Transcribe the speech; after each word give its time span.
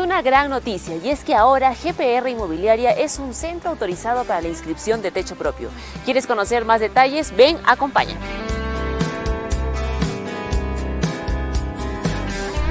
Una 0.00 0.22
gran 0.22 0.50
noticia 0.50 0.96
y 0.96 1.10
es 1.10 1.24
que 1.24 1.34
ahora 1.34 1.74
GPR 1.74 2.28
Inmobiliaria 2.28 2.90
es 2.90 3.18
un 3.18 3.34
centro 3.34 3.70
autorizado 3.70 4.24
para 4.24 4.40
la 4.40 4.48
inscripción 4.48 5.02
de 5.02 5.10
techo 5.10 5.36
propio. 5.36 5.68
¿Quieres 6.04 6.26
conocer 6.26 6.64
más 6.64 6.80
detalles? 6.80 7.34
Ven, 7.36 7.58
acompáñame. 7.66 8.20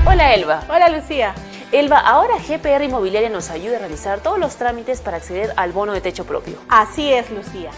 Hola 0.05 0.33
Elba. 0.33 0.63
Hola 0.69 0.89
Lucía. 0.89 1.35
Elba, 1.71 1.99
ahora 1.99 2.39
GPR 2.39 2.83
Inmobiliaria 2.83 3.29
nos 3.29 3.51
ayuda 3.51 3.77
a 3.77 3.79
realizar 3.79 4.21
todos 4.21 4.39
los 4.39 4.55
trámites 4.55 5.01
para 5.01 5.17
acceder 5.17 5.53
al 5.55 5.71
bono 5.71 5.93
de 5.93 6.01
techo 6.01 6.25
propio. 6.25 6.57
Así 6.67 7.13
es, 7.13 7.29
Lucía. 7.29 7.69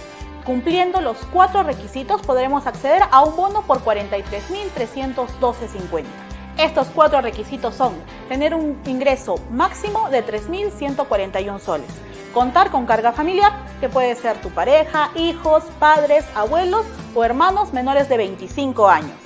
Cumpliendo 0.45 1.01
los 1.01 1.17
cuatro 1.31 1.63
requisitos 1.63 2.21
podremos 2.21 2.67
acceder 2.67 3.03
a 3.11 3.21
un 3.23 3.35
bono 3.35 3.63
por 3.63 3.83
43.312.50. 3.83 6.30
Estos 6.61 6.89
cuatro 6.93 7.21
requisitos 7.21 7.73
son 7.73 7.95
tener 8.29 8.53
un 8.53 8.79
ingreso 8.85 9.39
máximo 9.49 10.11
de 10.11 10.23
3.141 10.23 11.59
soles, 11.59 11.89
contar 12.35 12.69
con 12.69 12.85
carga 12.85 13.11
familiar, 13.11 13.51
que 13.79 13.89
puede 13.89 14.13
ser 14.13 14.39
tu 14.41 14.51
pareja, 14.51 15.09
hijos, 15.15 15.63
padres, 15.79 16.23
abuelos 16.35 16.85
o 17.15 17.23
hermanos 17.23 17.73
menores 17.73 18.09
de 18.09 18.17
25 18.17 18.87
años, 18.87 19.17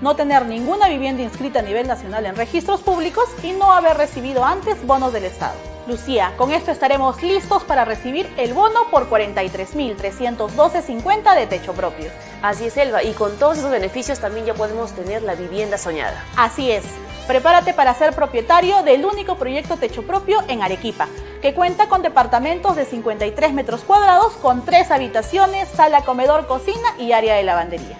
no 0.00 0.16
tener 0.16 0.46
ninguna 0.46 0.88
vivienda 0.88 1.22
inscrita 1.22 1.60
a 1.60 1.62
nivel 1.62 1.86
nacional 1.86 2.26
en 2.26 2.34
registros 2.34 2.80
públicos 2.80 3.26
y 3.44 3.52
no 3.52 3.70
haber 3.70 3.96
recibido 3.96 4.44
antes 4.44 4.84
bonos 4.84 5.12
del 5.12 5.26
Estado. 5.26 5.69
Lucía, 5.90 6.32
con 6.36 6.52
esto 6.52 6.70
estaremos 6.70 7.20
listos 7.20 7.64
para 7.64 7.84
recibir 7.84 8.32
el 8.36 8.54
bono 8.54 8.88
por 8.92 9.10
43.312.50 9.10 11.34
de 11.34 11.48
techo 11.48 11.72
propio. 11.72 12.12
Así 12.42 12.66
es, 12.66 12.76
Elba, 12.76 13.02
y 13.02 13.12
con 13.12 13.36
todos 13.38 13.58
esos 13.58 13.72
beneficios 13.72 14.20
también 14.20 14.46
ya 14.46 14.54
podemos 14.54 14.92
tener 14.92 15.24
la 15.24 15.34
vivienda 15.34 15.78
soñada. 15.78 16.24
Así 16.36 16.70
es. 16.70 16.84
Prepárate 17.26 17.74
para 17.74 17.92
ser 17.94 18.14
propietario 18.14 18.84
del 18.84 19.04
único 19.04 19.34
proyecto 19.34 19.78
techo 19.78 20.04
propio 20.04 20.44
en 20.46 20.62
Arequipa, 20.62 21.08
que 21.42 21.54
cuenta 21.54 21.88
con 21.88 22.02
departamentos 22.02 22.76
de 22.76 22.84
53 22.84 23.52
metros 23.52 23.80
cuadrados 23.80 24.34
con 24.34 24.64
tres 24.64 24.92
habitaciones, 24.92 25.68
sala, 25.70 26.04
comedor, 26.04 26.46
cocina 26.46 26.94
y 26.98 27.10
área 27.10 27.34
de 27.34 27.42
lavandería. 27.42 27.98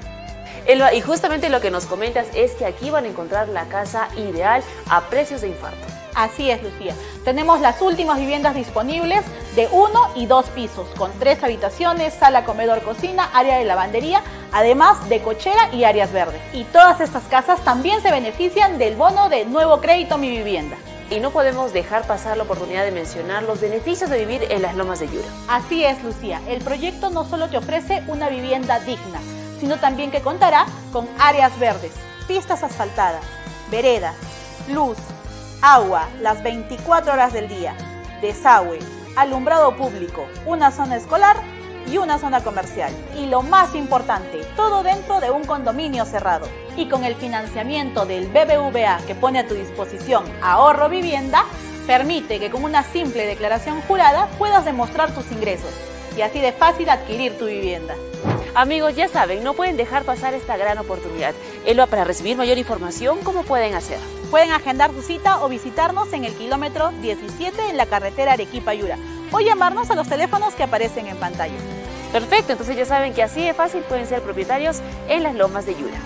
Elba, 0.66 0.94
y 0.94 1.00
justamente 1.00 1.48
lo 1.48 1.60
que 1.60 1.72
nos 1.72 1.86
comentas 1.86 2.28
es 2.34 2.52
que 2.52 2.66
aquí 2.66 2.90
van 2.90 3.04
a 3.04 3.08
encontrar 3.08 3.48
la 3.48 3.64
casa 3.64 4.10
ideal 4.16 4.62
a 4.88 5.00
precios 5.08 5.40
de 5.40 5.48
infarto. 5.48 5.99
Así 6.14 6.50
es, 6.50 6.62
Lucía. 6.62 6.94
Tenemos 7.24 7.60
las 7.60 7.80
últimas 7.80 8.18
viviendas 8.18 8.54
disponibles 8.54 9.24
de 9.54 9.68
uno 9.72 10.00
y 10.14 10.26
dos 10.26 10.46
pisos, 10.46 10.88
con 10.96 11.10
tres 11.18 11.42
habitaciones, 11.42 12.14
sala, 12.14 12.44
comedor, 12.44 12.82
cocina, 12.82 13.30
área 13.34 13.58
de 13.58 13.64
lavandería, 13.64 14.22
además 14.52 15.08
de 15.08 15.20
cochera 15.22 15.72
y 15.72 15.84
áreas 15.84 16.12
verdes. 16.12 16.40
Y 16.52 16.64
todas 16.64 17.00
estas 17.00 17.24
casas 17.24 17.60
también 17.62 18.02
se 18.02 18.10
benefician 18.10 18.78
del 18.78 18.96
bono 18.96 19.28
de 19.28 19.44
nuevo 19.44 19.80
crédito 19.80 20.18
Mi 20.18 20.30
Vivienda. 20.30 20.76
Y 21.10 21.18
no 21.18 21.30
podemos 21.30 21.72
dejar 21.72 22.06
pasar 22.06 22.36
la 22.36 22.44
oportunidad 22.44 22.84
de 22.84 22.92
mencionar 22.92 23.42
los 23.42 23.60
beneficios 23.60 24.10
de 24.10 24.24
vivir 24.24 24.46
en 24.48 24.62
las 24.62 24.76
lomas 24.76 25.00
de 25.00 25.08
Yura. 25.08 25.26
Así 25.48 25.84
es, 25.84 26.02
Lucía. 26.04 26.40
El 26.46 26.62
proyecto 26.62 27.10
no 27.10 27.24
solo 27.24 27.48
te 27.48 27.56
ofrece 27.56 28.04
una 28.06 28.28
vivienda 28.28 28.78
digna, 28.78 29.20
sino 29.58 29.78
también 29.78 30.12
que 30.12 30.22
contará 30.22 30.66
con 30.92 31.08
áreas 31.18 31.58
verdes, 31.58 31.92
pistas 32.28 32.62
asfaltadas, 32.62 33.24
veredas, 33.72 34.14
luz, 34.68 34.96
agua 35.62 36.08
las 36.20 36.42
24 36.42 37.12
horas 37.12 37.32
del 37.32 37.48
día, 37.48 37.74
desagüe, 38.20 38.78
alumbrado 39.16 39.76
público, 39.76 40.26
una 40.46 40.70
zona 40.70 40.96
escolar 40.96 41.36
y 41.90 41.98
una 41.98 42.18
zona 42.18 42.42
comercial. 42.42 42.92
Y 43.18 43.26
lo 43.26 43.42
más 43.42 43.74
importante, 43.74 44.40
todo 44.56 44.82
dentro 44.82 45.20
de 45.20 45.30
un 45.30 45.44
condominio 45.44 46.04
cerrado. 46.04 46.46
Y 46.76 46.88
con 46.88 47.04
el 47.04 47.14
financiamiento 47.16 48.06
del 48.06 48.28
BBVA 48.28 49.00
que 49.06 49.14
pone 49.14 49.40
a 49.40 49.46
tu 49.46 49.54
disposición 49.54 50.24
Ahorro 50.42 50.88
Vivienda, 50.88 51.44
permite 51.86 52.38
que 52.38 52.50
con 52.50 52.64
una 52.64 52.82
simple 52.82 53.26
declaración 53.26 53.80
jurada 53.82 54.28
puedas 54.38 54.64
demostrar 54.64 55.12
tus 55.14 55.30
ingresos 55.32 55.72
y 56.16 56.22
así 56.22 56.40
de 56.40 56.52
fácil 56.52 56.88
adquirir 56.88 57.38
tu 57.38 57.46
vivienda. 57.46 57.94
Amigos, 58.54 58.94
ya 58.96 59.08
saben, 59.08 59.44
no 59.44 59.54
pueden 59.54 59.76
dejar 59.76 60.04
pasar 60.04 60.34
esta 60.34 60.56
gran 60.56 60.78
oportunidad. 60.78 61.34
Elba, 61.66 61.86
para 61.86 62.04
recibir 62.04 62.36
mayor 62.36 62.58
información, 62.58 63.20
¿cómo 63.22 63.42
pueden 63.42 63.74
hacer? 63.74 63.98
Pueden 64.30 64.52
agendar 64.52 64.92
su 64.92 65.02
cita 65.02 65.44
o 65.44 65.48
visitarnos 65.48 66.12
en 66.12 66.24
el 66.24 66.32
kilómetro 66.34 66.92
17 67.02 67.68
en 67.68 67.76
la 67.76 67.86
carretera 67.86 68.34
Arequipa-Yura 68.34 68.96
o 69.32 69.40
llamarnos 69.40 69.90
a 69.90 69.96
los 69.96 70.08
teléfonos 70.08 70.54
que 70.54 70.62
aparecen 70.62 71.08
en 71.08 71.16
pantalla. 71.16 71.58
Perfecto, 72.12 72.52
entonces 72.52 72.76
ya 72.76 72.84
saben 72.84 73.12
que 73.12 73.24
así 73.24 73.44
de 73.44 73.54
fácil 73.54 73.82
pueden 73.82 74.06
ser 74.06 74.22
propietarios 74.22 74.80
en 75.08 75.24
las 75.24 75.34
lomas 75.34 75.66
de 75.66 75.74
Yura. 75.74 75.98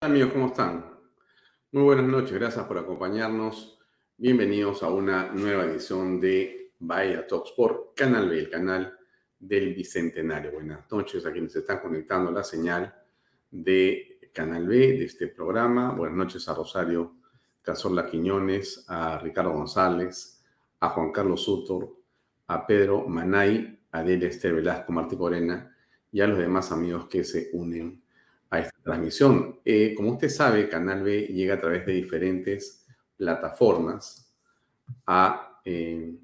Hola 0.00 0.12
amigos, 0.12 0.32
¿cómo 0.32 0.46
están? 0.46 0.96
Muy 1.72 1.82
buenas 1.82 2.06
noches, 2.06 2.32
gracias 2.32 2.64
por 2.66 2.78
acompañarnos. 2.78 3.75
Bienvenidos 4.18 4.82
a 4.82 4.88
una 4.88 5.30
nueva 5.30 5.66
edición 5.66 6.18
de 6.18 6.72
Vaya 6.78 7.26
Talks 7.26 7.52
por 7.54 7.92
Canal 7.94 8.30
B, 8.30 8.38
el 8.38 8.48
canal 8.48 8.96
del 9.38 9.74
Bicentenario. 9.74 10.52
Buenas 10.52 10.90
noches 10.90 11.26
a 11.26 11.32
quienes 11.32 11.54
están 11.54 11.80
conectando 11.80 12.30
la 12.30 12.42
señal 12.42 12.94
de 13.50 14.30
Canal 14.32 14.66
B 14.66 14.74
de 14.78 15.04
este 15.04 15.26
programa. 15.26 15.92
Buenas 15.92 16.16
noches 16.16 16.48
a 16.48 16.54
Rosario 16.54 17.16
Cazorla 17.60 18.06
Quiñones, 18.06 18.86
a 18.88 19.18
Ricardo 19.18 19.52
González, 19.52 20.42
a 20.80 20.88
Juan 20.88 21.12
Carlos 21.12 21.44
Sutor, 21.44 21.94
a 22.46 22.66
Pedro 22.66 23.06
Manay, 23.06 23.80
a 23.90 24.02
Delia 24.02 24.30
Esther 24.30 24.54
Velasco, 24.54 24.92
Martí 24.92 25.14
Corena 25.14 25.76
y 26.10 26.22
a 26.22 26.26
los 26.26 26.38
demás 26.38 26.72
amigos 26.72 27.06
que 27.06 27.22
se 27.22 27.50
unen 27.52 28.02
a 28.48 28.60
esta 28.60 28.78
transmisión. 28.82 29.60
Eh, 29.62 29.92
como 29.94 30.12
usted 30.12 30.30
sabe, 30.30 30.70
Canal 30.70 31.02
B 31.02 31.26
llega 31.26 31.56
a 31.56 31.60
través 31.60 31.84
de 31.84 31.92
diferentes 31.92 32.85
plataformas 33.16 34.34
a 35.06 35.60
eh, 35.64 36.14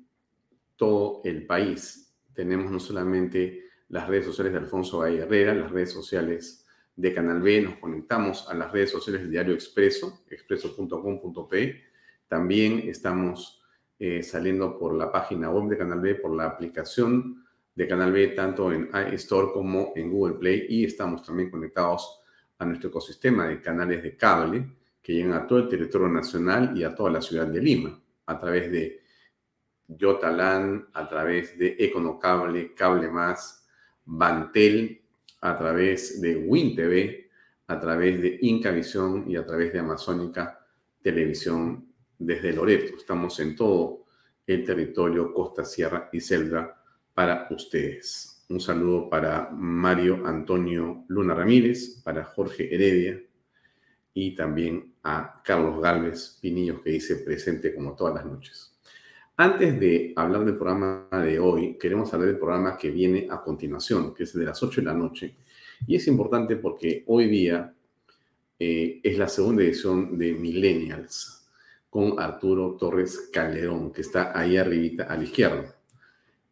todo 0.76 1.20
el 1.24 1.46
país. 1.46 2.14
Tenemos 2.32 2.70
no 2.70 2.80
solamente 2.80 3.64
las 3.88 4.08
redes 4.08 4.26
sociales 4.26 4.52
de 4.52 4.58
Alfonso 4.60 4.98
Valle 4.98 5.20
Herrera, 5.20 5.54
las 5.54 5.70
redes 5.70 5.92
sociales 5.92 6.66
de 6.96 7.14
Canal 7.14 7.40
B, 7.40 7.62
nos 7.62 7.76
conectamos 7.76 8.48
a 8.48 8.54
las 8.54 8.70
redes 8.70 8.90
sociales 8.90 9.22
del 9.22 9.30
diario 9.30 9.54
Expreso, 9.54 10.24
expreso.com.p. 10.30 11.82
También 12.28 12.88
estamos 12.88 13.62
eh, 13.98 14.22
saliendo 14.22 14.78
por 14.78 14.94
la 14.94 15.10
página 15.10 15.50
web 15.50 15.68
de 15.68 15.78
Canal 15.78 16.00
B, 16.00 16.16
por 16.16 16.34
la 16.34 16.46
aplicación 16.46 17.44
de 17.74 17.88
Canal 17.88 18.12
B, 18.12 18.28
tanto 18.28 18.72
en 18.72 18.90
iStore 19.12 19.52
como 19.52 19.92
en 19.96 20.10
Google 20.10 20.34
Play, 20.34 20.66
y 20.68 20.84
estamos 20.84 21.22
también 21.22 21.50
conectados 21.50 22.20
a 22.58 22.66
nuestro 22.66 22.90
ecosistema 22.90 23.46
de 23.48 23.60
canales 23.60 24.02
de 24.02 24.16
cable 24.16 24.81
que 25.02 25.14
llegan 25.14 25.32
a 25.32 25.46
todo 25.46 25.58
el 25.58 25.68
territorio 25.68 26.08
nacional 26.08 26.72
y 26.76 26.84
a 26.84 26.94
toda 26.94 27.10
la 27.10 27.20
ciudad 27.20 27.46
de 27.46 27.60
Lima, 27.60 28.00
a 28.26 28.38
través 28.38 28.70
de 28.70 29.02
Yotalán, 29.88 30.88
a 30.92 31.08
través 31.08 31.58
de 31.58 31.76
Econocable, 31.78 32.72
Cable 32.74 33.10
Más, 33.10 33.66
Bantel, 34.04 35.02
a 35.40 35.56
través 35.56 36.20
de 36.20 36.36
WinTV, 36.36 37.30
a 37.66 37.80
través 37.80 38.22
de 38.22 38.38
Incavisión 38.42 39.24
y 39.28 39.36
a 39.36 39.44
través 39.44 39.72
de 39.72 39.80
Amazónica 39.80 40.64
Televisión 41.02 41.92
desde 42.18 42.52
Loreto. 42.52 42.96
Estamos 42.96 43.38
en 43.40 43.56
todo 43.56 44.04
el 44.46 44.64
territorio 44.64 45.32
Costa, 45.32 45.64
Sierra 45.64 46.08
y 46.12 46.20
Selva 46.20 46.80
para 47.12 47.48
ustedes. 47.50 48.44
Un 48.48 48.60
saludo 48.60 49.08
para 49.08 49.50
Mario 49.50 50.26
Antonio 50.26 51.04
Luna 51.08 51.34
Ramírez, 51.34 52.00
para 52.04 52.24
Jorge 52.24 52.72
Heredia 52.72 53.20
y 54.14 54.34
también 54.34 54.91
a 55.02 55.42
Carlos 55.44 55.80
Galvez 55.80 56.38
Pinillos 56.40 56.80
que 56.82 56.90
dice 56.90 57.16
presente 57.16 57.74
como 57.74 57.94
todas 57.94 58.14
las 58.14 58.24
noches. 58.24 58.72
Antes 59.36 59.80
de 59.80 60.12
hablar 60.14 60.44
del 60.44 60.56
programa 60.56 61.08
de 61.10 61.38
hoy, 61.38 61.76
queremos 61.78 62.12
hablar 62.12 62.28
del 62.28 62.38
programa 62.38 62.76
que 62.76 62.90
viene 62.90 63.26
a 63.30 63.42
continuación, 63.42 64.14
que 64.14 64.24
es 64.24 64.32
de 64.34 64.44
las 64.44 64.62
8 64.62 64.82
de 64.82 64.86
la 64.86 64.94
noche. 64.94 65.36
Y 65.86 65.96
es 65.96 66.06
importante 66.06 66.56
porque 66.56 67.02
hoy 67.06 67.28
día 67.28 67.74
eh, 68.58 69.00
es 69.02 69.18
la 69.18 69.28
segunda 69.28 69.62
edición 69.62 70.16
de 70.18 70.34
Millennials 70.34 71.48
con 71.90 72.20
Arturo 72.20 72.76
Torres 72.78 73.30
Calderón, 73.32 73.92
que 73.92 74.02
está 74.02 74.38
ahí 74.38 74.56
arribita 74.56 75.04
a 75.04 75.16
la 75.16 75.24
izquierda. 75.24 75.74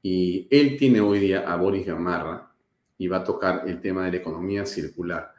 Y 0.03 0.49
él 0.51 0.77
tiene 0.79 1.01
hoy 1.01 1.19
día 1.21 1.51
a 1.51 1.57
Boris 1.57 1.87
Gamarra 1.87 2.51
y 2.99 3.07
va 3.09 3.19
a 3.19 3.25
tocar 3.25 3.63
el 3.67 3.81
tema 3.81 4.05
de 4.05 4.13
la 4.13 4.17
economía 4.17 4.67
circular. 4.67 5.33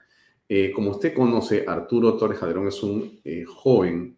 Eh, 0.54 0.70
como 0.74 0.92
usted 0.92 1.14
conoce, 1.14 1.64
Arturo 1.66 2.18
Torres 2.18 2.38
Calderón 2.38 2.68
es 2.68 2.84
un 2.84 3.22
eh, 3.24 3.46
joven 3.46 4.18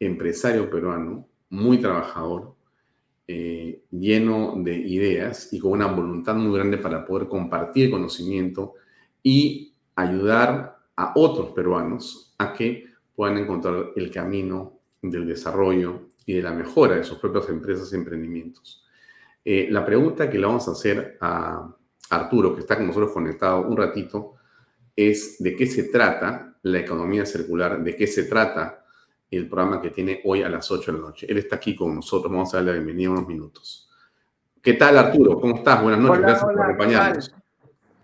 empresario 0.00 0.70
peruano, 0.70 1.28
muy 1.50 1.76
trabajador, 1.76 2.54
lleno 3.90 4.54
de 4.56 4.74
ideas 4.74 5.52
y 5.52 5.58
con 5.58 5.72
una 5.72 5.88
voluntad 5.88 6.34
muy 6.34 6.56
grande 6.56 6.78
para 6.78 7.04
poder 7.04 7.28
compartir 7.28 7.90
conocimiento 7.90 8.74
y 9.22 9.74
ayudar 9.96 10.78
a 10.96 11.12
otros 11.14 11.50
peruanos 11.50 12.34
a 12.38 12.54
que 12.54 12.86
puedan 13.14 13.36
encontrar 13.36 13.90
el 13.96 14.10
camino 14.10 14.78
del 15.02 15.26
desarrollo 15.26 16.08
y 16.24 16.34
de 16.34 16.42
la 16.42 16.52
mejora 16.52 16.96
de 16.96 17.04
sus 17.04 17.18
propias 17.18 17.50
empresas 17.50 17.92
y 17.92 17.96
emprendimientos. 17.96 18.82
Eh, 19.44 19.68
la 19.70 19.84
pregunta 19.84 20.30
que 20.30 20.38
le 20.38 20.46
vamos 20.46 20.68
a 20.68 20.72
hacer 20.72 21.18
a 21.20 21.70
Arturo, 22.08 22.54
que 22.54 22.60
está 22.60 22.76
con 22.76 22.86
nosotros 22.86 23.12
conectado 23.12 23.62
un 23.68 23.76
ratito, 23.76 24.35
es 24.96 25.36
de 25.38 25.54
qué 25.54 25.66
se 25.66 25.84
trata 25.84 26.56
la 26.62 26.80
economía 26.80 27.26
circular, 27.26 27.82
de 27.82 27.94
qué 27.94 28.06
se 28.06 28.24
trata 28.24 28.84
el 29.30 29.48
programa 29.48 29.80
que 29.80 29.90
tiene 29.90 30.22
hoy 30.24 30.42
a 30.42 30.48
las 30.48 30.70
8 30.70 30.92
de 30.92 30.98
la 30.98 31.04
noche. 31.04 31.26
Él 31.28 31.38
está 31.38 31.56
aquí 31.56 31.76
con 31.76 31.94
nosotros, 31.94 32.32
vamos 32.32 32.52
a 32.54 32.56
darle 32.56 32.72
la 32.72 32.78
bienvenida 32.78 33.10
unos 33.10 33.28
minutos. 33.28 33.90
¿Qué 34.62 34.72
tal 34.72 34.96
Arturo? 34.98 35.38
¿Cómo 35.38 35.56
estás? 35.56 35.82
Buenas 35.82 36.00
noches, 36.00 36.22
gracias 36.22 36.44
por 36.44 36.62
acompañarnos. 36.62 37.34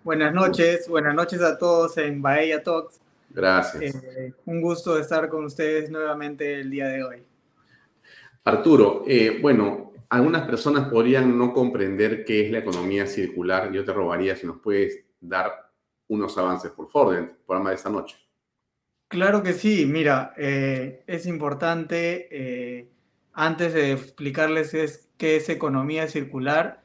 Buenas 0.05 0.35
noches, 0.35 0.89
buenas 0.89 1.15
noches 1.15 1.41
a 1.41 1.57
todos 1.57 1.97
en 1.99 2.21
Bahía 2.21 2.63
Talks. 2.63 3.01
Gracias. 3.31 3.95
Eh, 3.95 4.35
un 4.45 4.61
gusto 4.61 4.99
estar 4.99 5.29
con 5.29 5.45
ustedes 5.45 5.91
nuevamente 5.91 6.61
el 6.61 6.71
día 6.71 6.89
de 6.89 7.03
hoy. 7.03 7.23
Arturo, 8.45 9.05
eh, 9.07 9.39
bueno, 9.41 9.93
algunas 10.09 10.47
personas 10.47 10.89
podrían 10.89 11.39
no 11.39 11.53
comprender 11.53 12.25
qué 12.25 12.45
es 12.45 12.53
la 12.53 12.59
economía 12.59 13.07
circular. 13.07 13.73
Yo 13.73 13.85
te 13.85 13.93
robaría 13.93 14.37
si 14.37 14.47
nos 14.47 14.59
puedes 14.59 15.05
dar 15.21 15.72
unos 16.13 16.37
avances, 16.37 16.71
por 16.71 16.91
favor, 16.91 17.15
del 17.15 17.31
programa 17.47 17.71
de 17.71 17.77
esta 17.77 17.91
noche. 17.91 18.17
Claro 19.09 19.43
que 19.43 19.53
sí, 19.53 19.87
mira, 19.87 20.33
eh, 20.37 21.05
es 21.07 21.27
importante, 21.27 22.89
antes 23.33 23.75
de 23.75 23.93
explicarles 23.93 25.09
qué 25.17 25.37
es 25.37 25.49
economía 25.49 26.09
circular, 26.09 26.83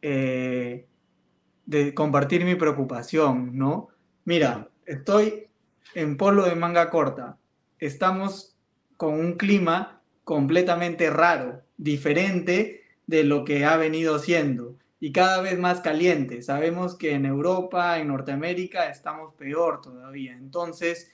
de 0.00 1.94
compartir 1.94 2.44
mi 2.44 2.54
preocupación, 2.54 3.56
¿no? 3.56 3.88
Mira, 4.24 4.68
estoy 4.86 5.48
en 5.94 6.16
polo 6.16 6.44
de 6.44 6.54
manga 6.54 6.90
corta. 6.90 7.38
Estamos 7.78 8.56
con 8.96 9.14
un 9.14 9.34
clima 9.34 10.02
completamente 10.24 11.10
raro, 11.10 11.62
diferente 11.76 12.82
de 13.06 13.24
lo 13.24 13.44
que 13.44 13.64
ha 13.64 13.76
venido 13.76 14.18
siendo 14.18 14.76
y 15.00 15.12
cada 15.12 15.40
vez 15.42 15.58
más 15.58 15.80
caliente. 15.80 16.42
Sabemos 16.42 16.96
que 16.96 17.12
en 17.12 17.26
Europa, 17.26 17.98
en 17.98 18.08
Norteamérica, 18.08 18.88
estamos 18.88 19.34
peor 19.34 19.80
todavía. 19.80 20.32
Entonces, 20.32 21.12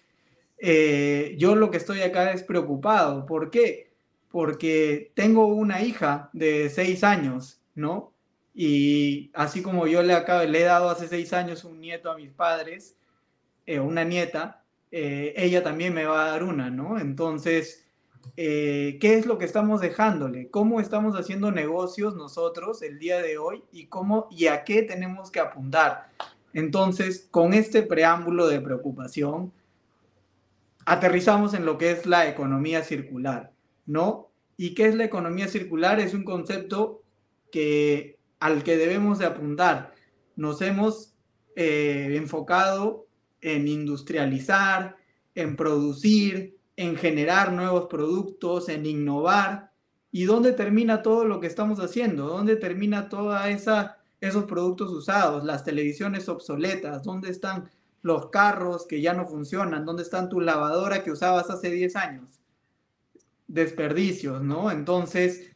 eh, 0.58 1.34
yo 1.38 1.56
lo 1.56 1.70
que 1.70 1.78
estoy 1.78 2.02
acá 2.02 2.32
es 2.32 2.42
preocupado. 2.42 3.26
¿Por 3.26 3.50
qué? 3.50 3.92
Porque 4.30 5.12
tengo 5.14 5.46
una 5.46 5.82
hija 5.82 6.30
de 6.32 6.70
seis 6.70 7.02
años, 7.02 7.60
¿no? 7.74 8.12
Y 8.54 9.30
así 9.34 9.62
como 9.62 9.86
yo 9.86 10.02
le, 10.02 10.12
acabo, 10.12 10.44
le 10.44 10.60
he 10.60 10.64
dado 10.64 10.90
hace 10.90 11.08
seis 11.08 11.32
años 11.32 11.64
un 11.64 11.80
nieto 11.80 12.10
a 12.10 12.16
mis 12.16 12.30
padres, 12.32 12.96
eh, 13.66 13.80
una 13.80 14.04
nieta, 14.04 14.64
eh, 14.90 15.34
ella 15.36 15.62
también 15.62 15.94
me 15.94 16.04
va 16.04 16.26
a 16.26 16.30
dar 16.32 16.42
una, 16.42 16.70
¿no? 16.70 16.98
Entonces, 16.98 17.89
eh, 18.36 18.98
¿qué 19.00 19.14
es 19.14 19.26
lo 19.26 19.38
que 19.38 19.44
estamos 19.44 19.80
dejándole? 19.80 20.48
¿Cómo 20.50 20.80
estamos 20.80 21.14
haciendo 21.14 21.50
negocios 21.52 22.14
nosotros 22.14 22.82
el 22.82 22.98
día 22.98 23.20
de 23.20 23.38
hoy 23.38 23.62
y 23.72 23.86
cómo 23.86 24.28
y 24.30 24.46
a 24.46 24.64
qué 24.64 24.82
tenemos 24.82 25.30
que 25.30 25.40
apuntar? 25.40 26.08
Entonces, 26.52 27.28
con 27.30 27.54
este 27.54 27.82
preámbulo 27.82 28.48
de 28.48 28.60
preocupación, 28.60 29.52
aterrizamos 30.84 31.54
en 31.54 31.64
lo 31.64 31.78
que 31.78 31.92
es 31.92 32.06
la 32.06 32.28
economía 32.28 32.82
circular, 32.82 33.52
¿no? 33.86 34.30
¿Y 34.56 34.74
qué 34.74 34.86
es 34.86 34.94
la 34.94 35.04
economía 35.04 35.48
circular? 35.48 36.00
Es 36.00 36.14
un 36.14 36.24
concepto 36.24 37.02
que 37.52 38.18
al 38.40 38.62
que 38.62 38.76
debemos 38.76 39.18
de 39.18 39.26
apuntar. 39.26 39.94
Nos 40.36 40.62
hemos 40.62 41.14
eh, 41.56 42.14
enfocado 42.16 43.06
en 43.40 43.68
industrializar, 43.68 44.96
en 45.34 45.56
producir, 45.56 46.56
en 46.80 46.96
generar 46.96 47.52
nuevos 47.52 47.88
productos, 47.88 48.70
en 48.70 48.86
innovar. 48.86 49.70
¿Y 50.10 50.24
dónde 50.24 50.52
termina 50.52 51.02
todo 51.02 51.26
lo 51.26 51.38
que 51.38 51.46
estamos 51.46 51.78
haciendo? 51.78 52.26
¿Dónde 52.26 52.56
termina 52.56 53.10
toda 53.10 53.50
esa 53.50 53.98
esos 54.20 54.44
productos 54.44 54.90
usados, 54.90 55.44
las 55.44 55.62
televisiones 55.62 56.28
obsoletas? 56.28 57.02
¿Dónde 57.02 57.30
están 57.30 57.70
los 58.00 58.30
carros 58.30 58.86
que 58.86 59.02
ya 59.02 59.12
no 59.12 59.26
funcionan? 59.26 59.84
¿Dónde 59.84 60.02
están 60.02 60.30
tu 60.30 60.40
lavadora 60.40 61.02
que 61.02 61.10
usabas 61.10 61.50
hace 61.50 61.70
10 61.70 61.96
años? 61.96 62.40
Desperdicios, 63.46 64.42
¿no? 64.42 64.70
Entonces, 64.70 65.52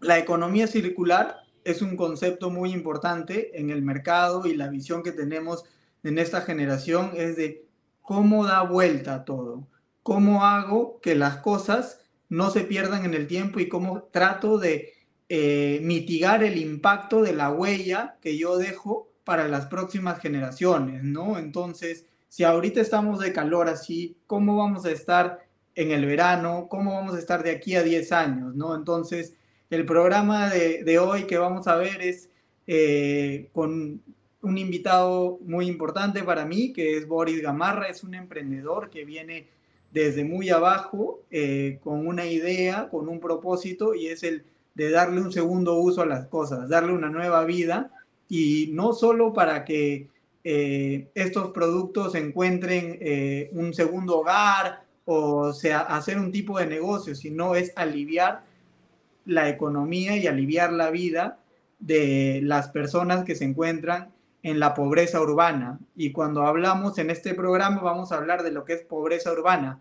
la 0.00 0.18
economía 0.18 0.68
circular 0.68 1.38
es 1.64 1.82
un 1.82 1.96
concepto 1.96 2.50
muy 2.50 2.72
importante 2.72 3.58
en 3.58 3.70
el 3.70 3.82
mercado 3.82 4.46
y 4.46 4.54
la 4.54 4.68
visión 4.68 5.02
que 5.02 5.12
tenemos 5.12 5.64
en 6.04 6.18
esta 6.18 6.42
generación 6.42 7.10
es 7.14 7.36
de 7.36 7.66
cómo 8.02 8.44
da 8.44 8.62
vuelta 8.62 9.24
todo, 9.24 9.66
cómo 10.04 10.44
hago 10.44 11.00
que 11.00 11.16
las 11.16 11.38
cosas 11.38 12.00
no 12.28 12.50
se 12.50 12.60
pierdan 12.60 13.06
en 13.06 13.14
el 13.14 13.26
tiempo 13.26 13.58
y 13.58 13.68
cómo 13.68 14.02
trato 14.12 14.58
de 14.58 14.92
eh, 15.30 15.80
mitigar 15.82 16.44
el 16.44 16.58
impacto 16.58 17.22
de 17.22 17.32
la 17.32 17.50
huella 17.50 18.18
que 18.20 18.36
yo 18.36 18.58
dejo 18.58 19.08
para 19.24 19.48
las 19.48 19.66
próximas 19.66 20.20
generaciones, 20.20 21.02
¿no? 21.02 21.38
Entonces, 21.38 22.04
si 22.28 22.44
ahorita 22.44 22.82
estamos 22.82 23.18
de 23.18 23.32
calor 23.32 23.68
así, 23.68 24.18
¿cómo 24.26 24.58
vamos 24.58 24.84
a 24.84 24.90
estar 24.90 25.46
en 25.74 25.90
el 25.90 26.04
verano? 26.04 26.66
¿Cómo 26.68 26.94
vamos 26.94 27.14
a 27.14 27.18
estar 27.18 27.42
de 27.42 27.52
aquí 27.52 27.74
a 27.74 27.82
10 27.82 28.12
años, 28.12 28.54
¿no? 28.54 28.74
Entonces, 28.74 29.32
el 29.70 29.86
programa 29.86 30.50
de, 30.50 30.98
hoy 30.98 31.24
que 31.24 31.38
vamos 31.38 31.66
a 31.66 31.76
ver 31.76 32.02
es 32.02 32.28
eh, 32.66 33.48
con 33.54 34.02
un 34.42 34.58
invitado 34.58 35.38
muy 35.40 35.66
importante 35.66 36.22
para 36.22 36.44
mí, 36.44 36.74
que 36.74 36.98
es 36.98 37.08
Boris 37.08 37.40
Gamarra, 37.40 37.88
es 37.88 38.04
un 38.04 38.14
emprendedor 38.14 38.90
que 38.90 39.06
viene 39.06 39.48
desde 39.94 40.24
muy 40.24 40.50
abajo 40.50 41.22
eh, 41.30 41.78
con 41.82 42.06
una 42.06 42.26
idea, 42.26 42.88
con 42.90 43.08
un 43.08 43.20
propósito 43.20 43.94
y 43.94 44.08
es 44.08 44.22
el 44.22 44.44
de 44.74 44.90
darle 44.90 45.20
un 45.20 45.32
segundo 45.32 45.78
uso 45.78 46.02
a 46.02 46.06
las 46.06 46.26
cosas, 46.26 46.68
darle 46.68 46.92
una 46.92 47.08
nueva 47.08 47.44
vida 47.44 47.90
y 48.28 48.70
no 48.72 48.92
solo 48.92 49.32
para 49.32 49.64
que 49.64 50.08
eh, 50.42 51.08
estos 51.14 51.52
productos 51.52 52.14
encuentren 52.16 52.98
un 53.52 53.72
segundo 53.72 54.18
hogar 54.18 54.84
o 55.04 55.52
sea, 55.52 55.80
hacer 55.80 56.18
un 56.18 56.32
tipo 56.32 56.58
de 56.58 56.66
negocio, 56.66 57.14
sino 57.14 57.54
es 57.54 57.72
aliviar 57.76 58.42
la 59.26 59.48
economía 59.48 60.16
y 60.16 60.26
aliviar 60.26 60.72
la 60.72 60.90
vida 60.90 61.38
de 61.78 62.40
las 62.42 62.68
personas 62.68 63.24
que 63.24 63.34
se 63.34 63.44
encuentran 63.44 64.13
en 64.44 64.60
la 64.60 64.74
pobreza 64.74 65.20
urbana. 65.20 65.80
Y 65.96 66.12
cuando 66.12 66.46
hablamos 66.46 66.98
en 66.98 67.10
este 67.10 67.34
programa 67.34 67.80
vamos 67.80 68.12
a 68.12 68.16
hablar 68.16 68.44
de 68.44 68.52
lo 68.52 68.64
que 68.64 68.74
es 68.74 68.82
pobreza 68.82 69.32
urbana. 69.32 69.80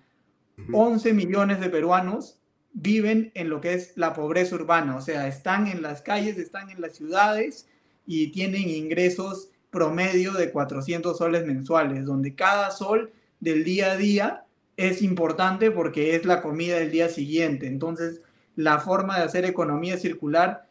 11 0.72 1.14
millones 1.14 1.60
de 1.60 1.70
peruanos 1.70 2.40
viven 2.72 3.32
en 3.36 3.50
lo 3.50 3.60
que 3.60 3.74
es 3.74 3.92
la 3.98 4.14
pobreza 4.14 4.56
urbana, 4.56 4.96
o 4.96 5.02
sea, 5.02 5.28
están 5.28 5.68
en 5.68 5.82
las 5.82 6.02
calles, 6.02 6.38
están 6.38 6.70
en 6.70 6.82
las 6.82 6.94
ciudades 6.94 7.68
y 8.08 8.28
tienen 8.32 8.70
ingresos 8.70 9.50
promedio 9.70 10.32
de 10.32 10.52
400 10.52 11.18
soles 11.18 11.46
mensuales, 11.46 12.06
donde 12.06 12.34
cada 12.34 12.72
sol 12.72 13.12
del 13.42 13.64
día 13.64 13.92
a 13.92 13.98
día 13.98 14.46
es 14.78 15.02
importante 15.02 15.72
porque 15.72 16.16
es 16.16 16.26
la 16.26 16.42
comida 16.42 16.78
del 16.78 16.92
día 16.92 17.10
siguiente. 17.10 17.68
Entonces, 17.68 18.22
la 18.56 18.80
forma 18.80 19.18
de 19.18 19.26
hacer 19.26 19.46
economía 19.46 19.98
circular 19.98 20.68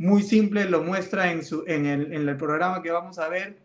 muy 0.00 0.22
simple, 0.22 0.64
lo 0.64 0.82
muestra 0.82 1.30
en, 1.30 1.44
su, 1.44 1.62
en, 1.66 1.84
el, 1.84 2.14
en 2.14 2.26
el 2.26 2.36
programa 2.38 2.82
que 2.82 2.90
vamos 2.90 3.18
a 3.18 3.28
ver. 3.28 3.58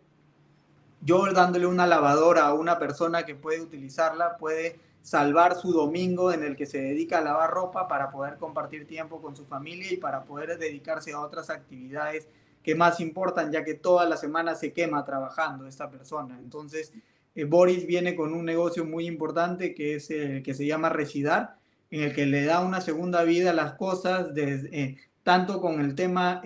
Yo 1.00 1.32
dándole 1.32 1.66
una 1.66 1.86
lavadora 1.86 2.46
a 2.46 2.52
una 2.52 2.78
persona 2.78 3.24
que 3.24 3.34
puede 3.34 3.62
utilizarla, 3.62 4.36
puede 4.36 4.78
salvar 5.00 5.54
su 5.54 5.72
domingo 5.72 6.30
en 6.32 6.42
el 6.42 6.54
que 6.54 6.66
se 6.66 6.76
dedica 6.78 7.18
a 7.18 7.20
lavar 7.22 7.50
ropa 7.52 7.88
para 7.88 8.10
poder 8.10 8.36
compartir 8.36 8.86
tiempo 8.86 9.22
con 9.22 9.34
su 9.34 9.46
familia 9.46 9.90
y 9.90 9.96
para 9.96 10.24
poder 10.24 10.58
dedicarse 10.58 11.14
a 11.14 11.20
otras 11.20 11.48
actividades 11.48 12.28
que 12.62 12.74
más 12.74 13.00
importan, 13.00 13.50
ya 13.50 13.64
que 13.64 13.72
toda 13.72 14.04
la 14.04 14.18
semana 14.18 14.54
se 14.56 14.74
quema 14.74 15.06
trabajando 15.06 15.66
esta 15.66 15.88
persona. 15.88 16.38
Entonces, 16.38 16.92
eh, 17.34 17.44
Boris 17.44 17.86
viene 17.86 18.14
con 18.14 18.34
un 18.34 18.44
negocio 18.44 18.84
muy 18.84 19.06
importante 19.06 19.74
que, 19.74 19.94
es, 19.94 20.08
que 20.08 20.54
se 20.54 20.66
llama 20.66 20.90
Residar, 20.90 21.56
en 21.90 22.02
el 22.02 22.14
que 22.14 22.26
le 22.26 22.44
da 22.44 22.60
una 22.60 22.82
segunda 22.82 23.22
vida 23.22 23.50
a 23.50 23.54
las 23.54 23.72
cosas, 23.72 24.34
desde, 24.34 24.98
tanto 25.26 25.60
con 25.60 25.80
el 25.80 25.96
tema 25.96 26.40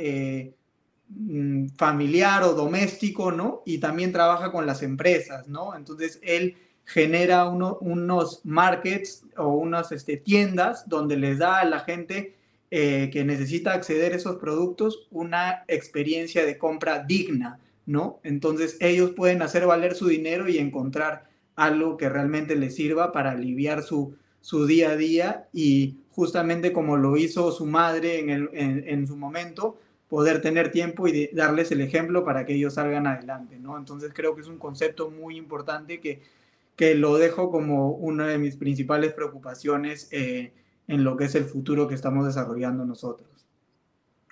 mm, 1.08 1.66
familiar 1.76 2.42
o 2.44 2.54
doméstico, 2.54 3.30
¿no? 3.30 3.62
Y 3.66 3.76
también 3.76 4.10
trabaja 4.10 4.50
con 4.50 4.64
las 4.64 4.82
empresas, 4.82 5.48
¿no? 5.48 5.76
Entonces, 5.76 6.18
él 6.22 6.56
genera 6.86 7.46
unos 7.46 8.40
markets 8.42 9.26
o 9.36 9.48
unas 9.48 9.92
este, 9.92 10.16
tiendas 10.16 10.88
donde 10.88 11.18
les 11.18 11.40
da 11.40 11.60
a 11.60 11.66
la 11.66 11.80
gente 11.80 12.36
eh, 12.70 13.10
que 13.12 13.22
necesita 13.22 13.74
acceder 13.74 14.14
a 14.14 14.16
esos 14.16 14.36
productos 14.36 15.06
una 15.10 15.64
experiencia 15.68 16.46
de 16.46 16.56
compra 16.56 17.04
digna, 17.04 17.60
¿no? 17.84 18.18
Entonces 18.24 18.78
ellos 18.80 19.10
pueden 19.10 19.42
hacer 19.42 19.66
valer 19.66 19.94
su 19.94 20.08
dinero 20.08 20.48
y 20.48 20.56
encontrar 20.56 21.28
algo 21.54 21.98
que 21.98 22.08
realmente 22.08 22.56
les 22.56 22.74
sirva 22.76 23.12
para 23.12 23.32
aliviar 23.32 23.82
su 23.82 24.16
día 24.66 24.92
a 24.92 24.96
día 24.96 25.48
y 25.52 25.96
justamente 26.20 26.70
como 26.70 26.98
lo 26.98 27.16
hizo 27.16 27.50
su 27.50 27.64
madre 27.64 28.18
en, 28.18 28.50
en, 28.52 29.06
su 29.06 29.16
momento, 29.16 29.78
poder 30.06 30.42
tener 30.42 30.70
tiempo 30.70 31.08
y 31.08 31.30
darles 31.32 31.72
el 31.72 31.80
ejemplo 31.80 32.26
para 32.26 32.44
que 32.44 32.52
ellos 32.56 32.74
salgan 32.74 33.06
adelante, 33.06 33.58
¿no? 33.58 33.78
Entonces 33.78 34.12
creo 34.14 34.34
que 34.34 34.42
es 34.42 34.46
un 34.46 34.58
concepto 34.58 35.10
muy 35.10 35.38
importante 35.38 35.98
que, 35.98 36.20
que 36.76 36.94
lo 36.94 37.16
dejo 37.16 37.50
como 37.50 37.92
una 37.92 38.26
de 38.26 38.36
mis 38.36 38.56
principales 38.56 39.14
preocupaciones 39.14 40.08
eh, 40.12 40.52
en 40.88 41.04
lo 41.04 41.16
que 41.16 41.24
es 41.24 41.34
el 41.36 41.46
futuro 41.46 41.88
que 41.88 41.94
estamos 41.94 42.26
desarrollando 42.26 42.84
nosotros. 42.84 43.30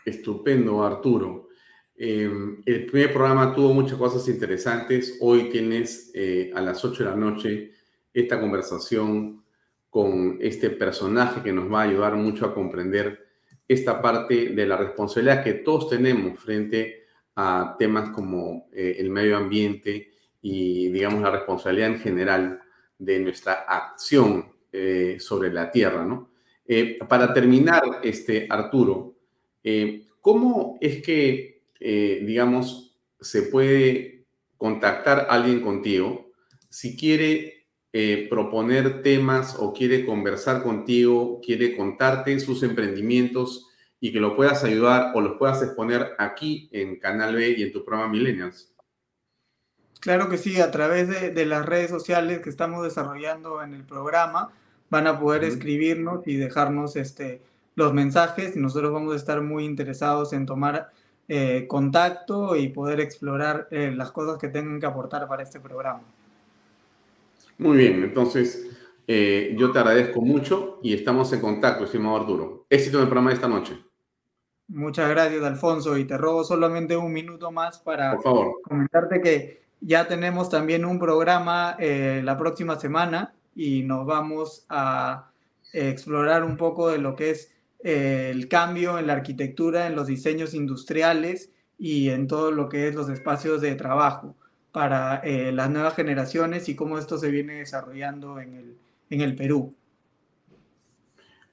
Estupendo, 0.04 0.84
Arturo. 0.84 1.48
Em, 1.96 2.60
el 2.66 2.84
primer 2.84 3.14
programa 3.14 3.54
tuvo 3.54 3.72
muchas 3.72 3.96
cosas 3.96 4.28
interesantes. 4.28 5.16
Hoy 5.22 5.48
tienes 5.48 6.10
eh, 6.12 6.50
a 6.54 6.60
las 6.60 6.84
8 6.84 7.02
de 7.02 7.08
la 7.08 7.16
noche 7.16 7.72
esta 8.12 8.38
conversación 8.38 9.42
con 9.90 10.38
este 10.40 10.70
personaje 10.70 11.42
que 11.42 11.52
nos 11.52 11.72
va 11.72 11.82
a 11.82 11.84
ayudar 11.84 12.16
mucho 12.16 12.46
a 12.46 12.54
comprender 12.54 13.26
esta 13.66 14.00
parte 14.00 14.50
de 14.50 14.66
la 14.66 14.76
responsabilidad 14.76 15.44
que 15.44 15.54
todos 15.54 15.90
tenemos 15.90 16.38
frente 16.38 17.04
a 17.36 17.76
temas 17.78 18.10
como 18.10 18.68
eh, 18.72 18.96
el 18.98 19.10
medio 19.10 19.36
ambiente 19.36 20.10
y, 20.40 20.88
digamos, 20.88 21.22
la 21.22 21.30
responsabilidad 21.30 21.90
en 21.90 22.00
general 22.00 22.62
de 22.98 23.20
nuestra 23.20 23.64
acción 23.68 24.52
eh, 24.72 25.18
sobre 25.20 25.52
la 25.52 25.70
Tierra, 25.70 26.04
¿no? 26.04 26.30
Eh, 26.66 26.98
para 27.08 27.32
terminar, 27.32 27.82
este, 28.02 28.46
Arturo, 28.50 29.14
¿cómo 30.20 30.78
es 30.80 31.02
que, 31.02 31.62
digamos, 31.80 32.98
se 33.20 33.42
puede 33.42 34.24
contactar 34.56 35.20
a 35.20 35.34
alguien 35.34 35.60
contigo 35.60 36.30
si 36.68 36.96
quiere 36.96 37.57
proponer 38.28 39.02
temas 39.02 39.56
o 39.58 39.72
quiere 39.72 40.04
conversar 40.04 40.62
contigo, 40.62 41.40
quiere 41.44 41.76
contarte 41.76 42.38
sus 42.38 42.62
emprendimientos 42.62 43.68
y 44.00 44.12
que 44.12 44.20
lo 44.20 44.36
puedas 44.36 44.62
ayudar 44.62 45.12
o 45.14 45.20
los 45.20 45.38
puedas 45.38 45.62
exponer 45.62 46.14
aquí 46.18 46.68
en 46.72 46.98
Canal 46.98 47.34
B 47.34 47.54
y 47.56 47.62
en 47.62 47.72
tu 47.72 47.84
programa 47.84 48.12
Millennials? 48.12 48.72
Claro 50.00 50.28
que 50.28 50.38
sí, 50.38 50.60
a 50.60 50.70
través 50.70 51.08
de, 51.08 51.30
de 51.30 51.46
las 51.46 51.66
redes 51.66 51.90
sociales 51.90 52.40
que 52.40 52.50
estamos 52.50 52.84
desarrollando 52.84 53.62
en 53.62 53.74
el 53.74 53.84
programa 53.84 54.52
van 54.90 55.06
a 55.06 55.18
poder 55.18 55.44
escribirnos 55.44 56.26
y 56.26 56.36
dejarnos 56.36 56.96
este, 56.96 57.42
los 57.74 57.92
mensajes 57.92 58.56
y 58.56 58.60
nosotros 58.60 58.92
vamos 58.92 59.12
a 59.12 59.16
estar 59.16 59.40
muy 59.40 59.64
interesados 59.64 60.32
en 60.32 60.46
tomar 60.46 60.90
eh, 61.28 61.66
contacto 61.68 62.56
y 62.56 62.68
poder 62.68 63.00
explorar 63.00 63.68
eh, 63.70 63.92
las 63.94 64.12
cosas 64.12 64.38
que 64.38 64.48
tengan 64.48 64.80
que 64.80 64.86
aportar 64.86 65.28
para 65.28 65.42
este 65.42 65.60
programa. 65.60 66.02
Muy 67.58 67.76
bien, 67.76 68.02
entonces 68.02 68.70
eh, 69.06 69.54
yo 69.58 69.70
te 69.72 69.78
agradezco 69.78 70.20
mucho 70.20 70.78
y 70.82 70.94
estamos 70.94 71.32
en 71.32 71.40
contacto, 71.40 71.84
estimado 71.84 72.16
Arturo. 72.16 72.66
Éxito 72.70 72.98
en 72.98 73.02
el 73.02 73.08
programa 73.08 73.30
de 73.30 73.34
esta 73.34 73.48
noche. 73.48 73.78
Muchas 74.68 75.08
gracias, 75.10 75.42
Alfonso, 75.42 75.96
y 75.96 76.04
te 76.04 76.18
robo 76.18 76.44
solamente 76.44 76.96
un 76.96 77.12
minuto 77.12 77.50
más 77.50 77.78
para 77.78 78.16
comentarte 78.62 79.20
que 79.20 79.62
ya 79.80 80.06
tenemos 80.06 80.50
también 80.50 80.84
un 80.84 80.98
programa 80.98 81.76
la 81.78 82.36
próxima 82.36 82.78
semana 82.78 83.34
y 83.54 83.82
nos 83.82 84.04
vamos 84.04 84.66
a 84.68 85.30
explorar 85.72 86.44
un 86.44 86.56
poco 86.56 86.88
de 86.88 86.98
lo 86.98 87.16
que 87.16 87.30
es 87.30 87.52
eh, 87.84 88.30
el 88.30 88.48
cambio 88.48 88.98
en 88.98 89.06
la 89.06 89.14
arquitectura, 89.14 89.86
en 89.86 89.94
los 89.94 90.06
diseños 90.06 90.54
industriales 90.54 91.52
y 91.78 92.10
en 92.10 92.26
todo 92.26 92.50
lo 92.50 92.68
que 92.68 92.88
es 92.88 92.94
los 92.94 93.08
espacios 93.08 93.60
de 93.60 93.74
trabajo 93.76 94.34
para 94.72 95.16
eh, 95.24 95.52
las 95.52 95.70
nuevas 95.70 95.94
generaciones 95.94 96.68
y 96.68 96.76
cómo 96.76 96.98
esto 96.98 97.18
se 97.18 97.30
viene 97.30 97.54
desarrollando 97.54 98.40
en 98.40 98.54
el, 98.54 98.76
en 99.10 99.20
el 99.20 99.34
Perú. 99.34 99.74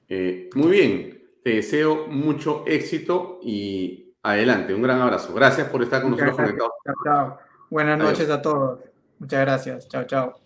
Eh, 0.08 0.50
muy 0.54 0.70
bien, 0.70 1.22
te 1.42 1.56
deseo 1.56 2.06
mucho 2.06 2.64
éxito 2.66 3.40
y 3.42 4.14
adelante, 4.22 4.74
un 4.74 4.82
gran 4.82 5.00
abrazo. 5.00 5.34
Gracias 5.34 5.68
por 5.68 5.82
estar 5.82 6.02
con 6.02 6.12
nosotros 6.12 6.36
conectados. 6.36 6.72
Chao, 7.04 7.38
Buenas 7.70 7.98
noches 7.98 8.30
a 8.30 8.40
todos. 8.40 8.80
Muchas 9.18 9.40
gracias. 9.40 9.88
Chao, 9.88 10.04
chao. 10.04 10.40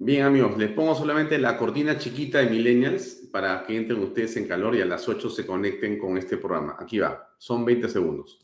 Bien, 0.00 0.24
amigos, 0.24 0.56
les 0.56 0.70
pongo 0.70 0.94
solamente 0.94 1.38
la 1.38 1.56
cortina 1.56 1.98
chiquita 1.98 2.38
de 2.38 2.50
Millennials 2.50 3.28
para 3.32 3.64
que 3.64 3.76
entren 3.76 4.00
ustedes 4.00 4.36
en 4.36 4.46
calor 4.46 4.76
y 4.76 4.80
a 4.80 4.84
las 4.84 5.08
8 5.08 5.28
se 5.28 5.44
conecten 5.44 5.98
con 5.98 6.16
este 6.16 6.36
programa. 6.36 6.76
Aquí 6.78 7.00
va, 7.00 7.34
son 7.36 7.64
20 7.64 7.88
segundos. 7.88 8.38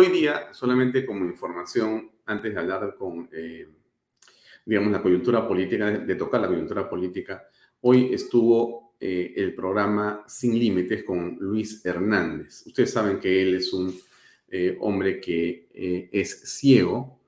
Hoy 0.00 0.10
día, 0.10 0.50
solamente 0.52 1.04
como 1.04 1.24
información, 1.24 2.08
antes 2.24 2.54
de 2.54 2.60
hablar 2.60 2.94
con, 2.96 3.28
eh, 3.32 3.66
digamos, 4.64 4.92
la 4.92 5.02
coyuntura 5.02 5.48
política, 5.48 5.90
de, 5.90 6.14
tocar 6.14 6.40
la 6.40 6.46
coyuntura 6.46 6.88
política, 6.88 7.48
hoy 7.80 8.14
estuvo 8.14 8.94
eh, 9.00 9.34
el 9.36 9.56
programa 9.56 10.22
Sin 10.28 10.56
Límites 10.56 11.02
con 11.02 11.36
Luis 11.40 11.84
Hernández. 11.84 12.64
Ustedes 12.64 12.92
saben 12.92 13.18
que 13.18 13.42
él 13.42 13.56
es 13.56 13.72
un 13.72 13.92
eh, 14.46 14.78
hombre 14.80 15.20
que 15.20 15.66
es 16.12 16.42
ciego 16.48 17.18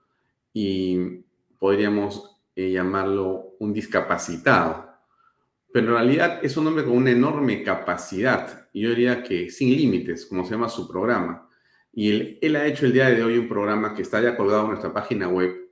y 0.53 1.25
podríamos 1.59 2.37
llamarlo 2.55 3.57
un 3.59 3.73
discapacitado, 3.73 4.95
pero 5.73 5.89
en 5.89 5.95
realidad 5.95 6.39
es 6.41 6.57
un 6.57 6.69
hombre 6.69 6.85
con 6.85 6.93
una 6.99 7.11
enorme 7.11 7.65
capacidad, 7.65 8.69
yo 8.73 8.91
diría 8.91 9.25
que 9.25 9.51
sin 9.51 9.77
límites, 9.77 10.25
como 10.25 10.45
se 10.45 10.53
llama 10.53 10.69
su 10.69 10.87
programa 10.87 11.50
y 11.93 12.39
él, 12.41 12.57
ha 12.57 12.67
hecho 12.67 12.87
el 12.87 12.93
día 12.93 13.11
de 13.11 13.23
hoy 13.23 13.37
un 13.37 13.49
programa 13.49 13.95
que 13.95 14.03
está 14.03 14.21
ya 14.21 14.37
colgado 14.37 14.63
en 14.63 14.69
nuestra 14.69 14.93
página 14.93 15.29
web, 15.29 15.71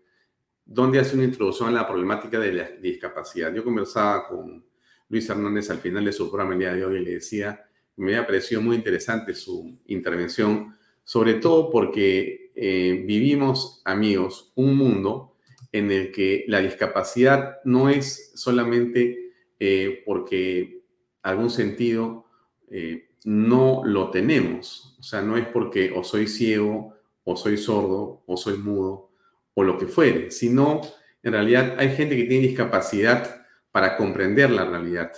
donde 0.65 0.99
hace 0.99 1.15
una 1.15 1.25
introducción 1.25 1.69
a 1.69 1.73
la 1.73 1.87
problemática 1.87 2.39
de 2.39 2.53
la 2.53 2.71
discapacidad. 2.71 3.55
Yo 3.55 3.65
conversaba 3.65 4.29
con 4.29 4.65
Luis 5.09 5.29
Hernández 5.29 5.71
al 5.71 5.79
final 5.79 6.05
de 6.05 6.13
su 6.13 6.29
programa 6.29 6.55
el 6.55 6.59
día 6.59 6.75
de 6.75 6.85
hoy 6.85 6.97
y 6.97 7.05
le 7.05 7.15
decía, 7.15 7.65
me 7.97 8.17
ha 8.17 8.27
parecido 8.27 8.61
muy 8.61 8.77
interesante 8.77 9.35
su 9.35 9.79
intervención, 9.87 10.77
sobre 11.05 11.35
todo 11.35 11.71
porque 11.71 12.53
eh, 12.55 13.03
vivimos, 13.07 13.81
amigos, 13.85 14.53
un 14.57 14.77
mundo 14.77 15.37
en 15.73 15.91
el 15.91 16.11
que 16.13 16.45
la 16.49 16.61
discapacidad 16.61 17.59
no 17.65 17.89
es 17.89 18.33
solamente 18.35 19.33
eh, 19.61 20.03
porque 20.05 20.83
algún 21.23 21.51
sentido 21.51 22.27
eh, 22.71 23.08
no 23.25 23.83
lo 23.85 24.11
tenemos. 24.11 24.97
O 24.99 25.03
sea, 25.03 25.23
no 25.23 25.37
es 25.37 25.47
porque 25.47 25.93
o 25.95 26.05
soy 26.05 26.27
ciego, 26.27 26.95
o 27.25 27.37
soy 27.37 27.57
sordo, 27.57 28.23
o 28.27 28.37
soy 28.37 28.59
mudo, 28.59 29.11
o 29.55 29.63
lo 29.63 29.77
que 29.77 29.87
fuere, 29.87 30.31
sino 30.31 30.81
en 31.23 31.33
realidad 31.33 31.75
hay 31.79 31.95
gente 31.95 32.17
que 32.17 32.25
tiene 32.25 32.47
discapacidad 32.47 33.45
para 33.71 33.97
comprender 33.97 34.51
la 34.51 34.65
realidad, 34.65 35.13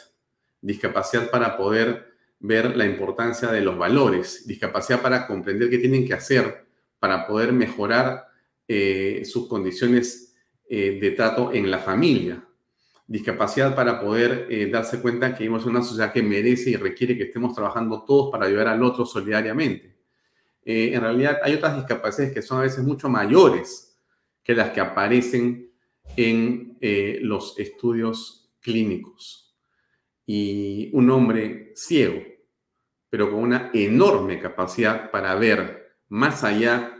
discapacidad 0.60 1.30
para 1.30 1.56
poder 1.56 2.14
ver 2.40 2.76
la 2.76 2.86
importancia 2.86 3.52
de 3.52 3.60
los 3.60 3.76
valores, 3.78 4.46
discapacidad 4.46 5.02
para 5.02 5.26
comprender 5.26 5.70
qué 5.70 5.78
tienen 5.78 6.06
que 6.06 6.14
hacer 6.14 6.66
para 6.98 7.26
poder 7.26 7.52
mejorar 7.52 8.24
eh, 8.66 9.22
sus 9.24 9.46
condiciones 9.46 10.34
eh, 10.68 10.98
de 11.00 11.10
trato 11.12 11.52
en 11.52 11.70
la 11.70 11.78
familia, 11.78 12.44
discapacidad 13.10 13.74
para 13.74 14.00
poder 14.00 14.46
eh, 14.48 14.70
darse 14.70 15.00
cuenta 15.00 15.34
que 15.34 15.42
vivimos 15.42 15.64
en 15.64 15.70
una 15.70 15.82
sociedad 15.82 16.12
que 16.12 16.22
merece 16.22 16.70
y 16.70 16.76
requiere 16.76 17.16
que 17.18 17.24
estemos 17.24 17.52
trabajando 17.52 18.04
todos 18.04 18.30
para 18.30 18.46
ayudar 18.46 18.68
al 18.68 18.84
otro 18.84 19.04
solidariamente. 19.04 19.96
Eh, 20.64 20.92
en 20.94 21.00
realidad 21.00 21.38
hay 21.42 21.54
otras 21.54 21.74
discapacidades 21.74 22.32
que 22.32 22.40
son 22.40 22.58
a 22.58 22.62
veces 22.62 22.84
mucho 22.84 23.08
mayores 23.08 23.98
que 24.44 24.54
las 24.54 24.70
que 24.70 24.80
aparecen 24.80 25.72
en 26.16 26.78
eh, 26.80 27.18
los 27.20 27.58
estudios 27.58 28.52
clínicos. 28.60 29.56
Y 30.24 30.90
un 30.92 31.10
hombre 31.10 31.72
ciego, 31.74 32.22
pero 33.08 33.28
con 33.28 33.40
una 33.40 33.72
enorme 33.74 34.38
capacidad 34.38 35.10
para 35.10 35.34
ver 35.34 35.96
más 36.08 36.44
allá 36.44 36.99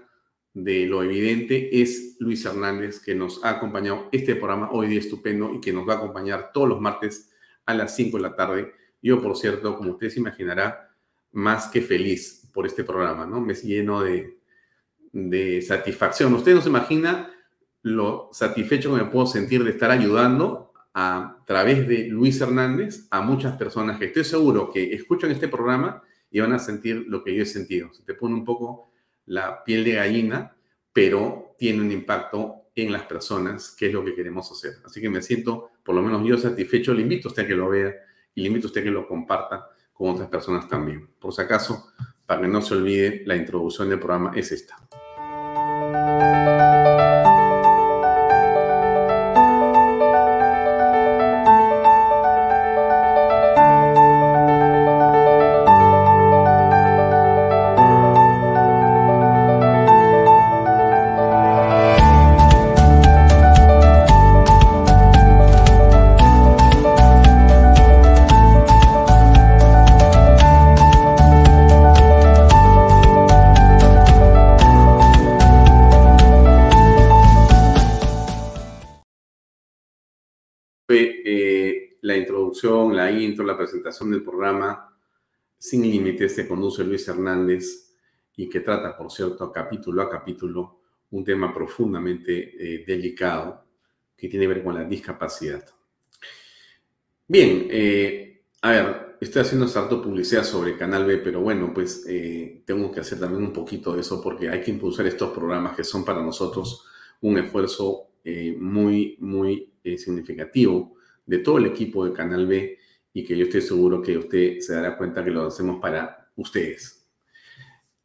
de 0.53 0.87
lo 0.87 1.03
evidente, 1.03 1.81
es 1.81 2.17
Luis 2.19 2.45
Hernández, 2.45 3.01
que 3.01 3.15
nos 3.15 3.45
ha 3.45 3.51
acompañado 3.51 4.09
este 4.13 4.35
programa 4.35 4.71
hoy 4.73 4.89
día 4.89 4.99
estupendo 4.99 5.55
y 5.55 5.61
que 5.61 5.73
nos 5.73 5.89
va 5.89 5.95
a 5.95 5.97
acompañar 5.99 6.51
todos 6.53 6.69
los 6.69 6.81
martes 6.81 7.31
a 7.67 7.75
las 7.75 7.95
5 7.95 8.17
de 8.17 8.23
la 8.23 8.35
tarde. 8.35 8.73
Yo, 9.01 9.23
por 9.23 9.37
cierto, 9.37 9.77
como 9.77 9.93
usted 9.93 10.11
se 10.11 10.21
imaginará, 10.21 10.91
más 11.33 11.69
que 11.69 11.81
feliz 11.81 12.49
por 12.53 12.67
este 12.67 12.83
programa, 12.83 13.27
¿no? 13.27 13.41
Me 13.41 13.55
lleno 13.55 14.03
de, 14.03 14.39
de 15.13 15.63
satisfacción. 15.63 16.35
Usted 16.35 16.55
no 16.55 16.61
se 16.61 16.69
imagina 16.69 17.33
lo 17.83 18.29
satisfecho 18.33 18.95
que 18.95 19.05
me 19.05 19.11
puedo 19.11 19.27
sentir 19.27 19.65
de 19.65 19.71
estar 19.71 19.91
ayudando 19.91 20.73
a 20.93 21.43
través 21.47 21.87
de 21.87 22.09
Luis 22.09 22.41
Hernández 22.41 23.07
a 23.11 23.21
muchas 23.21 23.57
personas 23.57 23.99
que 23.99 24.07
estoy 24.07 24.25
seguro 24.25 24.71
que 24.71 24.93
escuchan 24.93 25.31
este 25.31 25.49
programa 25.49 26.03
y 26.31 26.41
van 26.41 26.53
a 26.53 26.59
sentir 26.59 27.05
lo 27.09 27.23
que 27.23 27.35
yo 27.35 27.43
he 27.43 27.47
sentido. 27.47 27.93
Se 27.93 28.03
te 28.03 28.15
pone 28.15 28.35
un 28.35 28.45
poco 28.45 28.90
la 29.31 29.63
piel 29.63 29.85
de 29.85 29.93
gallina, 29.93 30.57
pero 30.93 31.55
tiene 31.57 31.81
un 31.81 31.93
impacto 31.93 32.71
en 32.75 32.91
las 32.91 33.03
personas, 33.05 33.71
que 33.79 33.87
es 33.87 33.93
lo 33.93 34.05
que 34.05 34.15
queremos 34.15 34.51
hacer. 34.51 34.75
Así 34.85 35.01
que 35.01 35.09
me 35.09 35.23
siento, 35.23 35.71
por 35.85 35.95
lo 35.95 36.03
menos 36.03 36.27
yo, 36.27 36.37
satisfecho. 36.37 36.93
Le 36.93 37.03
invito 37.03 37.29
a 37.29 37.31
usted 37.31 37.45
a 37.45 37.47
que 37.47 37.55
lo 37.55 37.69
vea 37.69 37.95
y 38.35 38.41
le 38.41 38.49
invito 38.49 38.67
a 38.67 38.69
usted 38.69 38.81
a 38.81 38.85
que 38.85 38.91
lo 38.91 39.07
comparta 39.07 39.69
con 39.93 40.11
otras 40.11 40.29
personas 40.29 40.69
también. 40.69 41.09
Por 41.19 41.33
si 41.33 41.43
acaso, 41.43 41.93
para 42.27 42.41
que 42.41 42.49
no 42.49 42.61
se 42.61 42.75
olvide, 42.75 43.23
la 43.25 43.37
introducción 43.37 43.89
del 43.89 44.01
programa 44.01 44.33
es 44.35 44.51
esta. 44.51 44.77
Del 84.09 84.23
programa 84.23 84.97
Sin 85.59 85.83
Límites 85.83 86.35
se 86.35 86.49
conduce 86.49 86.83
Luis 86.85 87.07
Hernández 87.07 87.95
y 88.37 88.49
que 88.49 88.61
trata, 88.61 88.97
por 88.97 89.13
cierto, 89.13 89.53
capítulo 89.53 90.01
a 90.01 90.09
capítulo, 90.09 90.81
un 91.11 91.23
tema 91.23 91.53
profundamente 91.53 92.55
eh, 92.59 92.85
delicado 92.87 93.67
que 94.17 94.29
tiene 94.29 94.45
que 94.45 94.55
ver 94.55 94.65
con 94.65 94.75
la 94.75 94.85
discapacidad. 94.85 95.65
Bien, 97.29 97.67
eh, 97.71 98.43
a 98.63 98.71
ver, 98.71 99.17
estoy 99.21 99.43
haciendo 99.43 99.69
salto 99.69 100.01
publicidad 100.01 100.45
sobre 100.45 100.77
Canal 100.79 101.05
B, 101.05 101.19
pero 101.19 101.41
bueno, 101.41 101.73
pues 101.75 102.07
eh, 102.09 102.63
tengo 102.65 102.91
que 102.91 103.01
hacer 103.01 103.21
también 103.21 103.43
un 103.43 103.53
poquito 103.53 103.95
de 103.95 104.01
eso 104.01 104.23
porque 104.23 104.49
hay 104.49 104.63
que 104.63 104.71
impulsar 104.71 105.07
estos 105.07 105.31
programas 105.33 105.77
que 105.77 105.85
son 105.85 106.05
para 106.05 106.23
nosotros 106.23 106.87
un 107.21 107.37
esfuerzo 107.37 108.07
muy, 108.59 109.17
muy 109.21 109.73
significativo 109.97 110.95
de 111.27 111.39
todo 111.39 111.59
el 111.59 111.67
equipo 111.67 112.05
de 112.05 112.13
Canal 112.13 112.47
B 112.47 112.79
y 113.13 113.25
que 113.25 113.37
yo 113.37 113.45
estoy 113.45 113.63
seguro 113.63 114.03
que 114.03 114.19
usted 114.19 114.59
se 114.61 114.75
dará 114.75 114.97
cuenta 114.97 115.25
que 115.25 115.31
lo 115.31 115.47
hacemos 115.47 115.81
para 115.81 116.31
ustedes. 116.37 117.09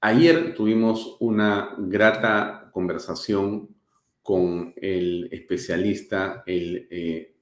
Ayer 0.02 0.54
tuvimos 0.54 1.18
una 1.20 1.76
grata 1.78 2.70
conversación 2.72 3.70
con 4.22 4.74
el 4.78 5.30
especialista, 5.32 6.44
el, 6.46 6.88
eh, 6.90 7.36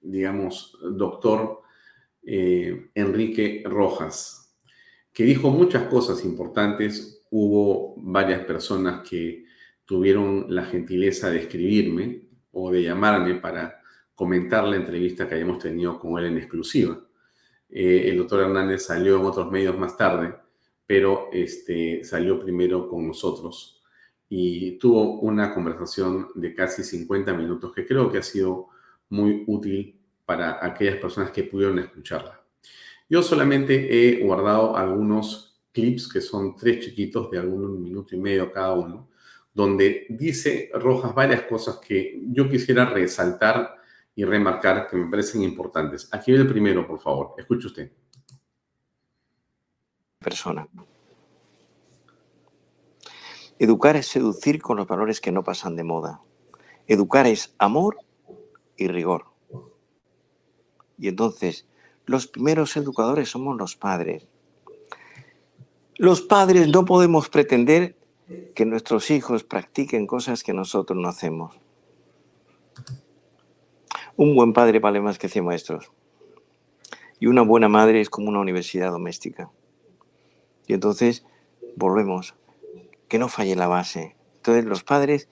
digamos, 0.00 0.78
doctor 0.92 1.62
eh, 2.24 2.90
Enrique 2.94 3.62
Rojas, 3.64 4.56
que 5.12 5.24
dijo 5.24 5.50
muchas 5.50 5.84
cosas 5.84 6.24
importantes. 6.24 7.24
Hubo 7.30 7.94
varias 7.96 8.44
personas 8.44 9.08
que 9.08 9.44
tuvieron 9.84 10.46
la 10.48 10.64
gentileza 10.64 11.30
de 11.30 11.38
escribirme 11.38 12.22
o 12.52 12.70
de 12.70 12.82
llamarme 12.82 13.34
para 13.36 13.77
comentar 14.18 14.66
la 14.66 14.74
entrevista 14.74 15.28
que 15.28 15.36
hayamos 15.36 15.60
tenido 15.60 15.96
con 15.96 16.18
él 16.18 16.24
en 16.24 16.38
exclusiva. 16.38 17.00
Eh, 17.70 18.08
el 18.08 18.18
doctor 18.18 18.40
Hernández 18.40 18.84
salió 18.84 19.16
en 19.16 19.24
otros 19.24 19.48
medios 19.48 19.78
más 19.78 19.96
tarde, 19.96 20.34
pero 20.84 21.28
este, 21.32 22.02
salió 22.02 22.36
primero 22.40 22.88
con 22.88 23.06
nosotros 23.06 23.80
y 24.28 24.72
tuvo 24.72 25.20
una 25.20 25.54
conversación 25.54 26.30
de 26.34 26.52
casi 26.52 26.82
50 26.82 27.32
minutos 27.32 27.72
que 27.72 27.86
creo 27.86 28.10
que 28.10 28.18
ha 28.18 28.22
sido 28.24 28.66
muy 29.10 29.44
útil 29.46 30.00
para 30.26 30.66
aquellas 30.66 30.96
personas 30.96 31.30
que 31.30 31.44
pudieron 31.44 31.78
escucharla. 31.78 32.42
Yo 33.08 33.22
solamente 33.22 33.86
he 33.88 34.24
guardado 34.24 34.76
algunos 34.76 35.60
clips 35.70 36.12
que 36.12 36.20
son 36.20 36.56
tres 36.56 36.84
chiquitos 36.84 37.30
de 37.30 37.38
algún 37.38 37.80
minuto 37.80 38.16
y 38.16 38.18
medio 38.18 38.50
cada 38.50 38.72
uno, 38.72 39.10
donde 39.54 40.06
dice 40.08 40.70
Rojas 40.74 41.14
varias 41.14 41.42
cosas 41.42 41.76
que 41.76 42.20
yo 42.32 42.50
quisiera 42.50 42.84
resaltar 42.86 43.77
y 44.18 44.24
remarcar 44.24 44.88
que 44.88 44.96
me 44.96 45.08
parecen 45.08 45.44
importantes. 45.44 46.08
Aquí 46.10 46.32
el 46.32 46.48
primero, 46.48 46.84
por 46.84 46.98
favor. 46.98 47.34
Escuche 47.38 47.68
usted. 47.68 47.92
Persona. 50.18 50.66
Educar 53.60 53.94
es 53.94 54.08
seducir 54.08 54.60
con 54.60 54.76
los 54.76 54.88
valores 54.88 55.20
que 55.20 55.30
no 55.30 55.44
pasan 55.44 55.76
de 55.76 55.84
moda. 55.84 56.20
Educar 56.88 57.28
es 57.28 57.54
amor 57.58 57.98
y 58.76 58.88
rigor. 58.88 59.26
Y 60.98 61.06
entonces, 61.06 61.68
los 62.04 62.26
primeros 62.26 62.76
educadores 62.76 63.28
somos 63.28 63.56
los 63.56 63.76
padres. 63.76 64.26
Los 65.94 66.22
padres 66.22 66.66
no 66.66 66.84
podemos 66.84 67.28
pretender 67.28 67.96
que 68.56 68.66
nuestros 68.66 69.12
hijos 69.12 69.44
practiquen 69.44 70.08
cosas 70.08 70.42
que 70.42 70.54
nosotros 70.54 70.98
no 71.00 71.08
hacemos. 71.08 71.60
Un 74.18 74.34
buen 74.34 74.52
padre 74.52 74.80
vale 74.80 75.00
más 75.00 75.16
que 75.16 75.28
100 75.28 75.44
maestros. 75.44 75.92
Y 77.20 77.28
una 77.28 77.42
buena 77.42 77.68
madre 77.68 78.00
es 78.00 78.10
como 78.10 78.28
una 78.28 78.40
universidad 78.40 78.90
doméstica. 78.90 79.48
Y 80.66 80.74
entonces, 80.74 81.24
volvemos, 81.76 82.34
que 83.06 83.20
no 83.20 83.28
falle 83.28 83.54
la 83.54 83.68
base. 83.68 84.16
Entonces, 84.38 84.64
los 84.64 84.82
padres, 84.82 85.28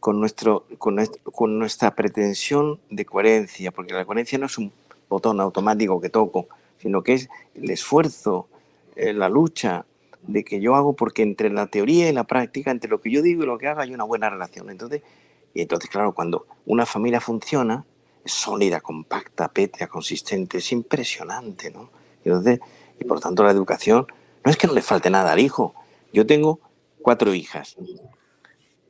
con, 0.00 0.18
nuestro, 0.18 0.64
con, 0.78 1.58
nuestra 1.58 1.94
pretensión 1.94 2.80
de 2.88 3.04
coherencia, 3.04 3.70
porque 3.70 3.92
la 3.92 4.06
coherencia 4.06 4.38
no 4.38 4.46
es 4.46 4.56
un 4.56 4.72
botón 5.10 5.38
automático 5.38 6.00
que 6.00 6.08
toco, 6.08 6.48
sino 6.78 7.02
que 7.02 7.12
es 7.12 7.28
el 7.54 7.68
esfuerzo, 7.68 8.48
eh, 8.94 9.12
la 9.12 9.28
lucha 9.28 9.84
de 10.22 10.42
que 10.42 10.58
yo 10.62 10.74
hago, 10.74 10.94
porque 10.94 11.20
entre 11.20 11.50
la 11.50 11.66
teoría 11.66 12.08
y 12.08 12.14
la 12.14 12.24
práctica, 12.24 12.70
entre 12.70 12.88
lo 12.88 12.98
que 12.98 13.10
yo 13.10 13.20
digo 13.20 13.42
y 13.42 13.46
lo 13.46 13.58
que 13.58 13.68
hago, 13.68 13.82
hay 13.82 13.92
una 13.92 14.04
buena 14.04 14.30
relación. 14.30 14.70
Entonces, 14.70 15.02
y 15.52 15.60
entonces, 15.60 15.90
claro, 15.90 16.14
cuando 16.14 16.46
una 16.64 16.86
familia 16.86 17.20
funciona, 17.20 17.84
sólida, 18.26 18.80
compacta, 18.80 19.48
pétrea, 19.48 19.88
consistente, 19.88 20.58
es 20.58 20.72
impresionante, 20.72 21.70
¿no? 21.70 21.90
Entonces, 22.24 22.60
y 22.98 23.04
por 23.04 23.20
tanto 23.20 23.44
la 23.44 23.50
educación, 23.50 24.06
no 24.44 24.50
es 24.50 24.56
que 24.56 24.66
no 24.66 24.74
le 24.74 24.82
falte 24.82 25.10
nada 25.10 25.32
al 25.32 25.40
hijo. 25.40 25.74
Yo 26.12 26.26
tengo 26.26 26.60
cuatro 27.02 27.34
hijas. 27.34 27.76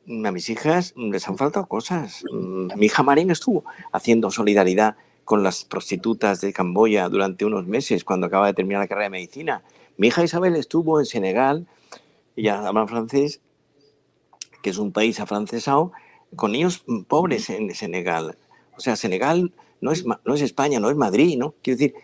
A 0.07 0.31
mis 0.31 0.49
hijas 0.49 0.93
les 0.95 1.27
han 1.27 1.37
faltado 1.37 1.65
cosas. 1.67 2.23
Mi 2.31 2.85
hija 2.85 3.03
Marín 3.03 3.29
estuvo 3.29 3.65
haciendo 3.91 4.31
solidaridad 4.31 4.95
con 5.25 5.43
las 5.43 5.65
prostitutas 5.65 6.39
de 6.39 6.53
Camboya 6.53 7.09
durante 7.09 7.43
unos 7.43 7.67
meses 7.67 8.05
cuando 8.05 8.27
acaba 8.27 8.47
de 8.47 8.53
terminar 8.53 8.81
la 8.81 8.87
carrera 8.87 9.07
de 9.07 9.09
medicina. 9.09 9.63
Mi 9.97 10.07
hija 10.07 10.23
Isabel 10.23 10.55
estuvo 10.55 10.99
en 10.99 11.05
Senegal, 11.05 11.67
ella 12.37 12.65
habla 12.65 12.87
francés, 12.87 13.41
que 14.61 14.69
es 14.69 14.77
un 14.77 14.93
país 14.93 15.19
afrancesado, 15.19 15.91
con 16.35 16.53
niños 16.53 16.85
pobres 17.07 17.49
en 17.49 17.73
Senegal. 17.75 18.37
O 18.77 18.79
sea, 18.79 18.95
Senegal 18.95 19.51
no 19.81 19.91
es, 19.91 20.05
no 20.05 20.33
es 20.33 20.41
España, 20.41 20.79
no 20.79 20.89
es 20.89 20.95
Madrid, 20.95 21.37
¿no? 21.37 21.55
Quiero 21.61 21.77
decir, 21.77 21.95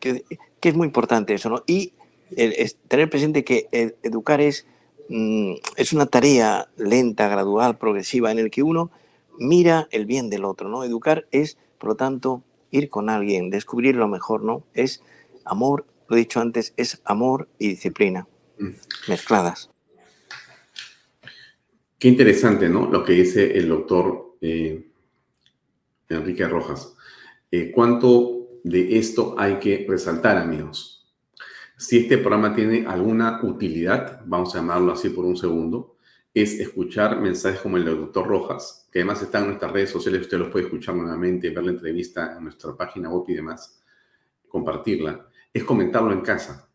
que, 0.00 0.24
es 0.62 0.74
muy 0.74 0.86
importante 0.86 1.34
eso, 1.34 1.50
¿no? 1.50 1.62
Y 1.66 1.92
tener 2.88 3.10
presente 3.10 3.44
que 3.44 3.68
educar 4.02 4.40
es, 4.40 4.66
mm, 5.08 5.54
es 5.76 5.92
una 5.92 6.06
tarea 6.06 6.68
lenta, 6.76 7.28
gradual, 7.28 7.78
progresiva, 7.78 8.30
en 8.30 8.38
el 8.38 8.50
que 8.50 8.62
uno 8.62 8.90
mira 9.38 9.88
el 9.90 10.06
bien 10.06 10.30
del 10.30 10.44
otro, 10.44 10.68
¿no? 10.68 10.84
Educar 10.84 11.26
es, 11.30 11.58
por 11.78 11.90
lo 11.90 11.96
tanto, 11.96 12.42
ir 12.70 12.88
con 12.88 13.10
alguien, 13.10 13.50
descubrir 13.50 13.96
lo 13.96 14.08
mejor, 14.08 14.44
¿no? 14.44 14.62
Es 14.74 15.02
amor, 15.44 15.86
lo 16.08 16.16
he 16.16 16.20
dicho 16.20 16.40
antes, 16.40 16.72
es 16.76 17.00
amor 17.04 17.48
y 17.58 17.68
disciplina 17.68 18.26
mm. 18.58 18.68
mezcladas. 19.08 19.70
Qué 21.98 22.08
interesante, 22.08 22.68
¿no? 22.68 22.86
Lo 22.86 23.04
que 23.04 23.12
dice 23.12 23.58
el 23.58 23.68
doctor 23.68 24.36
eh, 24.40 24.89
Enrique 26.10 26.46
Rojas. 26.46 26.94
Eh, 27.50 27.70
¿Cuánto 27.72 28.48
de 28.62 28.98
esto 28.98 29.34
hay 29.38 29.58
que 29.58 29.86
resaltar, 29.88 30.36
amigos? 30.36 31.00
Si 31.76 31.98
este 31.98 32.18
programa 32.18 32.54
tiene 32.54 32.86
alguna 32.86 33.40
utilidad, 33.42 34.20
vamos 34.26 34.54
a 34.54 34.58
llamarlo 34.58 34.92
así 34.92 35.08
por 35.08 35.24
un 35.24 35.36
segundo, 35.36 35.96
es 36.34 36.60
escuchar 36.60 37.20
mensajes 37.20 37.60
como 37.60 37.76
el 37.76 37.84
del 37.84 37.96
doctor 37.96 38.26
Rojas, 38.26 38.88
que 38.92 39.00
además 39.00 39.22
están 39.22 39.42
en 39.42 39.48
nuestras 39.48 39.72
redes 39.72 39.90
sociales, 39.90 40.20
usted 40.20 40.38
los 40.38 40.48
puede 40.50 40.66
escuchar 40.66 40.94
nuevamente, 40.94 41.50
ver 41.50 41.64
la 41.64 41.70
entrevista 41.70 42.36
en 42.36 42.44
nuestra 42.44 42.76
página 42.76 43.08
web 43.08 43.24
y 43.28 43.34
demás, 43.34 43.80
compartirla, 44.48 45.26
es 45.52 45.64
comentarlo 45.64 46.12
en 46.12 46.20
casa. 46.20 46.68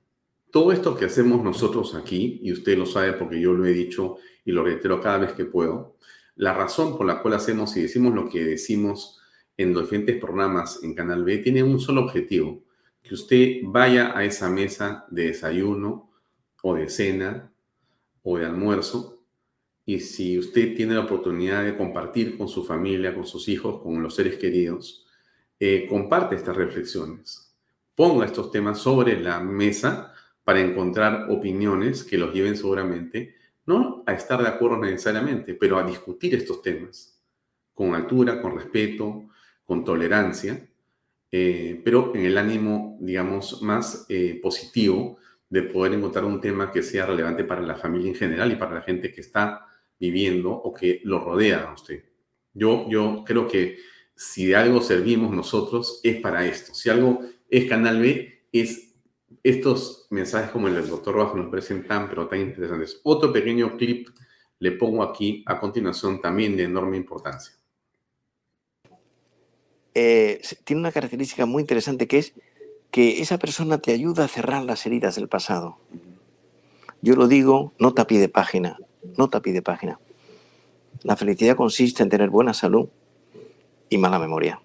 Todo 0.49 0.71
esto 0.71 0.97
que 0.97 1.05
hacemos 1.05 1.43
nosotros 1.43 1.95
aquí, 1.95 2.39
y 2.41 2.51
usted 2.51 2.77
lo 2.77 2.85
sabe 2.85 3.13
porque 3.13 3.39
yo 3.39 3.53
lo 3.53 3.65
he 3.65 3.73
dicho 3.73 4.17
y 4.43 4.51
lo 4.51 4.63
reitero 4.63 4.99
cada 4.99 5.19
vez 5.19 5.33
que 5.33 5.45
puedo, 5.45 5.97
la 6.35 6.53
razón 6.53 6.97
por 6.97 7.05
la 7.05 7.21
cual 7.21 7.35
hacemos 7.35 7.75
y 7.77 7.83
decimos 7.83 8.13
lo 8.13 8.27
que 8.27 8.43
decimos 8.43 9.21
en 9.57 9.73
los 9.73 9.83
diferentes 9.83 10.19
programas 10.19 10.83
en 10.83 10.93
Canal 10.93 11.23
B 11.23 11.37
tiene 11.39 11.63
un 11.63 11.79
solo 11.79 12.01
objetivo, 12.01 12.63
que 13.01 13.13
usted 13.13 13.61
vaya 13.63 14.17
a 14.17 14.23
esa 14.25 14.49
mesa 14.49 15.05
de 15.09 15.27
desayuno 15.27 16.11
o 16.61 16.75
de 16.75 16.89
cena 16.89 17.51
o 18.23 18.37
de 18.37 18.45
almuerzo 18.45 19.15
y 19.85 19.99
si 19.99 20.39
usted 20.39 20.75
tiene 20.75 20.95
la 20.95 21.01
oportunidad 21.01 21.63
de 21.63 21.77
compartir 21.77 22.37
con 22.37 22.47
su 22.47 22.63
familia, 22.63 23.13
con 23.13 23.25
sus 23.25 23.47
hijos, 23.47 23.81
con 23.83 24.01
los 24.01 24.15
seres 24.15 24.37
queridos, 24.37 25.05
eh, 25.59 25.85
comparte 25.87 26.35
estas 26.35 26.55
reflexiones. 26.55 27.55
Ponga 27.93 28.25
estos 28.25 28.51
temas 28.51 28.79
sobre 28.79 29.21
la 29.21 29.39
mesa 29.39 30.11
para 30.43 30.59
encontrar 30.59 31.27
opiniones 31.29 32.03
que 32.03 32.17
los 32.17 32.33
lleven 32.33 32.57
seguramente, 32.57 33.35
no 33.67 34.03
a 34.07 34.13
estar 34.13 34.41
de 34.41 34.49
acuerdo 34.49 34.77
necesariamente, 34.77 35.53
pero 35.53 35.77
a 35.77 35.83
discutir 35.83 36.33
estos 36.33 36.61
temas 36.61 37.21
con 37.73 37.93
altura, 37.93 38.41
con 38.41 38.55
respeto, 38.55 39.29
con 39.65 39.83
tolerancia, 39.83 40.67
eh, 41.31 41.81
pero 41.83 42.13
en 42.15 42.25
el 42.25 42.37
ánimo, 42.37 42.97
digamos, 43.01 43.61
más 43.61 44.05
eh, 44.09 44.39
positivo 44.41 45.17
de 45.49 45.63
poder 45.63 45.93
encontrar 45.93 46.25
un 46.25 46.39
tema 46.39 46.71
que 46.71 46.83
sea 46.83 47.05
relevante 47.05 47.43
para 47.43 47.61
la 47.61 47.75
familia 47.75 48.09
en 48.09 48.15
general 48.15 48.51
y 48.51 48.55
para 48.55 48.75
la 48.75 48.81
gente 48.81 49.11
que 49.11 49.21
está 49.21 49.65
viviendo 49.99 50.51
o 50.51 50.73
que 50.73 51.01
lo 51.03 51.19
rodea 51.19 51.69
a 51.69 51.73
usted. 51.73 52.03
Yo, 52.53 52.87
yo 52.89 53.23
creo 53.25 53.47
que 53.47 53.77
si 54.15 54.47
de 54.47 54.55
algo 54.55 54.81
servimos 54.81 55.31
nosotros 55.31 55.99
es 56.03 56.21
para 56.21 56.45
esto. 56.45 56.73
Si 56.73 56.89
algo 56.89 57.21
es 57.49 57.67
Canal 57.67 58.01
B, 58.01 58.47
es 58.51 58.93
estos 59.43 60.07
mensajes 60.09 60.51
como 60.51 60.67
el 60.67 60.75
del 60.75 60.89
doctor 60.89 61.17
Bajo 61.17 61.35
nos 61.35 61.49
parecen 61.49 61.85
tan, 61.85 62.09
pero 62.09 62.27
tan 62.27 62.39
interesantes. 62.39 62.99
Otro 63.03 63.31
pequeño 63.31 63.75
clip 63.77 64.07
le 64.59 64.71
pongo 64.71 65.03
aquí 65.03 65.43
a 65.45 65.59
continuación 65.59 66.21
también 66.21 66.55
de 66.55 66.63
enorme 66.63 66.97
importancia. 66.97 67.53
Eh, 69.95 70.41
tiene 70.63 70.81
una 70.81 70.91
característica 70.91 71.45
muy 71.45 71.61
interesante 71.61 72.07
que 72.07 72.19
es 72.19 72.33
que 72.91 73.21
esa 73.21 73.37
persona 73.37 73.79
te 73.79 73.91
ayuda 73.91 74.25
a 74.25 74.27
cerrar 74.27 74.63
las 74.63 74.85
heridas 74.85 75.15
del 75.15 75.27
pasado. 75.27 75.77
Yo 77.01 77.15
lo 77.15 77.27
digo, 77.27 77.73
no 77.79 77.93
pie 77.93 78.19
de 78.19 78.29
página, 78.29 78.77
Nota 79.17 79.41
pide 79.41 79.61
página. 79.61 79.99
La 81.03 81.15
felicidad 81.15 81.55
consiste 81.55 82.03
en 82.03 82.09
tener 82.09 82.29
buena 82.29 82.53
salud 82.53 82.89
y 83.89 83.97
mala 83.97 84.19
memoria. 84.19 84.61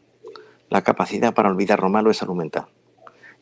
La 0.69 0.83
capacidad 0.83 1.35
para 1.35 1.51
olvidar 1.51 1.81
lo 1.81 1.89
malo 1.89 2.11
es 2.11 2.17
salud 2.17 2.35
mental. 2.35 2.67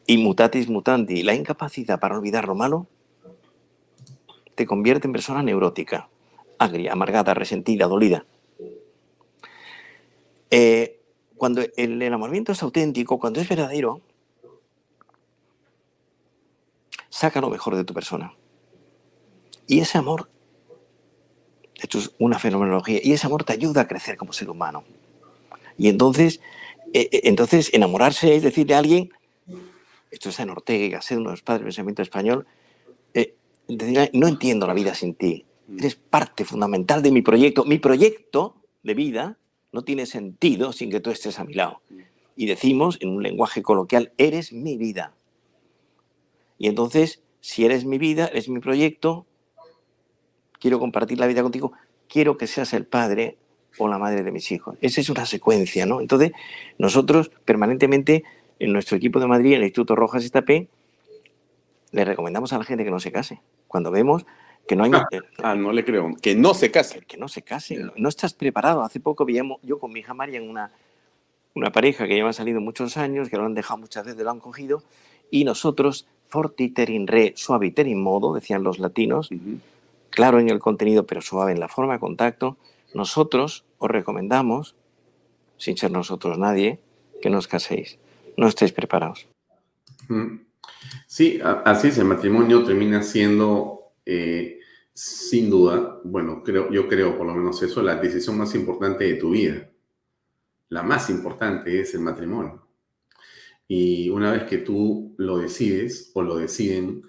Y 0.07 0.19
mutatis 0.19 0.69
mutandi, 0.69 1.23
la 1.23 1.35
incapacidad 1.35 2.01
para 2.01 2.17
olvidar 2.17 2.47
lo 2.47 2.55
malo 2.55 2.87
te 4.55 4.67
convierte 4.67 5.07
en 5.07 5.13
persona 5.13 5.43
neurótica, 5.43 6.09
agria, 6.59 6.93
amargada, 6.93 7.33
resentida, 7.33 7.87
dolida. 7.87 8.27
Eh, 10.51 10.98
cuando 11.39 11.63
el 11.77 12.03
enamoramiento 12.03 12.53
es 12.53 12.63
auténtico, 12.63 13.19
cuando 13.19 13.41
es 13.41 13.49
verdadero, 13.49 14.03
saca 17.09 17.41
lo 17.41 17.49
mejor 17.49 17.77
de 17.77 17.85
tu 17.85 17.95
persona. 17.95 18.35
Y 19.67 19.81
ese 19.81 19.99
amor 19.99 20.29
esto 21.79 21.99
es 21.99 22.11
una 22.19 22.39
fenomenología. 22.39 23.01
Y 23.03 23.13
ese 23.13 23.27
amor 23.27 23.45
te 23.45 23.53
ayuda 23.53 23.83
a 23.83 23.89
crecer 23.89 24.17
como 24.17 24.33
ser 24.33 24.51
humano. 24.51 24.85
Y 25.77 25.89
entonces, 25.89 26.41
eh, 26.93 27.09
eh, 27.13 27.21
entonces 27.25 27.73
enamorarse 27.73 28.35
es 28.35 28.43
decirle 28.43 28.75
a 28.75 28.79
alguien, 28.79 29.11
esto 30.11 30.31
está 30.31 30.43
en 30.43 30.51
Ortega 30.51 30.85
y 30.85 30.91
Gasset, 30.91 31.19
uno 31.19 31.31
de 31.31 31.35
los 31.35 31.43
padres 31.43 31.61
del 31.61 31.67
pensamiento 31.67 32.03
español, 32.03 32.47
eh, 33.15 33.37
decirle, 33.69 34.11
no 34.13 34.27
entiendo 34.27 34.67
la 34.67 34.75
vida 34.75 34.95
sin 34.95 35.15
ti. 35.15 35.45
Eres 35.79 35.95
parte 35.95 36.45
fundamental 36.45 37.03
de 37.03 37.13
mi 37.13 37.23
proyecto. 37.23 37.65
Mi 37.65 37.79
proyecto 37.79 38.57
de 38.83 38.95
vida 38.95 39.39
no 39.73 39.83
tiene 39.83 40.07
sentido 40.07 40.73
sin 40.73 40.91
que 40.91 41.01
tú 41.01 41.11
estés 41.11 41.39
a 41.39 41.45
mi 41.45 41.55
lado. 41.55 41.81
Y 42.37 42.47
decimos 42.47 42.99
en 43.01 43.11
un 43.11 43.23
lenguaje 43.23 43.63
coloquial, 43.63 44.13
eres 44.17 44.53
mi 44.53 44.77
vida. 44.77 45.15
Y 46.59 46.69
entonces, 46.69 47.23
si 47.41 47.65
eres 47.65 47.85
mi 47.85 47.99
vida, 47.99 48.27
eres 48.27 48.49
mi 48.49 48.61
proyecto, 48.61 49.27
quiero 50.61 50.79
compartir 50.79 51.19
la 51.19 51.27
vida 51.27 51.43
contigo, 51.43 51.73
quiero 52.09 52.37
que 52.37 52.47
seas 52.47 52.73
el 52.73 52.87
padre 52.87 53.39
o 53.79 53.89
la 53.89 53.99
madre 53.99 54.23
de 54.23 54.33
mis 54.33 54.51
hijos. 54.51 54.77
Esa 54.81 55.01
es 55.01 55.11
una 55.11 55.27
secuencia, 55.27 55.87
¿no? 55.87 56.01
Entonces, 56.01 56.33
nosotros 56.79 57.31
permanentemente 57.45 58.25
en 58.59 58.73
nuestro 58.73 58.97
equipo 58.97 59.21
de 59.21 59.27
Madrid, 59.27 59.53
en 59.53 59.59
el 59.59 59.65
Instituto 59.65 59.95
Rojas 59.95 60.25
Estapé, 60.25 60.69
le 61.93 62.05
recomendamos 62.05 62.53
a 62.53 62.59
la 62.59 62.65
gente 62.65 62.85
que 62.85 62.91
no 62.91 63.01
se 63.01 63.13
case. 63.13 63.41
Cuando 63.67 63.91
vemos 63.91 64.27
que 64.67 64.77
no 64.77 64.85
hay... 64.85 64.91
Ah, 64.95 65.07
ah 65.43 65.55
no 65.55 65.73
le 65.73 65.85
creo. 65.85 66.15
Que 66.21 66.35
no 66.35 66.55
se 66.55 66.71
case. 66.71 67.01
Que 67.03 67.17
no 67.17 67.29
se 67.29 67.43
case. 67.43 67.79
No 67.97 68.09
estás 68.09 68.35
preparado. 68.35 68.83
Hace 68.83 69.01
poco 69.01 69.25
veíamos 69.25 69.61
yo 69.63 69.79
con 69.79 69.93
mi 69.93 70.01
hija 70.01 70.15
María 70.15 70.39
en 70.39 70.49
una, 70.49 70.71
una 71.55 71.71
pareja 71.73 72.07
que 72.07 72.15
lleva 72.15 72.33
salido 72.33 72.61
muchos 72.61 72.97
años, 72.97 73.29
que 73.29 73.37
lo 73.37 73.45
han 73.45 73.55
dejado 73.55 73.79
muchas 73.79 74.05
veces, 74.05 74.23
lo 74.23 74.31
han 74.31 74.41
cogido, 74.41 74.83
y 75.31 75.45
nosotros, 75.45 76.07
fortiterin 76.29 77.07
re 77.07 77.33
suaviterin 77.37 78.01
modo, 78.01 78.35
decían 78.35 78.63
los 78.63 78.79
latinos, 78.79 79.31
claro 80.11 80.39
en 80.41 80.49
el 80.49 80.59
contenido, 80.59 81.05
pero 81.05 81.21
suave 81.21 81.53
en 81.53 81.61
la 81.61 81.69
forma 81.69 81.95
de 81.95 82.01
contacto, 82.01 82.57
nosotros 82.95 83.65
os 83.79 83.91
recomendamos, 83.91 84.75
sin 85.57 85.77
ser 85.77 85.91
nosotros 85.91 86.39
nadie, 86.39 86.81
que 87.21 87.31
no 87.31 87.39
os 87.39 87.49
caséis. 87.49 87.99
No 88.37 88.47
estéis 88.47 88.73
preparados. 88.73 89.27
Sí, 91.07 91.41
así 91.43 91.89
es, 91.89 91.99
el 91.99 92.05
matrimonio 92.05 92.63
termina 92.63 93.03
siendo, 93.03 93.78
eh, 94.09 94.61
sin 94.95 95.51
duda, 95.51 96.01
bueno, 96.03 96.43
creo, 96.43 96.71
yo 96.71 96.89
creo 96.89 97.17
por 97.17 97.27
lo 97.27 97.35
menos 97.35 97.63
eso, 97.63 97.83
la 97.83 97.97
decisión 97.97 98.39
más 98.39 98.55
importante 98.55 99.05
de 99.05 99.15
tu 99.15 99.31
vida. 99.31 99.71
La 100.71 100.83
más 100.83 101.11
importante 101.11 101.79
es 101.79 101.95
el 101.95 102.01
matrimonio. 102.01 102.67
Y 103.69 104.09
una 104.09 104.33
vez 104.33 104.45
que 104.45 104.59
tú 104.59 105.15
lo 105.19 105.37
decides 105.39 106.11
o 106.15 106.23
lo 106.23 106.37
deciden, 106.39 107.03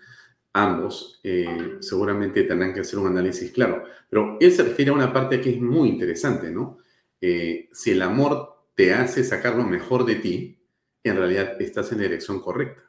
ambos 0.52 1.22
eh, 1.24 1.78
seguramente 1.80 2.44
tendrán 2.44 2.74
que 2.74 2.82
hacer 2.82 3.00
un 3.00 3.08
análisis 3.08 3.52
claro. 3.52 3.86
Pero 4.10 4.38
él 4.42 4.52
se 4.52 4.64
refiere 4.64 4.92
a 4.92 4.96
una 4.96 5.14
parte 5.14 5.40
que 5.40 5.52
es 5.52 5.62
muy 5.62 5.88
interesante, 5.88 6.52
¿no? 6.52 6.80
Eh, 7.22 7.70
si 7.72 7.92
el 7.92 8.02
amor 8.02 8.66
te 8.76 8.94
hace 8.94 9.24
sacar 9.24 9.56
lo 9.56 9.64
mejor 9.64 10.06
de 10.06 10.16
ti, 10.16 10.60
en 11.04 11.16
realidad 11.16 11.62
estás 11.62 11.92
en 11.94 12.00
la 12.00 12.04
dirección 12.04 12.42
correcta. 12.42 12.84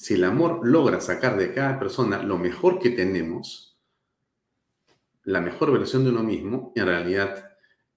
Si 0.00 0.14
el 0.14 0.24
amor 0.24 0.60
logra 0.66 0.98
sacar 1.02 1.36
de 1.36 1.52
cada 1.52 1.78
persona 1.78 2.22
lo 2.22 2.38
mejor 2.38 2.78
que 2.78 2.88
tenemos, 2.88 3.78
la 5.24 5.42
mejor 5.42 5.70
versión 5.72 6.04
de 6.04 6.10
uno 6.10 6.22
mismo, 6.22 6.72
en 6.74 6.86
realidad 6.86 7.50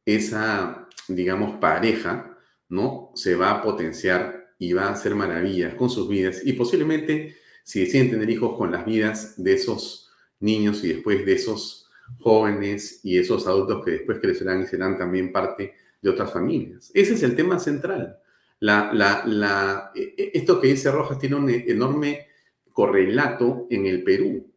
esa, 0.05 0.89
digamos, 1.07 1.61
pareja, 1.61 2.37
¿no? 2.67 3.13
Se 3.15 3.35
va 3.35 3.51
a 3.51 3.61
potenciar 3.61 4.53
y 4.59 4.73
va 4.73 4.87
a 4.87 4.91
hacer 4.91 5.15
maravillas 5.15 5.75
con 5.75 5.89
sus 5.89 6.09
vidas 6.09 6.41
y 6.43 6.51
posiblemente 6.51 7.37
si 7.63 7.79
deciden 7.79 8.11
tener 8.11 8.29
hijos 8.29 8.57
con 8.57 8.73
las 8.73 8.85
vidas 8.85 9.41
de 9.41 9.53
esos 9.53 10.11
niños 10.41 10.83
y 10.83 10.89
después 10.89 11.25
de 11.25 11.31
esos 11.31 11.89
jóvenes 12.19 12.99
y 13.03 13.17
esos 13.17 13.47
adultos 13.47 13.81
que 13.85 13.91
después 13.91 14.19
crecerán 14.19 14.61
y 14.61 14.67
serán 14.67 14.97
también 14.97 15.31
parte 15.31 15.73
de 16.01 16.09
otras 16.09 16.33
familias. 16.33 16.91
Ese 16.93 17.13
es 17.13 17.23
el 17.23 17.37
tema 17.37 17.59
central. 17.59 18.19
E, 18.65 20.13
e, 20.17 20.31
esto 20.33 20.59
que 20.59 20.67
dice 20.67 20.91
Rojas 20.91 21.19
tiene 21.19 21.35
un 21.35 21.49
enorme 21.49 22.27
correlato 22.71 23.67
en 23.69 23.85
el 23.85 24.03
Perú. 24.03 24.51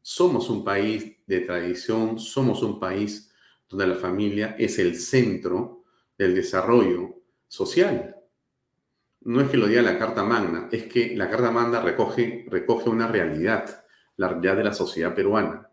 Somos 0.00 0.48
un 0.50 0.64
país 0.64 1.16
de 1.26 1.40
tradición, 1.40 2.18
somos 2.18 2.62
un 2.62 2.80
país 2.80 3.32
donde 3.68 3.86
la 3.86 3.96
familia 3.96 4.56
es 4.58 4.78
el 4.78 4.96
centro 4.96 5.84
del 6.16 6.34
desarrollo 6.34 7.22
social 7.48 8.16
no 9.24 9.40
es 9.40 9.50
que 9.50 9.56
lo 9.56 9.66
diga 9.66 9.82
la 9.82 9.98
Carta 9.98 10.24
Magna, 10.24 10.68
es 10.72 10.84
que 10.84 11.16
la 11.16 11.30
Carta 11.30 11.50
Magna 11.50 11.80
recoge, 11.80 12.46
recoge 12.48 12.90
una 12.90 13.06
realidad, 13.06 13.84
la 14.16 14.28
realidad 14.28 14.56
de 14.56 14.64
la 14.64 14.74
sociedad 14.74 15.14
peruana. 15.14 15.70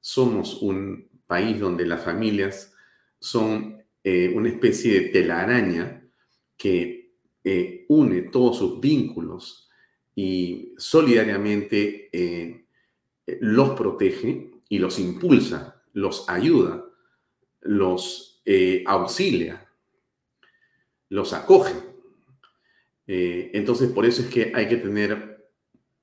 Somos 0.00 0.62
un 0.62 1.08
país 1.26 1.60
donde 1.60 1.84
las 1.84 2.02
familias 2.02 2.74
son 3.18 3.82
eh, 4.02 4.32
una 4.34 4.48
especie 4.48 5.00
de 5.00 5.08
telaraña 5.08 6.02
que 6.56 6.97
eh, 7.50 7.86
une 7.88 8.20
todos 8.30 8.58
sus 8.58 8.78
vínculos 8.78 9.70
y 10.14 10.74
solidariamente 10.76 12.10
eh, 12.12 12.66
los 13.40 13.70
protege 13.70 14.50
y 14.68 14.78
los 14.78 14.98
impulsa, 14.98 15.82
los 15.94 16.28
ayuda, 16.28 16.84
los 17.62 18.42
auxilia, 18.86 19.66
los 21.08 21.32
acoge. 21.32 21.74
entonces, 23.06 23.90
por 23.90 24.04
eso 24.04 24.22
es 24.22 24.28
que 24.28 24.52
hay 24.54 24.68
que 24.68 24.76
tener 24.76 25.50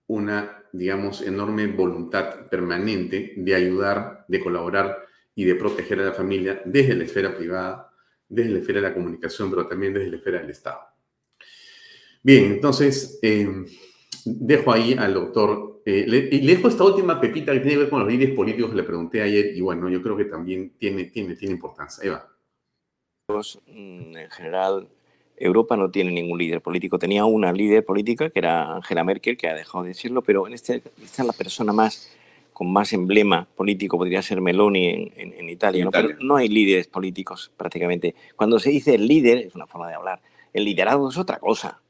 una, 0.08 0.64
digamos, 0.72 1.22
enorme 1.22 1.68
voluntad 1.68 2.48
permanente 2.50 3.34
de 3.38 3.56
ayudar, 3.56 4.26
de 4.28 4.40
colaborar 4.40 5.06
y 5.36 5.44
de 5.44 5.56
proteger 5.56 6.00
a 6.00 6.06
la 6.06 6.14
familia 6.14 6.62
desde 6.66 6.96
la 6.96 7.04
esfera 7.04 7.36
privada, 7.36 7.92
desde 8.28 8.52
la 8.52 8.60
esfera 8.60 8.82
de 8.82 8.88
la 8.88 8.94
comunicación, 8.96 9.50
pero 9.52 9.68
también 9.68 9.94
desde 9.94 10.10
la 10.10 10.18
esfera 10.18 10.40
del 10.40 10.50
Estado. 10.50 10.95
Bien, 12.26 12.54
entonces 12.54 13.20
eh, 13.22 13.48
dejo 14.26 14.72
ahí 14.72 14.96
al 14.98 15.14
doctor, 15.14 15.84
eh, 15.86 16.06
y 16.32 16.42
le 16.42 16.56
dejo 16.56 16.70
esta 16.70 16.84
última 16.84 17.22
pepita 17.22 17.54
que 17.54 17.60
tiene 17.60 17.74
que 17.74 17.82
ver 17.82 17.90
con 17.92 18.00
los 18.00 18.12
líderes 18.12 18.34
políticos 18.34 18.72
que 18.72 18.78
le 18.78 18.82
pregunté 18.84 19.22
ayer, 19.22 19.56
y 19.56 19.62
bueno, 19.62 19.88
yo 19.90 20.02
creo 20.02 20.18
que 20.18 20.26
también 20.26 20.72
tiene, 20.80 21.04
tiene, 21.04 21.36
tiene 21.36 21.54
importancia. 21.54 22.04
Eva. 22.04 22.28
Mm, 23.68 24.18
en 24.18 24.32
general, 24.32 24.88
Europa 25.38 25.78
no 25.78 25.92
tiene 25.92 26.10
ningún 26.10 26.40
líder 26.40 26.62
político. 26.62 26.98
Tenía 26.98 27.26
una 27.26 27.54
líder 27.54 27.86
política 27.86 28.32
que 28.32 28.40
era 28.40 28.74
Angela 28.74 29.04
Merkel, 29.04 29.38
que 29.38 29.48
ha 29.48 29.54
dejado 29.54 29.84
de 29.84 29.90
decirlo, 29.90 30.24
pero 30.24 30.48
en 30.48 30.54
este, 30.54 30.82
esta 31.04 31.22
es 31.22 31.28
la 31.28 31.34
persona 31.34 31.74
más 31.74 32.12
con 32.54 32.74
más 32.74 32.92
emblema 32.92 33.48
político 33.56 34.00
podría 34.00 34.24
ser 34.24 34.42
Meloni 34.42 35.12
en, 35.16 35.48
Italia, 35.48 35.86
¿no? 35.86 35.92
pero 35.92 36.18
no 36.22 36.38
hay 36.38 36.48
líderes 36.48 36.88
políticos 36.88 37.52
prácticamente. 37.56 38.16
Cuando 38.36 38.58
se 38.58 38.72
dice 38.72 38.98
líder, 38.98 39.40
es 39.46 39.54
una 39.54 39.68
forma 39.68 39.90
de 39.90 39.94
hablar, 39.94 40.22
el 40.54 40.64
liderazgo 40.64 41.10
es 41.10 41.18
otra 41.18 41.38
cosa. 41.38 41.82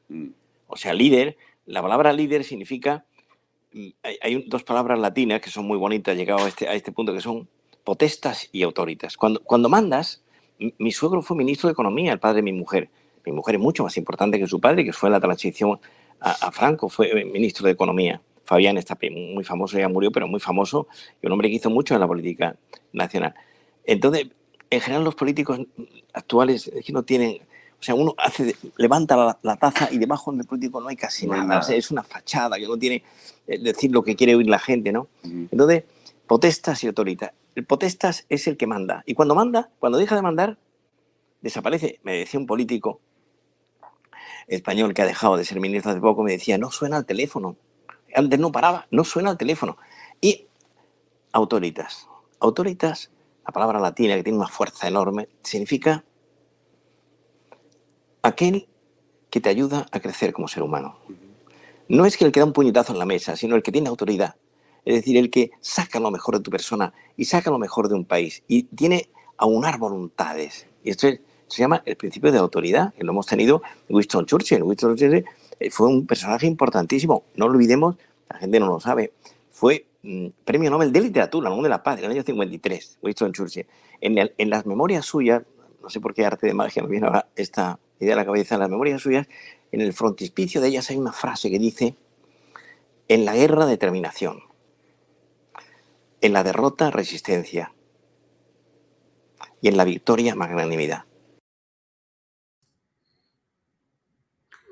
O 0.68 0.78
sea, 0.78 0.94
líder, 0.94 1.38
la 1.66 1.82
palabra 1.82 2.14
líder 2.14 2.44
significa, 2.44 3.06
mm, 3.74 3.88
hay, 4.22 4.44
dos 4.48 4.64
palabras 4.64 5.00
latinas 5.00 5.42
que 5.42 5.50
son 5.50 5.66
muy 5.66 5.78
bonitas, 5.78 6.16
llegado 6.16 6.46
a 6.46 6.48
este, 6.48 6.68
a 6.68 6.74
este 6.74 6.92
punto, 6.92 7.14
que 7.14 7.22
son 7.22 7.48
potestas 7.84 8.50
y 8.52 8.64
autoritas. 8.64 9.18
Cuando, 9.18 9.42
cuando 9.44 9.70
mandas, 9.70 10.24
mi 10.58 10.92
suegro 10.92 11.22
fue 11.22 11.36
ministro 11.38 11.68
de 11.68 11.74
Economía, 11.74 12.14
el 12.14 12.20
padre 12.20 12.38
de 12.38 12.44
mi 12.44 12.54
mujer. 12.54 12.90
Mi 13.26 13.32
mujer 13.32 13.56
es 13.56 13.62
mucho 13.62 13.84
más 13.84 13.98
importante 13.98 14.40
que 14.40 14.48
su 14.48 14.60
padre, 14.60 14.86
que 14.86 14.94
fue 14.94 15.10
en 15.10 15.14
la 15.14 15.20
transición 15.20 15.80
a 16.20 16.52
Franco, 16.52 16.90
fue 16.90 17.26
ministro 17.26 17.66
de 17.66 17.74
Economía. 17.74 18.22
Fabián 18.46 18.78
está 18.78 18.98
muy 19.12 19.44
famoso, 19.44 19.78
ya 19.78 19.90
murió, 19.90 20.12
pero 20.12 20.28
muy 20.28 20.40
famoso, 20.40 20.88
y 21.22 21.26
un 21.26 21.34
hombre 21.34 21.50
que 21.50 21.56
hizo 21.56 21.70
mucho 21.70 21.96
en 21.96 22.00
la 22.00 22.08
política 22.08 22.56
nacional. 22.94 23.34
Entonces, 23.86 24.28
en 24.70 24.82
general 24.82 25.04
los 25.04 25.16
políticos 25.16 25.60
actuales 26.14 26.68
es 26.68 26.86
que 26.86 26.94
no 26.94 27.04
tienen, 27.04 27.40
o 27.80 27.84
sea, 27.84 27.96
uno 27.96 28.16
hace, 28.18 28.56
levanta 28.78 29.38
la, 29.42 29.56
taza 29.58 29.90
y 29.92 29.98
debajo 29.98 30.32
del 30.32 30.46
político 30.46 30.82
no 30.82 30.88
hay 30.88 30.96
casi 30.96 31.28
nada, 31.28 31.60
es 31.70 31.92
una 31.92 32.04
fachada 32.04 32.58
que 32.58 32.68
no 32.68 32.78
tiene 32.78 33.04
eh, 33.48 33.60
decir 33.60 33.92
lo 33.92 34.04
que 34.04 34.16
quiere 34.16 34.36
oír 34.36 34.48
la 34.48 34.60
gente, 34.60 34.92
¿no? 34.92 35.08
Entonces, 35.24 35.84
potestas 36.28 36.84
y 36.84 36.88
autoritas. 36.88 37.32
El 37.54 37.66
potestas 37.66 38.26
es 38.30 38.48
el 38.48 38.58
que 38.58 38.68
manda, 38.68 39.04
y 39.06 39.14
cuando 39.14 39.36
manda, 39.36 39.70
cuando 39.80 39.98
deja 39.98 40.16
de 40.16 40.22
mandar, 40.22 40.58
desaparece. 41.42 42.00
Me 42.04 42.18
decía 42.18 42.40
un 42.40 42.48
político 42.48 43.00
español 44.48 44.94
que 44.94 45.02
ha 45.02 45.06
dejado 45.06 45.38
de 45.38 45.46
ser 45.46 45.60
ministro 45.60 45.92
hace 45.92 46.02
poco, 46.02 46.24
me 46.24 46.32
decía, 46.32 46.58
no 46.58 46.72
suena 46.72 46.98
el 46.98 47.06
teléfono 47.06 47.56
antes 48.16 48.40
no 48.40 48.52
paraba, 48.52 48.88
no 48.92 49.04
suena 49.04 49.32
el 49.32 49.38
teléfono. 49.38 49.78
Y 50.22 50.48
autoritas. 51.32 52.08
Autoritas, 52.40 53.12
la 53.46 53.52
palabra 53.52 53.80
latina 53.80 54.16
que 54.16 54.24
tiene 54.24 54.40
una 54.40 54.48
fuerza 54.48 54.88
enorme, 54.88 55.28
significa 55.44 56.04
aquel 58.26 58.68
que 59.30 59.40
te 59.40 59.50
ayuda 59.50 59.86
a 59.92 60.00
crecer 60.00 60.34
como 60.34 60.48
ser 60.48 60.64
humano. 60.64 60.98
No 61.88 62.06
es 62.06 62.18
que 62.18 62.26
el 62.26 62.32
que 62.32 62.40
da 62.40 62.46
un 62.46 62.54
puñetazo 62.54 62.94
en 62.94 63.00
la 63.00 63.06
mesa, 63.06 63.36
sino 63.36 63.56
el 63.56 63.64
que 63.64 63.72
tiene 63.72 63.90
autoridad. 63.90 64.36
Es 64.84 64.96
decir, 64.96 65.18
el 65.18 65.30
que 65.30 65.52
saca 65.62 66.00
lo 66.00 66.10
mejor 66.12 66.38
de 66.38 66.42
tu 66.42 66.52
persona 66.52 66.94
y 67.18 67.26
saca 67.26 67.52
lo 67.52 67.60
mejor 67.60 67.88
de 67.88 67.96
un 67.96 68.06
país 68.06 68.44
y 68.48 68.64
tiene 68.64 69.10
aunar 69.38 69.78
voluntades. 69.78 70.68
Y 70.84 70.90
esto 70.90 71.08
se 71.48 71.58
llama 71.62 71.84
el 71.86 71.96
principio 71.96 72.32
de 72.32 72.40
autoridad, 72.40 72.94
que 72.94 73.04
lo 73.04 73.12
hemos 73.12 73.28
tenido 73.28 73.62
Winston 73.90 74.26
Churchill. 74.26 74.64
Winston 74.64 74.96
Churchill 74.96 75.26
eh, 75.60 75.70
fue 75.70 75.88
un 75.88 76.08
personaje 76.08 76.48
importantísimo. 76.48 77.26
No 77.36 77.46
olvidemos, 77.46 77.98
la 78.30 78.40
gente 78.40 78.60
no 78.60 78.68
lo 78.68 78.80
sabe, 78.80 79.14
fue 79.52 79.86
mm, 80.02 80.28
premio 80.44 80.72
Nobel 80.72 80.92
de 80.92 81.02
Literatura, 81.02 81.50
Nobel 81.50 81.64
de 81.64 81.70
la 81.70 81.84
Paz, 81.84 82.00
en 82.00 82.06
el 82.06 82.12
año 82.12 82.24
53, 82.24 83.00
Winston 83.02 83.34
Churchill. 83.34 83.68
En, 84.02 84.18
en, 84.18 84.50
las 84.50 84.66
memorias 84.66 85.06
suyas, 85.06 85.44
no 85.82 85.90
sé 85.90 86.00
por 86.00 86.14
qué 86.14 86.26
arte 86.26 86.48
de 86.48 86.54
magia 86.54 86.82
me 86.84 86.90
viene 86.90 87.08
ahora 87.08 87.28
esta 87.36 87.80
idea 88.00 88.14
a 88.14 88.18
la 88.18 88.26
cabeza, 88.26 88.56
en 88.56 88.62
las 88.62 88.70
memorias 88.70 89.02
suyas, 89.02 89.28
en 89.72 89.82
el 89.82 89.94
frontispicio 89.94 90.62
de 90.62 90.70
ellas 90.70 90.90
hay 90.90 90.98
una 90.98 91.14
frase 91.14 91.50
que 91.50 91.60
dice, 91.60 91.96
en 93.08 93.26
la 93.26 93.36
guerra 93.36 93.66
determinación, 93.66 94.42
en 96.22 96.34
la 96.34 96.44
derrota 96.44 96.92
resistencia 96.92 97.74
y 99.62 99.68
en 99.68 99.78
la 99.78 99.84
victoria 99.84 100.36
magnanimidad. 100.36 101.06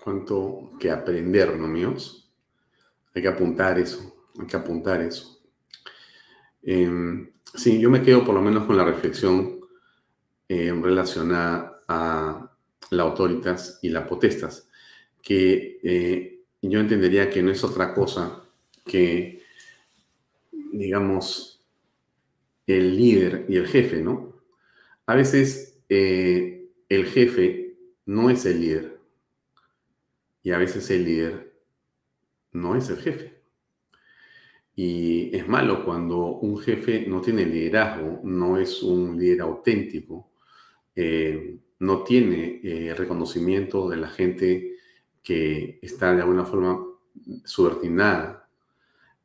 cuánto 0.04 0.72
que 0.80 0.92
aprender, 0.92 1.58
¿no, 1.58 1.68
míos? 1.68 2.30
Hay 3.16 3.22
que 3.22 3.28
apuntar 3.28 3.80
eso, 3.80 4.28
hay 4.38 4.46
que 4.46 4.58
apuntar 4.58 5.02
eso. 5.02 5.40
Em, 6.62 7.32
sí, 7.54 7.80
yo 7.80 7.90
me 7.90 8.02
quedo 8.02 8.26
por 8.26 8.36
lo 8.36 8.42
menos 8.42 8.66
con 8.66 8.76
la 8.76 8.84
reflexión 8.84 9.62
eh, 10.50 10.74
relacionada 10.82 11.82
a 11.88 12.52
la 12.92 13.04
autoritas 13.04 13.80
y 13.82 13.90
la 13.90 14.06
potestas, 14.06 14.70
que 15.22 15.80
eh, 15.84 16.44
yo 16.62 16.80
entendería 16.80 17.30
que 17.30 17.42
no 17.42 17.52
es 17.52 17.64
otra 17.64 17.94
cosa 17.94 18.44
que, 18.86 19.42
digamos, 20.52 21.66
el 22.68 22.96
líder 22.96 23.46
y 23.50 23.58
el 23.58 23.68
jefe, 23.68 24.02
¿no? 24.02 24.34
A 25.06 25.16
veces 25.16 25.80
eh, 25.90 26.70
el 26.90 27.06
jefe 27.06 27.78
no 28.06 28.30
es 28.30 28.46
el 28.46 28.62
líder, 28.62 29.00
y 30.44 30.52
a 30.52 30.58
veces 30.58 30.90
el 30.92 31.06
líder 31.06 31.54
no 32.52 32.76
es 32.76 32.90
el 32.90 32.98
jefe. 32.98 33.42
Y 34.76 35.36
es 35.36 35.48
malo 35.48 35.86
cuando 35.86 36.38
un 36.38 36.60
jefe 36.60 37.06
no 37.08 37.22
tiene 37.22 37.46
liderazgo, 37.46 38.20
no 38.24 38.58
es 38.58 38.84
un 38.84 39.18
líder 39.18 39.42
auténtico, 39.42 40.32
eh, 40.96 41.60
no 41.84 42.04
tiene 42.04 42.62
eh, 42.64 42.94
reconocimiento 42.96 43.90
de 43.90 43.98
la 43.98 44.10
gente 44.10 44.78
que 45.22 45.80
está 45.82 46.14
de 46.14 46.22
alguna 46.22 46.46
forma 46.46 46.86
subordinada. 47.46 48.50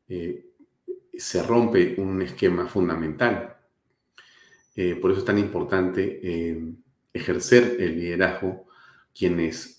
Eh, 0.09 0.45
se 1.13 1.43
rompe 1.43 1.95
un 1.99 2.23
esquema 2.23 2.67
fundamental. 2.67 3.57
por 5.01 5.11
eso 5.11 5.21
es 5.21 5.25
tan 5.25 5.39
importante 5.39 6.21
ejercer 7.13 7.77
el 7.81 7.99
liderazgo 7.99 8.67
quienes 9.13 9.79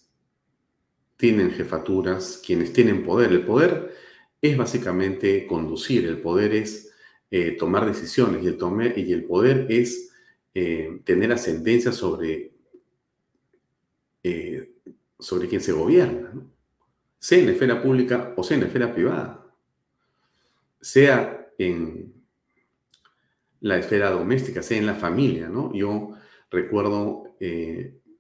tienen 1.16 1.52
jefaturas, 1.52 2.42
quienes 2.46 2.74
tienen 2.74 3.04
poder. 3.04 3.32
El 3.32 3.46
poder 3.46 3.94
es 4.42 4.58
básicamente 4.58 5.46
conducir, 5.46 6.06
el 6.06 6.20
poder 6.22 6.54
es 6.54 6.92
eh, 7.32 7.52
tomar 7.52 7.86
decisiones 7.86 8.44
y 8.44 8.48
el, 8.48 8.58
y 8.98 9.14
el 9.14 9.26
poder 9.26 9.68
es 9.70 10.12
eh, 10.54 11.02
tener 11.04 11.32
ascendencia 11.32 11.92
sobre, 11.92 12.54
eh, 14.24 14.74
sobre 15.20 15.48
quien 15.48 15.62
se 15.62 15.72
gobierna, 15.72 16.34
sea 17.20 17.40
en 17.40 17.46
la 17.48 17.52
esfera 17.52 17.82
pública 17.82 18.34
o 18.38 18.44
sea 18.44 18.56
en 18.56 18.62
la 18.62 18.68
esfera 18.68 18.94
privada, 18.94 19.46
sea 20.82 21.50
en 21.58 22.14
la 23.62 23.78
esfera 23.78 24.12
doméstica, 24.12 24.64
sea 24.64 24.78
en 24.78 24.86
la 24.86 24.96
familia. 24.96 25.50
¿no? 25.50 25.74
Yo 25.74 26.12
recuerdo 26.50 27.36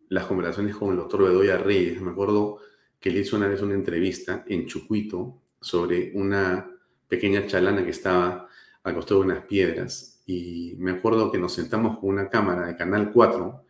las 0.09 0.25
conversaciones 0.25 0.75
con 0.75 0.91
el 0.91 0.97
doctor 0.97 1.23
Bedoya 1.23 1.57
Reyes, 1.57 2.01
me 2.01 2.11
acuerdo 2.11 2.59
que 2.99 3.11
le 3.11 3.19
hizo 3.19 3.37
una 3.37 3.47
vez 3.47 3.61
una 3.61 3.75
entrevista 3.75 4.43
en 4.47 4.65
Chucuito 4.65 5.41
sobre 5.61 6.11
una 6.15 6.69
pequeña 7.07 7.45
chalana 7.47 7.83
que 7.83 7.91
estaba 7.91 8.47
al 8.83 8.95
costado 8.95 9.21
de 9.21 9.27
unas 9.27 9.45
piedras. 9.45 10.21
Y 10.25 10.75
me 10.77 10.91
acuerdo 10.91 11.31
que 11.31 11.37
nos 11.37 11.53
sentamos 11.53 11.97
con 11.99 12.09
una 12.09 12.29
cámara 12.29 12.67
de 12.67 12.75
Canal 12.75 13.11
4. 13.11 13.65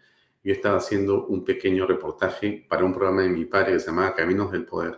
Yo 0.49 0.55
estaba 0.55 0.77
haciendo 0.77 1.27
un 1.27 1.45
pequeño 1.45 1.85
reportaje 1.85 2.65
para 2.67 2.83
un 2.83 2.91
programa 2.91 3.21
de 3.21 3.29
mi 3.29 3.45
padre 3.45 3.73
que 3.73 3.79
se 3.79 3.85
llamaba 3.85 4.15
Caminos 4.15 4.51
del 4.51 4.65
Poder. 4.65 4.97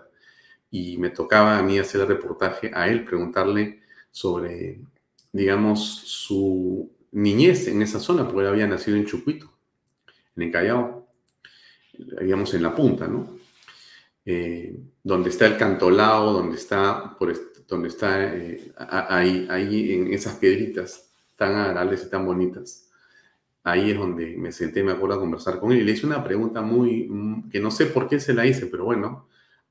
Y 0.69 0.97
me 0.97 1.09
tocaba 1.09 1.57
a 1.57 1.61
mí 1.61 1.77
hacer 1.77 1.99
el 1.99 2.07
reportaje, 2.07 2.71
a 2.73 2.87
él 2.87 3.03
preguntarle 3.03 3.81
sobre, 4.11 4.79
digamos, 5.33 5.83
su 6.05 6.89
niñez 7.11 7.67
en 7.67 7.81
esa 7.81 7.99
zona, 7.99 8.23
porque 8.23 8.43
él 8.43 8.47
había 8.47 8.65
nacido 8.65 8.95
en 8.95 9.05
Chucuito, 9.05 9.51
en 10.37 10.43
el 10.43 10.51
Callao, 10.53 11.09
digamos 11.97 12.53
en 12.53 12.63
la 12.63 12.73
punta, 12.73 13.09
¿no? 13.09 13.35
Eh, 14.23 14.79
donde 15.03 15.31
está 15.31 15.47
el 15.47 15.57
cantolao, 15.57 16.31
donde 16.31 16.55
está, 16.55 17.17
por 17.19 17.33
donde 17.67 17.89
está 17.89 18.33
eh, 18.33 18.71
ahí, 18.77 19.47
ahí 19.49 19.95
en 19.95 20.13
esas 20.13 20.35
piedritas 20.35 21.11
tan 21.35 21.55
agradables 21.55 22.05
y 22.05 22.09
tan 22.09 22.25
bonitas. 22.25 22.87
Ahí 23.63 23.91
es 23.91 23.97
donde 23.97 24.37
me 24.37 24.51
senté, 24.51 24.83
me 24.83 24.91
acuerdo, 24.93 25.15
a 25.15 25.19
conversar 25.19 25.59
con 25.59 25.71
él 25.71 25.79
y 25.79 25.83
le 25.83 25.91
hice 25.91 26.05
una 26.05 26.23
pregunta 26.23 26.61
muy, 26.61 27.07
mm, 27.09 27.49
que 27.49 27.59
no 27.59 27.71
sé 27.71 27.87
por 27.87 28.07
qué 28.07 28.19
se 28.19 28.33
la 28.33 28.45
hice, 28.45 28.67
pero 28.67 28.85
bueno, 28.85 29.27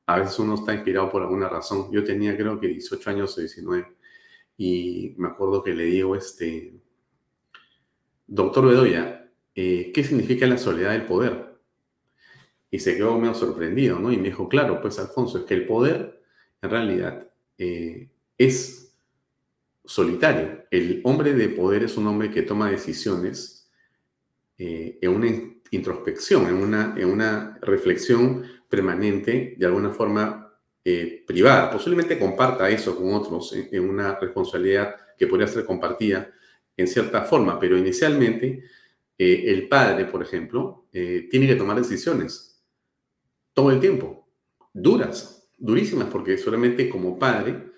a 0.06 0.18
veces 0.18 0.38
uno 0.38 0.54
está 0.56 0.74
inspirado 0.74 1.10
por 1.10 1.22
alguna 1.22 1.48
razón. 1.48 1.90
Yo 1.92 2.04
tenía 2.04 2.36
creo 2.36 2.60
que 2.60 2.68
18 2.68 3.10
años 3.10 3.36
o 3.36 3.40
19 3.40 3.86
y 4.56 5.14
me 5.18 5.28
acuerdo 5.28 5.62
que 5.62 5.74
le 5.74 5.84
digo, 5.84 6.16
este, 6.16 6.74
doctor 8.26 8.66
Bedoya, 8.66 9.30
eh, 9.54 9.90
¿qué 9.94 10.04
significa 10.04 10.46
la 10.46 10.58
soledad 10.58 10.92
del 10.92 11.06
poder? 11.06 11.58
Y 12.70 12.78
se 12.78 12.96
quedó 12.96 13.18
medio 13.18 13.34
sorprendido, 13.34 13.98
¿no? 13.98 14.12
Y 14.12 14.16
me 14.16 14.28
dijo, 14.28 14.48
claro, 14.48 14.80
pues 14.80 14.98
Alfonso, 14.98 15.38
es 15.38 15.44
que 15.44 15.54
el 15.54 15.66
poder 15.66 16.22
en 16.62 16.70
realidad 16.70 17.28
eh, 17.58 18.10
es 18.38 18.94
solitario. 19.84 20.64
El 20.70 21.00
hombre 21.04 21.34
de 21.34 21.48
poder 21.48 21.84
es 21.84 21.96
un 21.96 22.06
hombre 22.06 22.30
que 22.30 22.42
toma 22.42 22.70
decisiones 22.70 23.59
eh, 24.60 24.98
en 25.00 25.10
una 25.10 25.26
introspección, 25.70 26.46
en 26.46 26.54
una, 26.54 26.94
en 26.96 27.08
una 27.08 27.58
reflexión 27.62 28.44
permanente, 28.68 29.54
de 29.58 29.66
alguna 29.66 29.90
forma 29.90 30.54
eh, 30.84 31.24
privada. 31.26 31.70
Posiblemente 31.70 32.18
comparta 32.18 32.70
eso 32.70 32.96
con 32.96 33.14
otros 33.14 33.52
en, 33.54 33.88
una 33.88 34.18
responsabilidad 34.20 34.94
que 35.18 35.26
podría 35.26 35.48
ser 35.48 35.64
compartida 35.64 36.30
en 36.76 36.86
cierta 36.86 37.22
forma, 37.22 37.58
pero 37.58 37.76
inicialmente 37.76 38.62
el 39.18 39.68
padre, 39.68 40.06
por 40.06 40.22
ejemplo, 40.22 40.86
tiene 40.90 41.46
que 41.46 41.56
tomar 41.56 41.76
decisiones 41.76 42.50
todo 43.52 43.70
el 43.70 43.80
tiempo, 43.80 44.26
duras, 44.72 45.48
durísimas, 45.58 46.08
porque 46.08 46.38
solamente 46.38 46.88
como 46.88 47.18
padre, 47.18 47.70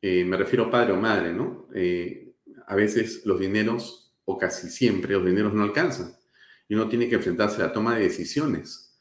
eh, 0.00 0.24
me 0.24 0.36
refiero 0.36 0.64
a 0.64 0.70
padre 0.70 0.92
o 0.92 0.96
madre, 0.96 1.32
¿no? 1.32 1.68
Eh, 1.74 2.34
a 2.66 2.74
veces 2.74 3.22
los 3.26 3.38
dineros, 3.38 4.03
o 4.24 4.38
casi 4.38 4.68
siempre, 4.68 5.14
los 5.14 5.24
dineros 5.24 5.52
no 5.54 5.62
alcanzan. 5.62 6.16
Y 6.68 6.74
uno 6.74 6.88
tiene 6.88 7.08
que 7.08 7.16
enfrentarse 7.16 7.56
a 7.62 7.66
la 7.66 7.72
toma 7.72 7.96
de 7.96 8.04
decisiones, 8.04 9.00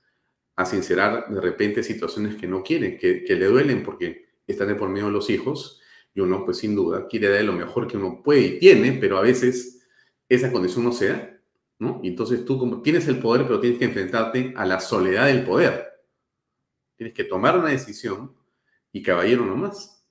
a 0.56 0.66
sincerar 0.66 1.30
de 1.30 1.42
repente 1.42 1.84
situaciones 1.84 2.36
que 2.36 2.48
no 2.48 2.64
quiere, 2.64 2.98
que, 2.98 3.24
le 3.28 3.46
duelen 3.46 3.84
porque 3.84 4.34
están 4.46 4.68
de 4.68 4.76
por 4.76 4.90
medio 4.90 5.06
de 5.06 5.14
los 5.14 5.30
hijos, 5.30 5.82
y 6.14 6.20
uno, 6.20 6.46
pues 6.46 6.58
sin 6.58 6.76
duda, 6.76 7.08
quiere 7.08 7.30
dar 7.30 7.44
lo 7.44 7.54
mejor 7.54 7.88
que 7.88 7.98
uno 7.98 8.22
puede 8.24 8.42
y 8.42 8.60
tiene, 8.60 8.94
pero 8.94 9.18
a 9.18 9.22
veces 9.22 9.88
esa 10.30 10.52
condición 10.52 10.84
no 10.84 10.92
se 10.92 11.08
da, 11.08 11.40
¿no? 11.80 12.00
Y 12.04 12.10
entonces 12.10 12.46
tú 12.46 12.60
como 12.60 12.82
tienes 12.82 13.08
el 13.08 13.20
poder, 13.20 13.48
pero 13.48 13.60
tienes 13.60 13.80
que 13.80 13.86
enfrentarte 13.86 14.54
a 14.56 14.66
la 14.66 14.80
soledad 14.80 15.28
del 15.28 15.44
poder 15.44 15.94
Tienes 16.96 17.14
que 17.14 17.24
tomar 17.24 17.58
una 17.58 17.70
decisión 17.70 18.36
y 18.92 19.02
caballero 19.02 19.46
nomás. 19.46 20.06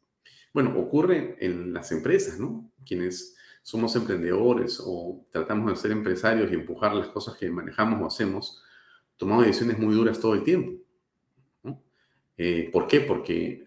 Bueno, 0.52 0.78
ocurre 0.78 1.36
en 1.40 1.72
las 1.72 1.92
empresas, 1.92 2.38
¿no? 2.38 2.70
Quienes 2.84 3.36
somos 3.62 3.94
emprendedores 3.96 4.80
o 4.84 5.24
tratamos 5.30 5.70
de 5.70 5.76
ser 5.76 5.92
empresarios 5.92 6.50
y 6.50 6.54
empujar 6.54 6.94
las 6.94 7.08
cosas 7.08 7.36
que 7.36 7.48
manejamos 7.50 8.02
o 8.02 8.06
hacemos, 8.06 8.62
tomamos 9.16 9.46
decisiones 9.46 9.78
muy 9.78 9.94
duras 9.94 10.20
todo 10.20 10.34
el 10.34 10.42
tiempo. 10.42 10.82
Eh, 12.36 12.70
¿Por 12.72 12.88
qué? 12.88 13.00
Porque 13.00 13.64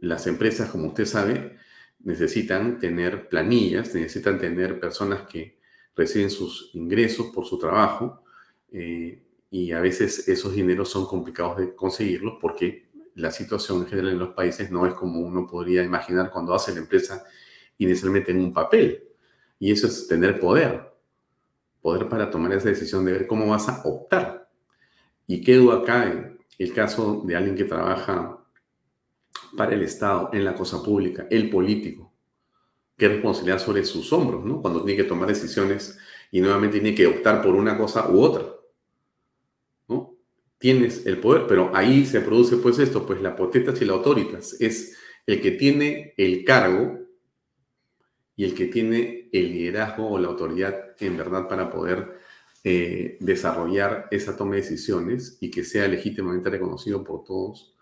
las 0.00 0.26
empresas, 0.26 0.70
como 0.70 0.88
usted 0.88 1.04
sabe, 1.04 1.58
necesitan 2.00 2.78
tener 2.78 3.28
planillas, 3.28 3.94
necesitan 3.94 4.38
tener 4.38 4.80
personas 4.80 5.28
que 5.28 5.58
reciben 5.96 6.30
sus 6.30 6.70
ingresos 6.74 7.26
por 7.34 7.44
su 7.46 7.58
trabajo, 7.58 8.22
eh, 8.72 9.22
y 9.50 9.70
a 9.70 9.80
veces 9.80 10.28
esos 10.28 10.52
dineros 10.54 10.88
son 10.88 11.06
complicados 11.06 11.58
de 11.58 11.76
conseguirlos 11.76 12.38
porque 12.40 12.88
la 13.14 13.30
situación 13.30 13.82
en 13.82 13.86
general 13.86 14.12
en 14.12 14.18
los 14.18 14.34
países 14.34 14.70
no 14.70 14.84
es 14.84 14.94
como 14.94 15.20
uno 15.20 15.46
podría 15.46 15.84
imaginar 15.84 16.32
cuando 16.32 16.52
hace 16.54 16.72
la 16.72 16.80
empresa 16.80 17.24
inicialmente 17.78 18.30
en 18.30 18.38
un 18.38 18.52
papel. 18.52 19.04
Y 19.58 19.72
eso 19.72 19.86
es 19.86 20.06
tener 20.08 20.40
poder. 20.40 20.92
Poder 21.80 22.08
para 22.08 22.30
tomar 22.30 22.52
esa 22.52 22.68
decisión 22.68 23.04
de 23.04 23.12
ver 23.12 23.26
cómo 23.26 23.46
vas 23.46 23.68
a 23.68 23.82
optar. 23.84 24.48
Y 25.26 25.42
quedo 25.42 25.72
acá 25.72 26.04
en 26.10 26.38
el 26.58 26.72
caso 26.72 27.22
de 27.24 27.36
alguien 27.36 27.56
que 27.56 27.64
trabaja 27.64 28.38
para 29.56 29.74
el 29.74 29.82
Estado, 29.82 30.30
en 30.32 30.44
la 30.44 30.54
cosa 30.54 30.82
pública, 30.82 31.26
el 31.30 31.50
político. 31.50 32.12
Qué 32.96 33.08
responsabilidad 33.08 33.58
sobre 33.58 33.84
sus 33.84 34.12
hombros, 34.12 34.44
¿no? 34.44 34.62
Cuando 34.62 34.84
tiene 34.84 35.02
que 35.02 35.08
tomar 35.08 35.28
decisiones 35.28 35.98
y 36.30 36.40
nuevamente 36.40 36.80
tiene 36.80 36.96
que 36.96 37.06
optar 37.06 37.42
por 37.42 37.54
una 37.54 37.76
cosa 37.76 38.08
u 38.10 38.20
otra 38.20 38.54
tienes 40.64 41.04
el 41.04 41.18
poder, 41.18 41.46
pero 41.46 41.70
ahí 41.74 42.06
se 42.06 42.22
produce 42.22 42.56
pues 42.56 42.78
esto, 42.78 43.04
pues 43.04 43.20
la 43.20 43.36
potestas 43.36 43.82
y 43.82 43.84
la 43.84 43.92
autoritas, 43.92 44.58
es 44.62 44.96
el 45.26 45.42
que 45.42 45.50
tiene 45.50 46.14
el 46.16 46.42
cargo 46.42 47.00
y 48.36 48.44
el 48.44 48.54
que 48.54 48.66
tiene 48.66 49.28
el 49.32 49.52
liderazgo 49.52 50.08
o 50.08 50.18
la 50.18 50.28
autoridad 50.28 50.94
en 50.98 51.16
verdad 51.16 51.48
para 51.48 51.70
poder 51.70 52.18
eh, 52.64 53.16
desarrollar 53.20 54.08
esa 54.10 54.36
toma 54.36 54.54
de 54.54 54.62
decisiones 54.62 55.38
y 55.40 55.50
que 55.50 55.64
sea 55.64 55.86
legítimamente 55.86 56.50
reconocido 56.50 57.04
por 57.04 57.24
todos 57.24 57.74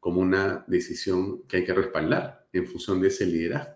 como 0.00 0.20
una 0.20 0.64
decisión 0.66 1.42
que 1.42 1.58
hay 1.58 1.64
que 1.64 1.74
respaldar 1.74 2.46
en 2.52 2.66
función 2.66 3.00
de 3.00 3.08
ese 3.08 3.26
liderazgo. 3.26 3.74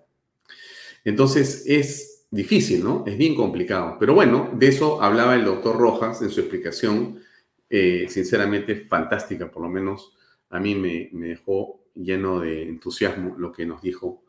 Entonces 1.04 1.64
es 1.66 2.26
difícil, 2.30 2.82
¿no? 2.82 3.04
Es 3.06 3.16
bien 3.16 3.34
complicado. 3.34 3.96
Pero 4.00 4.14
bueno, 4.14 4.50
de 4.54 4.68
eso 4.68 5.02
hablaba 5.02 5.36
el 5.36 5.44
doctor 5.44 5.76
Rojas 5.76 6.22
en 6.22 6.30
su 6.30 6.40
explicación 6.40 7.20
eh, 7.68 8.06
sinceramente 8.08 8.76
fantástica, 8.76 9.50
por 9.50 9.62
lo 9.62 9.68
menos 9.68 10.16
a 10.50 10.60
mí 10.60 10.74
me, 10.74 11.10
dejó 11.12 11.80
lleno 11.94 12.40
de 12.40 12.62
entusiasmo 12.62 13.36
lo 13.38 13.52
que 13.52 13.66
nos 13.66 13.82
dijo 13.82 14.24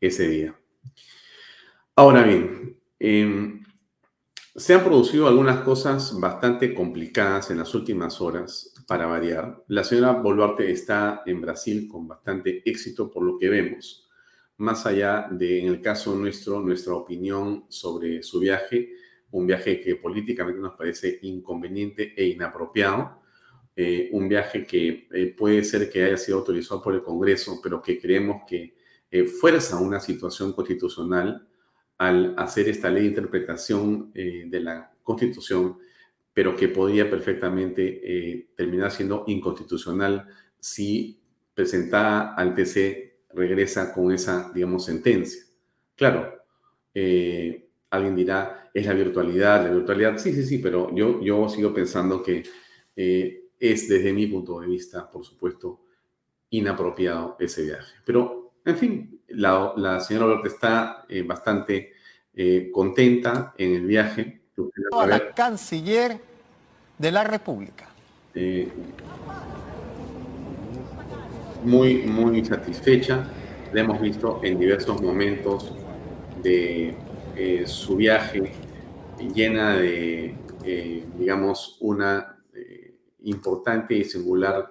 ese 0.00 0.28
día. 0.28 0.58
Ahora 1.98 2.22
bien, 2.22 2.78
em, 3.00 3.60
se 4.54 4.72
han 4.72 4.84
producido 4.84 5.26
algunas 5.26 5.62
cosas 5.62 6.16
bastante 6.20 6.72
complicadas 6.72 7.50
en 7.50 7.58
las 7.58 7.74
últimas 7.74 8.20
horas, 8.20 8.72
para 8.86 9.06
variar. 9.06 9.64
La 9.66 9.82
señora 9.82 10.12
Boluarte 10.12 10.70
está 10.70 11.24
en 11.26 11.40
Brasil 11.40 11.88
con 11.90 12.06
bastante 12.06 12.62
éxito 12.64 13.10
por 13.10 13.24
lo 13.24 13.36
que 13.36 13.48
vemos. 13.48 14.08
Más 14.58 14.86
allá 14.86 15.26
de, 15.28 15.58
en 15.58 15.66
el 15.66 15.80
caso 15.80 16.14
nuestro, 16.14 16.60
nuestra 16.60 16.94
opinión 16.94 17.64
sobre 17.68 18.22
su 18.22 18.38
viaje, 18.38 18.92
un 19.32 19.48
viaje 19.48 19.80
que 19.80 19.96
políticamente 19.96 20.60
nos 20.60 20.76
parece 20.76 21.18
inconveniente 21.22 22.14
e 22.16 22.28
inapropiado, 22.28 23.22
eh, 23.74 24.08
un 24.12 24.28
viaje 24.28 24.64
que 24.64 25.08
eh, 25.10 25.34
puede 25.36 25.64
ser 25.64 25.90
que 25.90 26.04
haya 26.04 26.16
sido 26.16 26.38
autorizado 26.38 26.80
por 26.80 26.94
el 26.94 27.02
Congreso, 27.02 27.58
pero 27.60 27.82
que 27.82 27.98
creemos 27.98 28.42
que 28.46 28.76
eh, 29.10 29.24
fuerza 29.24 29.78
una 29.78 29.98
situación 29.98 30.52
constitucional 30.52 31.48
al 31.98 32.34
hacer 32.38 32.68
esta 32.68 32.90
ley 32.90 33.02
de 33.02 33.08
interpretación 33.08 34.12
de 34.12 34.60
la 34.60 34.92
Constitución, 35.02 35.78
pero 36.32 36.54
que 36.54 36.68
podría 36.68 37.10
perfectamente 37.10 38.48
terminar 38.54 38.92
siendo 38.92 39.24
inconstitucional 39.26 40.26
si 40.60 41.20
presentada 41.54 42.34
al 42.34 42.54
TC 42.54 43.24
regresa 43.34 43.92
con 43.92 44.12
esa, 44.12 44.52
digamos, 44.54 44.84
sentencia. 44.84 45.42
Claro, 45.96 46.44
alguien 47.90 48.16
dirá, 48.16 48.70
es 48.72 48.86
la 48.86 48.94
virtualidad, 48.94 49.64
la 49.64 49.74
virtualidad, 49.74 50.18
sí, 50.18 50.32
sí, 50.32 50.44
sí, 50.44 50.58
pero 50.58 50.94
yo, 50.94 51.20
yo 51.22 51.48
sigo 51.48 51.72
pensando 51.72 52.22
que 52.22 52.44
eh, 52.94 53.44
es 53.58 53.88
desde 53.88 54.12
mi 54.12 54.26
punto 54.26 54.60
de 54.60 54.66
vista, 54.66 55.10
por 55.10 55.24
supuesto, 55.24 55.80
inapropiado 56.50 57.36
ese 57.38 57.64
viaje. 57.64 57.94
Pero, 58.04 58.54
en 58.64 58.76
fin, 58.76 59.17
la, 59.28 59.72
la 59.76 60.00
señora 60.00 60.26
Alberta 60.26 60.48
está 60.48 61.04
eh, 61.08 61.22
bastante 61.22 61.92
eh, 62.34 62.70
contenta 62.72 63.54
en 63.56 63.74
el 63.74 63.86
viaje. 63.86 64.40
A 64.92 65.06
la 65.06 65.32
canciller 65.32 66.20
de 66.96 67.12
la 67.12 67.24
República. 67.24 67.88
muy, 71.64 72.02
muy 72.02 72.44
satisfecha. 72.44 73.24
La 73.72 73.82
hemos 73.82 74.00
visto 74.00 74.40
en 74.42 74.58
diversos 74.58 75.00
momentos 75.02 75.72
de 76.42 76.94
eh, 77.36 77.64
su 77.66 77.96
viaje 77.96 78.52
llena 79.34 79.76
de, 79.76 80.34
eh, 80.64 81.04
digamos, 81.16 81.76
una 81.80 82.36
eh, 82.54 82.94
importante 83.22 83.94
y 83.94 84.04
singular 84.04 84.70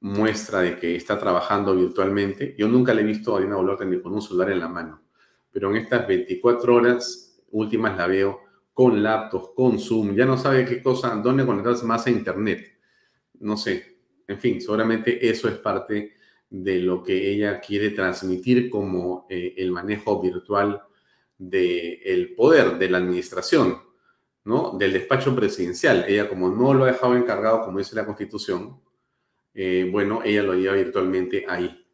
muestra 0.00 0.60
de 0.60 0.78
que 0.78 0.96
está 0.96 1.18
trabajando 1.18 1.74
virtualmente. 1.74 2.54
Yo 2.56 2.68
nunca 2.68 2.94
le 2.94 3.02
he 3.02 3.04
visto 3.04 3.36
a 3.36 3.40
Dina 3.40 3.56
Boluarte 3.56 3.84
ni 3.84 4.00
con 4.00 4.14
un 4.14 4.22
celular 4.22 4.50
en 4.50 4.60
la 4.60 4.68
mano, 4.68 5.02
pero 5.50 5.70
en 5.70 5.76
estas 5.78 6.06
24 6.06 6.74
horas 6.74 7.42
últimas 7.50 7.96
la 7.96 8.06
veo 8.06 8.40
con 8.72 9.02
laptops, 9.02 9.50
con 9.56 9.78
Zoom, 9.78 10.14
ya 10.14 10.24
no 10.24 10.38
sabe 10.38 10.64
qué 10.64 10.80
cosa, 10.80 11.16
dónde 11.16 11.44
conectarse 11.44 11.84
más 11.84 12.06
a 12.06 12.10
Internet. 12.10 12.78
No 13.40 13.56
sé, 13.56 13.98
en 14.26 14.38
fin, 14.38 14.60
seguramente 14.60 15.28
eso 15.28 15.48
es 15.48 15.56
parte 15.56 16.12
de 16.48 16.78
lo 16.78 17.02
que 17.02 17.32
ella 17.32 17.60
quiere 17.60 17.90
transmitir 17.90 18.70
como 18.70 19.26
el 19.28 19.72
manejo 19.72 20.22
virtual 20.22 20.80
del 21.36 22.34
poder 22.36 22.78
de 22.78 22.88
la 22.88 22.98
administración, 22.98 23.78
¿no? 24.44 24.76
Del 24.78 24.92
despacho 24.92 25.34
presidencial. 25.34 26.04
Ella, 26.06 26.28
como 26.28 26.48
no 26.48 26.72
lo 26.72 26.84
ha 26.84 26.92
dejado 26.92 27.16
encargado, 27.16 27.64
como 27.64 27.78
dice 27.78 27.96
la 27.96 28.06
Constitución, 28.06 28.80
eh, 29.60 29.88
bueno, 29.90 30.22
ella 30.24 30.44
lo 30.44 30.54
lleva 30.54 30.74
virtualmente 30.74 31.44
ahí, 31.48 31.84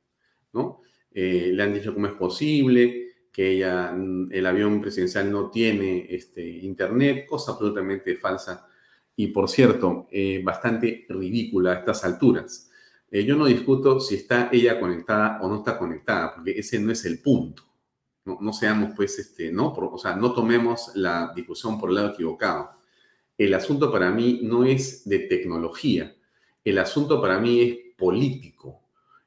¿no? 0.52 0.82
Eh, 1.10 1.50
le 1.54 1.62
han 1.62 1.72
dicho 1.72 1.94
cómo 1.94 2.08
es 2.08 2.12
posible 2.12 3.08
que 3.32 3.52
ella, 3.52 3.90
mm, 3.90 4.28
el 4.32 4.44
avión 4.44 4.82
presidencial 4.82 5.32
no 5.32 5.48
tiene 5.50 6.06
este, 6.10 6.46
internet, 6.46 7.24
cosa 7.26 7.52
absolutamente 7.52 8.16
falsa 8.16 8.68
y, 9.16 9.28
por 9.28 9.48
cierto, 9.48 10.08
eh, 10.10 10.42
bastante 10.44 11.06
ridícula 11.08 11.72
a 11.72 11.78
estas 11.78 12.04
alturas. 12.04 12.70
Yo 13.10 13.36
no 13.36 13.46
discuto 13.46 14.00
si 14.00 14.16
está 14.16 14.50
ella 14.52 14.78
conectada 14.80 15.40
o 15.40 15.48
no 15.48 15.58
está 15.58 15.78
conectada, 15.78 16.34
porque 16.34 16.58
ese 16.58 16.78
no 16.80 16.92
es 16.92 17.04
el 17.06 17.20
punto. 17.20 17.62
No, 18.24 18.52
seamos, 18.52 18.92
pues, 18.96 19.18
este, 19.18 19.52
no, 19.52 19.72
o 19.72 19.98
sea, 19.98 20.16
no 20.16 20.34
tomemos 20.34 20.90
la 20.96 21.32
discusión 21.34 21.80
por 21.80 21.90
el 21.90 21.94
lado 21.94 22.10
equivocado. 22.10 22.72
El 23.38 23.54
asunto 23.54 23.90
para 23.92 24.10
mí 24.10 24.40
no 24.42 24.64
es 24.64 25.08
de 25.08 25.20
tecnología, 25.20 26.14
el 26.64 26.78
asunto 26.78 27.20
para 27.20 27.38
mí 27.38 27.60
es 27.60 27.76
político. 27.96 28.80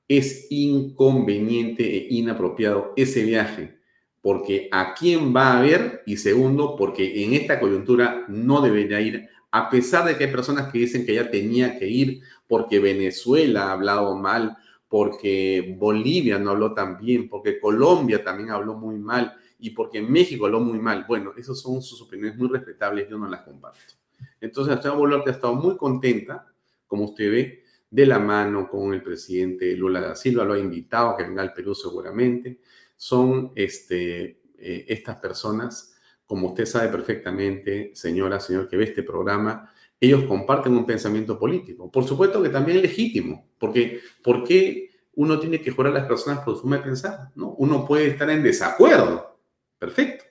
Es 0.08 0.48
inconveniente 0.50 1.84
e 1.84 2.08
inapropiado 2.10 2.94
ese 2.96 3.24
viaje, 3.24 3.78
porque 4.22 4.70
a 4.72 4.94
quién 4.94 5.36
va 5.36 5.58
a 5.58 5.62
ver 5.62 6.04
y 6.06 6.18
segundo, 6.18 6.76
porque 6.76 7.24
en 7.24 7.34
esta 7.34 7.60
coyuntura 7.60 8.26
no 8.28 8.62
debería 8.62 9.02
ir, 9.02 9.30
a 9.52 9.70
pesar 9.70 10.06
de 10.06 10.18
que 10.18 10.26
hay 10.26 10.32
personas 10.32 10.72
que 10.72 10.80
dicen 10.80 11.06
que 11.06 11.16
ya 11.16 11.30
tenía 11.30 11.78
que 11.78 11.88
ir 11.88 12.22
porque 12.48 12.80
Venezuela 12.80 13.66
ha 13.66 13.72
hablado 13.74 14.16
mal, 14.16 14.58
porque 14.88 15.76
Bolivia 15.78 16.40
no 16.40 16.52
habló 16.52 16.74
tan 16.74 16.98
bien, 16.98 17.28
porque 17.28 17.60
Colombia 17.60 18.24
también 18.24 18.52
habló 18.52 18.76
muy 18.76 18.98
mal 18.98 19.36
y 19.60 19.72
porque 19.72 20.02
México 20.02 20.46
habló 20.46 20.60
muy 20.60 20.80
mal. 20.80 21.06
Bueno, 21.08 21.34
esas 21.38 21.60
son 21.60 21.82
sus 21.82 22.02
opiniones 22.02 22.38
muy 22.38 22.48
respetables, 22.48 23.10
yo 23.10 23.18
no 23.18 23.28
las 23.28 23.42
comparto. 23.42 23.94
Entonces, 24.40 24.76
la 24.76 24.82
señora 24.82 25.00
Boluarte 25.00 25.30
ha 25.30 25.34
estado 25.34 25.56
muy 25.56 25.76
contenta, 25.78 26.48
como 26.88 27.06
usted 27.06 27.32
ve, 27.32 27.64
de 27.90 28.06
la 28.06 28.20
mano 28.20 28.68
con 28.70 28.94
el 28.94 29.02
presidente 29.02 29.76
Lula 29.76 30.02
da 30.02 30.16
Silva, 30.16 30.44
lo 30.44 30.54
ha 30.54 30.60
invitado 30.60 31.10
a 31.10 31.18
que 31.18 31.24
venga 31.24 31.42
al 31.42 31.54
Perú 31.54 31.74
seguramente. 31.74 32.60
Son 32.96 33.52
este, 33.56 34.42
eh, 34.58 34.86
estas 34.88 35.18
personas, 35.18 35.96
como 36.26 36.50
usted 36.50 36.66
sabe 36.66 36.90
perfectamente, 36.90 37.92
señora, 37.94 38.40
señor, 38.40 38.68
que 38.70 38.78
ve 38.78 38.86
este 38.86 39.04
programa, 39.04 39.72
ellos 40.00 40.26
comparten 40.26 40.76
un 40.76 40.86
pensamiento 40.86 41.40
político. 41.40 41.90
Por 41.92 42.04
supuesto 42.04 42.42
que 42.42 42.50
también 42.50 42.78
es 42.78 42.84
legítimo, 42.84 43.50
porque 43.58 44.02
¿por 44.22 44.44
qué 44.44 44.92
uno 45.16 45.40
tiene 45.40 45.62
que 45.62 45.72
jurar 45.72 45.94
a 45.94 46.00
las 46.00 46.08
personas 46.08 46.44
por 46.44 46.56
su 46.56 46.62
forma 46.62 46.78
de 46.78 46.84
pensar? 46.84 47.32
¿no? 47.36 47.56
Uno 47.58 47.86
puede 47.86 48.08
estar 48.08 48.30
en 48.30 48.44
desacuerdo, 48.44 49.40
perfecto, 49.80 50.26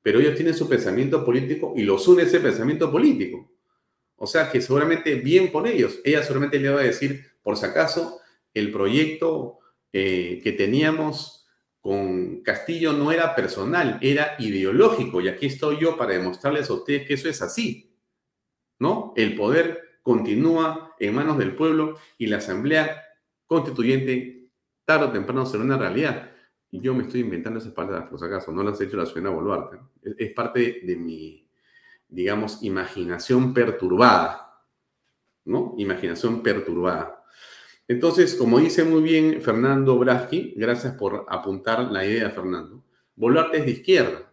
pero 0.00 0.20
ellos 0.20 0.34
tienen 0.34 0.54
su 0.54 0.68
pensamiento 0.68 1.24
político 1.24 1.74
y 1.76 1.82
los 1.82 2.06
une 2.08 2.22
ese 2.22 2.40
pensamiento 2.40 2.90
político. 2.90 3.51
O 4.22 4.26
sea 4.28 4.48
que 4.52 4.60
seguramente 4.60 5.16
bien 5.16 5.50
por 5.50 5.66
ellos. 5.66 5.98
Ella 6.04 6.22
seguramente 6.22 6.60
le 6.60 6.68
va 6.68 6.78
a 6.78 6.84
decir, 6.84 7.32
por 7.42 7.56
si 7.56 7.66
acaso, 7.66 8.20
el 8.54 8.70
proyecto 8.70 9.58
eh, 9.92 10.40
que 10.44 10.52
teníamos 10.52 11.48
con 11.80 12.40
Castillo 12.44 12.92
no 12.92 13.10
era 13.10 13.34
personal, 13.34 13.98
era 14.00 14.36
ideológico. 14.38 15.20
Y 15.20 15.26
aquí 15.26 15.46
estoy 15.46 15.80
yo 15.80 15.96
para 15.96 16.12
demostrarles 16.12 16.70
a 16.70 16.74
ustedes 16.74 17.04
que 17.04 17.14
eso 17.14 17.28
es 17.28 17.42
así. 17.42 17.96
¿no? 18.78 19.12
El 19.16 19.34
poder 19.34 19.98
continúa 20.04 20.94
en 21.00 21.16
manos 21.16 21.36
del 21.36 21.56
pueblo 21.56 21.96
y 22.16 22.28
la 22.28 22.36
Asamblea 22.36 23.02
Constituyente 23.44 24.50
tarde 24.84 25.06
o 25.06 25.10
temprano 25.10 25.46
será 25.46 25.64
una 25.64 25.78
realidad. 25.78 26.30
Y 26.70 26.80
yo 26.80 26.94
me 26.94 27.02
estoy 27.02 27.22
inventando 27.22 27.58
esas 27.58 27.72
palabras, 27.72 28.08
por 28.08 28.20
si 28.20 28.26
acaso, 28.26 28.52
no 28.52 28.62
las 28.62 28.80
ha 28.80 28.84
hecho 28.84 28.96
la 28.96 29.04
señora 29.06 29.30
Boluarte. 29.30 29.78
Es, 30.16 30.32
parte 30.32 30.80
de 30.84 30.94
mi, 30.94 31.44
digamos, 32.12 32.62
imaginación 32.62 33.52
perturbada, 33.52 34.62
¿no? 35.44 35.74
Imaginación 35.78 36.42
perturbada. 36.42 37.24
Entonces, 37.88 38.34
como 38.34 38.58
dice 38.58 38.84
muy 38.84 39.02
bien 39.02 39.42
Fernando 39.42 39.98
Braschi, 39.98 40.54
gracias 40.56 40.94
por 40.94 41.26
apuntar 41.28 41.90
la 41.90 42.04
idea, 42.06 42.30
Fernando, 42.30 42.84
Boluarte 43.16 43.58
es 43.58 43.64
de 43.66 43.70
izquierda 43.72 44.32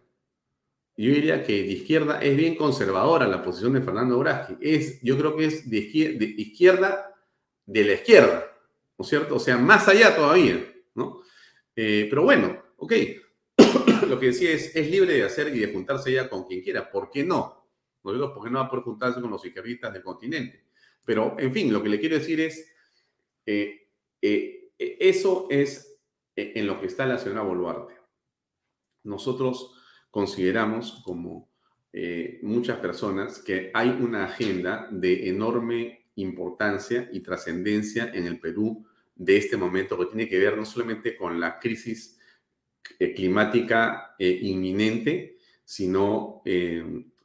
yo 1.00 1.14
diría 1.14 1.42
que 1.42 1.62
de 1.62 1.72
izquierda 1.72 2.20
es 2.20 2.36
bien 2.36 2.56
conservadora 2.56 3.26
la 3.26 3.42
posición 3.42 3.72
de 3.72 3.80
Fernando 3.80 4.18
Braschi. 4.18 4.58
Es, 4.60 5.00
yo 5.00 5.16
creo 5.16 5.34
que 5.34 5.46
es 5.46 5.70
de 5.70 5.78
izquierda, 5.78 7.14
de 7.64 7.84
la 7.84 7.94
izquierda, 7.94 8.46
¿no 8.98 9.02
es 9.02 9.08
cierto? 9.08 9.36
O 9.36 9.40
sea, 9.40 9.56
más 9.56 9.88
allá 9.88 10.14
todavía, 10.14 10.62
¿no? 10.94 11.22
Eh, 11.74 12.06
pero 12.10 12.24
bueno, 12.24 12.62
ok, 12.76 12.92
lo 14.08 14.20
que 14.20 14.26
decía 14.26 14.50
es, 14.50 14.76
es 14.76 14.90
libre 14.90 15.14
de 15.14 15.22
hacer 15.22 15.48
y 15.56 15.60
de 15.60 15.72
juntarse 15.72 16.12
ya 16.12 16.28
con 16.28 16.44
quien 16.44 16.60
quiera. 16.60 16.90
¿Por 16.90 17.08
qué 17.08 17.24
no? 17.24 17.59
No 18.02 18.34
porque 18.34 18.50
no 18.50 18.58
va 18.58 18.66
a 18.66 18.70
poder 18.70 18.84
juntarse 18.84 19.20
con 19.20 19.30
los 19.30 19.44
izquierdistas 19.44 19.92
del 19.92 20.02
continente. 20.02 20.64
Pero, 21.04 21.36
en 21.38 21.52
fin, 21.52 21.72
lo 21.72 21.82
que 21.82 21.88
le 21.88 22.00
quiero 22.00 22.18
decir 22.18 22.40
es, 22.40 22.72
eh, 23.46 23.88
eh, 24.22 24.72
eso 24.78 25.46
es 25.50 25.98
en 26.36 26.66
lo 26.66 26.80
que 26.80 26.86
está 26.86 27.06
la 27.06 27.18
señora 27.18 27.42
Boluarte. 27.42 27.94
Nosotros 29.02 29.74
consideramos 30.10 31.02
como 31.04 31.50
eh, 31.92 32.38
muchas 32.42 32.78
personas 32.78 33.40
que 33.40 33.70
hay 33.74 33.88
una 33.88 34.24
agenda 34.24 34.88
de 34.92 35.28
enorme 35.28 36.06
importancia 36.16 37.08
y 37.12 37.20
trascendencia 37.20 38.10
en 38.14 38.26
el 38.26 38.38
Perú 38.38 38.86
de 39.14 39.36
este 39.36 39.56
momento 39.56 39.98
que 39.98 40.06
tiene 40.06 40.28
que 40.28 40.38
ver 40.38 40.56
no 40.56 40.64
solamente 40.64 41.16
con 41.16 41.40
la 41.40 41.58
crisis 41.58 42.18
eh, 42.98 43.12
climática 43.12 44.14
eh, 44.18 44.38
inminente, 44.42 45.38
sino 45.64 46.42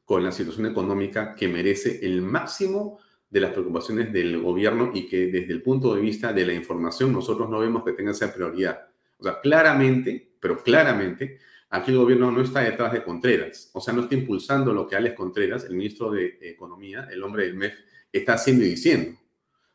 con 0.06 0.24
la 0.24 0.32
situación 0.32 0.68
económica 0.68 1.36
que 1.36 1.48
merece 1.48 2.06
el 2.06 2.22
máximo 2.22 3.00
de 3.30 3.40
las 3.42 3.52
preocupaciones 3.52 4.14
del 4.14 4.40
gobierno 4.42 4.92
y 4.94 5.08
que 5.08 5.28
desde 5.28 5.52
el 5.52 5.62
punto 5.62 5.94
de 5.94 6.02
vista 6.02 6.32
de 6.32 6.46
la 6.46 6.54
información 6.54 7.12
nosotros 7.12 7.50
no 7.50 7.60
vemos 7.60 7.84
que 7.84 7.92
tenga 7.92 8.12
esa 8.12 8.34
prioridad. 8.34 8.88
O 9.18 9.24
sea, 9.24 9.42
claramente, 9.42 10.36
pero 10.40 10.62
claramente, 10.62 11.40
Aquí 11.76 11.92
el 11.92 11.98
gobierno 11.98 12.32
no 12.32 12.42
está 12.42 12.62
detrás 12.62 12.94
de 12.94 13.04
Contreras, 13.04 13.70
o 13.74 13.82
sea, 13.82 13.94
no 13.94 14.04
está 14.04 14.16
impulsando 14.16 14.72
lo 14.72 14.88
que 14.88 14.96
Alex 14.96 15.16
Contreras, 15.16 15.66
el 15.66 15.76
ministro 15.76 16.12
de 16.12 16.38
Economía, 16.42 17.08
el 17.12 17.22
hombre 17.24 17.44
del 17.44 17.56
MEF, 17.56 17.74
está 18.14 18.36
haciendo 18.36 18.64
y 18.64 18.70
diciendo, 18.70 19.20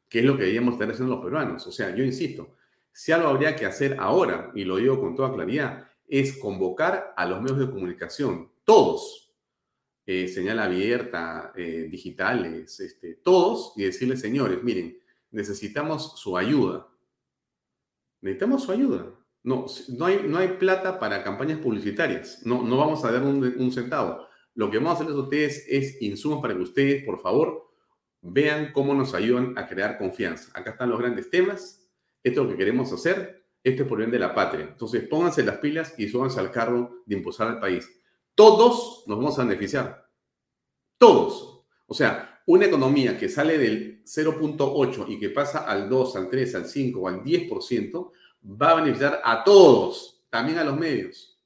que 0.09 0.21
es 0.21 0.25
lo 0.25 0.35
que 0.35 0.45
deberíamos 0.45 0.75
estar 0.75 0.91
haciendo 0.91 1.17
los 1.17 1.25
peruanos. 1.25 1.67
O 1.67 1.73
sea, 1.73 1.95
yo 1.95 2.03
insisto, 2.03 2.57
si 2.93 3.13
algo 3.13 3.29
habría 3.29 3.55
que 3.55 3.67
hacer 3.67 3.97
ahora, 3.99 4.51
y 4.55 4.65
lo 4.65 4.77
digo 4.77 5.01
con 5.01 5.15
toda 5.15 5.35
claridad, 5.35 5.89
es 6.09 6.39
convocar 6.39 7.13
a 7.17 7.27
los 7.27 7.43
medios 7.43 7.59
de 7.59 7.71
comunicación, 7.71 8.51
todos, 8.65 9.30
eh, 10.13 10.27
señal 10.27 10.59
abierta, 10.59 11.53
eh, 11.55 11.87
digitales, 11.89 12.81
este, 12.81 13.15
todos, 13.15 13.75
y 13.77 13.85
decirles, 13.85 14.21
señores, 14.21 14.61
miren, 14.61 14.99
necesitamos 15.31 16.19
su 16.19 16.37
ayuda. 16.37 16.89
Necesitamos 18.21 18.65
su 18.65 18.73
ayuda. 18.73 19.07
No, 19.45 19.67
no 19.97 20.07
hay, 20.07 20.25
no 20.27 20.39
hay 20.39 20.49
plata 20.49 20.99
para 20.99 21.23
campañas 21.23 21.61
publicitarias. 21.61 22.45
No, 22.45 22.61
no 22.65 22.77
vamos 22.77 23.05
a 23.05 23.13
dar 23.13 23.23
un, 23.23 23.71
centavo. 23.71 24.27
Lo 24.57 24.69
que 24.69 24.79
vamos 24.79 24.91
a 24.91 24.95
hacerles 24.95 25.15
a 25.15 25.21
ustedes 25.21 25.65
es 25.69 26.03
insumos 26.03 26.43
para 26.43 26.57
que 26.57 26.63
ustedes, 26.63 27.05
por 27.05 27.21
favor, 27.21 27.71
vean 28.21 28.73
cómo 28.73 28.95
nos 28.95 29.15
ayudan 29.15 29.57
a 29.57 29.69
crear 29.69 29.97
confianza. 29.97 30.51
Acá 30.59 30.73
están 30.73 30.91
los 30.91 30.99
grandes 30.99 31.31
temas. 31.31 31.89
Esto 32.25 32.41
es 32.41 32.47
lo 32.49 32.51
que 32.51 32.59
queremos 32.59 32.93
hacer. 32.93 33.47
Esto 33.63 33.85
es 33.85 33.89
por 33.89 33.99
bien 33.99 34.11
de 34.11 34.19
la 34.19 34.35
patria. 34.35 34.67
Entonces, 34.73 35.07
pónganse 35.07 35.45
las 35.45 35.59
pilas 35.59 35.95
y 35.99 36.09
súbanse 36.09 36.41
al 36.41 36.51
carro 36.51 37.05
de 37.07 37.15
impulsar 37.15 37.47
al 37.47 37.61
país. 37.61 37.89
Todos 38.41 39.05
nos 39.07 39.19
vamos 39.19 39.39
a 39.39 39.45
beneficiar. 39.45 40.09
Todos. 40.97 41.63
O 41.87 41.93
sea, 41.93 42.41
una 42.47 42.65
economía 42.65 43.19
que 43.19 43.29
sale 43.29 43.59
del 43.59 44.03
0.8 44.03 45.05
y 45.11 45.19
que 45.19 45.29
pasa 45.29 45.67
al 45.67 45.91
2, 45.91 46.17
al 46.17 46.31
3, 46.31 46.55
al 46.55 46.65
5 46.65 47.01
o 47.01 47.09
al 47.09 47.23
10%, 47.23 48.11
va 48.43 48.71
a 48.71 48.75
beneficiar 48.77 49.21
a 49.23 49.45
todos, 49.45 50.25
también 50.31 50.57
a 50.57 50.65
los 50.65 50.75
medios. 50.79 51.39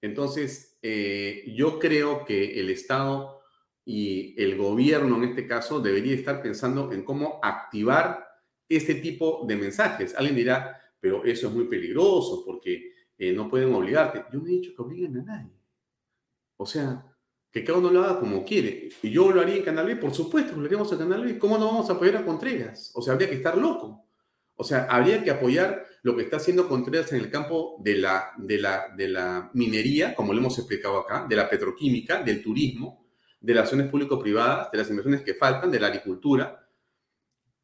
Entonces, 0.00 0.80
eh, 0.82 1.44
yo 1.54 1.78
creo 1.78 2.24
que 2.24 2.58
el 2.58 2.68
Estado 2.70 3.40
y 3.84 4.34
el 4.42 4.56
gobierno 4.56 5.16
en 5.18 5.28
este 5.30 5.46
caso 5.46 5.78
debería 5.78 6.16
estar 6.16 6.42
pensando 6.42 6.90
en 6.90 7.04
cómo 7.04 7.38
activar 7.40 8.26
este 8.68 8.96
tipo 8.96 9.44
de 9.46 9.54
mensajes. 9.54 10.12
Alguien 10.16 10.34
dirá, 10.34 10.82
pero 10.98 11.24
eso 11.24 11.46
es 11.46 11.54
muy 11.54 11.66
peligroso 11.66 12.42
porque 12.44 12.95
eh, 13.18 13.32
no 13.32 13.48
pueden 13.48 13.74
obligarte. 13.74 14.24
Yo 14.32 14.38
no 14.40 14.46
he 14.46 14.50
dicho 14.50 14.72
que 14.74 14.82
obliguen 14.82 15.18
a 15.18 15.22
nadie. 15.22 15.52
O 16.56 16.66
sea, 16.66 17.04
que 17.50 17.64
cada 17.64 17.78
uno 17.78 17.90
lo 17.90 18.02
haga 18.02 18.20
como 18.20 18.44
quiere. 18.44 18.90
Y 19.02 19.10
yo 19.10 19.30
lo 19.30 19.40
haría 19.40 19.56
en 19.56 19.64
Canal 19.64 19.86
B, 19.86 19.96
por 19.96 20.14
supuesto, 20.14 20.56
lo 20.56 20.66
haríamos 20.66 20.90
en 20.92 20.98
Canal 20.98 21.24
B. 21.24 21.38
¿Cómo 21.38 21.58
no 21.58 21.66
vamos 21.66 21.88
a 21.88 21.94
apoyar 21.94 22.16
a 22.16 22.24
Contreras? 22.24 22.92
O 22.94 23.02
sea, 23.02 23.14
habría 23.14 23.28
que 23.28 23.36
estar 23.36 23.56
loco. 23.56 24.04
O 24.56 24.64
sea, 24.64 24.84
habría 24.84 25.22
que 25.22 25.30
apoyar 25.30 25.84
lo 26.02 26.16
que 26.16 26.22
está 26.22 26.36
haciendo 26.36 26.68
Contreras 26.68 27.12
en 27.12 27.20
el 27.20 27.30
campo 27.30 27.76
de 27.80 27.96
la, 27.96 28.32
de 28.36 28.58
la, 28.58 28.88
de 28.96 29.08
la 29.08 29.50
minería, 29.54 30.14
como 30.14 30.32
lo 30.32 30.40
hemos 30.40 30.58
explicado 30.58 30.98
acá, 30.98 31.26
de 31.28 31.36
la 31.36 31.48
petroquímica, 31.48 32.22
del 32.22 32.42
turismo, 32.42 33.06
de 33.40 33.54
las 33.54 33.64
acciones 33.64 33.90
público-privadas, 33.90 34.70
de 34.70 34.78
las 34.78 34.88
inversiones 34.90 35.22
que 35.22 35.34
faltan, 35.34 35.70
de 35.70 35.80
la 35.80 35.88
agricultura, 35.88 36.65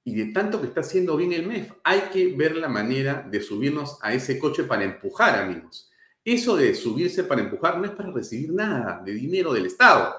y 0.05 0.15
de 0.15 0.33
tanto 0.33 0.61
que 0.61 0.67
está 0.67 0.81
haciendo 0.81 1.17
bien 1.17 1.33
el 1.33 1.47
MEF. 1.47 1.73
Hay 1.85 2.01
que 2.13 2.35
ver 2.35 2.57
la 2.57 2.69
manera 2.69 3.27
de 3.31 3.41
subirnos 3.41 3.99
a 4.03 4.13
ese 4.13 4.39
coche 4.39 4.65
para 4.65 4.85
empujar, 4.85 5.39
amigos. 5.39 5.91
Eso 6.25 6.57
de 6.57 6.75
subirse 6.75 7.25
para 7.25 7.41
empujar 7.41 7.79
no 7.79 7.85
es 7.85 7.93
para 7.93 8.11
recibir 8.11 8.53
nada 8.53 9.03
de 9.05 9.13
dinero 9.13 9.53
del 9.53 9.67
Estado. 9.67 10.15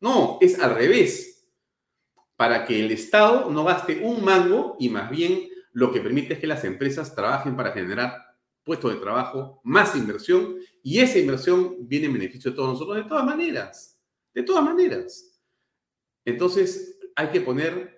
No, 0.00 0.38
es 0.40 0.58
al 0.58 0.74
revés. 0.74 1.46
Para 2.36 2.64
que 2.64 2.78
el 2.80 2.90
Estado 2.92 3.50
no 3.50 3.64
gaste 3.64 4.00
un 4.02 4.24
mango 4.24 4.76
y 4.78 4.88
más 4.88 5.10
bien 5.10 5.48
lo 5.72 5.92
que 5.92 6.00
permite 6.00 6.34
es 6.34 6.40
que 6.40 6.46
las 6.46 6.64
empresas 6.64 7.14
trabajen 7.14 7.56
para 7.56 7.72
generar 7.72 8.28
puestos 8.64 8.92
de 8.92 9.00
trabajo, 9.00 9.60
más 9.64 9.96
inversión, 9.96 10.56
y 10.82 11.00
esa 11.00 11.18
inversión 11.18 11.88
viene 11.88 12.06
en 12.06 12.12
beneficio 12.12 12.50
de 12.50 12.56
todos 12.56 12.74
nosotros 12.74 12.98
de 12.98 13.04
todas 13.04 13.24
maneras, 13.24 13.98
de 14.34 14.42
todas 14.42 14.62
maneras. 14.62 15.40
Entonces, 16.24 16.98
hay 17.16 17.28
que 17.28 17.40
poner, 17.40 17.97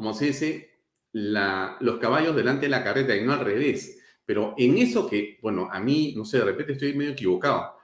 como 0.00 0.14
se 0.14 0.24
dice, 0.28 0.70
los 1.12 1.98
caballos 1.98 2.34
delante 2.34 2.64
de 2.64 2.70
la 2.70 2.82
carreta 2.82 3.14
y 3.14 3.22
no 3.22 3.34
al 3.34 3.44
revés. 3.44 4.00
Pero 4.24 4.54
en 4.56 4.78
eso 4.78 5.06
que, 5.06 5.38
bueno, 5.42 5.68
a 5.70 5.78
mí, 5.78 6.14
no 6.16 6.24
sé, 6.24 6.38
de 6.38 6.46
repente 6.46 6.72
estoy 6.72 6.94
medio 6.94 7.10
equivocado, 7.10 7.74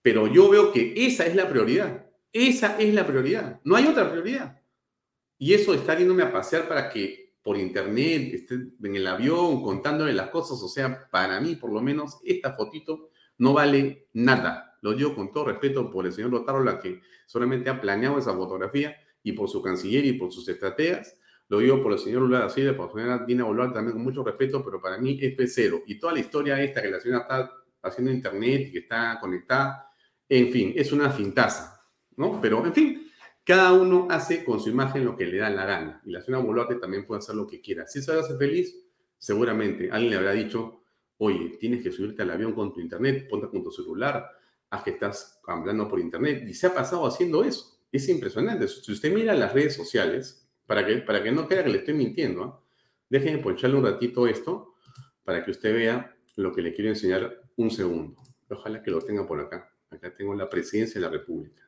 pero 0.00 0.26
yo 0.26 0.48
veo 0.48 0.72
que 0.72 0.94
esa 0.96 1.26
es 1.26 1.36
la 1.36 1.46
prioridad. 1.46 2.06
Esa 2.32 2.78
es 2.78 2.94
la 2.94 3.06
prioridad. 3.06 3.60
No 3.62 3.76
hay 3.76 3.88
otra 3.88 4.10
prioridad. 4.10 4.58
Y 5.36 5.52
eso 5.52 5.72
de 5.72 5.78
estar 5.78 5.98
yéndome 5.98 6.22
a 6.22 6.32
pasear 6.32 6.66
para 6.66 6.88
que 6.88 7.34
por 7.42 7.58
internet 7.58 8.32
esté 8.32 8.54
en 8.54 8.96
el 8.96 9.06
avión 9.06 9.62
contándole 9.62 10.14
las 10.14 10.30
cosas, 10.30 10.62
o 10.62 10.68
sea, 10.68 11.10
para 11.10 11.38
mí 11.42 11.56
por 11.56 11.70
lo 11.70 11.82
menos 11.82 12.20
esta 12.24 12.54
fotito 12.54 13.10
no 13.36 13.52
vale 13.52 14.08
nada. 14.14 14.78
Lo 14.80 14.94
digo 14.94 15.14
con 15.14 15.30
todo 15.30 15.44
respeto 15.44 15.90
por 15.90 16.06
el 16.06 16.12
señor 16.14 16.30
Lotarola 16.30 16.78
que 16.78 17.02
solamente 17.26 17.68
ha 17.68 17.78
planeado 17.78 18.18
esa 18.18 18.32
fotografía 18.32 18.96
y 19.22 19.32
por 19.32 19.50
su 19.50 19.60
canciller 19.60 20.06
y 20.06 20.14
por 20.14 20.32
sus 20.32 20.48
estrategas. 20.48 21.18
Lo 21.48 21.58
digo 21.58 21.82
por 21.82 21.92
el 21.92 21.98
señor 21.98 22.22
Lula 22.22 22.40
da 22.40 22.48
Silva, 22.48 22.76
por 22.76 22.88
la 22.88 22.92
señora 22.92 23.24
Dina 23.26 23.44
Boluarte 23.44 23.74
también 23.74 23.94
con 23.94 24.02
mucho 24.02 24.24
respeto, 24.24 24.64
pero 24.64 24.80
para 24.80 24.98
mí 24.98 25.18
es 25.20 25.54
cero. 25.54 25.82
Y 25.86 25.98
toda 25.98 26.12
la 26.12 26.20
historia 26.20 26.60
esta 26.60 26.82
que 26.82 26.90
la 26.90 27.00
señora 27.00 27.22
está 27.22 27.52
haciendo 27.82 28.10
internet 28.10 28.66
y 28.68 28.72
que 28.72 28.78
está 28.80 29.18
conectada, 29.20 29.90
en 30.28 30.50
fin, 30.50 30.72
es 30.74 30.92
una 30.92 31.10
fintaza, 31.10 31.80
¿no? 32.16 32.40
Pero, 32.40 32.66
en 32.66 32.72
fin, 32.72 33.10
cada 33.44 33.72
uno 33.72 34.08
hace 34.10 34.44
con 34.44 34.58
su 34.58 34.70
imagen 34.70 35.04
lo 35.04 35.16
que 35.16 35.24
le 35.24 35.38
da 35.38 35.48
la 35.50 35.64
gana. 35.64 36.02
Y 36.04 36.10
la 36.10 36.20
señora 36.20 36.42
Boluarte 36.42 36.74
también 36.76 37.06
puede 37.06 37.20
hacer 37.20 37.36
lo 37.36 37.46
que 37.46 37.60
quiera. 37.60 37.86
Si 37.86 38.00
eso 38.00 38.12
le 38.12 38.20
hace 38.20 38.36
feliz, 38.36 38.74
seguramente 39.16 39.88
alguien 39.92 40.10
le 40.10 40.16
habrá 40.16 40.32
dicho, 40.32 40.82
oye, 41.18 41.56
tienes 41.60 41.80
que 41.80 41.92
subirte 41.92 42.22
al 42.22 42.30
avión 42.30 42.54
con 42.54 42.72
tu 42.72 42.80
internet, 42.80 43.28
ponte 43.28 43.48
con 43.48 43.62
tu 43.62 43.70
celular, 43.70 44.28
haz 44.70 44.82
que 44.82 44.90
estás 44.90 45.40
hablando 45.46 45.88
por 45.88 46.00
internet. 46.00 46.44
Y 46.48 46.54
se 46.54 46.66
ha 46.66 46.74
pasado 46.74 47.06
haciendo 47.06 47.44
eso. 47.44 47.78
Es 47.92 48.08
impresionante. 48.08 48.66
Si 48.66 48.90
usted 48.90 49.14
mira 49.14 49.32
las 49.32 49.52
redes 49.52 49.76
sociales, 49.76 50.45
para 50.66 50.84
que, 50.84 50.96
para 50.98 51.22
que 51.22 51.32
no 51.32 51.46
crea 51.46 51.64
que 51.64 51.70
le 51.70 51.78
estoy 51.78 51.94
mintiendo, 51.94 52.42
¿ah? 52.44 52.62
déjenme 53.08 53.42
poncharle 53.42 53.76
un 53.76 53.84
ratito 53.84 54.26
esto 54.26 54.74
para 55.24 55.44
que 55.44 55.50
usted 55.50 55.74
vea 55.74 56.16
lo 56.36 56.52
que 56.52 56.62
le 56.62 56.72
quiero 56.72 56.90
enseñar 56.90 57.42
un 57.56 57.70
segundo. 57.70 58.16
Ojalá 58.48 58.82
que 58.82 58.90
lo 58.90 59.00
tenga 59.00 59.26
por 59.26 59.40
acá. 59.40 59.72
Acá 59.90 60.12
tengo 60.12 60.34
la 60.34 60.48
presidencia 60.48 61.00
de 61.00 61.06
la 61.06 61.12
República. 61.12 61.62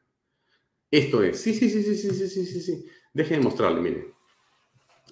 Esto 0.91 1.23
es. 1.23 1.41
Sí, 1.41 1.55
sí, 1.55 1.69
sí, 1.69 1.83
sí, 1.83 1.95
sí, 1.95 2.11
sí, 2.11 2.29
sí, 2.29 2.47
sí. 2.47 2.61
sí. 2.61 2.87
Déjenme 3.13 3.45
mostrarle, 3.45 3.81
miren. 3.81 4.15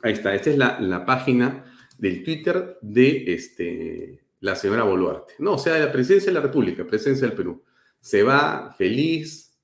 Ahí 0.03 0.13
está. 0.13 0.35
Esta 0.35 0.51
es 0.51 0.59
la, 0.59 0.81
la 0.81 1.05
página 1.05 1.65
del 1.99 2.23
Twitter 2.23 2.79
de 2.83 3.25
este, 3.33 4.27
la 4.41 4.55
señora 4.55 4.85
Boluarte. 4.85 5.35
No, 5.39 5.55
o 5.55 5.59
sea, 5.59 5.75
de 5.75 5.87
la 5.87 5.93
presidencia 5.93 6.31
de 6.31 6.35
la 6.35 6.47
República, 6.47 6.87
presidencia 6.87 7.27
del 7.27 7.37
Perú. 7.37 7.63
Se 8.01 8.23
va 8.23 8.75
feliz, 8.77 9.59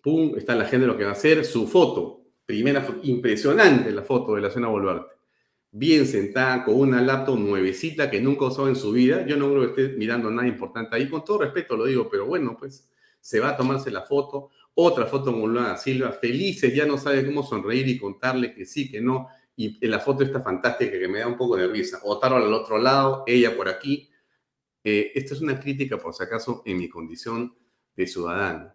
pum, 0.00 0.34
está 0.36 0.54
la 0.54 0.66
gente 0.66 0.86
lo 0.86 0.96
que 0.96 1.04
va 1.04 1.10
a 1.10 1.14
hacer, 1.14 1.44
su 1.44 1.66
foto, 1.66 2.21
primera 2.52 2.86
impresionante 3.04 3.90
la 3.92 4.02
foto 4.02 4.34
de 4.34 4.42
la 4.42 4.50
señora 4.50 4.72
Boluarte, 4.72 5.14
bien 5.70 6.06
sentada 6.06 6.62
con 6.62 6.74
una 6.74 7.00
laptop 7.00 7.38
nuevecita 7.38 8.10
que 8.10 8.20
nunca 8.20 8.44
usó 8.44 8.68
en 8.68 8.76
su 8.76 8.92
vida, 8.92 9.24
yo 9.26 9.38
no 9.38 9.48
creo 9.48 9.74
que 9.74 9.84
esté 9.84 9.96
mirando 9.96 10.30
nada 10.30 10.46
importante 10.46 10.94
ahí, 10.94 11.08
con 11.08 11.24
todo 11.24 11.38
respeto 11.38 11.78
lo 11.78 11.86
digo, 11.86 12.10
pero 12.10 12.26
bueno, 12.26 12.54
pues 12.58 12.90
se 13.18 13.40
va 13.40 13.48
a 13.48 13.56
tomarse 13.56 13.90
la 13.90 14.02
foto, 14.02 14.50
otra 14.74 15.06
foto 15.06 15.32
con 15.32 15.78
Silva, 15.78 16.12
felices, 16.12 16.74
ya 16.74 16.84
no 16.84 16.98
sabe 16.98 17.24
cómo 17.24 17.42
sonreír 17.42 17.88
y 17.88 17.98
contarle 17.98 18.52
que 18.52 18.66
sí, 18.66 18.90
que 18.90 19.00
no, 19.00 19.28
y 19.56 19.86
la 19.86 19.98
foto 19.98 20.22
está 20.22 20.42
fantástica 20.42 20.98
que 20.98 21.08
me 21.08 21.20
da 21.20 21.28
un 21.28 21.38
poco 21.38 21.56
de 21.56 21.68
risa, 21.68 22.00
Otaro 22.02 22.36
al 22.36 22.52
otro 22.52 22.76
lado, 22.76 23.24
ella 23.26 23.56
por 23.56 23.66
aquí, 23.66 24.10
eh, 24.84 25.10
esta 25.14 25.32
es 25.32 25.40
una 25.40 25.58
crítica, 25.58 25.96
por 25.96 26.12
si 26.12 26.22
acaso, 26.22 26.62
en 26.66 26.76
mi 26.76 26.90
condición 26.90 27.56
de 27.96 28.06
ciudadano. 28.06 28.74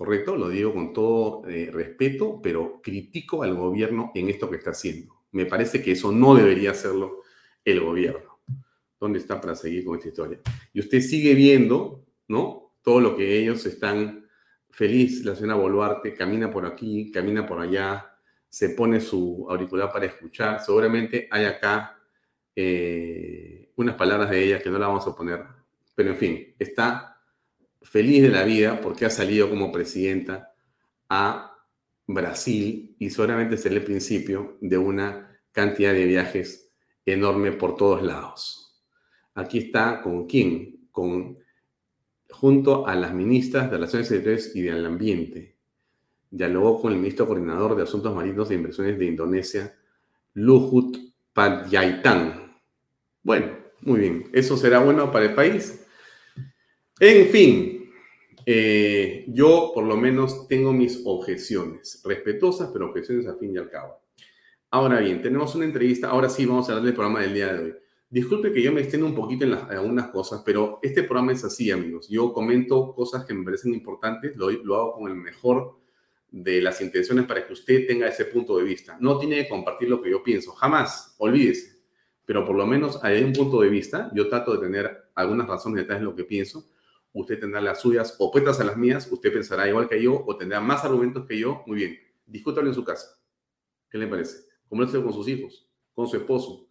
¿Correcto? 0.00 0.34
Lo 0.34 0.48
digo 0.48 0.72
con 0.72 0.94
todo 0.94 1.46
eh, 1.46 1.68
respeto, 1.70 2.40
pero 2.42 2.80
critico 2.82 3.42
al 3.42 3.54
gobierno 3.54 4.12
en 4.14 4.30
esto 4.30 4.48
que 4.48 4.56
está 4.56 4.70
haciendo. 4.70 5.14
Me 5.32 5.44
parece 5.44 5.82
que 5.82 5.92
eso 5.92 6.10
no 6.10 6.34
debería 6.34 6.70
hacerlo 6.70 7.20
el 7.62 7.80
gobierno. 7.80 8.40
¿Dónde 8.98 9.18
está 9.18 9.38
para 9.38 9.54
seguir 9.54 9.84
con 9.84 9.98
esta 9.98 10.08
historia? 10.08 10.40
Y 10.72 10.80
usted 10.80 11.02
sigue 11.02 11.34
viendo, 11.34 12.06
¿no? 12.28 12.72
Todo 12.80 12.98
lo 13.02 13.14
que 13.14 13.40
ellos 13.40 13.66
están 13.66 14.26
feliz, 14.70 15.22
la 15.22 15.34
señora 15.34 15.56
Boluarte, 15.56 16.14
camina 16.14 16.50
por 16.50 16.64
aquí, 16.64 17.12
camina 17.12 17.46
por 17.46 17.60
allá, 17.60 18.16
se 18.48 18.70
pone 18.70 19.02
su 19.02 19.46
auricular 19.50 19.92
para 19.92 20.06
escuchar. 20.06 20.64
Seguramente 20.64 21.28
hay 21.30 21.44
acá 21.44 21.98
eh, 22.56 23.70
unas 23.76 23.96
palabras 23.96 24.30
de 24.30 24.44
ella 24.44 24.62
que 24.62 24.70
no 24.70 24.78
la 24.78 24.86
vamos 24.86 25.06
a 25.06 25.14
poner, 25.14 25.44
pero 25.94 26.08
en 26.08 26.16
fin, 26.16 26.54
está 26.58 27.19
feliz 27.82 28.22
de 28.22 28.28
la 28.30 28.44
vida 28.44 28.80
porque 28.80 29.06
ha 29.06 29.10
salido 29.10 29.48
como 29.48 29.72
presidenta 29.72 30.52
a 31.08 31.56
Brasil 32.06 32.96
y 32.98 33.10
seguramente 33.10 33.56
será 33.56 33.76
el 33.76 33.84
principio 33.84 34.58
de 34.60 34.78
una 34.78 35.40
cantidad 35.52 35.92
de 35.92 36.04
viajes 36.04 36.70
enorme 37.04 37.52
por 37.52 37.76
todos 37.76 38.02
lados. 38.02 38.82
Aquí 39.34 39.58
está 39.58 40.02
con 40.02 40.26
quién, 40.26 40.88
con 40.90 41.38
junto 42.30 42.86
a 42.86 42.94
las 42.94 43.12
ministras 43.12 43.64
de 43.64 43.76
Relaciones 43.76 44.10
Exteriores 44.10 44.54
y 44.54 44.62
del 44.62 44.86
Ambiente. 44.86 45.56
Dialogó 46.30 46.80
con 46.80 46.92
el 46.92 46.98
ministro 46.98 47.26
coordinador 47.26 47.76
de 47.76 47.82
Asuntos 47.82 48.14
Marinos 48.14 48.50
e 48.50 48.54
Inversiones 48.54 48.98
de 48.98 49.06
Indonesia, 49.06 49.76
Luhut 50.34 50.96
Padjaitan. 51.32 52.56
Bueno, 53.22 53.56
muy 53.80 54.00
bien. 54.00 54.30
¿Eso 54.32 54.56
será 54.56 54.78
bueno 54.78 55.10
para 55.10 55.26
el 55.26 55.34
país? 55.34 55.79
En 57.02 57.28
fin, 57.28 57.90
eh, 58.44 59.24
yo 59.28 59.72
por 59.74 59.84
lo 59.84 59.96
menos 59.96 60.46
tengo 60.48 60.70
mis 60.74 61.00
objeciones, 61.06 62.02
respetuosas, 62.04 62.68
pero 62.74 62.90
objeciones 62.90 63.26
al 63.26 63.38
fin 63.38 63.54
y 63.54 63.56
al 63.56 63.70
cabo. 63.70 64.02
Ahora 64.70 65.00
bien, 65.00 65.22
tenemos 65.22 65.54
una 65.54 65.64
entrevista, 65.64 66.10
ahora 66.10 66.28
sí 66.28 66.44
vamos 66.44 66.68
a 66.68 66.72
hablar 66.72 66.84
del 66.84 66.92
programa 66.92 67.20
del 67.22 67.32
día 67.32 67.54
de 67.54 67.64
hoy. 67.64 67.74
Disculpe 68.10 68.52
que 68.52 68.60
yo 68.60 68.70
me 68.70 68.82
extienda 68.82 69.08
un 69.08 69.14
poquito 69.14 69.46
en, 69.46 69.54
algunas 69.54 70.08
cosas, 70.08 70.42
pero 70.44 70.78
este 70.82 71.04
programa 71.04 71.32
es 71.32 71.42
así, 71.42 71.70
amigos. 71.70 72.06
Yo 72.10 72.34
comento 72.34 72.92
cosas 72.92 73.24
que 73.24 73.32
me 73.32 73.46
parecen 73.46 73.72
importantes, 73.72 74.36
lo, 74.36 74.50
lo 74.50 74.76
hago 74.76 74.92
con 74.96 75.10
el 75.10 75.16
mejor 75.16 75.80
de 76.30 76.60
las 76.60 76.82
intenciones 76.82 77.24
para 77.24 77.46
que 77.46 77.54
usted 77.54 77.86
tenga 77.86 78.08
ese 78.08 78.26
punto 78.26 78.58
de 78.58 78.64
vista. 78.64 78.98
No 79.00 79.16
tiene 79.16 79.36
que 79.36 79.48
compartir 79.48 79.88
lo 79.88 80.02
que 80.02 80.10
yo 80.10 80.22
pienso, 80.22 80.52
jamás, 80.52 81.14
olvídese. 81.16 81.80
Pero 82.26 82.44
por 82.44 82.56
lo 82.56 82.66
menos 82.66 83.02
hay 83.02 83.22
un 83.22 83.32
punto 83.32 83.62
de 83.62 83.70
vista, 83.70 84.10
yo 84.14 84.28
trato 84.28 84.52
de 84.52 84.66
tener 84.66 85.04
algunas 85.14 85.48
razones 85.48 85.78
detrás 85.78 86.00
de 86.00 86.04
lo 86.04 86.14
que 86.14 86.24
pienso, 86.24 86.66
usted 87.12 87.40
tendrá 87.40 87.60
las 87.60 87.80
suyas 87.80 88.14
opuestas 88.18 88.60
a 88.60 88.64
las 88.64 88.76
mías, 88.76 89.10
usted 89.10 89.32
pensará 89.32 89.68
igual 89.68 89.88
que 89.88 90.02
yo 90.02 90.24
o 90.26 90.36
tendrá 90.36 90.60
más 90.60 90.84
argumentos 90.84 91.26
que 91.26 91.38
yo, 91.38 91.62
muy 91.66 91.76
bien, 91.76 91.98
discútalo 92.26 92.68
en 92.68 92.74
su 92.74 92.84
casa. 92.84 93.18
¿Qué 93.88 93.98
le 93.98 94.06
parece? 94.06 94.48
Converselo 94.68 95.02
con 95.04 95.12
sus 95.12 95.28
hijos, 95.28 95.68
con 95.92 96.06
su 96.06 96.16
esposo, 96.16 96.68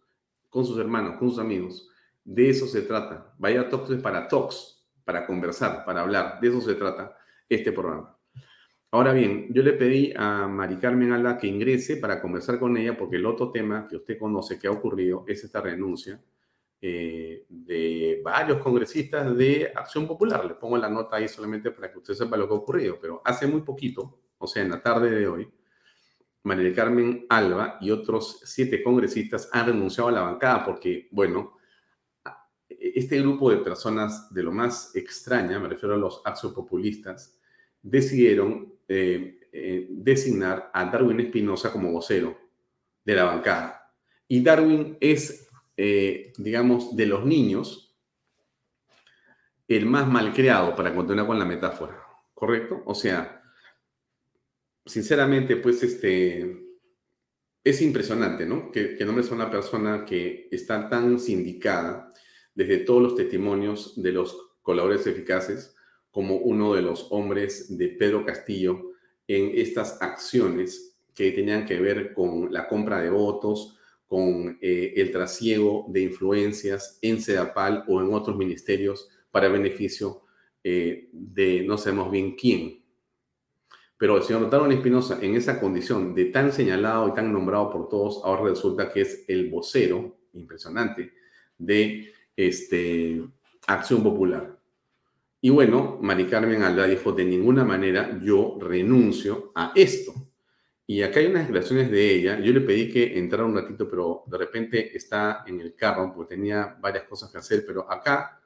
con 0.48 0.64
sus 0.64 0.78
hermanos, 0.78 1.18
con 1.18 1.28
sus 1.30 1.38
amigos. 1.38 1.88
De 2.24 2.48
eso 2.48 2.66
se 2.66 2.82
trata. 2.82 3.34
Vaya 3.38 3.68
Talks 3.68 3.94
para 4.02 4.26
talks, 4.26 4.86
para 5.04 5.26
conversar, 5.26 5.84
para 5.84 6.00
hablar. 6.00 6.40
De 6.40 6.48
eso 6.48 6.60
se 6.60 6.74
trata 6.74 7.16
este 7.48 7.72
programa. 7.72 8.16
Ahora 8.92 9.12
bien, 9.12 9.46
yo 9.50 9.62
le 9.62 9.74
pedí 9.74 10.12
a 10.16 10.48
Mari 10.48 10.76
Carmen 10.76 11.12
Alda 11.12 11.38
que 11.38 11.46
ingrese 11.46 11.96
para 11.98 12.20
conversar 12.20 12.58
con 12.58 12.76
ella 12.76 12.96
porque 12.96 13.16
el 13.16 13.26
otro 13.26 13.52
tema 13.52 13.86
que 13.88 13.96
usted 13.96 14.18
conoce 14.18 14.58
que 14.58 14.66
ha 14.66 14.72
ocurrido 14.72 15.24
es 15.28 15.44
esta 15.44 15.60
renuncia 15.60 16.20
eh, 16.82 17.44
de 17.48 18.20
varios 18.24 18.58
congresistas 18.58 19.36
de 19.36 19.70
Acción 19.74 20.06
Popular. 20.06 20.44
Le 20.46 20.54
pongo 20.54 20.78
la 20.78 20.88
nota 20.88 21.16
ahí 21.16 21.28
solamente 21.28 21.70
para 21.70 21.92
que 21.92 21.98
usted 21.98 22.14
sepa 22.14 22.36
lo 22.36 22.48
que 22.48 22.54
ha 22.54 22.56
ocurrido, 22.56 22.98
pero 23.00 23.20
hace 23.24 23.46
muy 23.46 23.60
poquito, 23.60 24.20
o 24.38 24.46
sea, 24.46 24.62
en 24.62 24.70
la 24.70 24.82
tarde 24.82 25.10
de 25.10 25.28
hoy, 25.28 25.50
María 26.42 26.72
Carmen 26.74 27.26
Alba 27.28 27.76
y 27.80 27.90
otros 27.90 28.40
siete 28.44 28.82
congresistas 28.82 29.50
han 29.52 29.66
renunciado 29.66 30.08
a 30.08 30.12
la 30.12 30.22
bancada 30.22 30.64
porque, 30.64 31.08
bueno, 31.10 31.58
este 32.68 33.20
grupo 33.20 33.50
de 33.50 33.58
personas 33.58 34.32
de 34.32 34.42
lo 34.42 34.52
más 34.52 34.96
extraña, 34.96 35.58
me 35.58 35.68
refiero 35.68 35.94
a 35.94 35.98
los 35.98 36.22
accionpopulistas, 36.24 37.38
decidieron 37.82 38.74
eh, 38.88 39.40
eh, 39.52 39.86
designar 39.90 40.70
a 40.72 40.86
Darwin 40.86 41.20
Espinosa 41.20 41.70
como 41.72 41.92
vocero 41.92 42.38
de 43.04 43.14
la 43.14 43.24
bancada. 43.24 43.92
Y 44.26 44.42
Darwin 44.42 44.96
es 45.00 45.49
eh, 45.82 46.34
digamos, 46.36 46.94
de 46.94 47.06
los 47.06 47.24
niños, 47.24 47.96
el 49.66 49.86
más 49.86 50.06
malcriado, 50.06 50.76
para 50.76 50.94
continuar 50.94 51.26
con 51.26 51.38
la 51.38 51.46
metáfora, 51.46 51.98
¿correcto? 52.34 52.82
O 52.84 52.94
sea, 52.94 53.42
sinceramente, 54.84 55.56
pues, 55.56 55.82
este, 55.82 56.66
es 57.64 57.80
impresionante, 57.80 58.44
¿no? 58.44 58.70
Que, 58.70 58.94
que 58.94 59.06
nombres 59.06 59.30
a 59.30 59.34
una 59.34 59.50
persona 59.50 60.04
que 60.04 60.48
está 60.50 60.86
tan 60.86 61.18
sindicada 61.18 62.12
desde 62.54 62.80
todos 62.80 63.00
los 63.00 63.14
testimonios 63.14 64.02
de 64.02 64.12
los 64.12 64.36
colaboradores 64.60 65.06
eficaces 65.06 65.74
como 66.10 66.36
uno 66.36 66.74
de 66.74 66.82
los 66.82 67.06
hombres 67.08 67.78
de 67.78 67.88
Pedro 67.88 68.26
Castillo 68.26 68.90
en 69.26 69.52
estas 69.54 70.02
acciones 70.02 70.98
que 71.14 71.32
tenían 71.32 71.64
que 71.64 71.80
ver 71.80 72.12
con 72.12 72.52
la 72.52 72.68
compra 72.68 73.00
de 73.00 73.08
votos, 73.08 73.79
con 74.10 74.58
eh, 74.60 74.94
el 74.96 75.12
trasiego 75.12 75.86
de 75.88 76.00
influencias 76.00 76.98
en 77.00 77.22
CEDAPAL 77.22 77.84
o 77.86 78.00
en 78.02 78.12
otros 78.12 78.36
ministerios 78.36 79.08
para 79.30 79.46
beneficio 79.46 80.22
eh, 80.64 81.08
de 81.12 81.62
no 81.62 81.78
sabemos 81.78 82.10
bien 82.10 82.34
quién. 82.34 82.82
Pero 83.96 84.16
el 84.16 84.24
señor 84.24 84.50
Darwin 84.50 84.72
Espinosa, 84.72 85.20
en 85.22 85.36
esa 85.36 85.60
condición 85.60 86.12
de 86.12 86.24
tan 86.24 86.52
señalado 86.52 87.06
y 87.06 87.14
tan 87.14 87.32
nombrado 87.32 87.70
por 87.70 87.88
todos, 87.88 88.20
ahora 88.24 88.50
resulta 88.50 88.90
que 88.90 89.02
es 89.02 89.24
el 89.28 89.48
vocero, 89.48 90.18
impresionante, 90.32 91.12
de 91.56 92.12
este, 92.34 93.22
Acción 93.68 94.02
Popular. 94.02 94.58
Y 95.40 95.50
bueno, 95.50 96.00
Mari 96.02 96.24
Carmen 96.24 96.64
dijo, 96.88 97.12
de 97.12 97.24
ninguna 97.24 97.64
manera 97.64 98.18
yo 98.20 98.58
renuncio 98.60 99.52
a 99.54 99.70
esto. 99.76 100.12
Y 100.90 101.04
acá 101.04 101.20
hay 101.20 101.26
unas 101.26 101.46
declaraciones 101.46 101.88
de 101.88 102.14
ella. 102.16 102.40
Yo 102.40 102.52
le 102.52 102.62
pedí 102.62 102.90
que 102.90 103.16
entrara 103.16 103.44
un 103.44 103.54
ratito, 103.54 103.88
pero 103.88 104.24
de 104.26 104.36
repente 104.36 104.96
está 104.96 105.44
en 105.46 105.60
el 105.60 105.76
carro 105.76 106.12
porque 106.12 106.34
tenía 106.34 106.74
varias 106.80 107.04
cosas 107.04 107.30
que 107.30 107.38
hacer. 107.38 107.62
Pero 107.64 107.88
acá... 107.88 108.40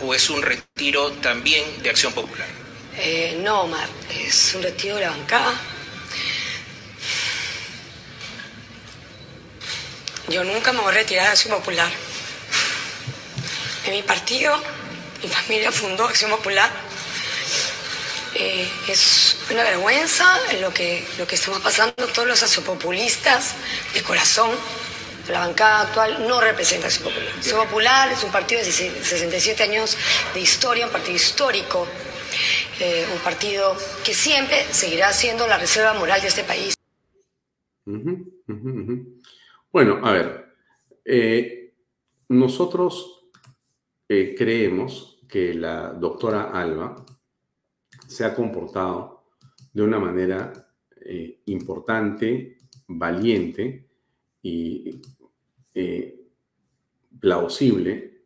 ¿O 0.00 0.14
es 0.14 0.30
un 0.30 0.40
retiro 0.40 1.10
también 1.20 1.62
de 1.82 1.90
Acción 1.90 2.14
Popular? 2.14 2.48
Eh, 2.96 3.38
no, 3.44 3.64
Omar, 3.64 3.86
es 4.18 4.54
un 4.54 4.62
retiro 4.62 4.94
de 4.94 5.02
la 5.02 5.10
bancada. 5.10 5.52
Yo 10.30 10.44
nunca 10.44 10.72
me 10.72 10.80
voy 10.80 10.88
a 10.88 10.94
retirar 10.94 11.26
de 11.26 11.32
Acción 11.32 11.58
Popular. 11.58 11.92
En 13.84 13.92
mi 13.92 14.02
partido, 14.02 14.56
mi 15.22 15.28
familia 15.28 15.70
fundó 15.70 16.06
Acción 16.06 16.30
Popular. 16.30 16.70
Eh, 18.34 18.66
es 18.88 19.36
una 19.50 19.62
vergüenza 19.62 20.24
lo 20.60 20.72
que, 20.72 21.04
lo 21.18 21.26
que 21.26 21.34
estamos 21.34 21.60
pasando. 21.60 21.94
Todos 22.14 22.26
los 22.26 22.42
accionpopulistas 22.42 23.54
de 23.92 24.02
corazón, 24.02 24.50
la 25.28 25.40
bancada 25.40 25.82
actual 25.82 26.26
no 26.26 26.40
representa 26.40 26.86
Acción 26.86 27.04
Popular. 27.04 27.28
Acción 27.36 27.66
Popular 27.66 28.12
es 28.12 28.24
un 28.24 28.32
partido 28.32 28.62
de 28.62 28.72
67 28.72 29.62
años 29.62 29.96
de 30.32 30.40
historia, 30.40 30.86
un 30.86 30.92
partido 30.92 31.16
histórico 31.16 31.86
eh, 32.80 33.04
un 33.12 33.18
partido 33.20 33.76
que 34.04 34.14
siempre 34.14 34.64
seguirá 34.72 35.12
siendo 35.12 35.46
la 35.46 35.58
reserva 35.58 35.92
moral 35.94 36.20
de 36.22 36.28
este 36.28 36.42
país. 36.42 36.74
Bueno, 39.70 40.00
a 40.02 40.12
ver, 40.12 40.54
eh, 41.04 41.74
nosotros 42.28 43.28
creemos 44.08 45.18
que 45.28 45.54
la 45.54 45.92
doctora 45.92 46.50
Alba 46.52 47.04
se 48.14 48.24
ha 48.24 48.34
comportado 48.34 49.24
de 49.72 49.82
una 49.82 49.98
manera 49.98 50.52
importante, 51.46 52.58
valiente 52.86 53.88
y 54.42 55.00
plausible 57.18 58.24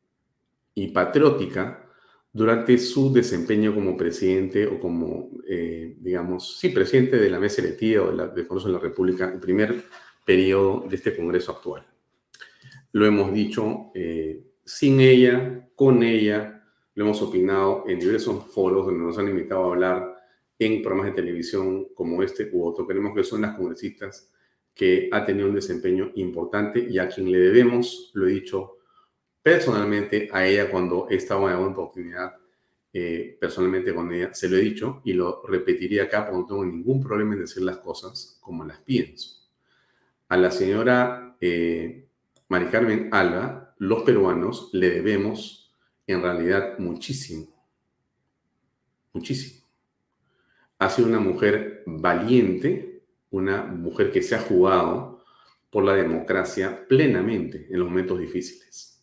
y 0.74 0.89
patriótica 0.89 1.87
durante 2.32 2.76
su 2.76 3.12
desempeño 3.12 3.74
como 3.74 3.97
presidente 3.97 4.66
o 4.66 4.78
como, 4.78 5.30
eh, 5.49 5.97
digamos, 6.01 6.59
sí, 6.59 6.68
presidente 6.68 7.16
de 7.16 7.30
la 7.30 7.41
mesa 7.41 7.62
electiva 7.62 8.05
o 8.05 8.11
de 8.11 8.16
la, 8.16 8.28
de 8.28 8.47
Congreso 8.47 8.68
de 8.68 8.74
la 8.74 8.80
República, 8.80 9.32
el 9.32 9.41
primer 9.41 9.84
periodo 10.24 10.84
de 10.89 10.97
este 10.97 11.16
Congreso 11.16 11.53
actual. 11.53 11.87
Lo 12.93 13.07
hemos 13.07 13.32
dicho 13.32 13.91
eh, 13.95 14.45
sin 14.64 15.01
ella, 15.01 15.66
con 15.74 16.03
ella, 16.03 16.56
lo 16.97 17.05
hemos 17.05 17.23
opinado 17.23 17.85
en 17.87 18.01
diversos 18.01 18.47
foros 18.53 18.87
donde 18.87 19.05
nos 19.05 19.19
han 19.19 19.29
invitado 19.29 19.65
a 19.65 19.75
hablar 19.75 20.17
en 20.59 20.81
programas 20.81 21.15
de 21.15 21.23
televisión 21.23 21.89
como 21.95 22.23
este 22.23 22.49
u 22.51 22.67
otro. 22.67 22.87
Creemos 22.87 23.15
que 23.15 23.23
son 23.23 23.43
las 23.43 23.55
congresistas 23.55 24.33
que 24.75 25.09
ha 25.13 25.25
tenido 25.25 25.49
un 25.49 25.55
desempeño 25.55 26.11
importante 26.15 26.81
y 26.81 26.99
a 26.99 27.09
quien 27.09 27.31
le 27.31 27.39
debemos, 27.39 28.11
lo 28.15 28.27
he 28.27 28.33
dicho 28.33 28.79
personalmente 29.43 30.31
a 30.33 30.47
ella 30.47 30.71
cuando 30.71 31.07
he 31.11 31.17
estado 31.17 31.47
en 31.47 31.55
alguna 31.55 31.73
oportunidad, 31.73 32.35
eh, 32.93 33.37
personalmente 33.39 33.95
con 33.95 34.11
ella, 34.11 34.33
se 34.33 34.49
lo 34.49 34.57
he 34.57 34.61
dicho 34.61 35.03
y 35.05 35.13
lo 35.13 35.43
repetiría 35.47 36.05
acá 36.05 36.25
porque 36.25 36.41
no 36.41 36.47
tengo 36.47 36.65
ningún 36.65 37.03
problema 37.03 37.35
en 37.35 37.41
decir 37.41 37.63
las 37.63 37.77
cosas 37.77 38.39
como 38.41 38.65
las 38.65 38.81
pienso. 38.81 39.37
A 40.29 40.37
la 40.39 40.51
señora 40.51 41.37
eh, 41.43 42.07
Mari 42.49 42.67
Carmen 42.67 43.11
Alba, 43.13 43.75
los 43.79 44.03
peruanos 44.03 44.71
le 44.73 44.89
debemos 44.91 45.56
en 46.07 46.23
realidad 46.23 46.79
muchísimo, 46.79 47.47
muchísimo. 49.13 49.67
Ha 50.79 50.91
sido 50.91 51.09
una 51.09 51.21
mujer 51.21 51.83
valiente, 51.87 53.03
una 53.31 53.65
mujer 53.65 54.13
que 54.13 54.23
se 54.23 54.35
ha 54.35 54.41
jugado 54.41 55.25
por 55.71 55.85
la 55.85 55.95
democracia 55.95 56.87
plenamente 56.89 57.67
en 57.71 57.79
los 57.79 57.89
momentos 57.89 58.19
difíciles 58.19 58.97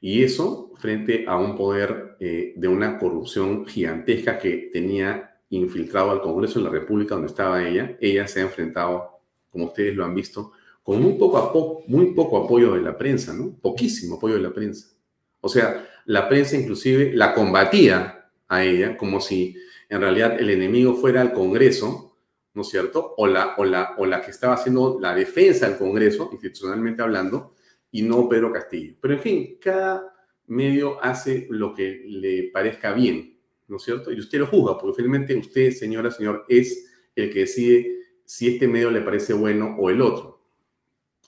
y 0.00 0.22
eso 0.22 0.72
frente 0.76 1.24
a 1.26 1.36
un 1.36 1.56
poder 1.56 2.16
eh, 2.20 2.52
de 2.56 2.68
una 2.68 2.98
corrupción 2.98 3.66
gigantesca 3.66 4.38
que 4.38 4.70
tenía 4.72 5.36
infiltrado 5.50 6.10
al 6.10 6.20
Congreso 6.20 6.58
de 6.58 6.66
la 6.66 6.70
República 6.70 7.14
donde 7.14 7.28
estaba 7.28 7.66
ella. 7.66 7.96
Ella 8.00 8.28
se 8.28 8.40
ha 8.40 8.44
enfrentado, 8.44 9.20
como 9.50 9.66
ustedes 9.66 9.96
lo 9.96 10.04
han 10.04 10.14
visto, 10.14 10.52
con 10.82 11.02
muy 11.02 11.14
poco, 11.14 11.82
muy 11.88 12.14
poco 12.14 12.44
apoyo 12.44 12.74
de 12.74 12.82
la 12.82 12.96
prensa, 12.96 13.32
¿no? 13.32 13.56
Poquísimo 13.60 14.16
apoyo 14.16 14.34
de 14.34 14.42
la 14.42 14.52
prensa. 14.52 14.94
O 15.40 15.48
sea, 15.48 15.84
la 16.06 16.28
prensa 16.28 16.56
inclusive 16.56 17.12
la 17.12 17.34
combatía 17.34 18.30
a 18.48 18.64
ella 18.64 18.96
como 18.96 19.20
si 19.20 19.56
en 19.88 20.00
realidad 20.00 20.40
el 20.40 20.50
enemigo 20.50 20.94
fuera 20.94 21.22
el 21.22 21.32
Congreso, 21.32 22.16
¿no 22.54 22.62
es 22.62 22.68
cierto? 22.68 23.14
O 23.16 23.26
la, 23.26 23.54
o 23.58 23.64
la, 23.64 23.94
o 23.98 24.06
la 24.06 24.22
que 24.22 24.30
estaba 24.30 24.54
haciendo 24.54 24.98
la 25.00 25.14
defensa 25.14 25.68
del 25.68 25.78
Congreso, 25.78 26.30
institucionalmente 26.32 27.02
hablando, 27.02 27.54
y 27.90 28.02
no 28.02 28.28
Pedro 28.28 28.52
Castillo. 28.52 28.94
Pero 29.00 29.14
en 29.14 29.20
fin, 29.20 29.58
cada 29.60 30.12
medio 30.46 31.02
hace 31.02 31.46
lo 31.50 31.74
que 31.74 32.02
le 32.06 32.50
parezca 32.52 32.92
bien, 32.92 33.38
¿no 33.68 33.76
es 33.76 33.82
cierto? 33.82 34.12
Y 34.12 34.18
usted 34.18 34.38
lo 34.38 34.46
juzga, 34.46 34.78
porque 34.78 34.96
finalmente 34.96 35.36
usted, 35.36 35.70
señora, 35.72 36.10
señor, 36.10 36.44
es 36.48 36.88
el 37.14 37.32
que 37.32 37.40
decide 37.40 37.96
si 38.24 38.48
este 38.48 38.68
medio 38.68 38.90
le 38.90 39.02
parece 39.02 39.32
bueno 39.32 39.76
o 39.78 39.90
el 39.90 40.00
otro. 40.00 40.44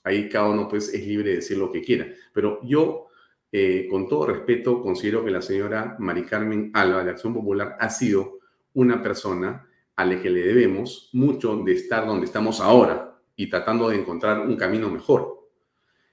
Ahí 0.05 0.29
cada 0.29 0.49
uno 0.49 0.68
pues 0.68 0.93
es 0.93 1.07
libre 1.07 1.31
de 1.31 1.37
decir 1.37 1.59
lo 1.59 1.70
que 1.70 1.83
quiera. 1.83 2.09
Pero 2.33 2.61
yo, 2.64 3.08
eh, 3.51 3.87
con 3.91 4.09
todo 4.09 4.27
respeto, 4.27 4.83
considero 4.83 5.25
que 5.25 5.31
la 5.31 5.41
señora 5.41 5.97
Mari 5.99 6.25
Carmen 6.25 6.71
Alba 6.75 7.03
de 7.03 7.11
Acción 7.11 7.33
Popular 7.33 7.77
ha 7.81 7.89
sido 7.89 8.39
una 8.75 9.03
persona 9.03 9.67
a 9.97 10.05
la 10.05 10.21
que 10.21 10.31
le 10.31 10.43
debemos 10.43 11.11
mucho 11.13 11.57
de 11.57 11.73
estar 11.73 12.07
donde 12.07 12.27
estamos 12.27 12.61
ahora 12.61 13.19
y 13.35 13.49
tratando 13.49 13.89
de 13.89 13.97
encontrar 13.97 14.41
un 14.41 14.57
camino 14.57 14.91
mejor. 14.91 15.49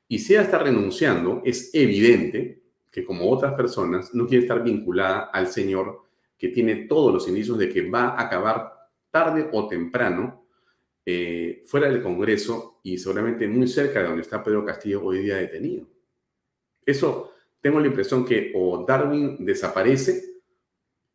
Y 0.08 0.20
si 0.20 0.34
ella 0.34 0.44
está 0.44 0.60
renunciando, 0.60 1.42
es 1.44 1.72
evidente 1.74 2.62
que 2.90 3.04
como 3.04 3.30
otras 3.30 3.54
personas 3.54 4.14
no 4.14 4.26
quiere 4.26 4.44
estar 4.44 4.64
vinculada 4.64 5.26
al 5.26 5.48
Señor 5.48 6.04
que 6.38 6.50
tiene 6.50 6.86
todos 6.88 7.14
los 7.14 7.28
indicios 7.28 7.58
de 7.58 7.70
que 7.70 7.90
va 7.90 8.10
a 8.10 8.22
acabar 8.22 8.74
tarde 9.12 9.50
o 9.52 9.68
temprano 9.68 10.46
eh, 11.06 11.64
fuera 11.66 11.88
del 11.88 12.02
Congreso 12.02 12.80
y 12.84 12.98
seguramente 12.98 13.48
muy 13.48 13.68
cerca 13.68 14.00
de 14.00 14.08
donde 14.08 14.22
está 14.22 14.44
Pedro 14.44 14.66
Castillo 14.66 15.04
hoy 15.04 15.20
día 15.20 15.36
detenido. 15.36 15.95
Eso 16.86 17.34
tengo 17.62 17.80
la 17.80 17.88
impresión 17.88 18.26
que 18.26 18.52
o 18.56 18.86
Darwin 18.88 19.44
desaparece 19.46 20.36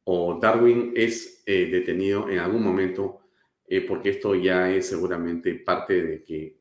o 0.05 0.39
Darwin 0.41 0.93
es 0.97 1.43
eh, 1.47 1.67
detenido 1.67 2.29
en 2.29 2.41
algún 2.41 2.63
momento 2.63 3.21
eh, 3.73 3.83
porque 3.83 4.11
esto 4.11 4.35
ya 4.35 4.69
es 4.69 4.89
seguramente 4.89 5.55
parte 5.55 6.03
de 6.03 6.25
que 6.25 6.59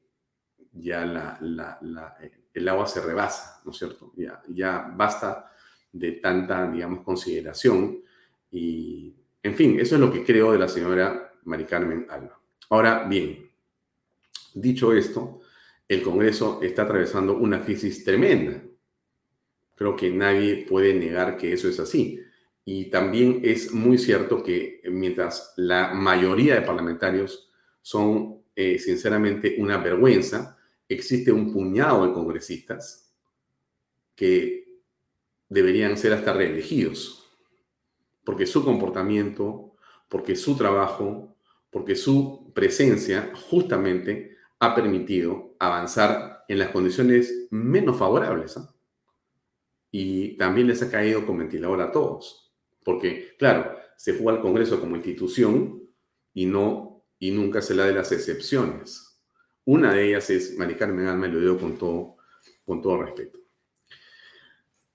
ya 0.73 1.03
la, 1.05 2.17
eh, 2.21 2.31
el 2.53 2.67
agua 2.67 2.85
se 2.85 3.01
rebasa, 3.01 3.61
¿no 3.65 3.71
es 3.71 3.77
cierto? 3.79 4.13
Ya, 4.15 4.43
ya 4.47 4.93
basta 4.95 5.51
de 5.91 6.11
tanta, 6.13 6.69
digamos, 6.69 7.03
consideración. 7.03 8.03
Y, 8.51 9.15
en 9.41 9.55
fin, 9.55 9.79
eso 9.79 9.95
es 9.95 10.01
lo 10.01 10.11
que 10.11 10.23
creo 10.23 10.51
de 10.51 10.59
la 10.59 10.67
señora 10.67 11.33
Mari 11.45 11.65
Carmen 11.65 12.05
Alba. 12.07 12.39
Ahora 12.69 13.07
bien, 13.07 13.49
dicho 14.53 14.93
esto, 14.93 15.41
el 15.87 16.03
Congreso 16.03 16.59
está 16.61 16.83
atravesando 16.83 17.37
una 17.37 17.65
crisis 17.65 18.03
tremenda. 18.03 18.61
Creo 19.79 19.95
que 19.95 20.11
nadie 20.11 20.65
puede 20.67 20.93
negar 20.93 21.37
que 21.37 21.53
eso 21.53 21.69
es 21.69 21.79
así. 21.79 22.19
Y 22.65 22.89
también 22.89 23.39
es 23.45 23.71
muy 23.71 23.97
cierto 23.97 24.43
que 24.43 24.81
mientras 24.91 25.53
la 25.55 25.93
mayoría 25.93 26.55
de 26.55 26.63
parlamentarios 26.63 27.49
son 27.81 28.41
eh, 28.57 28.77
sinceramente 28.77 29.55
una 29.57 29.77
vergüenza, 29.77 30.57
existe 30.89 31.31
un 31.31 31.53
puñado 31.53 32.05
de 32.05 32.11
congresistas 32.11 33.15
que 34.15 34.81
deberían 35.47 35.97
ser 35.97 36.11
hasta 36.11 36.33
reelegidos, 36.33 37.31
porque 38.25 38.45
su 38.45 38.65
comportamiento, 38.65 39.75
porque 40.09 40.35
su 40.35 40.57
trabajo, 40.57 41.37
porque 41.69 41.95
su 41.95 42.51
presencia 42.53 43.31
justamente 43.49 44.35
ha 44.59 44.75
permitido 44.75 45.55
avanzar 45.57 46.43
en 46.49 46.59
las 46.59 46.71
condiciones 46.71 47.47
menos 47.49 47.97
favorables. 47.97 48.57
¿ah? 48.57 48.75
Y 49.91 50.37
también 50.37 50.67
les 50.67 50.81
ha 50.83 50.91
caído 50.91 51.25
con 51.25 51.37
ventilador 51.37 51.81
a 51.81 51.91
todos, 51.91 52.53
porque 52.83 53.35
claro, 53.37 53.75
se 53.95 54.13
fue 54.13 54.31
al 54.31 54.41
Congreso 54.41 54.79
como 54.79 54.95
institución 54.95 55.83
y 56.33 56.45
no 56.45 57.03
y 57.19 57.31
nunca 57.31 57.61
se 57.61 57.75
la 57.75 57.85
de 57.85 57.93
las 57.93 58.11
excepciones 58.13 59.19
Una 59.65 59.93
de 59.93 60.07
ellas 60.07 60.29
es 60.29 60.57
Mari 60.57 60.75
Carmen 60.75 61.07
Alma, 61.07 61.27
lo 61.27 61.39
digo 61.39 61.57
con 61.57 61.77
todo, 61.77 62.15
con 62.65 62.81
todo 62.81 63.03
respeto. 63.03 63.39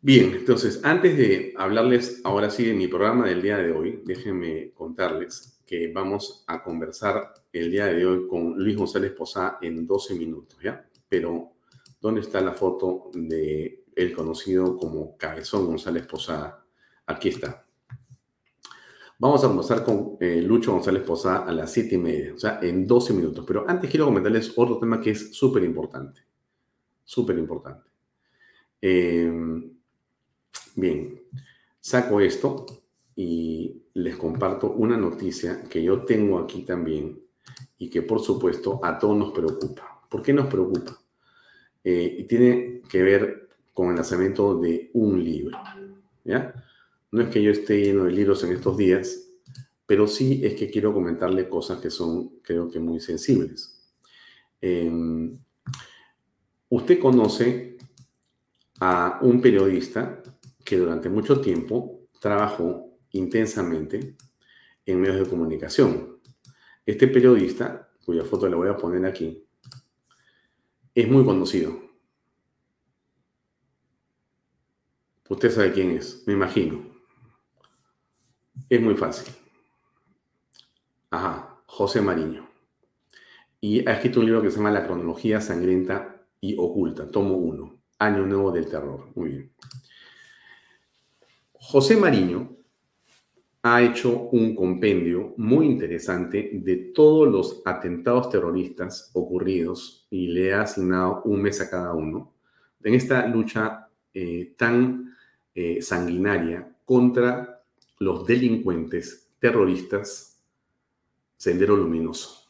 Bien, 0.01 0.34
entonces, 0.34 0.80
antes 0.84 1.16
de 1.16 1.55
hablarles 1.57 2.20
ahora 2.24 2.51
sí 2.51 2.64
de 2.64 2.74
mi 2.74 2.88
programa 2.88 3.26
del 3.26 3.40
día 3.40 3.59
de 3.59 3.72
hoy, 3.72 4.03
déjenme 4.05 4.72
contarles 4.72 5.61
que 5.64 5.92
vamos 5.92 6.45
a 6.47 6.62
conversar 6.62 7.32
el 7.53 7.70
día 7.70 7.86
de 7.86 8.05
hoy 8.05 8.26
con 8.28 8.59
Luis 8.59 8.76
González 8.76 9.12
Posada 9.12 9.59
en 9.62 9.86
12 9.86 10.14
minutos, 10.14 10.59
¿ya? 10.62 10.86
Pero, 11.09 11.53
¿dónde 12.01 12.20
está 12.20 12.40
la 12.40 12.53
foto 12.53 13.11
de 13.14 13.84
el 13.97 14.14
conocido 14.14 14.76
como 14.76 15.16
Cabezón 15.16 15.66
González 15.66 16.07
Posada? 16.07 16.64
Aquí 17.07 17.28
está. 17.28 17.66
Vamos 19.18 19.45
a 19.45 19.49
conversar 19.49 19.84
con 19.84 20.16
eh, 20.20 20.42
Lucho 20.42 20.72
González 20.72 21.03
Posada 21.03 21.45
a 21.45 21.53
las 21.53 21.72
7 21.72 21.95
y 21.95 21.99
media, 21.99 22.34
o 22.34 22.38
sea, 22.38 22.59
en 22.62 22.86
12 22.86 23.12
minutos. 23.12 23.45
Pero 23.47 23.64
antes 23.68 23.90
quiero 23.90 24.07
comentarles 24.07 24.53
otro 24.57 24.78
tema 24.78 25.01
que 25.01 25.11
es 25.11 25.34
súper 25.34 25.64
importante. 25.64 26.20
Súper 27.05 27.38
importante. 27.38 27.90
Eh, 28.80 29.32
Bien, 30.76 31.22
saco 31.78 32.20
esto 32.20 32.66
y 33.14 33.84
les 33.95 34.16
comparto 34.16 34.72
una 34.72 34.97
noticia 34.97 35.62
que 35.62 35.80
yo 35.82 36.05
tengo 36.05 36.40
aquí 36.40 36.62
también 36.62 37.22
y 37.78 37.88
que 37.88 38.03
por 38.03 38.20
supuesto 38.20 38.80
a 38.82 38.99
todos 38.99 39.16
nos 39.16 39.32
preocupa. 39.32 40.03
¿Por 40.11 40.20
qué 40.20 40.32
nos 40.32 40.49
preocupa? 40.49 40.99
Eh, 41.84 42.26
tiene 42.28 42.82
que 42.88 43.03
ver 43.03 43.43
con 43.75 43.89
el 43.89 43.97
lanzamiento 43.97 44.59
de 44.59 44.91
un 44.95 45.22
libro. 45.22 45.59
¿ya? 46.25 46.55
No 47.11 47.22
es 47.22 47.29
que 47.29 47.43
yo 47.43 47.51
esté 47.51 47.83
lleno 47.83 48.05
de 48.05 48.12
libros 48.12 48.43
en 48.45 48.53
estos 48.53 48.77
días, 48.77 49.29
pero 49.85 50.07
sí 50.07 50.41
es 50.45 50.55
que 50.55 50.70
quiero 50.70 50.95
comentarle 50.95 51.49
cosas 51.49 51.81
que 51.81 51.91
son, 51.91 52.41
creo 52.41 52.70
que, 52.70 52.81
muy 52.81 53.01
sensibles. 53.01 53.93
Em, 54.61 55.39
usted 56.70 56.99
conoce 56.99 57.77
a 58.81 59.18
un 59.22 59.41
periodista 59.41 60.22
que 60.64 60.79
durante 60.79 61.11
mucho 61.11 61.41
tiempo 61.41 62.09
trabajó 62.20 62.97
intensamente 63.11 64.16
en 64.87 65.01
medios 65.01 65.18
de 65.18 65.29
comunicación. 65.31 66.18
Este 66.87 67.09
periodista, 67.09 67.91
cuya 68.05 68.25
foto 68.25 68.49
le 68.49 68.57
voy 68.57 68.68
a 68.68 68.77
poner 68.77 69.05
aquí, 69.05 69.45
es 70.95 71.09
muy 71.09 71.25
conocido. 71.25 71.84
Usted 75.29 75.51
sabe 75.51 75.72
quién 75.72 75.91
es, 75.91 76.22
me 76.27 76.35
imagino. 76.35 76.83
Es 78.68 78.81
muy 78.81 78.95
fácil. 78.95 79.33
Ajá, 81.11 81.62
José 81.66 82.03
Mariño. 82.03 82.49
Y 83.61 83.89
ha 83.89 83.95
escrito 83.95 84.20
un 84.20 84.27
libro 84.27 84.43
que 84.43 84.51
se 84.51 84.59
llama 84.59 84.70
La 84.70 84.85
cronología 84.85 85.41
sangrienta 85.41 86.27
y 86.41 86.57
oculta, 86.59 87.11
tomo 87.11 87.37
1, 87.37 87.83
Año 88.01 88.27
Nuevo 88.27 88.53
del 88.53 88.68
Terror. 88.68 89.11
Muy 89.14 89.31
bien. 89.31 89.53
José 91.55 91.97
Mariño 91.97 92.55
ha 93.62 93.81
hecho 93.81 94.29
un 94.33 94.55
compendio 94.55 95.33
muy 95.39 95.64
interesante 95.64 96.51
de 96.53 96.93
todos 96.95 97.27
los 97.27 97.62
atentados 97.64 98.29
terroristas 98.29 99.11
ocurridos 99.14 100.07
y 100.11 100.29
le 100.29 100.53
ha 100.53 100.62
asignado 100.62 101.22
un 101.25 101.41
mes 101.41 101.62
a 101.62 101.70
cada 101.70 101.95
uno 101.95 102.35
en 102.83 102.93
esta 102.93 103.27
lucha 103.27 103.89
eh, 104.12 104.55
tan 104.59 105.14
eh, 105.55 105.80
sanguinaria 105.82 106.76
contra 106.84 107.62
los 107.98 108.26
delincuentes 108.26 109.28
terroristas 109.38 110.42
Sendero 111.36 111.76
Luminoso. 111.76 112.48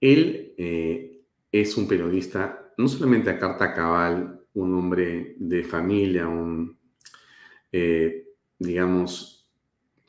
Él 0.00 0.54
eh, 0.56 1.22
es 1.52 1.76
un 1.76 1.86
periodista, 1.86 2.72
no 2.76 2.88
solamente 2.88 3.30
a 3.30 3.38
carta 3.38 3.72
cabal, 3.72 4.40
un 4.54 4.74
hombre 4.74 5.34
de 5.38 5.64
familia, 5.64 6.26
un 6.28 6.78
eh, 7.72 8.28
digamos, 8.58 9.48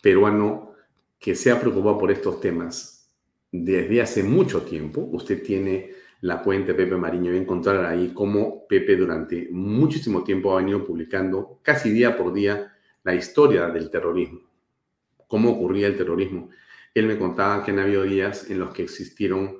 peruano 0.01 0.73
que 1.17 1.33
se 1.33 1.49
ha 1.49 1.59
preocupado 1.59 1.97
por 1.97 2.11
estos 2.11 2.39
temas 2.39 3.11
desde 3.51 4.01
hace 4.01 4.23
mucho 4.23 4.61
tiempo. 4.61 5.01
Usted 5.11 5.41
tiene 5.41 5.91
la 6.21 6.41
cuenta 6.41 6.75
Pepe 6.75 6.95
Mariño 6.95 7.33
y 7.33 7.37
encontrar 7.37 7.85
ahí 7.85 8.11
cómo 8.13 8.65
Pepe 8.67 8.95
durante 8.95 9.49
muchísimo 9.51 10.23
tiempo 10.23 10.53
ha 10.53 10.57
venido 10.57 10.85
publicando 10.85 11.59
casi 11.61 11.91
día 11.91 12.17
por 12.17 12.33
día 12.33 12.73
la 13.03 13.13
historia 13.13 13.67
del 13.67 13.89
terrorismo, 13.89 14.41
cómo 15.27 15.51
ocurría 15.51 15.87
el 15.87 15.97
terrorismo. 15.97 16.49
Él 16.93 17.07
me 17.07 17.17
contaba 17.17 17.63
que 17.63 17.71
han 17.71 17.79
habido 17.79 18.03
días 18.03 18.49
en 18.49 18.59
los 18.59 18.71
que 18.71 18.83
existieron 18.83 19.57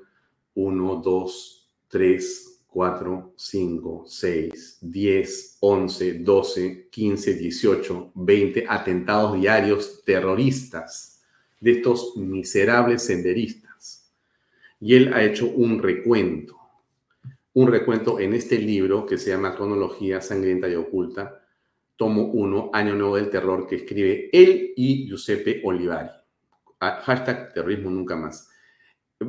uno, 0.56 1.02
dos, 1.04 1.70
tres, 1.88 2.56
4, 2.76 3.36
5, 3.38 4.04
6, 4.06 4.80
10, 4.82 5.58
11, 5.62 6.14
12, 6.20 6.90
15, 6.92 7.34
18, 7.36 8.12
20 8.14 8.66
atentados 8.68 9.40
diarios 9.40 10.04
terroristas 10.04 11.22
de 11.62 11.72
estos 11.72 12.18
miserables 12.18 13.02
senderistas. 13.04 13.65
Y 14.80 14.96
él 14.96 15.14
ha 15.14 15.24
hecho 15.24 15.48
un 15.48 15.82
recuento, 15.82 16.58
un 17.54 17.68
recuento 17.68 18.20
en 18.20 18.34
este 18.34 18.58
libro 18.58 19.06
que 19.06 19.18
se 19.18 19.30
llama 19.30 19.56
Cronología 19.56 20.22
Sangrienta 20.22 20.68
y 20.68 20.76
Oculta, 20.76 21.42
tomo 21.96 22.26
1, 22.26 22.72
Año 22.74 22.96
Nuevo 22.96 23.16
del 23.16 23.30
Terror, 23.30 23.68
que 23.68 23.78
escribe 23.78 24.30
él 24.34 24.74
y 24.76 25.08
Giuseppe 25.08 25.62
Olivari. 25.64 26.10
Hashtag 26.80 27.54
terrorismo 27.54 27.90
nunca 27.90 28.16
más. 28.16 28.50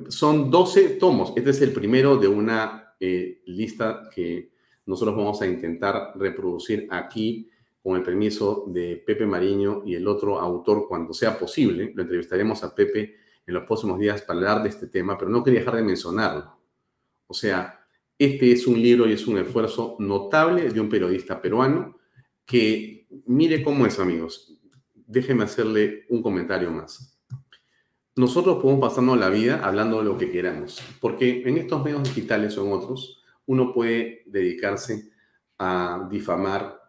Son 0.08 0.50
12 0.50 0.90
tomos. 0.90 1.32
Este 1.36 1.50
es 1.50 1.62
el 1.62 1.72
primero 1.72 2.16
de 2.16 2.26
una 2.26 2.94
eh, 2.98 3.42
lista 3.46 4.10
que 4.12 4.50
nosotros 4.86 5.16
vamos 5.16 5.40
a 5.42 5.46
intentar 5.46 6.12
reproducir 6.16 6.88
aquí 6.90 7.48
con 7.82 7.96
el 7.96 8.02
permiso 8.02 8.64
de 8.66 8.96
Pepe 9.06 9.26
Mariño 9.26 9.82
y 9.86 9.94
el 9.94 10.08
otro 10.08 10.40
autor 10.40 10.88
cuando 10.88 11.12
sea 11.12 11.38
posible. 11.38 11.92
Lo 11.94 12.02
entrevistaremos 12.02 12.64
a 12.64 12.74
Pepe 12.74 13.14
en 13.46 13.54
los 13.54 13.64
próximos 13.64 13.98
días 13.98 14.22
para 14.22 14.38
hablar 14.38 14.62
de 14.62 14.70
este 14.70 14.86
tema, 14.88 15.16
pero 15.16 15.30
no 15.30 15.44
quería 15.44 15.60
dejar 15.60 15.76
de 15.76 15.82
mencionarlo. 15.82 16.58
O 17.26 17.34
sea, 17.34 17.86
este 18.18 18.52
es 18.52 18.66
un 18.66 18.80
libro 18.80 19.08
y 19.08 19.12
es 19.12 19.26
un 19.26 19.38
esfuerzo 19.38 19.96
notable 19.98 20.70
de 20.70 20.80
un 20.80 20.88
periodista 20.88 21.40
peruano 21.40 21.98
que 22.44 23.06
mire 23.26 23.62
cómo 23.62 23.86
es, 23.86 23.98
amigos. 23.98 24.58
Déjenme 24.94 25.44
hacerle 25.44 26.06
un 26.08 26.22
comentario 26.22 26.70
más 26.70 27.16
nosotros 28.16 28.62
podemos 28.62 28.80
pasarnos 28.80 29.18
la 29.18 29.28
vida 29.28 29.60
hablando 29.62 29.98
de 29.98 30.04
lo 30.04 30.16
que 30.16 30.32
queramos, 30.32 30.82
porque 31.00 31.42
en 31.46 31.58
estos 31.58 31.84
medios 31.84 32.02
digitales 32.02 32.56
o 32.56 32.66
en 32.66 32.72
otros, 32.72 33.22
uno 33.44 33.74
puede 33.74 34.22
dedicarse 34.26 35.10
a 35.58 36.08
difamar, 36.10 36.80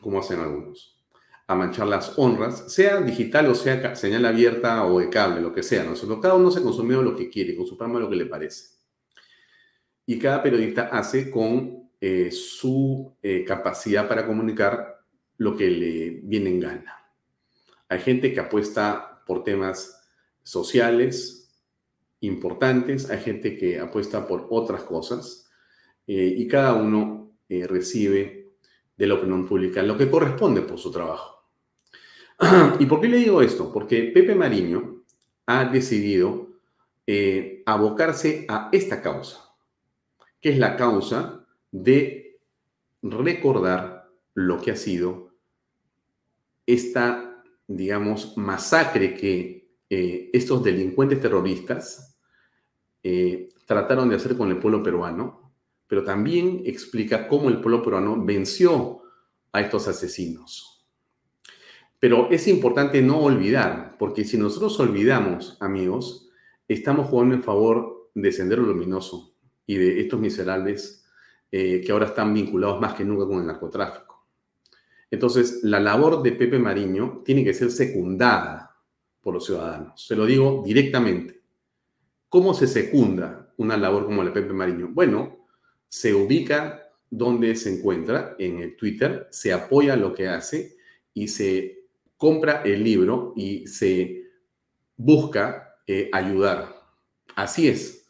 como 0.00 0.18
hacen 0.18 0.40
algunos, 0.40 0.97
a 1.48 1.54
manchar 1.54 1.86
las 1.86 2.12
honras, 2.18 2.70
sea 2.70 3.00
digital 3.00 3.46
o 3.46 3.54
sea 3.54 3.96
señal 3.96 4.26
abierta 4.26 4.84
o 4.84 5.00
de 5.00 5.08
cable, 5.08 5.40
lo 5.40 5.54
que 5.54 5.62
sea. 5.62 5.82
Nosotros, 5.82 6.20
cada 6.20 6.34
uno 6.34 6.50
se 6.50 6.62
consume 6.62 6.94
lo 6.96 7.16
que 7.16 7.30
quiere, 7.30 7.56
con 7.56 7.66
su 7.66 7.76
programa 7.76 8.00
lo 8.00 8.10
que 8.10 8.16
le 8.16 8.26
parece. 8.26 8.76
Y 10.04 10.18
cada 10.18 10.42
periodista 10.42 10.90
hace 10.92 11.30
con 11.30 11.88
eh, 12.00 12.30
su 12.30 13.16
eh, 13.22 13.46
capacidad 13.46 14.06
para 14.06 14.26
comunicar 14.26 15.02
lo 15.38 15.56
que 15.56 15.70
le 15.70 16.20
viene 16.22 16.50
en 16.50 16.60
gana. 16.60 17.12
Hay 17.88 18.00
gente 18.00 18.34
que 18.34 18.40
apuesta 18.40 19.22
por 19.26 19.42
temas 19.42 20.06
sociales 20.42 21.50
importantes, 22.20 23.08
hay 23.08 23.20
gente 23.20 23.56
que 23.56 23.80
apuesta 23.80 24.26
por 24.26 24.48
otras 24.50 24.82
cosas 24.82 25.50
eh, 26.06 26.34
y 26.36 26.46
cada 26.46 26.74
uno 26.74 27.32
recibe 27.48 28.52
de 28.94 29.06
la 29.06 29.14
opinión 29.14 29.46
pública 29.46 29.82
lo 29.82 29.96
que 29.96 30.10
corresponde 30.10 30.60
por 30.60 30.78
su 30.78 30.90
trabajo. 30.90 31.37
¿Y 32.78 32.86
por 32.86 33.00
qué 33.00 33.08
le 33.08 33.16
digo 33.18 33.42
esto? 33.42 33.72
Porque 33.72 34.04
Pepe 34.14 34.34
Mariño 34.34 35.02
ha 35.46 35.64
decidido 35.64 36.48
eh, 37.06 37.62
abocarse 37.66 38.46
a 38.48 38.68
esta 38.72 39.00
causa, 39.02 39.54
que 40.40 40.50
es 40.50 40.58
la 40.58 40.76
causa 40.76 41.46
de 41.72 42.38
recordar 43.02 44.10
lo 44.34 44.60
que 44.60 44.72
ha 44.72 44.76
sido 44.76 45.32
esta, 46.66 47.42
digamos, 47.66 48.36
masacre 48.36 49.14
que 49.14 49.70
eh, 49.90 50.30
estos 50.32 50.62
delincuentes 50.62 51.20
terroristas 51.20 52.18
eh, 53.02 53.48
trataron 53.64 54.08
de 54.08 54.16
hacer 54.16 54.36
con 54.36 54.50
el 54.50 54.58
pueblo 54.58 54.82
peruano, 54.82 55.52
pero 55.86 56.04
también 56.04 56.62
explica 56.66 57.26
cómo 57.26 57.48
el 57.48 57.60
pueblo 57.60 57.82
peruano 57.82 58.22
venció 58.22 59.00
a 59.50 59.62
estos 59.62 59.88
asesinos. 59.88 60.77
Pero 62.00 62.28
es 62.30 62.46
importante 62.46 63.02
no 63.02 63.20
olvidar, 63.20 63.96
porque 63.98 64.24
si 64.24 64.38
nosotros 64.38 64.78
olvidamos, 64.78 65.56
amigos, 65.60 66.30
estamos 66.68 67.08
jugando 67.08 67.34
en 67.34 67.42
favor 67.42 68.10
de 68.14 68.32
Sendero 68.32 68.62
Luminoso 68.62 69.34
y 69.66 69.76
de 69.76 70.00
estos 70.00 70.20
miserables 70.20 71.04
eh, 71.50 71.82
que 71.84 71.92
ahora 71.92 72.06
están 72.06 72.32
vinculados 72.32 72.80
más 72.80 72.94
que 72.94 73.04
nunca 73.04 73.26
con 73.26 73.40
el 73.40 73.46
narcotráfico. 73.46 74.26
Entonces, 75.10 75.60
la 75.62 75.80
labor 75.80 76.22
de 76.22 76.32
Pepe 76.32 76.58
Mariño 76.58 77.22
tiene 77.24 77.42
que 77.42 77.54
ser 77.54 77.70
secundada 77.70 78.76
por 79.20 79.34
los 79.34 79.46
ciudadanos. 79.46 80.06
Se 80.06 80.14
lo 80.14 80.26
digo 80.26 80.62
directamente. 80.64 81.40
¿Cómo 82.28 82.52
se 82.52 82.66
secunda 82.66 83.52
una 83.56 83.76
labor 83.76 84.04
como 84.04 84.22
la 84.22 84.32
Pepe 84.32 84.52
Mariño? 84.52 84.88
Bueno, 84.92 85.46
se 85.88 86.14
ubica 86.14 86.82
donde 87.10 87.56
se 87.56 87.78
encuentra 87.78 88.36
en 88.38 88.58
el 88.58 88.76
Twitter, 88.76 89.26
se 89.30 89.52
apoya 89.52 89.96
lo 89.96 90.12
que 90.12 90.28
hace 90.28 90.76
y 91.14 91.28
se 91.28 91.77
compra 92.18 92.62
el 92.64 92.84
libro 92.84 93.32
y 93.34 93.66
se 93.66 94.24
busca 94.96 95.76
eh, 95.86 96.10
ayudar. 96.12 96.76
Así 97.34 97.68
es. 97.68 98.06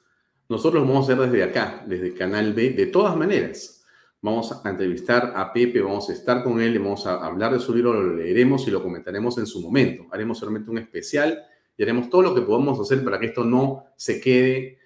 Nosotros 0.48 0.82
lo 0.82 0.88
vamos 0.88 1.09
a 1.09 1.12
hacer 1.12 1.30
desde 1.30 1.44
acá, 1.44 1.84
desde 1.86 2.14
Canal 2.14 2.54
B, 2.54 2.70
de 2.70 2.86
todas 2.86 3.14
maneras. 3.14 3.84
Vamos 4.20 4.50
a 4.64 4.68
entrevistar 4.68 5.34
a 5.36 5.52
Pepe, 5.52 5.80
vamos 5.80 6.09
a 6.09 6.14
estar 6.14 6.42
con 6.42 6.61
él, 6.61 6.78
vamos 6.78 7.06
a 7.06 7.24
hablar 7.24 7.52
de 7.52 7.61
su 7.61 7.72
libro, 7.72 7.92
lo 7.92 8.16
leeremos 8.16 8.66
y 8.66 8.70
lo 8.70 8.82
comentaremos 8.82 9.38
en 9.38 9.46
su 9.46 9.61
momento. 9.61 10.06
Haremos 10.11 10.38
solamente 10.38 10.70
un 10.70 10.78
especial 10.78 11.44
y 11.76 11.82
haremos 11.82 12.09
todo 12.09 12.22
lo 12.22 12.34
que 12.34 12.40
podamos 12.40 12.80
hacer 12.80 13.04
para 13.04 13.20
que 13.20 13.26
esto 13.26 13.44
no 13.44 13.84
se 13.96 14.20
quede 14.20 14.78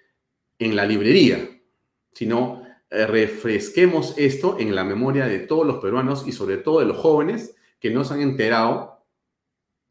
en 0.59 0.75
la 0.75 0.85
librería, 0.85 1.49
sino 2.11 2.61
eh, 2.89 3.07
refresquemos 3.07 4.13
esto 4.17 4.57
en 4.59 4.75
la 4.75 4.83
memoria 4.83 5.25
de 5.25 5.39
todos 5.39 5.65
los 5.65 5.77
peruanos 5.77 6.27
y 6.27 6.31
sobre 6.31 6.57
todo 6.57 6.81
de 6.81 6.85
los 6.85 6.97
jóvenes 6.97 7.55
que 7.79 7.89
no 7.89 8.03
se 8.03 8.13
han 8.13 8.21
enterado 8.21 8.92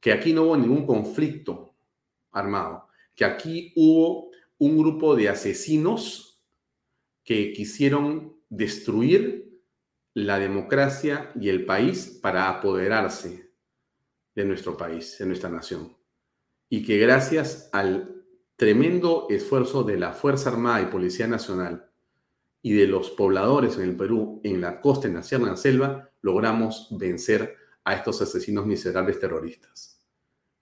que 0.03 0.13
aquí 0.13 0.33
no 0.33 0.43
hubo 0.43 0.57
ningún 0.57 0.85
conflicto 0.85 1.77
armado, 2.33 2.89
que 3.15 3.25
aquí 3.25 3.73
hubo 3.77 4.31
un 4.59 4.77
grupo 4.77 5.15
de 5.15 5.29
asesinos 5.29 6.43
que 7.23 7.53
quisieron 7.53 8.37
destruir 8.49 9.61
la 10.13 10.41
democracia 10.41 11.31
y 11.41 11.49
el 11.51 11.65
país 11.65 12.19
para 12.21 12.49
apoderarse 12.49 13.53
de 14.35 14.45
nuestro 14.45 14.77
país, 14.77 15.17
de 15.19 15.27
nuestra 15.27 15.51
nación. 15.51 15.97
Y 16.69 16.85
que 16.85 16.99
gracias 16.99 17.71
al 17.73 18.25
tremendo 18.57 19.29
esfuerzo 19.31 19.85
de 19.85 19.99
la 19.99 20.13
Fuerza 20.13 20.51
Armada 20.51 20.83
y 20.83 20.87
Policía 20.87 21.29
Nacional 21.29 21.91
y 22.61 22.73
de 22.73 22.89
los 22.89 23.11
pobladores 23.11 23.77
en 23.77 23.83
el 23.85 23.97
Perú, 23.97 24.41
en 24.43 24.61
la 24.61 24.81
costa, 24.81 25.07
en 25.07 25.15
la 25.15 25.23
sierra, 25.23 25.45
en 25.45 25.51
la 25.51 25.57
selva, 25.57 26.11
logramos 26.23 26.89
vencer 26.91 27.57
a 27.85 27.95
estos 27.95 28.21
asesinos 28.21 28.67
miserables 28.67 29.21
terroristas. 29.21 29.92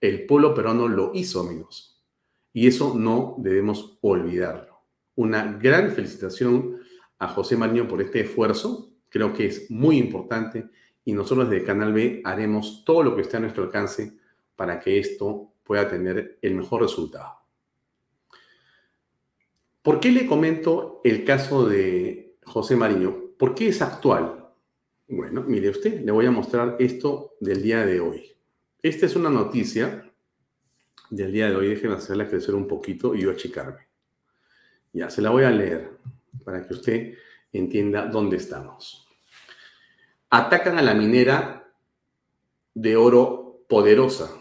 El 0.01 0.25
pueblo 0.25 0.53
peruano 0.55 0.87
lo 0.87 1.11
hizo, 1.13 1.41
amigos. 1.41 2.03
Y 2.51 2.67
eso 2.67 2.95
no 2.97 3.35
debemos 3.37 3.97
olvidarlo. 4.01 4.81
Una 5.15 5.57
gran 5.61 5.91
felicitación 5.91 6.79
a 7.19 7.27
José 7.27 7.55
Mariño 7.55 7.87
por 7.87 8.01
este 8.01 8.21
esfuerzo. 8.21 8.91
Creo 9.09 9.33
que 9.33 9.45
es 9.45 9.69
muy 9.69 9.97
importante 9.97 10.69
y 11.05 11.13
nosotros 11.13 11.49
desde 11.49 11.65
Canal 11.65 11.93
B 11.93 12.21
haremos 12.23 12.83
todo 12.83 13.03
lo 13.03 13.15
que 13.15 13.21
esté 13.21 13.37
a 13.37 13.41
nuestro 13.41 13.63
alcance 13.63 14.17
para 14.55 14.79
que 14.79 14.99
esto 14.99 15.53
pueda 15.63 15.87
tener 15.87 16.39
el 16.41 16.55
mejor 16.55 16.81
resultado. 16.81 17.37
¿Por 19.81 19.99
qué 19.99 20.11
le 20.11 20.27
comento 20.27 21.01
el 21.03 21.23
caso 21.23 21.67
de 21.67 22.37
José 22.43 22.75
Mariño? 22.75 23.31
¿Por 23.37 23.55
qué 23.55 23.69
es 23.69 23.81
actual? 23.81 24.49
Bueno, 25.07 25.43
mire 25.47 25.69
usted, 25.69 26.01
le 26.01 26.11
voy 26.11 26.25
a 26.25 26.31
mostrar 26.31 26.75
esto 26.79 27.33
del 27.39 27.61
día 27.61 27.85
de 27.85 27.99
hoy. 27.99 28.30
Esta 28.83 29.05
es 29.05 29.15
una 29.15 29.29
noticia 29.29 30.11
del 31.11 31.31
día 31.31 31.49
de 31.49 31.55
hoy. 31.55 31.67
Déjenme 31.67 31.97
hacerla 31.97 32.27
crecer 32.27 32.55
un 32.55 32.67
poquito 32.67 33.13
y 33.13 33.21
yo 33.21 33.31
achicarme. 33.31 33.87
Ya, 34.91 35.07
se 35.11 35.21
la 35.21 35.29
voy 35.29 35.43
a 35.43 35.51
leer 35.51 35.99
para 36.43 36.65
que 36.65 36.73
usted 36.73 37.13
entienda 37.53 38.07
dónde 38.07 38.37
estamos. 38.37 39.07
Atacan 40.31 40.79
a 40.79 40.81
la 40.81 40.95
minera 40.95 41.71
de 42.73 42.95
oro 42.95 43.65
poderosa, 43.69 44.31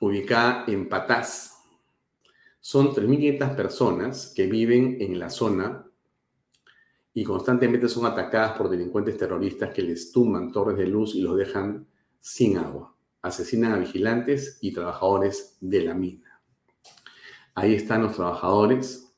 ubicada 0.00 0.64
en 0.68 0.90
Patás. 0.90 1.64
Son 2.60 2.94
3.500 2.94 3.56
personas 3.56 4.32
que 4.36 4.46
viven 4.48 4.98
en 5.00 5.18
la 5.18 5.30
zona 5.30 5.86
y 7.14 7.24
constantemente 7.24 7.88
son 7.88 8.04
atacadas 8.04 8.52
por 8.58 8.68
delincuentes 8.68 9.16
terroristas 9.16 9.72
que 9.72 9.80
les 9.80 10.12
tumban 10.12 10.52
torres 10.52 10.76
de 10.76 10.86
luz 10.86 11.14
y 11.14 11.22
los 11.22 11.38
dejan 11.38 11.86
sin 12.20 12.58
agua. 12.58 12.97
Asesinan 13.22 13.72
a 13.72 13.78
vigilantes 13.78 14.58
y 14.60 14.72
trabajadores 14.72 15.56
de 15.60 15.82
la 15.82 15.94
mina. 15.94 16.40
Ahí 17.54 17.74
están 17.74 18.02
los 18.04 18.14
trabajadores, 18.14 19.12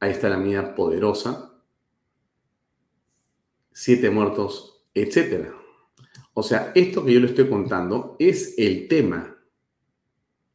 ahí 0.00 0.10
está 0.10 0.28
la 0.28 0.38
mina 0.38 0.74
poderosa, 0.74 1.52
siete 3.72 4.08
muertos, 4.08 4.86
etc. 4.94 5.50
O 6.32 6.42
sea, 6.42 6.72
esto 6.74 7.04
que 7.04 7.12
yo 7.12 7.20
le 7.20 7.26
estoy 7.26 7.48
contando 7.48 8.16
es 8.18 8.54
el 8.56 8.88
tema. 8.88 9.36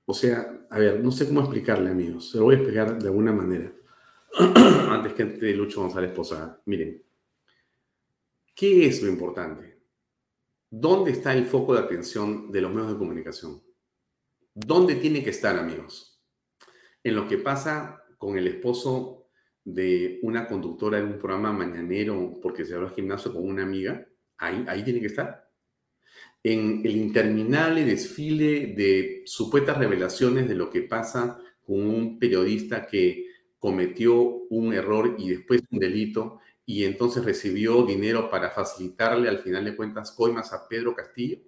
O 0.05 0.13
sea, 0.13 0.65
a 0.71 0.79
ver, 0.79 1.03
no 1.03 1.11
sé 1.11 1.27
cómo 1.27 1.41
explicarle, 1.41 1.91
amigos. 1.91 2.31
Se 2.31 2.37
lo 2.37 2.45
voy 2.45 2.55
a 2.55 2.57
explicar 2.57 2.97
de 2.97 3.07
alguna 3.07 3.31
manera. 3.31 3.71
Antes 4.89 5.13
que 5.13 5.21
entre 5.23 5.53
Lucho 5.53 5.81
González 5.81 6.11
Posada. 6.11 6.61
Miren, 6.65 7.03
¿qué 8.55 8.87
es 8.87 9.03
lo 9.03 9.09
importante? 9.09 9.70
¿Dónde 10.73 11.11
está 11.11 11.33
el 11.33 11.43
foco 11.43 11.73
de 11.73 11.81
atención 11.81 12.49
de 12.49 12.61
los 12.61 12.73
medios 12.73 12.93
de 12.93 12.97
comunicación? 12.97 13.61
¿Dónde 14.53 14.95
tiene 14.95 15.21
que 15.21 15.31
estar, 15.31 15.57
amigos? 15.57 16.23
En 17.03 17.13
lo 17.15 17.27
que 17.27 17.37
pasa 17.37 18.05
con 18.17 18.37
el 18.37 18.47
esposo 18.47 19.27
de 19.65 20.19
una 20.23 20.47
conductora 20.47 20.99
en 20.99 21.07
un 21.07 21.19
programa 21.19 21.51
mañanero 21.51 22.39
porque 22.41 22.63
se 22.63 22.77
va 22.77 22.87
al 22.87 22.95
gimnasio 22.95 23.33
con 23.33 23.49
una 23.49 23.63
amiga, 23.63 24.07
ahí, 24.37 24.63
ahí 24.69 24.81
tiene 24.85 25.01
que 25.01 25.07
estar. 25.07 25.51
En 26.41 26.81
el 26.85 26.95
interminable 26.95 27.83
desfile 27.83 28.67
de 28.67 29.23
supuestas 29.25 29.77
revelaciones 29.77 30.47
de 30.47 30.55
lo 30.55 30.69
que 30.69 30.83
pasa 30.83 31.37
con 31.65 31.85
un 31.85 32.17
periodista 32.17 32.87
que 32.87 33.25
cometió 33.59 34.45
un 34.49 34.73
error 34.73 35.17
y 35.19 35.31
después 35.31 35.63
un 35.69 35.79
delito 35.79 36.39
y 36.65 36.85
entonces 36.85 37.25
recibió 37.25 37.83
dinero 37.83 38.29
para 38.29 38.51
facilitarle 38.51 39.29
al 39.29 39.39
final 39.39 39.65
de 39.65 39.75
cuentas 39.75 40.11
coimas 40.11 40.53
a 40.53 40.67
Pedro 40.67 40.95
Castillo. 40.95 41.39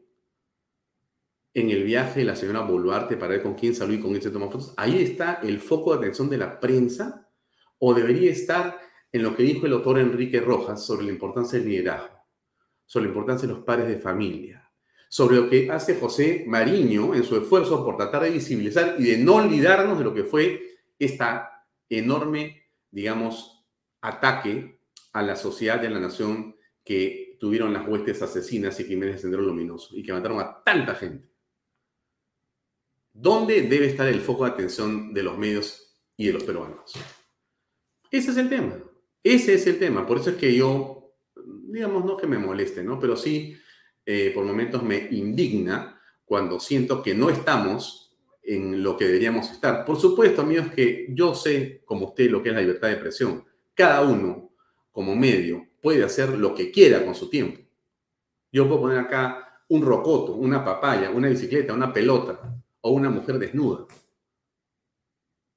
En 1.53 1.69
el 1.69 1.83
viaje 1.83 2.23
la 2.23 2.35
señora 2.35 2.61
Boluarte 2.61 3.15
para 3.15 3.33
ver 3.33 3.43
con 3.43 3.53
quién 3.53 3.75
salió 3.75 3.95
y 3.95 4.01
con 4.01 4.09
quién 4.11 4.23
se 4.23 4.31
tomó 4.31 4.49
fotos. 4.49 4.73
Ahí 4.75 5.01
está 5.01 5.39
el 5.43 5.59
foco 5.59 5.91
de 5.91 5.99
atención 5.99 6.29
de 6.29 6.37
la 6.37 6.59
prensa 6.59 7.29
o 7.77 7.93
debería 7.93 8.31
estar 8.31 8.79
en 9.11 9.23
lo 9.23 9.35
que 9.35 9.43
dijo 9.43 9.67
el 9.67 9.73
autor 9.73 9.99
Enrique 9.99 10.41
Rojas 10.41 10.83
sobre 10.83 11.05
la 11.05 11.11
importancia 11.11 11.59
del 11.59 11.69
liderazgo, 11.69 12.17
sobre 12.85 13.05
la 13.05 13.09
importancia 13.09 13.47
de 13.47 13.53
los 13.53 13.63
padres 13.63 13.87
de 13.87 13.97
familia, 13.97 14.71
sobre 15.07 15.35
lo 15.35 15.47
que 15.47 15.69
hace 15.69 15.99
José 15.99 16.43
Mariño 16.47 17.13
en 17.13 17.23
su 17.23 17.37
esfuerzo 17.37 17.85
por 17.85 17.97
tratar 17.97 18.23
de 18.23 18.31
visibilizar 18.31 18.95
y 18.97 19.03
de 19.03 19.17
no 19.17 19.35
olvidarnos 19.35 19.99
de 19.99 20.03
lo 20.03 20.13
que 20.13 20.23
fue 20.23 20.79
esta 20.97 21.67
enorme, 21.87 22.63
digamos, 22.89 23.63
ataque 24.01 24.79
a 25.13 25.21
la 25.21 25.35
sociedad 25.35 25.79
de 25.79 25.89
la 25.89 25.99
nación 25.99 26.55
que 26.83 27.37
tuvieron 27.39 27.73
las 27.73 27.87
huestes 27.87 28.21
asesinas 28.21 28.79
y 28.79 28.85
crímenes 28.85 29.15
de 29.15 29.21
Sendero 29.21 29.43
Luminoso 29.43 29.95
y 29.95 30.03
que 30.03 30.13
mataron 30.13 30.39
a 30.39 30.63
tanta 30.63 30.95
gente. 30.95 31.29
¿Dónde 33.13 33.61
debe 33.61 33.85
estar 33.85 34.07
el 34.07 34.21
foco 34.21 34.43
de 34.43 34.51
atención 34.51 35.13
de 35.13 35.23
los 35.23 35.37
medios 35.37 36.01
y 36.17 36.27
de 36.27 36.33
los 36.33 36.43
peruanos? 36.43 36.93
Ese 38.09 38.31
es 38.31 38.37
el 38.37 38.49
tema. 38.49 38.79
Ese 39.23 39.53
es 39.53 39.67
el 39.67 39.77
tema. 39.77 40.05
Por 40.05 40.17
eso 40.17 40.31
es 40.31 40.35
que 40.35 40.53
yo, 40.55 41.15
digamos, 41.35 42.03
no 42.03 42.17
que 42.17 42.27
me 42.27 42.37
moleste, 42.37 42.83
¿no? 42.83 42.99
Pero 42.99 43.15
sí, 43.15 43.55
eh, 44.05 44.31
por 44.33 44.43
momentos 44.43 44.83
me 44.83 45.07
indigna 45.11 46.01
cuando 46.25 46.59
siento 46.59 47.03
que 47.03 47.13
no 47.13 47.29
estamos 47.29 48.17
en 48.41 48.83
lo 48.83 48.97
que 48.97 49.05
deberíamos 49.05 49.51
estar. 49.51 49.85
Por 49.85 49.99
supuesto, 49.99 50.41
amigos, 50.41 50.71
que 50.75 51.07
yo 51.09 51.35
sé, 51.35 51.81
como 51.85 52.07
usted, 52.07 52.29
lo 52.29 52.41
que 52.41 52.49
es 52.49 52.55
la 52.55 52.61
libertad 52.61 52.87
de 52.87 52.93
expresión. 52.95 53.45
Cada 53.73 54.01
uno, 54.01 54.52
como 54.93 55.13
medio, 55.17 55.67
puede 55.81 56.05
hacer 56.05 56.29
lo 56.29 56.55
que 56.55 56.71
quiera 56.71 57.03
con 57.03 57.13
su 57.13 57.29
tiempo. 57.29 57.59
Yo 58.49 58.65
puedo 58.69 58.83
poner 58.83 58.99
acá 58.99 59.65
un 59.67 59.81
rocoto, 59.81 60.35
una 60.35 60.63
papaya, 60.63 61.09
una 61.09 61.27
bicicleta, 61.27 61.73
una 61.73 61.91
pelota 61.91 62.39
o 62.79 62.91
una 62.91 63.09
mujer 63.09 63.37
desnuda. 63.37 63.85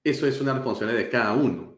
Eso 0.02 0.26
es 0.26 0.40
una 0.40 0.54
responsabilidad 0.54 0.98
de 0.98 1.10
cada 1.10 1.32
uno 1.34 1.76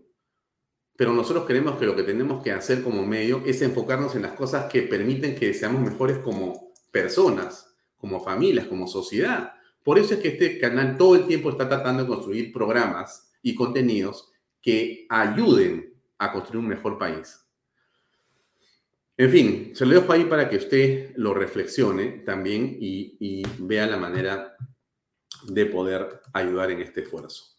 pero 0.99 1.13
nosotros 1.13 1.45
creemos 1.47 1.79
que 1.79 1.87
lo 1.87 1.95
que 1.95 2.03
tenemos 2.03 2.43
que 2.43 2.51
hacer 2.51 2.83
como 2.83 3.07
medio 3.07 3.41
es 3.47 3.63
enfocarnos 3.63 4.17
en 4.17 4.23
las 4.23 4.33
cosas 4.33 4.65
que 4.65 4.83
permiten 4.83 5.37
que 5.37 5.55
seamos 5.55 5.81
mejores 5.81 6.19
como 6.19 6.73
personas, 6.91 7.73
como 7.97 8.19
familias, 8.25 8.67
como 8.67 8.89
sociedad. 8.89 9.53
Por 9.85 10.01
eso 10.01 10.15
es 10.15 10.21
que 10.21 10.31
este 10.31 10.59
canal 10.59 10.97
todo 10.97 11.15
el 11.15 11.29
tiempo 11.29 11.51
está 11.51 11.69
tratando 11.69 12.03
de 12.03 12.09
construir 12.09 12.53
programas 12.53 13.31
y 13.43 13.55
contenidos 13.55 14.33
que 14.61 15.07
ayuden 15.09 15.95
a 16.19 16.33
construir 16.33 16.65
un 16.65 16.69
mejor 16.69 16.99
país. 16.99 17.48
En 19.21 19.33
fin, 19.33 19.73
se 19.75 19.85
lo 19.85 20.01
dejo 20.01 20.13
ahí 20.13 20.27
para 20.27 20.49
que 20.49 20.59
usted 20.59 21.11
lo 21.17 21.35
reflexione 21.35 22.23
también 22.25 22.77
y, 22.81 23.43
vea 23.59 23.85
la 23.89 23.97
manera 23.97 24.57
de 25.49 25.67
poder 25.67 26.21
ayudar 26.33 26.71
en 26.71 26.83
este 26.83 27.01
esfuerzo. 27.01 27.57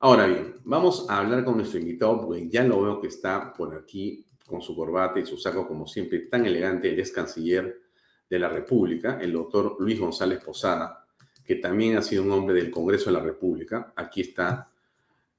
Ahora 0.00 0.26
bien, 0.26 0.56
vamos 0.64 1.06
a 1.08 1.20
hablar 1.20 1.42
con 1.42 1.56
nuestro 1.56 1.80
invitado, 1.80 2.20
porque 2.20 2.50
ya 2.50 2.64
lo 2.64 2.82
veo 2.82 3.00
que 3.00 3.06
está 3.06 3.50
por 3.54 3.74
aquí 3.74 4.26
con 4.44 4.60
su 4.60 4.76
corbata 4.76 5.18
y 5.18 5.24
su 5.24 5.38
saco, 5.38 5.66
como 5.66 5.86
siempre, 5.86 6.18
tan 6.26 6.44
elegante. 6.44 6.90
el 6.90 6.98
ex 6.98 7.12
canciller 7.12 7.80
de 8.28 8.38
la 8.38 8.50
República, 8.50 9.18
el 9.22 9.32
doctor 9.32 9.76
Luis 9.78 9.98
González 9.98 10.44
Posada, 10.44 11.06
que 11.46 11.54
también 11.54 11.96
ha 11.96 12.02
sido 12.02 12.24
un 12.24 12.32
hombre 12.32 12.56
del 12.56 12.70
Congreso 12.70 13.06
de 13.06 13.12
la 13.12 13.24
República. 13.24 13.94
Aquí 13.96 14.20
está 14.20 14.70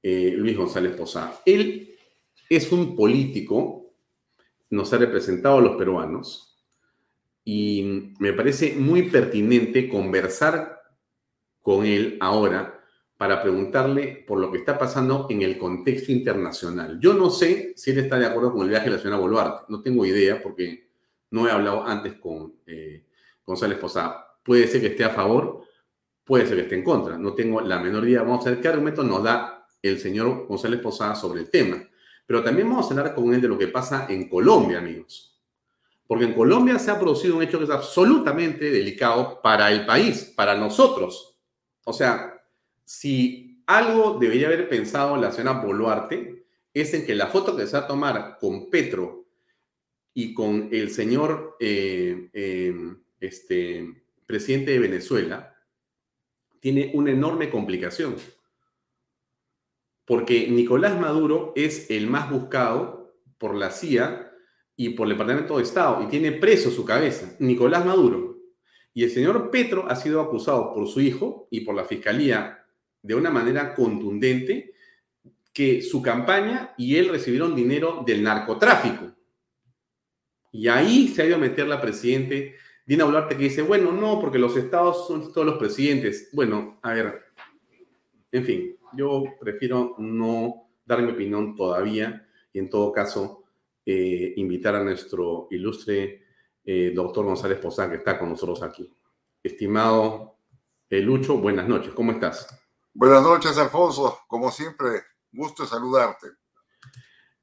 eh, 0.02 0.34
Luis 0.36 0.56
González 0.56 0.96
Posada. 0.96 1.40
Él 1.44 1.94
es 2.50 2.72
un 2.72 2.96
político, 2.96 3.85
nos 4.70 4.92
ha 4.92 4.98
representado 4.98 5.58
a 5.58 5.60
los 5.62 5.76
peruanos 5.76 6.46
y 7.44 8.12
me 8.18 8.32
parece 8.32 8.74
muy 8.74 9.04
pertinente 9.04 9.88
conversar 9.88 10.80
con 11.62 11.86
él 11.86 12.18
ahora 12.20 12.76
para 13.16 13.40
preguntarle 13.40 14.24
por 14.26 14.40
lo 14.40 14.50
que 14.50 14.58
está 14.58 14.76
pasando 14.76 15.26
en 15.30 15.42
el 15.42 15.56
contexto 15.56 16.12
internacional. 16.12 16.98
Yo 17.00 17.14
no 17.14 17.30
sé 17.30 17.72
si 17.76 17.92
él 17.92 17.98
está 17.98 18.18
de 18.18 18.26
acuerdo 18.26 18.52
con 18.52 18.62
el 18.62 18.68
viaje 18.68 18.86
de 18.86 18.96
la 18.96 18.98
señora 18.98 19.20
Boluarte, 19.20 19.64
no 19.68 19.80
tengo 19.80 20.04
idea 20.04 20.42
porque 20.42 20.90
no 21.30 21.48
he 21.48 21.50
hablado 21.50 21.84
antes 21.86 22.14
con 22.14 22.56
eh, 22.66 23.06
González 23.44 23.78
Posada. 23.78 24.38
Puede 24.42 24.66
ser 24.66 24.80
que 24.80 24.88
esté 24.88 25.04
a 25.04 25.10
favor, 25.10 25.62
puede 26.24 26.46
ser 26.46 26.56
que 26.56 26.62
esté 26.62 26.74
en 26.74 26.84
contra, 26.84 27.16
no 27.16 27.34
tengo 27.34 27.60
la 27.60 27.78
menor 27.78 28.06
idea. 28.06 28.22
Vamos 28.22 28.46
a 28.46 28.50
ver 28.50 28.60
qué 28.60 28.68
argumento 28.68 29.02
nos 29.02 29.22
da 29.22 29.66
el 29.82 29.98
señor 29.98 30.46
González 30.46 30.80
Posada 30.80 31.14
sobre 31.14 31.42
el 31.42 31.50
tema. 31.50 31.82
Pero 32.26 32.42
también 32.42 32.68
vamos 32.68 32.86
a 32.86 32.90
hablar 32.90 33.14
con 33.14 33.32
él 33.32 33.40
de 33.40 33.48
lo 33.48 33.56
que 33.56 33.68
pasa 33.68 34.06
en 34.08 34.28
Colombia, 34.28 34.78
amigos. 34.78 35.40
Porque 36.06 36.24
en 36.24 36.34
Colombia 36.34 36.78
se 36.78 36.90
ha 36.90 36.98
producido 36.98 37.36
un 37.36 37.42
hecho 37.42 37.58
que 37.58 37.64
es 37.64 37.70
absolutamente 37.70 38.70
delicado 38.70 39.40
para 39.42 39.70
el 39.70 39.86
país, 39.86 40.32
para 40.36 40.56
nosotros. 40.56 41.38
O 41.84 41.92
sea, 41.92 42.42
si 42.84 43.62
algo 43.66 44.18
debería 44.18 44.46
haber 44.46 44.68
pensado 44.68 45.16
la 45.16 45.32
señora 45.32 45.60
Boluarte 45.60 46.46
es 46.72 46.94
en 46.94 47.06
que 47.06 47.14
la 47.14 47.28
foto 47.28 47.56
que 47.56 47.66
se 47.66 47.76
va 47.76 47.84
a 47.84 47.88
tomar 47.88 48.38
con 48.38 48.70
Petro 48.70 49.26
y 50.14 50.34
con 50.34 50.68
el 50.72 50.90
señor 50.90 51.56
eh, 51.58 52.30
eh, 52.32 52.74
este, 53.20 54.04
presidente 54.26 54.72
de 54.72 54.78
Venezuela 54.78 55.54
tiene 56.60 56.90
una 56.94 57.10
enorme 57.10 57.50
complicación. 57.50 58.16
Porque 60.06 60.48
Nicolás 60.48 60.98
Maduro 60.98 61.52
es 61.56 61.90
el 61.90 62.06
más 62.06 62.30
buscado 62.30 63.16
por 63.38 63.54
la 63.54 63.70
CIA 63.70 64.32
y 64.76 64.90
por 64.90 65.06
el 65.06 65.14
Departamento 65.14 65.56
de 65.56 65.64
Estado 65.64 66.02
y 66.02 66.06
tiene 66.06 66.32
preso 66.32 66.70
su 66.70 66.84
cabeza, 66.84 67.34
Nicolás 67.38 67.84
Maduro. 67.84 68.38
Y 68.94 69.04
el 69.04 69.10
señor 69.10 69.50
Petro 69.50 69.86
ha 69.88 69.96
sido 69.96 70.20
acusado 70.20 70.72
por 70.72 70.88
su 70.88 71.00
hijo 71.00 71.48
y 71.50 71.60
por 71.60 71.74
la 71.74 71.84
Fiscalía 71.84 72.64
de 73.02 73.14
una 73.14 73.30
manera 73.30 73.74
contundente 73.74 74.72
que 75.52 75.82
su 75.82 76.00
campaña 76.02 76.74
y 76.78 76.96
él 76.96 77.08
recibieron 77.08 77.54
dinero 77.54 78.02
del 78.06 78.22
narcotráfico. 78.22 79.12
Y 80.52 80.68
ahí 80.68 81.08
se 81.08 81.22
ha 81.22 81.26
ido 81.26 81.36
a 81.36 81.40
meter 81.40 81.66
la 81.66 81.80
presidente 81.80 82.56
Dina 82.86 83.04
Boluarte 83.04 83.36
que 83.36 83.44
dice, 83.44 83.62
bueno, 83.62 83.90
no, 83.90 84.20
porque 84.20 84.38
los 84.38 84.56
estados 84.56 85.08
son 85.08 85.32
todos 85.32 85.44
los 85.44 85.58
presidentes. 85.58 86.30
Bueno, 86.32 86.78
a 86.82 86.94
ver, 86.94 87.24
en 88.30 88.44
fin, 88.44 88.75
yo 88.96 89.24
prefiero 89.40 89.94
no 89.98 90.68
dar 90.84 91.02
mi 91.02 91.12
opinión 91.12 91.54
todavía 91.54 92.26
y 92.52 92.58
en 92.58 92.70
todo 92.70 92.92
caso 92.92 93.44
eh, 93.84 94.34
invitar 94.36 94.74
a 94.74 94.84
nuestro 94.84 95.48
ilustre 95.50 96.22
eh, 96.64 96.92
doctor 96.94 97.24
González 97.24 97.58
Posán 97.58 97.90
que 97.90 97.96
está 97.96 98.18
con 98.18 98.30
nosotros 98.30 98.62
aquí. 98.62 98.92
Estimado 99.42 100.38
eh, 100.88 101.00
Lucho, 101.00 101.38
buenas 101.38 101.68
noches, 101.68 101.92
¿cómo 101.94 102.12
estás? 102.12 102.46
Buenas 102.92 103.22
noches, 103.22 103.58
Alfonso. 103.58 104.20
Como 104.26 104.50
siempre, 104.50 104.88
gusto 105.32 105.66
saludarte. 105.66 106.28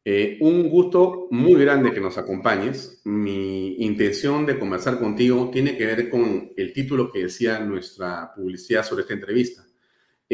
Eh, 0.06 0.38
un 0.41 0.70
gusto 0.70 1.28
muy 1.32 1.56
grande 1.56 1.93
que 1.93 2.01
nos 2.01 2.18
acompañes. 2.18 3.01
Mi 3.06 3.76
intención 3.84 4.45
de 4.45 4.60
conversar 4.60 4.99
contigo 4.99 5.49
tiene 5.51 5.78
que 5.78 5.86
ver 5.86 6.10
con 6.10 6.51
el 6.58 6.74
título 6.74 7.12
que 7.12 7.24
decía 7.24 7.60
nuestra 7.60 8.34
publicidad 8.36 8.84
sobre 8.84 9.04
esta 9.04 9.14
entrevista. 9.14 9.64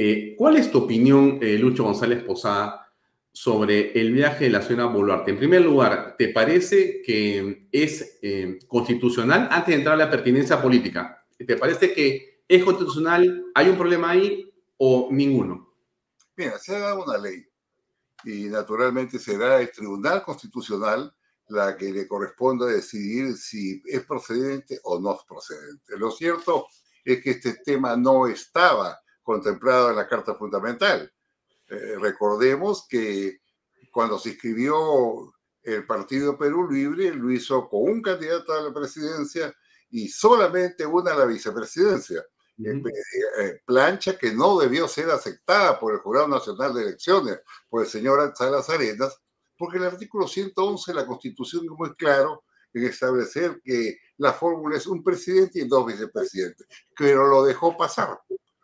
Eh, 0.02 0.36
¿Cuál 0.38 0.56
es 0.56 0.72
tu 0.72 0.78
opinión, 0.78 1.40
eh, 1.42 1.58
Lucho 1.58 1.84
González 1.84 2.24
Posada, 2.24 2.90
sobre 3.34 4.00
el 4.00 4.14
viaje 4.14 4.46
de 4.46 4.52
la 4.52 4.62
señora 4.62 4.86
Boluarte? 4.86 5.32
En 5.32 5.38
primer 5.38 5.62
lugar, 5.62 6.16
¿te 6.18 6.30
parece 6.30 7.02
que 7.02 7.68
es 7.72 8.20
constitucional 8.68 9.50
antes 9.52 9.68
de 9.68 9.76
entrar 9.76 9.96
a 9.96 10.06
la 10.06 10.10
pertinencia 10.10 10.62
política? 10.62 11.26
¿Te 11.38 11.58
parece 11.58 11.94
que 11.94 12.44
es 12.48 12.64
constitucional? 12.64 13.46
¿Hay 13.54 13.68
un 13.68 13.78
problema 13.78 14.12
ahí? 14.12 14.50
o 14.80 15.10
ninguno? 15.12 15.74
Mira, 16.36 16.58
se 16.58 16.76
ha 16.76 16.80
dado 16.80 17.04
una 17.04 17.18
ley 17.18 17.46
y 18.24 18.46
naturalmente 18.46 19.20
será 19.20 19.62
el 19.62 19.72
Tribunal 19.72 20.24
Constitucional 20.24 21.14
la 21.50 21.76
que 21.76 21.92
le 21.92 22.08
corresponda 22.08 22.66
decidir 22.68 23.36
si 23.36 23.82
es 23.86 24.06
procedente 24.06 24.80
o 24.84 25.00
no 25.00 25.16
es 25.16 25.22
procedente. 25.28 25.98
Lo 25.98 26.12
cierto 26.12 26.68
es 27.04 27.22
que 27.22 27.32
este 27.32 27.56
tema 27.66 27.98
no 27.98 28.28
estaba 28.28 29.00
contemplado 29.30 29.92
en 29.92 29.96
la 29.98 30.08
Carta 30.08 30.34
Fundamental. 30.34 31.14
Eh, 31.70 31.98
recordemos 32.00 32.88
que 32.90 33.42
cuando 33.92 34.18
se 34.18 34.30
inscribió 34.30 35.32
el 35.62 35.86
Partido 35.86 36.36
Perú 36.36 36.68
Libre, 36.68 37.14
lo 37.14 37.32
hizo 37.32 37.70
con 37.70 37.84
un 37.84 38.02
candidato 38.02 38.54
a 38.54 38.62
la 38.64 38.74
presidencia 38.74 39.54
y 39.92 40.08
solamente 40.08 40.84
una 40.84 41.12
a 41.12 41.16
la 41.18 41.26
vicepresidencia. 41.26 42.26
Eh, 42.58 42.82
eh, 43.38 43.62
plancha 43.64 44.18
que 44.18 44.34
no 44.34 44.58
debió 44.58 44.88
ser 44.88 45.12
aceptada 45.12 45.80
por 45.80 45.94
el 45.94 46.00
Jurado 46.00 46.28
Nacional 46.28 46.74
de 46.74 46.82
Elecciones, 46.82 47.40
por 47.70 47.84
el 47.84 47.88
señor 47.88 48.34
Salas 48.36 48.68
Arenas, 48.72 49.16
porque 49.56 49.78
el 49.78 49.84
artículo 49.84 50.28
111 50.28 50.92
de 50.92 50.96
la 50.96 51.06
Constitución 51.06 51.66
es 51.66 51.72
muy 51.78 51.94
claro 51.94 52.46
en 52.74 52.84
establecer 52.84 53.62
que 53.64 54.00
la 54.18 54.34
fórmula 54.34 54.76
es 54.76 54.88
un 54.88 55.04
presidente 55.04 55.60
y 55.60 55.68
dos 55.68 55.86
vicepresidentes, 55.86 56.66
pero 56.98 57.28
lo 57.28 57.44
dejó 57.44 57.78
pasar. 57.78 58.20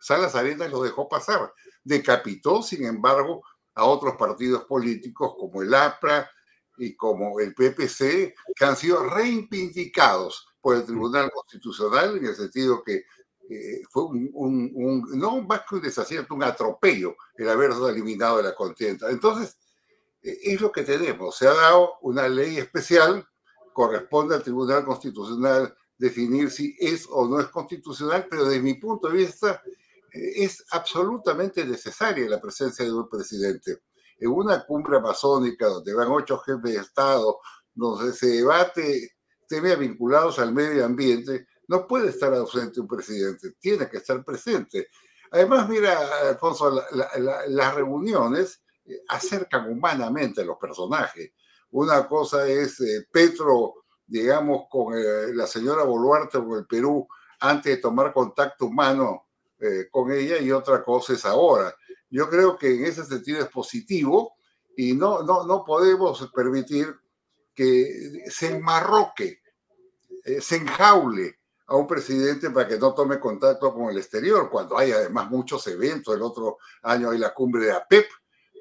Salas 0.06 0.36
Arenas 0.36 0.70
lo 0.70 0.84
dejó 0.84 1.08
pasar. 1.08 1.52
Decapitó, 1.82 2.62
sin 2.62 2.86
embargo, 2.86 3.42
a 3.74 3.84
otros 3.84 4.14
partidos 4.14 4.64
políticos 4.64 5.34
como 5.36 5.62
el 5.62 5.74
APRA 5.74 6.30
y 6.78 6.94
como 6.94 7.40
el 7.40 7.52
PPC, 7.54 8.32
que 8.54 8.64
han 8.64 8.76
sido 8.76 9.02
reivindicados 9.02 10.46
por 10.60 10.76
el 10.76 10.84
Tribunal 10.84 11.28
Constitucional 11.32 12.18
en 12.18 12.26
el 12.26 12.36
sentido 12.36 12.84
que 12.84 13.04
eh, 13.50 13.82
fue 13.90 14.04
un, 14.04 15.02
no 15.14 15.42
más 15.42 15.62
un 15.72 16.26
un 16.30 16.42
atropello 16.44 17.16
el 17.36 17.48
haberse 17.48 17.80
eliminado 17.88 18.40
la 18.40 18.54
contienda. 18.54 19.10
Entonces, 19.10 19.58
eh, 20.22 20.38
es 20.40 20.60
lo 20.60 20.70
que 20.70 20.82
tenemos. 20.82 21.36
Se 21.36 21.48
ha 21.48 21.54
dado 21.54 21.94
una 22.02 22.28
ley 22.28 22.58
especial, 22.58 23.26
corresponde 23.72 24.36
al 24.36 24.44
Tribunal 24.44 24.84
Constitucional 24.84 25.76
definir 25.98 26.50
si 26.50 26.76
es 26.78 27.08
o 27.10 27.26
no 27.26 27.40
es 27.40 27.48
constitucional, 27.48 28.26
pero 28.30 28.44
desde 28.44 28.62
mi 28.62 28.74
punto 28.74 29.08
de 29.08 29.18
vista 29.18 29.62
es 30.36 30.64
absolutamente 30.70 31.64
necesaria 31.64 32.28
la 32.28 32.40
presencia 32.40 32.84
de 32.84 32.92
un 32.92 33.08
presidente. 33.08 33.78
En 34.18 34.30
una 34.30 34.64
cumbre 34.64 34.96
amazónica 34.96 35.66
donde 35.66 35.94
van 35.94 36.08
ocho 36.10 36.38
jefes 36.38 36.74
de 36.74 36.80
Estado, 36.80 37.38
donde 37.74 38.12
se 38.12 38.26
debate 38.28 39.16
temas 39.46 39.78
vinculados 39.78 40.38
al 40.38 40.52
medio 40.52 40.84
ambiente, 40.84 41.46
no 41.68 41.86
puede 41.86 42.08
estar 42.08 42.32
ausente 42.34 42.80
un 42.80 42.88
presidente, 42.88 43.52
tiene 43.60 43.88
que 43.88 43.98
estar 43.98 44.24
presente. 44.24 44.88
Además, 45.30 45.68
mira, 45.68 45.98
Alfonso, 46.28 46.82
las 47.48 47.74
reuniones 47.74 48.62
eh, 48.84 49.02
acercan 49.08 49.70
humanamente 49.70 50.42
a 50.42 50.44
los 50.44 50.56
personajes. 50.58 51.32
Una 51.70 52.06
cosa 52.06 52.46
es 52.46 52.80
eh, 52.80 53.06
Petro, 53.10 53.74
digamos, 54.06 54.66
con 54.70 54.96
eh, 54.96 55.34
la 55.34 55.46
señora 55.46 55.82
Boluarte 55.82 56.38
o 56.38 56.58
el 56.58 56.66
Perú 56.66 57.06
antes 57.40 57.76
de 57.76 57.82
tomar 57.82 58.12
contacto 58.12 58.66
humano 58.66 59.25
con 59.90 60.12
ella 60.12 60.38
y 60.38 60.52
otra 60.52 60.82
cosa 60.84 61.14
es 61.14 61.24
ahora. 61.24 61.74
Yo 62.10 62.28
creo 62.28 62.56
que 62.56 62.74
en 62.74 62.84
ese 62.84 63.04
sentido 63.04 63.40
es 63.40 63.48
positivo 63.48 64.34
y 64.76 64.94
no, 64.94 65.22
no, 65.22 65.44
no 65.44 65.64
podemos 65.64 66.30
permitir 66.34 66.94
que 67.54 68.24
se 68.28 68.54
enmarroque, 68.54 69.40
se 70.40 70.56
enjaule 70.56 71.38
a 71.66 71.76
un 71.76 71.86
presidente 71.86 72.50
para 72.50 72.68
que 72.68 72.78
no 72.78 72.94
tome 72.94 73.18
contacto 73.18 73.74
con 73.74 73.90
el 73.90 73.98
exterior, 73.98 74.48
cuando 74.50 74.78
hay 74.78 74.92
además 74.92 75.30
muchos 75.30 75.66
eventos. 75.66 76.14
El 76.14 76.22
otro 76.22 76.58
año 76.82 77.10
hay 77.10 77.18
la 77.18 77.34
cumbre 77.34 77.64
de 77.64 77.72
APEP, 77.72 78.06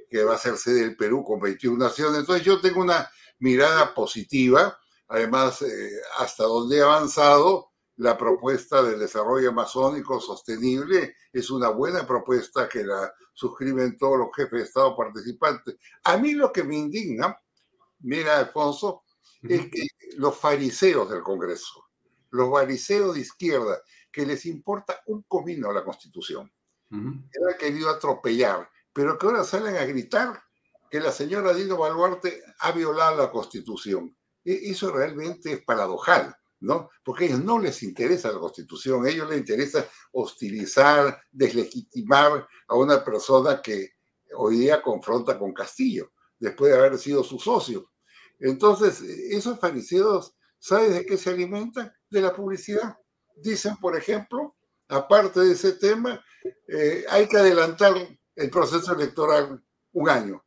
que 0.09 0.23
va 0.23 0.35
a 0.35 0.37
sede 0.37 0.81
del 0.81 0.95
Perú 0.95 1.23
con 1.23 1.39
21 1.39 1.77
naciones. 1.77 2.21
Entonces 2.21 2.43
yo 2.43 2.59
tengo 2.59 2.81
una 2.81 3.09
mirada 3.39 3.93
positiva. 3.93 4.79
Además, 5.07 5.61
eh, 5.61 5.91
hasta 6.17 6.45
donde 6.45 6.77
he 6.77 6.81
avanzado, 6.81 7.73
la 7.97 8.17
propuesta 8.17 8.83
del 8.83 8.99
desarrollo 8.99 9.49
amazónico 9.49 10.19
sostenible 10.19 11.15
es 11.31 11.49
una 11.49 11.69
buena 11.69 12.05
propuesta 12.05 12.67
que 12.67 12.83
la 12.83 13.13
suscriben 13.33 13.97
todos 13.97 14.17
los 14.17 14.29
jefes 14.35 14.59
de 14.59 14.65
Estado 14.65 14.95
participantes. 14.95 15.75
A 16.03 16.17
mí 16.17 16.33
lo 16.33 16.51
que 16.51 16.63
me 16.63 16.75
indigna, 16.75 17.39
mira, 17.99 18.39
Alfonso, 18.39 19.03
es 19.41 19.69
que 19.69 19.87
los 20.17 20.35
fariseos 20.37 21.09
del 21.09 21.21
Congreso, 21.21 21.85
los 22.31 22.49
bariceos 22.49 23.15
de 23.15 23.21
izquierda, 23.21 23.81
que 24.11 24.25
les 24.25 24.45
importa 24.45 25.01
un 25.07 25.23
comino 25.23 25.71
la 25.71 25.83
Constitución, 25.83 26.51
que 26.89 26.95
han 26.97 27.57
querido 27.59 27.89
atropellar, 27.89 28.69
pero 28.93 29.17
que 29.17 29.27
ahora 29.27 29.43
salen 29.43 29.75
a 29.75 29.85
gritar 29.85 30.41
que 30.89 30.99
la 30.99 31.11
señora 31.11 31.53
Dino 31.53 31.77
Baluarte 31.77 32.41
ha 32.59 32.71
violado 32.71 33.17
la 33.17 33.31
Constitución. 33.31 34.15
E, 34.43 34.71
eso 34.71 34.91
realmente 34.91 35.51
es 35.51 35.63
paradojal, 35.63 36.35
¿no? 36.65 36.89
Porque 37.03 37.25
a 37.25 37.27
ellos 37.27 37.43
no 37.43 37.59
les 37.59 37.83
interesa 37.83 38.31
la 38.31 38.39
Constitución, 38.39 39.05
a 39.05 39.09
ellos 39.09 39.29
les 39.29 39.39
interesa 39.39 39.87
hostilizar, 40.11 41.21
deslegitimar 41.31 42.47
a 42.67 42.75
una 42.75 43.03
persona 43.03 43.61
que 43.61 43.91
hoy 44.35 44.57
día 44.57 44.81
confronta 44.81 45.37
con 45.37 45.53
Castillo. 45.53 46.11
después 46.37 46.69
de 46.69 46.77
haber 46.77 46.97
sido 46.97 47.23
su 47.23 47.39
socio. 47.39 47.91
Entonces, 48.39 49.01
esos 49.01 49.57
fariseos, 49.57 50.35
¿sabes 50.59 50.93
de 50.93 51.05
qué 51.05 51.17
se 51.17 51.29
alimentan? 51.29 51.91
De 52.09 52.19
la 52.19 52.35
publicidad. 52.35 52.97
Dicen, 53.37 53.77
por 53.77 53.95
ejemplo, 53.95 54.55
aparte 54.89 55.39
de 55.39 55.53
ese 55.53 55.73
tema, 55.73 56.21
eh, 56.67 57.05
hay 57.09 57.27
que 57.27 57.37
adelantar 57.37 57.93
el 58.35 58.49
proceso 58.49 58.93
electoral 58.93 59.63
un 59.93 60.09
año. 60.09 60.43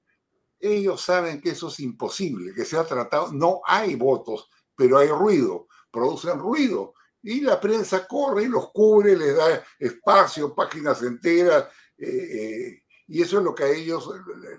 Ellos 0.60 1.00
saben 1.00 1.40
que 1.40 1.50
eso 1.50 1.68
es 1.68 1.80
imposible, 1.80 2.52
que 2.54 2.66
se 2.66 2.76
ha 2.76 2.84
tratado, 2.84 3.32
no 3.32 3.62
hay 3.64 3.94
votos, 3.94 4.50
pero 4.76 4.98
hay 4.98 5.08
ruido, 5.08 5.68
producen 5.98 6.38
ruido. 6.38 6.94
Y 7.22 7.40
la 7.40 7.60
prensa 7.60 8.06
corre 8.06 8.44
y 8.44 8.48
los 8.48 8.70
cubre, 8.70 9.16
les 9.16 9.36
da 9.36 9.64
espacio, 9.78 10.54
páginas 10.54 11.02
enteras, 11.02 11.66
eh, 11.96 12.06
eh, 12.08 12.82
y 13.08 13.22
eso 13.22 13.38
es 13.38 13.44
lo 13.44 13.54
que 13.54 13.64
a 13.64 13.70
ellos, 13.70 14.08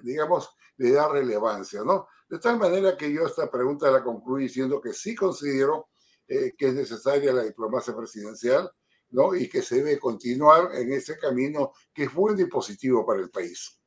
digamos, 0.04 0.50
le 0.78 0.92
da 0.92 1.08
relevancia, 1.08 1.82
¿no? 1.84 2.08
De 2.28 2.40
tal 2.40 2.58
manera 2.58 2.98
que 2.98 3.12
yo 3.12 3.26
esta 3.26 3.50
pregunta 3.50 3.92
la 3.92 4.04
concluyo 4.04 4.44
diciendo 4.44 4.82
que 4.82 4.94
sí 4.94 5.16
considero 5.16 5.90
que 6.28 6.54
es 6.60 6.74
necesaria 6.76 7.34
la 7.34 7.44
diplomacia 7.44 7.96
presidencial, 7.96 8.70
¿no? 9.12 9.36
Y 9.36 9.48
que 9.50 9.62
se 9.62 9.78
debe 9.78 10.00
continuar 10.00 10.76
en 10.76 10.94
ese 10.94 11.18
camino 11.18 11.72
que 11.94 12.04
es 12.04 12.14
bueno 12.14 12.42
y 12.42 12.46
positivo 12.46 13.06
para 13.06 13.20
el 13.20 13.30
país. 13.30 13.80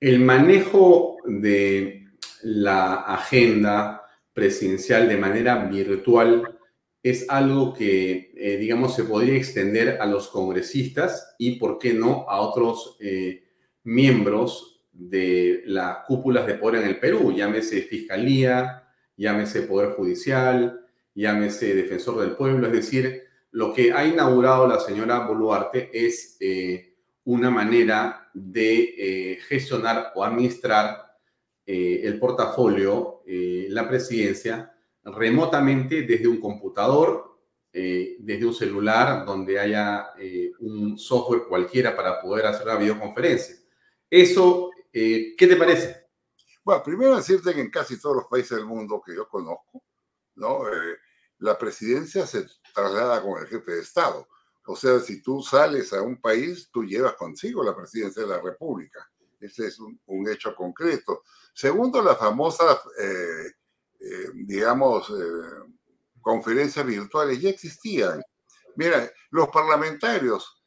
El 0.00 0.20
manejo 0.20 1.16
de 1.24 2.06
la 2.42 3.02
agenda 3.02 4.02
presidencial 4.40 5.06
de 5.06 5.18
manera 5.18 5.66
virtual 5.66 6.58
es 7.02 7.28
algo 7.28 7.74
que, 7.74 8.32
eh, 8.34 8.56
digamos, 8.56 8.94
se 8.94 9.04
podría 9.04 9.36
extender 9.36 9.98
a 10.00 10.06
los 10.06 10.28
congresistas 10.28 11.34
y, 11.38 11.58
¿por 11.58 11.78
qué 11.78 11.92
no?, 11.92 12.24
a 12.26 12.40
otros 12.40 12.96
eh, 13.00 13.44
miembros 13.84 14.82
de 14.92 15.62
las 15.66 16.06
cúpulas 16.06 16.46
de 16.46 16.54
poder 16.54 16.82
en 16.82 16.88
el 16.88 16.98
Perú, 16.98 17.34
llámese 17.36 17.82
Fiscalía, 17.82 18.88
llámese 19.14 19.62
Poder 19.62 19.90
Judicial, 19.90 20.86
llámese 21.14 21.74
Defensor 21.74 22.22
del 22.22 22.34
Pueblo, 22.34 22.66
es 22.66 22.72
decir, 22.72 23.24
lo 23.50 23.74
que 23.74 23.92
ha 23.92 24.06
inaugurado 24.06 24.66
la 24.66 24.80
señora 24.80 25.26
Boluarte 25.26 25.90
es 25.92 26.38
eh, 26.40 26.94
una 27.24 27.50
manera 27.50 28.30
de 28.32 29.38
gestionar 29.46 30.12
o 30.14 30.24
administrar 30.24 31.10
el 31.66 32.18
portafolio, 32.18 33.19
la 33.68 33.88
presidencia, 33.88 34.74
remotamente 35.04 36.02
desde 36.02 36.26
un 36.26 36.40
computador, 36.40 37.38
desde 37.72 38.44
un 38.44 38.54
celular, 38.54 39.24
donde 39.24 39.58
haya 39.58 40.10
un 40.58 40.98
software 40.98 41.44
cualquiera 41.48 41.94
para 41.94 42.20
poder 42.20 42.46
hacer 42.46 42.66
una 42.66 42.76
videoconferencia. 42.76 43.56
Eso, 44.08 44.70
¿qué 44.92 45.36
te 45.38 45.56
parece? 45.56 46.08
Bueno, 46.64 46.82
primero 46.82 47.16
decirte 47.16 47.54
que 47.54 47.60
en 47.60 47.70
casi 47.70 48.00
todos 48.00 48.16
los 48.16 48.26
países 48.26 48.56
del 48.56 48.66
mundo 48.66 49.00
que 49.04 49.14
yo 49.14 49.28
conozco, 49.28 49.84
¿no? 50.34 50.62
la 51.40 51.58
presidencia 51.58 52.26
se 52.26 52.46
traslada 52.74 53.22
con 53.22 53.40
el 53.40 53.48
jefe 53.48 53.72
de 53.72 53.80
Estado. 53.80 54.28
O 54.66 54.76
sea, 54.76 55.00
si 55.00 55.22
tú 55.22 55.42
sales 55.42 55.92
a 55.92 56.02
un 56.02 56.20
país, 56.20 56.70
tú 56.70 56.84
llevas 56.84 57.14
consigo 57.14 57.64
la 57.64 57.74
presidencia 57.74 58.22
de 58.22 58.28
la 58.28 58.40
República. 58.40 59.10
Ese 59.40 59.66
es 59.66 59.78
un, 59.80 60.28
hecho 60.28 60.54
concreto. 60.54 61.22
Segundo, 61.54 62.02
las 62.02 62.18
famosas, 62.18 62.78
eh, 62.98 63.52
eh, 64.00 64.30
digamos, 64.34 65.10
eh, 65.10 65.72
conferencias 66.20 66.84
virtuales 66.86 67.40
ya 67.40 67.50
existían. 67.50 68.22
Mira, 68.76 69.10
los 69.30 69.48
parlamentarios 69.48 70.62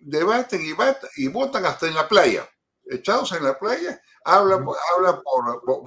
debaten 0.00 0.60
y, 0.62 0.74
y, 1.22 1.28
votan 1.28 1.66
hasta 1.66 1.86
en 1.86 1.94
la 1.94 2.08
playa. 2.08 2.48
Echados 2.86 3.32
en 3.32 3.44
la 3.44 3.58
playa, 3.58 4.00
hablan, 4.24 4.66
hablan 4.96 5.22
por, 5.22 5.84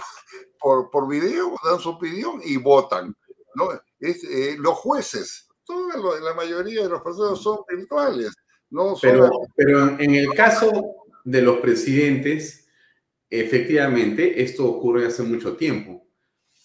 por, 0.60 0.90
por 0.90 1.08
video, 1.08 1.56
dan 1.64 1.80
su 1.80 1.90
opinión 1.90 2.40
y 2.44 2.58
votan. 2.58 3.16
¿no? 3.56 3.70
Es, 4.00 4.24
eh, 4.24 4.56
los 4.60 4.76
jueces, 4.76 5.48
toda 5.66 5.98
la 6.20 6.34
mayoría 6.34 6.84
de 6.84 6.90
los 6.90 7.02
procesos 7.02 7.42
son 7.42 7.60
virtuales. 7.70 8.34
No 8.70 8.96
pero, 9.00 9.30
pero 9.56 10.00
en 10.00 10.16
el 10.16 10.34
caso 10.34 10.72
de 11.24 11.42
los 11.42 11.60
presidentes, 11.60 12.63
efectivamente, 13.40 14.44
esto 14.44 14.66
ocurre 14.66 15.08
hace 15.08 15.24
mucho 15.24 15.56
tiempo, 15.56 16.06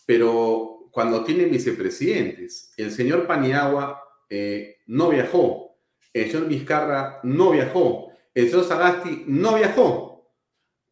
pero 0.04 0.90
cuando 0.90 1.24
tienen 1.24 1.50
vicepresidentes, 1.50 2.74
el 2.76 2.90
señor 2.90 3.26
Paniagua 3.26 4.02
eh, 4.28 4.76
no 4.86 5.08
viajó, 5.08 5.78
el 6.12 6.30
señor 6.30 6.48
Vizcarra 6.48 7.20
no 7.22 7.52
viajó, 7.52 8.12
el 8.34 8.50
señor 8.50 8.64
Sagasti 8.64 9.24
no 9.26 9.56
viajó, 9.56 10.34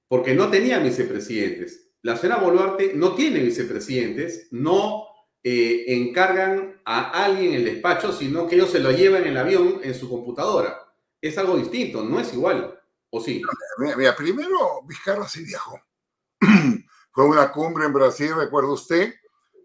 porque 0.08 0.34
no 0.34 0.48
tenía 0.48 0.78
vicepresidentes. 0.78 1.90
La 2.00 2.16
señora 2.16 2.40
Boluarte 2.40 2.94
no 2.94 3.14
tiene 3.14 3.40
vicepresidentes, 3.40 4.48
no 4.52 5.04
eh, 5.42 5.84
encargan 5.88 6.80
a 6.84 7.24
alguien 7.24 7.50
en 7.50 7.54
el 7.56 7.64
despacho, 7.64 8.12
sino 8.12 8.46
que 8.46 8.54
ellos 8.54 8.70
se 8.70 8.80
lo 8.80 8.92
llevan 8.92 9.22
en 9.22 9.28
el 9.28 9.36
avión 9.36 9.80
en 9.82 9.94
su 9.94 10.08
computadora. 10.08 10.78
Es 11.20 11.36
algo 11.36 11.56
distinto, 11.58 12.02
no 12.02 12.18
es 12.20 12.32
igual, 12.32 12.78
¿o 13.10 13.20
sí? 13.20 13.42
Mira, 13.96 14.14
primero 14.14 14.82
Vizcarra 14.86 15.28
sí 15.28 15.44
viajó. 15.44 15.78
Fue 17.12 17.24
una 17.24 17.50
cumbre 17.50 17.86
en 17.86 17.92
Brasil, 17.92 18.34
recuerda 18.34 18.72
usted. 18.72 19.14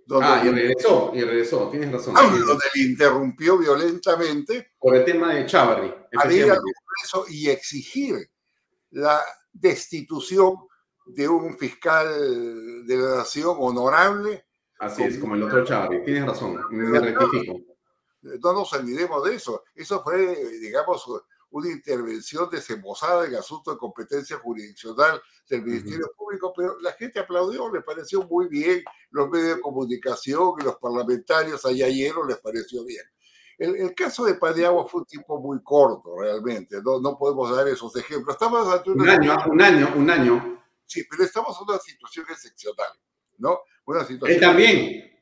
Donde 0.05 0.27
ah, 0.27 0.41
y 0.43 0.49
regresó, 0.49 1.11
y 1.13 1.21
regresó, 1.21 1.69
tienes 1.69 1.91
razón. 1.91 2.15
Ah, 2.17 2.23
donde 2.23 2.65
le 2.73 2.81
interrumpió 2.81 3.57
violentamente. 3.57 4.73
Por 4.79 4.95
el 4.95 5.05
tema 5.05 5.33
de 5.33 5.45
Chávarri. 5.45 5.93
A 6.17 6.31
ir 6.31 6.51
al 6.51 6.57
Congreso 6.57 7.25
y 7.29 7.49
exigir 7.49 8.29
la 8.89 9.21
destitución 9.53 10.55
de 11.05 11.29
un 11.29 11.57
fiscal 11.57 12.85
de 12.85 12.97
la 12.97 13.17
nación 13.17 13.55
honorable 13.59 14.45
Así 14.81 15.03
es, 15.03 15.19
como 15.19 15.35
el 15.35 15.43
otro 15.43 15.63
Chávez. 15.63 16.03
Tienes 16.03 16.25
razón, 16.25 16.59
me 16.71 16.99
rectifico. 16.99 17.59
No 18.23 18.53
nos 18.53 18.73
olvidemos 18.73 19.23
de 19.23 19.35
eso. 19.35 19.63
Eso 19.75 20.01
fue, 20.01 20.35
digamos, 20.59 21.05
una 21.51 21.69
intervención 21.69 22.49
desembosada 22.49 23.27
en 23.27 23.35
asunto 23.35 23.71
de 23.71 23.77
competencia 23.77 24.37
jurisdiccional 24.37 25.21
del 25.49 25.63
Ministerio 25.63 26.11
Público, 26.17 26.53
pero 26.55 26.79
la 26.79 26.93
gente 26.93 27.19
aplaudió, 27.19 27.71
le 27.71 27.81
pareció 27.81 28.23
muy 28.23 28.47
bien, 28.47 28.83
los 29.11 29.29
medios 29.29 29.57
de 29.57 29.61
comunicación 29.61 30.53
y 30.59 30.63
los 30.63 30.77
parlamentarios 30.77 31.65
allá 31.65 31.85
ayer 31.85 32.13
les 32.27 32.39
pareció 32.39 32.85
bien. 32.85 33.03
El, 33.57 33.93
caso 33.93 34.25
de 34.25 34.35
Padiagua 34.35 34.87
fue 34.87 35.01
un 35.01 35.05
tiempo 35.05 35.39
muy 35.39 35.61
corto, 35.61 36.17
realmente, 36.17 36.81
no, 36.83 36.99
no 36.99 37.17
podemos 37.17 37.55
dar 37.55 37.67
esos 37.67 37.95
ejemplos. 37.95 38.33
Estamos 38.33 38.67
ante 38.67 38.89
un 38.89 39.07
año, 39.07 39.35
un 39.51 39.61
año, 39.61 39.93
un 39.95 40.09
año. 40.09 40.63
Sí, 40.85 41.03
pero 41.09 41.23
estamos 41.23 41.55
en 41.59 41.69
una 41.69 41.77
situación 41.77 42.25
excepcional, 42.29 42.91
¿no? 43.37 43.59
Una 43.85 44.03
situación. 44.03 44.35
Él 44.35 44.41
también. 44.41 45.21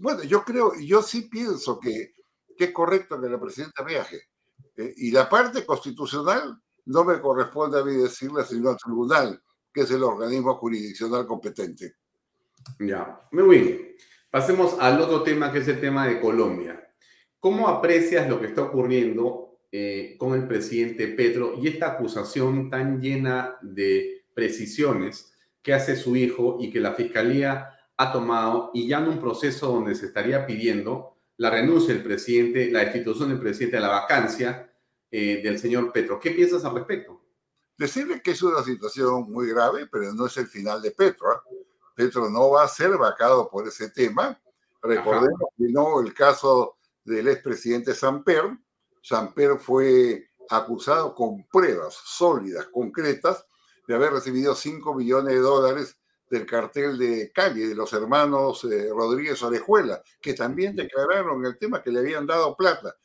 Bueno, 0.00 0.22
yo 0.22 0.44
creo, 0.44 0.72
yo 0.80 1.02
sí 1.02 1.22
pienso 1.22 1.80
que, 1.80 2.14
que 2.56 2.64
es 2.66 2.72
correcto 2.72 3.20
que 3.20 3.28
la 3.28 3.40
presidenta 3.40 3.82
viaje. 3.82 4.31
Eh, 4.76 4.94
y 4.96 5.10
la 5.10 5.28
parte 5.28 5.64
constitucional 5.64 6.58
no 6.86 7.04
me 7.04 7.20
corresponde 7.20 7.78
a 7.78 7.84
mí 7.84 7.94
decirla, 7.94 8.44
sino 8.44 8.70
al 8.70 8.76
tribunal, 8.76 9.40
que 9.72 9.82
es 9.82 9.90
el 9.90 10.02
organismo 10.02 10.54
jurisdiccional 10.54 11.26
competente. 11.26 11.96
Ya, 12.78 13.20
muy 13.32 13.58
bien. 13.58 13.96
Pasemos 14.30 14.76
al 14.80 15.00
otro 15.00 15.22
tema, 15.22 15.52
que 15.52 15.58
es 15.58 15.68
el 15.68 15.80
tema 15.80 16.06
de 16.06 16.20
Colombia. 16.20 16.82
¿Cómo 17.38 17.68
aprecias 17.68 18.28
lo 18.28 18.40
que 18.40 18.46
está 18.46 18.62
ocurriendo 18.62 19.58
eh, 19.70 20.16
con 20.18 20.34
el 20.34 20.46
presidente 20.46 21.08
Petro 21.08 21.54
y 21.60 21.68
esta 21.68 21.92
acusación 21.92 22.70
tan 22.70 23.00
llena 23.00 23.56
de 23.62 24.24
precisiones 24.34 25.32
que 25.62 25.72
hace 25.72 25.96
su 25.96 26.16
hijo 26.16 26.58
y 26.60 26.70
que 26.70 26.80
la 26.80 26.92
fiscalía 26.92 27.70
ha 27.96 28.12
tomado 28.12 28.70
y 28.74 28.88
ya 28.88 28.98
en 28.98 29.08
un 29.08 29.20
proceso 29.20 29.68
donde 29.68 29.94
se 29.94 30.06
estaría 30.06 30.46
pidiendo 30.46 31.11
la 31.36 31.50
renuncia 31.50 31.94
del 31.94 32.02
presidente, 32.02 32.70
la 32.70 32.80
destitución 32.80 33.30
del 33.30 33.40
presidente, 33.40 33.80
la 33.80 33.88
vacancia 33.88 34.72
eh, 35.10 35.40
del 35.42 35.58
señor 35.58 35.92
Petro. 35.92 36.20
¿Qué 36.20 36.30
piensas 36.30 36.64
al 36.64 36.74
respecto? 36.74 37.20
Decirle 37.76 38.20
que 38.22 38.32
es 38.32 38.42
una 38.42 38.62
situación 38.62 39.30
muy 39.30 39.48
grave, 39.48 39.86
pero 39.90 40.12
no 40.12 40.26
es 40.26 40.36
el 40.36 40.46
final 40.46 40.80
de 40.82 40.90
Petro. 40.92 41.32
¿eh? 41.32 41.66
Petro 41.94 42.30
no 42.30 42.50
va 42.50 42.64
a 42.64 42.68
ser 42.68 42.96
vacado 42.96 43.50
por 43.50 43.66
ese 43.66 43.90
tema. 43.90 44.40
Recordemos 44.82 45.50
que 45.56 45.68
no 45.68 46.00
el 46.00 46.12
caso 46.12 46.76
del 47.04 47.28
expresidente 47.28 47.94
Samper. 47.94 48.58
Samper 49.02 49.58
fue 49.58 50.30
acusado 50.48 51.14
con 51.14 51.46
pruebas 51.48 51.94
sólidas, 51.94 52.66
concretas, 52.66 53.46
de 53.86 53.94
haber 53.94 54.12
recibido 54.12 54.54
5 54.54 54.94
millones 54.94 55.34
de 55.34 55.40
dólares 55.40 55.98
del 56.32 56.46
cartel 56.46 56.96
de 56.96 57.30
Cali, 57.30 57.60
de 57.60 57.74
los 57.74 57.92
hermanos 57.92 58.64
eh, 58.64 58.88
Rodríguez 58.88 59.42
Orejuela, 59.42 60.02
que 60.18 60.32
también 60.32 60.74
declararon 60.74 61.44
el 61.44 61.58
tema 61.58 61.82
que 61.82 61.90
le 61.90 61.98
habían 61.98 62.26
dado 62.26 62.56
plata. 62.56 62.96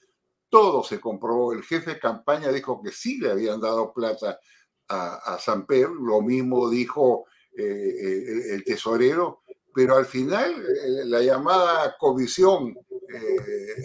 Todo 0.48 0.82
se 0.82 1.02
comprobó. 1.02 1.52
El 1.52 1.62
jefe 1.62 1.96
de 1.96 2.00
campaña 2.00 2.50
dijo 2.54 2.82
que 2.82 2.94
sí 2.94 3.20
le 3.20 3.32
habían 3.32 3.60
dado 3.60 3.92
plata 3.94 4.40
a, 4.88 5.34
a 5.34 5.40
Samper, 5.40 5.90
lo 5.90 6.22
mismo 6.22 6.70
dijo 6.70 7.26
eh, 7.58 7.64
eh, 7.66 8.54
el, 8.54 8.64
tesorero, 8.64 9.42
pero 9.76 9.98
al 9.98 10.06
final 10.06 10.66
la 11.06 11.22
llamada 11.22 11.98
comisión 12.00 12.78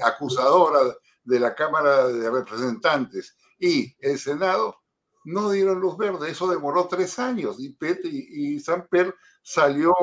acusadora 0.05 0.95
de 1.25 1.41
la 1.41 1.53
Cámara 1.57 2.07
de 2.07 2.31
Representantes 2.31 3.37
y 3.59 3.93
el 3.99 4.21
Senado 4.21 4.83
no 5.25 5.51
dieron 5.51 5.81
luz 5.81 5.97
verde. 5.97 6.31
Eso 6.31 6.49
demoró 6.49 6.87
tres 6.87 7.19
años 7.19 7.57
y, 7.59 7.71
Pet 7.71 8.05
y, 8.05 8.55
y 8.55 8.61
Samper 8.61 9.15
salió 9.43 9.95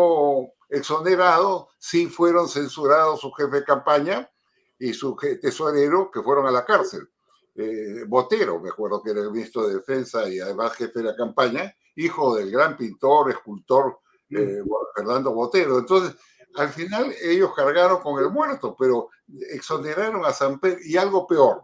exonerado, 0.69 1.69
sí 1.77 2.07
fueron 2.07 2.47
censurados 2.47 3.21
su 3.21 3.31
jefe 3.31 3.57
de 3.57 3.63
campaña 3.63 4.29
y 4.77 4.93
su 4.93 5.15
tesorero 5.41 6.11
que 6.11 6.21
fueron 6.21 6.47
a 6.47 6.51
la 6.51 6.65
cárcel. 6.65 7.09
Eh, 7.55 8.05
Botero, 8.07 8.59
me 8.59 8.69
acuerdo 8.69 9.01
que 9.01 9.11
era 9.11 9.21
el 9.21 9.31
ministro 9.31 9.67
de 9.67 9.75
Defensa 9.75 10.29
y 10.29 10.39
además 10.39 10.73
jefe 10.73 10.99
de 10.99 11.05
la 11.05 11.15
campaña, 11.15 11.73
hijo 11.95 12.35
del 12.35 12.51
gran 12.51 12.77
pintor, 12.77 13.31
escultor 13.31 13.99
eh, 14.29 14.61
Fernando 14.95 15.33
Botero. 15.33 15.79
Entonces, 15.79 16.15
al 16.55 16.69
final 16.69 17.13
ellos 17.21 17.53
cargaron 17.55 18.01
con 18.01 18.23
el 18.23 18.29
muerto, 18.29 18.75
pero 18.77 19.09
exoneraron 19.51 20.25
a 20.25 20.31
Samper 20.31 20.79
y 20.83 20.97
algo 20.97 21.27
peor. 21.27 21.63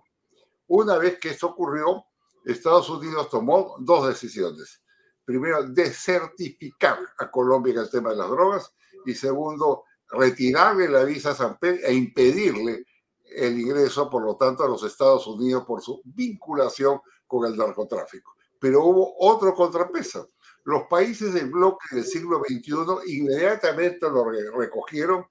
Una 0.67 0.97
vez 0.97 1.19
que 1.19 1.29
esto 1.29 1.47
ocurrió, 1.47 2.05
Estados 2.43 2.89
Unidos 2.89 3.29
tomó 3.29 3.75
dos 3.79 4.07
decisiones. 4.07 4.81
Primero, 5.25 5.63
desertificar 5.63 6.99
a 7.17 7.31
Colombia 7.31 7.73
en 7.73 7.79
el 7.79 7.89
tema 7.89 8.11
de 8.11 8.17
las 8.17 8.29
drogas 8.29 8.71
y 9.05 9.15
segundo, 9.15 9.83
retirarle 10.09 10.87
la 10.87 11.03
visa 11.03 11.31
a 11.31 11.35
Samper 11.35 11.79
e 11.83 11.93
impedirle 11.93 12.85
el 13.23 13.59
ingreso, 13.59 14.09
por 14.09 14.23
lo 14.23 14.37
tanto, 14.37 14.63
a 14.63 14.69
los 14.69 14.83
Estados 14.83 15.25
Unidos 15.27 15.65
por 15.65 15.81
su 15.81 16.01
vinculación 16.05 17.01
con 17.25 17.51
el 17.51 17.57
narcotráfico. 17.57 18.35
Pero 18.59 18.85
hubo 18.85 19.15
otro 19.19 19.53
contrapeso. 19.53 20.29
Los 20.63 20.83
países 20.83 21.33
del 21.33 21.51
bloque 21.51 21.87
del 21.91 22.05
siglo 22.05 22.39
XXI 22.39 23.17
inmediatamente 23.17 24.09
lo 24.09 24.25
recogieron 24.57 25.25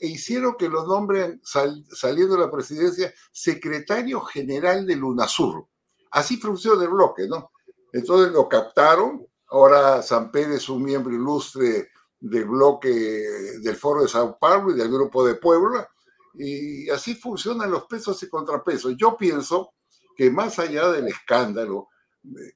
e 0.00 0.06
hicieron 0.06 0.54
que 0.56 0.68
lo 0.68 0.86
nombren, 0.86 1.40
saliendo 1.42 2.36
de 2.36 2.40
la 2.40 2.50
presidencia, 2.50 3.12
secretario 3.32 4.20
general 4.20 4.86
del 4.86 5.02
UNASUR. 5.02 5.66
Así 6.12 6.36
funciona 6.36 6.84
el 6.84 6.90
bloque, 6.90 7.26
¿no? 7.26 7.50
Entonces 7.92 8.32
lo 8.32 8.48
captaron. 8.48 9.26
Ahora 9.50 10.02
San 10.02 10.30
Pedro 10.30 10.54
es 10.54 10.68
un 10.68 10.82
miembro 10.82 11.14
ilustre 11.14 11.90
del 12.20 12.44
bloque 12.44 12.90
del 12.90 13.76
Foro 13.76 14.02
de 14.02 14.08
Sao 14.08 14.38
Paulo 14.38 14.72
y 14.72 14.78
del 14.78 14.90
Grupo 14.90 15.24
de 15.24 15.36
Puebla 15.36 15.88
y 16.34 16.88
así 16.90 17.14
funcionan 17.14 17.70
los 17.70 17.86
pesos 17.86 18.22
y 18.22 18.28
contrapesos. 18.28 18.94
Yo 18.96 19.16
pienso 19.16 19.74
que 20.16 20.30
más 20.30 20.58
allá 20.58 20.90
del 20.90 21.08
escándalo, 21.08 21.88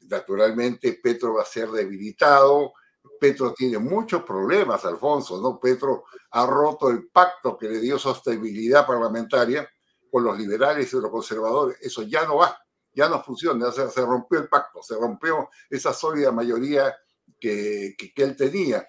naturalmente 0.02 1.00
Petro 1.02 1.34
va 1.34 1.42
a 1.42 1.46
ser 1.46 1.70
debilitado, 1.70 2.72
Petro 3.18 3.52
tiene 3.54 3.78
muchos 3.78 4.22
problemas, 4.22 4.84
Alfonso, 4.84 5.40
¿no? 5.40 5.58
Petro 5.58 6.04
ha 6.32 6.46
roto 6.46 6.90
el 6.90 7.08
pacto 7.08 7.56
que 7.56 7.68
le 7.68 7.80
dio 7.80 7.98
sostenibilidad 7.98 8.86
parlamentaria 8.86 9.68
con 10.10 10.24
los 10.24 10.36
liberales 10.36 10.92
y 10.92 11.00
los 11.00 11.10
conservadores. 11.10 11.78
Eso 11.80 12.02
ya 12.02 12.24
no 12.26 12.36
va, 12.36 12.56
ya 12.94 13.08
no 13.08 13.22
funciona, 13.22 13.70
se, 13.72 13.88
se 13.90 14.00
rompió 14.02 14.40
el 14.40 14.48
pacto, 14.48 14.82
se 14.82 14.94
rompió 14.94 15.48
esa 15.70 15.92
sólida 15.92 16.32
mayoría 16.32 16.94
que, 17.38 17.94
que, 17.96 18.22
él 18.22 18.36
tenía. 18.36 18.86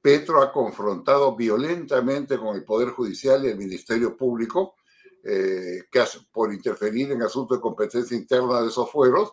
Petro 0.00 0.42
ha 0.42 0.52
confrontado 0.52 1.34
violentamente 1.36 2.38
con 2.38 2.56
el 2.56 2.64
Poder 2.64 2.90
Judicial 2.90 3.44
y 3.44 3.48
el 3.48 3.56
Ministerio 3.56 4.16
Público 4.16 4.74
eh, 5.26 5.84
que 5.90 6.04
por 6.30 6.52
interferir 6.52 7.10
en 7.12 7.22
asuntos 7.22 7.56
de 7.56 7.62
competencia 7.62 8.14
interna 8.14 8.60
de 8.60 8.68
esos 8.68 8.90
fueros. 8.90 9.32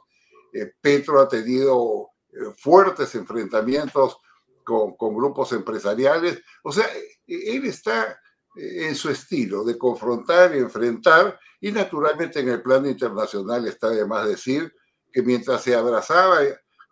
Eh, 0.53 0.71
Petro 0.79 1.19
ha 1.19 1.27
tenido 1.27 2.11
eh, 2.31 2.53
fuertes 2.57 3.13
enfrentamientos 3.15 4.17
con, 4.63 4.95
con, 4.95 5.13
grupos 5.13 5.51
empresariales. 5.51 6.41
O 6.63 6.71
sea, 6.71 6.87
él 7.27 7.65
está 7.65 8.17
en 8.55 8.95
su 8.95 9.09
estilo 9.09 9.63
de 9.63 9.77
confrontar 9.77 10.55
y 10.55 10.59
enfrentar, 10.59 11.39
y 11.59 11.71
naturalmente 11.71 12.39
en 12.39 12.49
el 12.49 12.61
plano 12.61 12.89
internacional 12.89 13.67
está 13.67 13.89
de 13.89 14.05
más 14.05 14.27
decir 14.27 14.73
que 15.11 15.21
mientras 15.21 15.63
se 15.63 15.75
abrazaba 15.75 16.39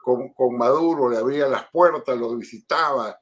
con, 0.01 0.33
con 0.33 0.57
Maduro, 0.57 1.09
le 1.09 1.17
abría 1.17 1.47
las 1.47 1.69
puertas, 1.69 2.17
lo 2.17 2.35
visitaba, 2.35 3.17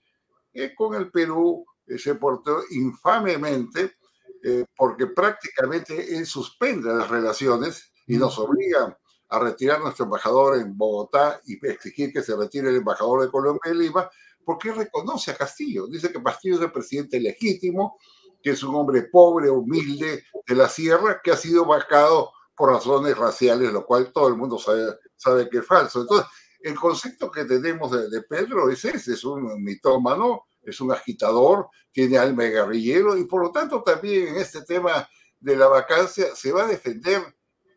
con 0.76 0.96
el 0.96 1.12
Perú 1.12 1.66
eh, 1.86 1.98
se 1.98 2.16
portó 2.16 2.62
infamemente 2.72 3.98
eh, 4.44 4.66
porque 4.76 5.08
prácticamente 5.08 6.18
él 6.18 6.26
suspende 6.26 6.94
las 6.94 7.10
relaciones 7.10 7.92
y 8.06 8.18
nos 8.18 8.38
obliga 8.40 8.98
a 9.30 9.40
retirar 9.40 9.82
nuestro 9.82 10.06
embajador 10.06 10.58
en 10.58 10.78
Bogotá 10.78 11.42
y 11.46 11.66
exigir 11.68 12.14
que 12.14 12.22
se 12.22 12.36
retire 12.36 12.70
el 12.70 12.78
embajador 12.78 13.24
de 13.24 13.32
Colombia 13.32 13.72
en 13.72 13.80
Lima, 13.80 14.10
porque 14.46 14.72
reconoce 14.72 15.32
a 15.32 15.36
Castillo. 15.36 15.88
Dice 15.88 16.12
que 16.12 16.24
Castillo 16.24 16.56
es 16.56 16.62
el 16.62 16.72
presidente 16.72 17.20
legítimo, 17.20 17.98
que 18.42 18.52
es 18.52 18.64
un 18.64 18.76
hombre 18.76 19.04
pobre, 19.04 19.50
humilde 19.50 20.24
de 20.46 20.56
la 20.56 20.70
sierra, 20.70 21.22
que 21.24 21.32
ha 21.32 21.38
sido 21.38 21.66
vacado 21.66 22.32
por 22.56 22.72
razones 22.72 23.18
raciales, 23.18 23.72
lo 23.72 23.86
cual 23.86 24.12
todo 24.12 24.28
el 24.28 24.36
mundo 24.36 24.58
sabe, 24.58 25.50
que 25.50 25.60
es 25.60 25.66
falso. 25.66 26.02
Entonces, 26.02 26.28
el 26.62 26.76
concepto 26.76 27.30
que 27.30 27.46
tenemos 27.46 27.92
de, 27.92 28.22
Pedro 28.24 28.70
es 28.70 28.84
ese, 28.84 29.14
es 29.14 29.24
un 29.24 29.64
mitómano, 29.64 30.48
es 30.64 30.82
un 30.82 30.92
agitador, 30.92 31.68
tiene 31.92 32.18
alma 32.18 32.44
de 32.44 32.52
guerrillero 32.52 33.18
y 33.18 33.26
por 33.26 33.44
lo 33.44 33.52
tanto 33.52 33.84
también 33.84 34.30
en 34.30 34.36
este 34.38 34.64
tema 34.64 35.08
de 35.40 35.56
la 35.56 35.68
vacancia 35.68 36.36
se 36.36 36.52
va 36.52 36.64
a 36.64 36.68
defender 36.68 37.22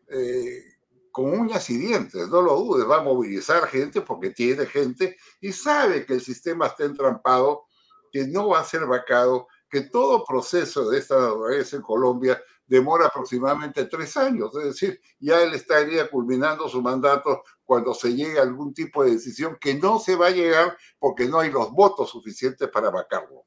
eh, 0.09 0.63
con 1.11 1.39
uñas 1.39 1.69
y 1.69 1.77
dientes, 1.77 2.27
no 2.29 2.41
lo 2.41 2.55
dudes, 2.55 2.89
va 2.89 2.97
a 2.97 3.03
movilizar 3.03 3.67
gente 3.67 4.01
porque 4.01 4.31
tiene 4.31 4.65
gente 4.65 5.17
y 5.41 5.51
sabe 5.51 6.05
que 6.05 6.13
el 6.13 6.21
sistema 6.21 6.67
está 6.67 6.85
entrampado, 6.85 7.65
que 8.11 8.27
no 8.27 8.49
va 8.49 8.61
a 8.61 8.65
ser 8.65 8.85
vacado, 8.85 9.47
que 9.71 9.81
todo 9.81 10.25
proceso 10.25 10.89
de 10.89 10.99
esta 10.99 11.15
naturaleza 11.15 11.77
en 11.77 11.81
Colombia 11.81 12.41
demora 12.67 13.07
aproximadamente 13.07 13.85
tres 13.85 14.15
años, 14.17 14.55
es 14.55 14.65
decir, 14.65 15.01
ya 15.19 15.41
él 15.41 15.53
estaría 15.53 16.09
culminando 16.09 16.69
su 16.69 16.81
mandato 16.81 17.43
cuando 17.65 17.93
se 17.93 18.13
llegue 18.13 18.39
a 18.39 18.43
algún 18.43 18.73
tipo 18.73 19.03
de 19.03 19.11
decisión 19.11 19.57
que 19.59 19.75
no 19.75 19.99
se 19.99 20.15
va 20.15 20.27
a 20.27 20.31
llegar 20.31 20.77
porque 20.99 21.25
no 21.25 21.39
hay 21.39 21.51
los 21.51 21.71
votos 21.71 22.09
suficientes 22.09 22.69
para 22.69 22.89
vacarlo. 22.89 23.45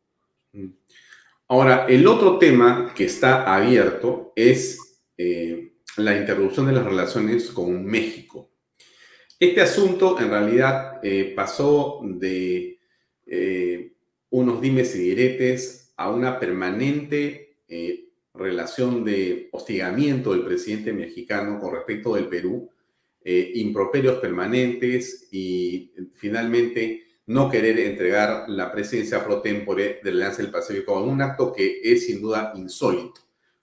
Mm. 0.53 0.71
Ahora, 1.49 1.87
el 1.87 2.07
otro 2.07 2.39
tema 2.39 2.93
que 2.95 3.05
está 3.05 3.55
abierto 3.55 4.33
es 4.35 5.03
eh, 5.17 5.75
la 5.99 6.17
interrupción 6.17 6.67
de 6.67 6.73
las 6.73 6.85
relaciones 6.85 7.51
con 7.51 7.85
México. 7.85 8.51
Este 9.39 9.61
asunto 9.61 10.19
en 10.19 10.31
realidad 10.31 11.01
eh, 11.03 11.35
pasó 11.37 12.01
de 12.03 12.79
eh, 13.27 13.93
unos 14.31 14.61
dimes 14.61 14.95
y 14.97 15.01
diretes 15.01 15.84
a 15.97 16.11
una 16.11 16.39
permanente 16.39 17.59
relación 18.35 19.05
de 19.05 19.49
hostigamiento 19.53 20.33
del 20.33 20.45
presidente 20.45 20.93
mexicano 20.93 21.61
con 21.61 21.73
respecto 21.73 22.15
del 22.15 22.29
Perú, 22.29 22.69
eh, 23.23 23.53
improperios 23.55 24.19
permanentes 24.19 25.29
y 25.31 25.93
finalmente 26.15 27.05
no 27.27 27.51
querer 27.51 27.79
entregar 27.79 28.49
la 28.49 28.71
presidencia 28.71 29.25
pro 29.25 29.41
tempore 29.41 30.01
del 30.03 30.17
Alianza 30.17 30.43
del 30.43 30.51
Pacífico 30.51 31.03
un 31.03 31.23
acto 31.23 31.53
que 31.53 31.81
es 31.83 32.07
sin 32.07 32.21
duda 32.21 32.53
insólito. 32.55 33.21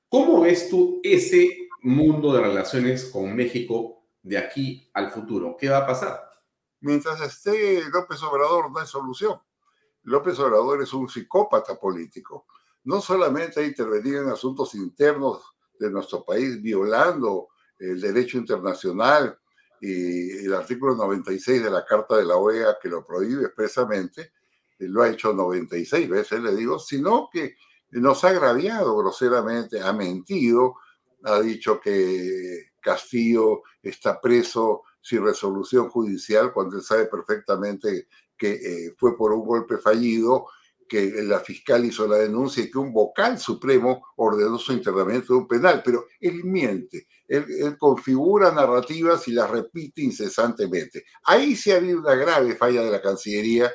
¿Cómo 0.10 0.42
ves 0.42 0.70
tú 0.70 1.00
ese 1.04 1.70
mundo 1.82 2.34
de 2.34 2.42
relaciones 2.42 3.06
con 3.06 3.36
México 3.36 4.04
de 4.24 4.38
aquí 4.38 4.90
al 4.94 5.12
futuro? 5.12 5.56
¿Qué 5.60 5.70
va 5.70 5.80
a 5.80 5.86
pasar? 5.86 6.30
Mientras 6.80 7.22
esté 7.22 7.84
López 7.92 8.24
Obrador 8.24 8.72
no 8.72 8.80
hay 8.80 8.88
solución. 8.88 9.40
López 10.04 10.40
Obrador 10.40 10.82
es 10.82 10.94
un 10.94 11.08
psicópata 11.08 11.80
político. 11.80 12.46
No 12.84 13.02
solamente 13.02 13.60
ha 13.60 13.66
intervenido 13.66 14.24
en 14.24 14.30
asuntos 14.30 14.74
internos 14.76 15.44
de 15.78 15.92
nuestro 15.92 16.24
país, 16.24 16.62
violando 16.62 17.50
el 17.78 18.00
derecho 18.00 18.38
internacional 18.38 19.38
y 19.80 20.46
el 20.46 20.54
artículo 20.54 20.96
96 20.96 21.64
de 21.64 21.72
la 21.72 21.86
Carta 21.86 22.18
de 22.18 22.26
la 22.26 22.36
OEA 22.36 22.78
que 22.82 22.90
lo 22.90 23.06
prohíbe 23.06 23.46
expresamente, 23.46 24.34
lo 24.80 25.04
ha 25.04 25.10
hecho 25.10 25.34
96 25.34 26.10
veces, 26.10 26.42
le 26.42 26.56
digo, 26.56 26.80
sino 26.80 27.30
que 27.32 27.56
nos 27.92 28.24
ha 28.24 28.30
agraviado 28.30 28.96
groseramente, 28.96 29.82
ha 29.82 29.94
mentido, 29.94 30.76
ha 31.24 31.40
dicho 31.40 31.80
que 31.80 32.72
Castillo 32.80 33.62
está 33.82 34.20
preso 34.20 34.84
sin 35.02 35.24
resolución 35.24 35.90
judicial 35.90 36.54
cuando 36.54 36.78
él 36.78 36.84
sabe 36.84 37.06
perfectamente 37.06 38.08
que 38.42 38.54
eh, 38.54 38.96
fue 38.98 39.16
por 39.16 39.34
un 39.34 39.46
golpe 39.46 39.78
fallido 39.78 40.48
que 40.90 41.22
la 41.22 41.40
fiscal 41.42 41.86
hizo 41.86 42.08
la 42.08 42.18
denuncia 42.18 42.64
y 42.64 42.72
que 42.72 42.80
un 42.80 42.92
vocal 42.92 43.38
supremo 43.38 44.08
ordenó 44.16 44.58
su 44.58 44.74
internamiento 44.74 45.34
de 45.34 45.40
un 45.40 45.48
penal, 45.48 45.84
pero 45.86 46.08
él 46.20 46.44
miente, 46.44 47.08
él, 47.28 47.78
configura 47.78 48.52
narrativas 48.52 49.28
y 49.28 49.34
las 49.34 49.48
repite 49.48 50.02
incesantemente. 50.02 51.06
Ahí 51.24 51.56
sí 51.56 51.72
ha 51.72 51.78
habido 51.78 52.00
una 52.00 52.16
grave 52.16 52.56
falla 52.56 52.82
de 52.82 52.90
la 52.90 53.02
Cancillería 53.02 53.72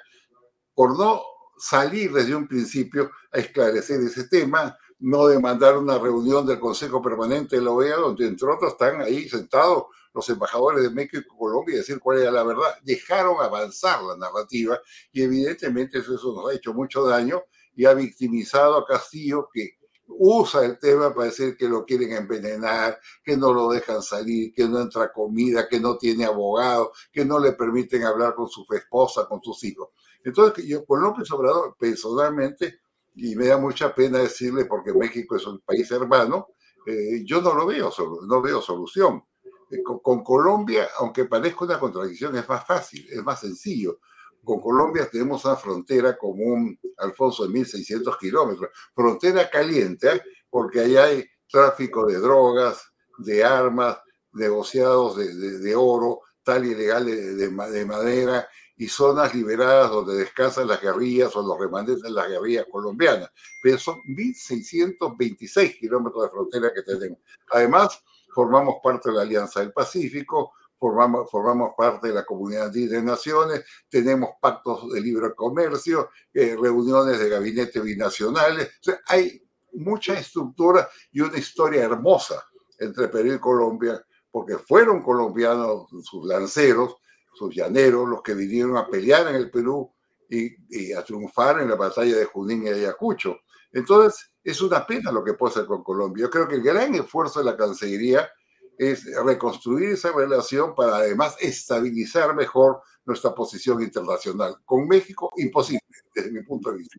por 0.75 0.99
no 0.99 1.23
salir 1.57 2.13
desde 2.13 2.35
un 2.35 2.49
principio 2.49 3.13
a 3.33 3.39
esclarecer 3.39 4.01
ese 4.01 4.27
tema, 4.27 4.77
no 4.99 5.29
demandar 5.29 5.79
una 5.79 5.99
reunión 5.99 6.45
del 6.45 6.59
Consejo 6.59 7.01
Permanente 7.01 7.57
de 7.57 7.63
la 7.63 7.71
OEA, 7.71 7.97
donde 7.97 8.27
entre 8.27 8.49
otros 8.51 8.73
están 8.73 9.01
ahí 9.01 9.29
sentados 9.29 9.85
los 10.17 10.29
embajadores 10.31 10.83
de 10.83 10.91
México 10.91 11.19
y 11.19 11.39
Colombia 11.39 11.75
y 11.75 11.79
decir 11.79 12.01
cuál 12.01 12.19
era 12.19 12.31
la 12.31 12.43
verdad. 12.43 12.75
Dejaron 12.83 13.37
avanzar 13.41 14.03
la 14.03 14.17
narrativa 14.17 14.81
y 15.13 15.23
evidentemente 15.23 15.99
eso, 15.99 16.13
nos 16.13 16.51
ha 16.51 16.55
hecho 16.55 16.73
mucho 16.73 17.05
daño 17.05 17.43
y 17.75 17.85
ha 17.85 17.93
victimizado 17.93 18.79
a 18.79 18.87
Castillo 18.87 19.51
que 19.53 19.77
usa 20.09 20.65
el 20.65 20.79
tema 20.79 21.15
para 21.15 21.27
decir 21.27 21.57
que 21.57 21.69
lo 21.69 21.85
quieren 21.85 22.13
envenenar, 22.13 22.99
que 23.23 23.37
no 23.37 23.53
lo 23.53 23.69
dejan 23.69 24.01
salir, 24.03 24.55
que 24.55 24.67
no 24.67 24.81
entra 24.81 25.13
comida, 25.13 25.69
que 25.69 25.79
no 25.79 25.99
tiene 25.99 26.25
abogado, 26.25 26.93
que 27.13 27.25
no 27.25 27.39
le 27.39 27.53
permiten 27.53 28.05
hablar 28.05 28.35
con 28.35 28.49
su 28.49 28.65
esposa, 28.71 29.27
con 29.29 29.43
sus 29.43 29.63
hijos. 29.65 29.91
Entonces, 30.25 30.65
yo 30.65 30.87
con 30.87 31.03
López 31.03 31.31
Obrador, 31.33 31.77
personalmente, 31.79 32.81
y 33.15 33.35
me 33.37 33.49
da 33.49 33.59
mucha 33.59 33.95
pena 33.95 34.21
decirle, 34.21 34.65
porque 34.65 34.95
México 34.95 35.37
es 35.37 35.47
un 35.47 35.61
país 35.61 35.91
hermano, 35.91 36.49
eh, 36.87 37.25
yo 37.25 37.43
no 37.43 37.53
lo 37.53 37.67
veo, 37.67 37.93
no 38.27 38.41
veo 38.41 38.63
solución. 38.63 39.25
Eh, 39.71 39.83
con, 39.83 40.23
Colombia, 40.23 40.89
aunque 40.99 41.25
parezca 41.25 41.65
una 41.65 41.81
contradicción, 41.81 42.37
es 42.37 42.49
más 42.49 42.65
fácil, 42.67 43.07
es 43.11 43.23
más 43.23 43.41
sencillo. 43.41 43.99
Con 44.45 44.61
Colombia 44.61 45.09
tenemos 45.11 45.45
una 45.45 45.57
frontera 45.57 46.17
común, 46.17 46.79
Alfonso, 46.99 47.47
de 47.47 47.53
1.600 47.59 48.17
kilómetros. 48.19 48.71
Frontera 48.95 49.51
caliente, 49.51 50.09
¿eh? 50.09 50.23
porque 50.49 50.81
ahí 50.81 50.97
hay 50.97 51.25
tráfico 51.51 52.07
de 52.07 52.19
drogas, 52.19 52.93
de 53.19 53.43
armas, 53.43 53.99
negociados 54.33 55.17
de, 55.17 55.75
oro, 55.75 56.21
tal 56.45 56.65
y 56.65 56.75
legal 56.75 57.07
de, 57.07 57.35
de, 57.35 57.51
madera, 57.51 58.49
y 58.77 58.89
zonas 58.89 59.35
liberadas 59.35 59.91
donde 59.91 60.17
descansan 60.17 60.69
las 60.69 60.83
guerrillas 60.83 61.35
o 61.35 61.43
los 61.43 61.59
remanentes 61.59 62.03
de 62.03 62.11
las 62.11 62.29
guerrillas 62.29 62.67
colombianas. 62.71 63.31
Pero 63.63 63.79
son 63.79 63.97
1.626 64.07 65.79
kilómetros 65.79 66.25
de 66.25 66.31
frontera 66.31 66.73
que 66.75 66.83
tenemos. 66.83 67.19
Además, 67.51 68.03
formamos 68.37 68.77
parte 68.83 69.09
de 69.09 69.17
la 69.17 69.23
Alianza 69.23 69.61
del 69.61 69.73
Pacífico, 69.73 70.53
formamos, 70.79 71.31
formamos 71.31 71.71
parte 71.75 72.09
de 72.09 72.13
la 72.13 72.27
Comunidad 72.27 72.71
de 72.71 73.03
Naciones, 73.03 73.65
tenemos 73.89 74.29
pactos 74.43 74.93
de 74.93 75.01
libre 75.01 75.35
comercio, 75.35 76.11
eh, 76.35 76.55
reuniones 76.61 77.19
de 77.19 77.31
gabinete 77.31 77.81
binacionales. 77.81 78.67
O 78.67 78.83
sea, 78.83 79.01
hay 79.07 79.43
mucha 79.73 80.19
estructura 80.19 80.87
y 81.13 81.23
una 81.23 81.39
historia 81.39 81.85
hermosa 81.85 82.45
entre 82.79 83.09
Perú 83.09 83.33
y 83.33 83.39
Colombia, 83.39 84.05
porque 84.31 84.59
fueron 84.59 85.03
colombianos 85.03 85.87
sus 86.03 86.27
lanceros, 86.27 86.97
sus 87.33 87.55
llaneros, 87.55 88.07
los 88.07 88.21
que 88.21 88.35
vinieron 88.35 88.77
a 88.77 88.87
pelear 88.87 89.29
en 89.29 89.37
el 89.37 89.51
Perú 89.51 89.91
y, 90.29 90.93
a 90.93 91.03
triunfar 91.03 91.63
en 91.63 91.71
la 91.71 91.77
batalla 91.77 92.19
de 92.19 92.27
Junín 92.27 92.65
y 92.65 92.69
Ayacucho. 92.69 93.39
Entonces, 93.73 94.31
es 94.47 94.62
una 94.62 94.86
pena 94.86 95.10
lo 95.10 95.24
que 95.24 95.35
pasa 95.35 95.66
con 95.66 95.82
Colombia. 95.82 96.23
Yo 96.23 96.31
creo 96.31 96.47
que 96.47 96.55
el 96.55 96.62
gran 96.62 96.94
esfuerzo 96.94 97.40
de 97.40 97.47
la 97.47 97.56
Cancillería 97.56 98.31
es 98.78 99.05
reconstruir 99.24 99.90
esa 99.90 100.12
relación 100.12 100.73
para 100.74 100.97
además 100.98 101.36
estabilizar 101.40 102.32
mejor 102.35 102.81
nuestra 103.05 103.35
posición 103.35 103.82
internacional. 103.82 104.59
Con 104.64 104.86
México, 104.86 105.32
imposible, 105.36 105.81
desde 106.14 106.31
mi 106.31 106.43
punto 106.43 106.70
de 106.70 106.78
vista. 106.78 106.97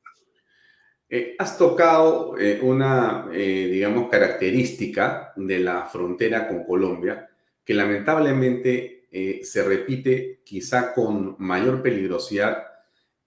Eh, 1.09 1.35
has 1.39 1.57
tocado 1.57 2.37
eh, 2.37 2.59
una, 2.61 3.29
eh, 3.31 3.69
digamos, 3.71 4.09
característica 4.09 5.31
de 5.37 5.59
la 5.59 5.85
frontera 5.85 6.49
con 6.49 6.65
Colombia 6.65 7.29
que 7.63 7.73
lamentablemente 7.73 8.95
se 9.41 9.63
repite 9.63 10.41
quizá 10.43 10.93
con 10.93 11.35
mayor 11.39 11.81
peligrosidad 11.81 12.65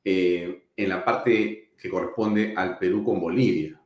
en 0.05 0.63
la 0.77 1.05
parte 1.05 1.73
que 1.77 1.91
corresponde 1.91 2.55
al 2.57 2.79
Perú 2.79 3.03
con 3.03 3.21
Bolivia. 3.21 3.80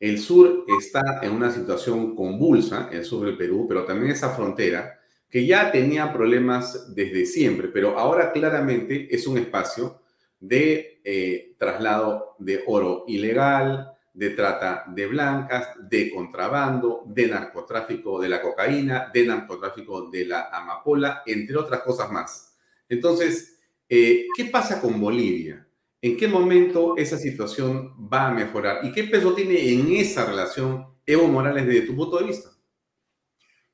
El 0.00 0.18
sur 0.18 0.64
está 0.78 1.20
en 1.22 1.32
una 1.32 1.50
situación 1.50 2.16
convulsa, 2.16 2.88
el 2.90 3.04
sur 3.04 3.26
del 3.26 3.36
Perú, 3.36 3.66
pero 3.68 3.84
también 3.84 4.12
esa 4.12 4.30
frontera 4.30 4.98
que 5.28 5.46
ya 5.46 5.70
tenía 5.70 6.12
problemas 6.12 6.94
desde 6.94 7.26
siempre, 7.26 7.68
pero 7.68 7.98
ahora 7.98 8.32
claramente 8.32 9.14
es 9.14 9.26
un 9.26 9.36
espacio 9.36 10.00
de 10.40 11.02
eh, 11.04 11.54
traslado 11.58 12.34
de 12.38 12.64
oro 12.66 13.04
ilegal, 13.06 13.92
de 14.14 14.30
trata 14.30 14.84
de 14.88 15.06
blancas, 15.06 15.68
de 15.88 16.10
contrabando, 16.10 17.04
de 17.06 17.28
narcotráfico 17.28 18.20
de 18.20 18.28
la 18.28 18.40
cocaína, 18.40 19.10
de 19.12 19.26
narcotráfico 19.26 20.10
de 20.10 20.24
la 20.24 20.48
amapola, 20.50 21.22
entre 21.26 21.56
otras 21.56 21.82
cosas 21.82 22.10
más. 22.10 22.56
Entonces, 22.88 23.58
eh, 23.88 24.26
¿qué 24.34 24.46
pasa 24.46 24.80
con 24.80 24.98
Bolivia? 24.98 25.66
¿En 26.02 26.16
qué 26.16 26.28
momento 26.28 26.96
esa 26.96 27.18
situación 27.18 27.94
va 28.10 28.28
a 28.28 28.30
mejorar? 28.30 28.82
¿Y 28.84 28.90
qué 28.90 29.04
peso 29.04 29.34
tiene 29.34 29.70
en 29.70 29.92
esa 29.92 30.24
relación 30.24 30.86
Evo 31.04 31.28
Morales 31.28 31.66
desde 31.66 31.86
tu 31.86 31.94
punto 31.94 32.18
de 32.18 32.24
vista? 32.24 32.48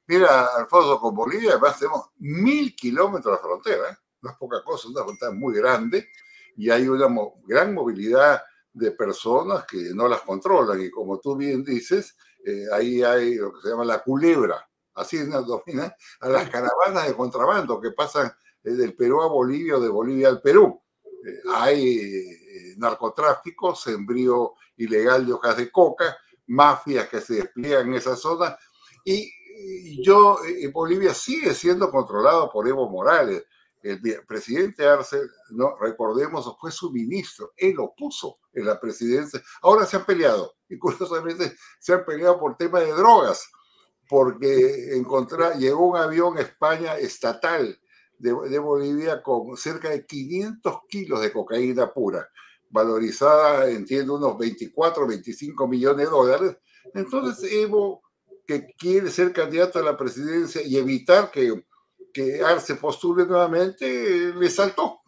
Mira, 0.09 0.47
Alfonso, 0.57 0.99
con 0.99 1.15
Bolivia 1.15 1.53
además 1.53 1.79
tenemos 1.79 2.11
mil 2.19 2.75
kilómetros 2.75 3.37
de 3.37 3.43
frontera, 3.43 3.91
¿eh? 3.91 3.97
no 4.23 4.31
es 4.31 4.37
poca 4.39 4.63
cosa, 4.65 4.89
una 4.89 5.05
frontera 5.05 5.31
muy 5.31 5.55
grande 5.55 6.09
y 6.57 6.69
hay 6.69 6.89
una 6.89 7.07
gran 7.47 7.73
movilidad 7.73 8.43
de 8.73 8.91
personas 8.91 9.65
que 9.65 9.91
no 9.95 10.09
las 10.09 10.23
controlan 10.23 10.81
y 10.81 10.91
como 10.91 11.21
tú 11.21 11.37
bien 11.37 11.63
dices, 11.63 12.17
eh, 12.45 12.65
ahí 12.73 13.03
hay 13.03 13.37
lo 13.37 13.53
que 13.53 13.61
se 13.63 13.69
llama 13.69 13.85
la 13.85 14.03
culebra, 14.03 14.69
así 14.95 15.19
nos 15.29 15.47
domina 15.47 15.95
a 16.21 16.29
las 16.29 16.51
caravanas 16.51 17.07
de 17.07 17.15
contrabando 17.15 17.81
que 17.81 17.93
pasan 17.93 18.33
eh, 18.65 18.71
del 18.71 18.95
Perú 18.97 19.23
a 19.23 19.29
Bolivia 19.29 19.77
o 19.77 19.81
de 19.81 19.89
Bolivia 19.89 20.29
al 20.29 20.43
Perú 20.43 20.83
hay 21.55 21.99
eh, 21.99 22.75
narcotráfico, 22.77 23.75
sembrío 23.75 24.55
ilegal 24.77 25.27
de 25.27 25.33
hojas 25.33 25.57
de 25.57 25.71
coca, 25.71 26.17
mafias 26.47 27.09
que 27.09 27.21
se 27.21 27.35
despliegan 27.35 27.89
en 27.89 27.95
esa 27.95 28.17
zona 28.17 28.57
y, 29.07 30.03
yo, 30.03 30.39
eh, 30.45 30.69
Bolivia 30.69 31.15
sigue 31.15 31.55
siendo 31.55 31.91
controlado 31.91 32.51
por 32.51 32.69
Evo 32.69 32.91
Morales. 32.91 33.45
El 33.83 34.01
presidente 34.27 34.85
Arce, 34.85 35.21
no, 35.51 35.77
recordemos, 35.81 36.53
fue 36.61 36.73
su 36.73 36.91
ministro, 36.91 37.53
él 37.57 37.75
lo 37.75 37.95
puso 37.97 38.41
en 38.53 38.67
la 38.67 38.81
presidencia. 38.81 39.41
Ahora 39.63 39.87
se 39.87 39.97
han 39.97 40.05
peleado, 40.05 40.57
y 40.69 40.77
curiosamente 40.77 41.57
se 41.79 41.95
han 41.95 42.05
peleado 42.05 42.39
por 42.39 42.57
tema 42.57 42.81
de 42.81 42.93
drogas, 42.93 43.49
porque 44.09 44.97
encontrar, 44.97 45.57
llegó 45.57 45.87
un 45.87 45.97
avión 45.97 46.37
a 46.37 46.43
España 46.43 46.99
estatal 46.99 47.81
de, 48.19 48.59
Bolivia 48.59 49.23
con 49.23 49.57
cerca 49.57 49.91
de 49.91 50.07
500 50.07 50.79
kilos 50.89 51.21
de 51.21 51.33
cocaína 51.33 51.93
pura, 51.93 52.29
valorizada, 52.71 53.71
entiendo, 53.71 54.15
unos 54.15 54.39
24, 54.39 55.07
25 55.07 55.69
millones 55.69 56.07
de 56.07 56.11
dólares. 56.11 56.57
Entonces, 56.95 57.53
Evo, 57.53 58.03
que 58.47 58.75
quiere 58.79 59.11
ser 59.11 59.33
candidato 59.33 59.79
a 59.79 59.83
la 59.83 59.97
presidencia 59.97 60.63
y 60.63 60.77
evitar 60.77 61.31
que, 61.31 61.65
que 62.13 62.43
Arce 62.43 62.77
postule 62.77 63.27
nuevamente, 63.27 64.35
le 64.35 64.51
saltó 64.51 65.01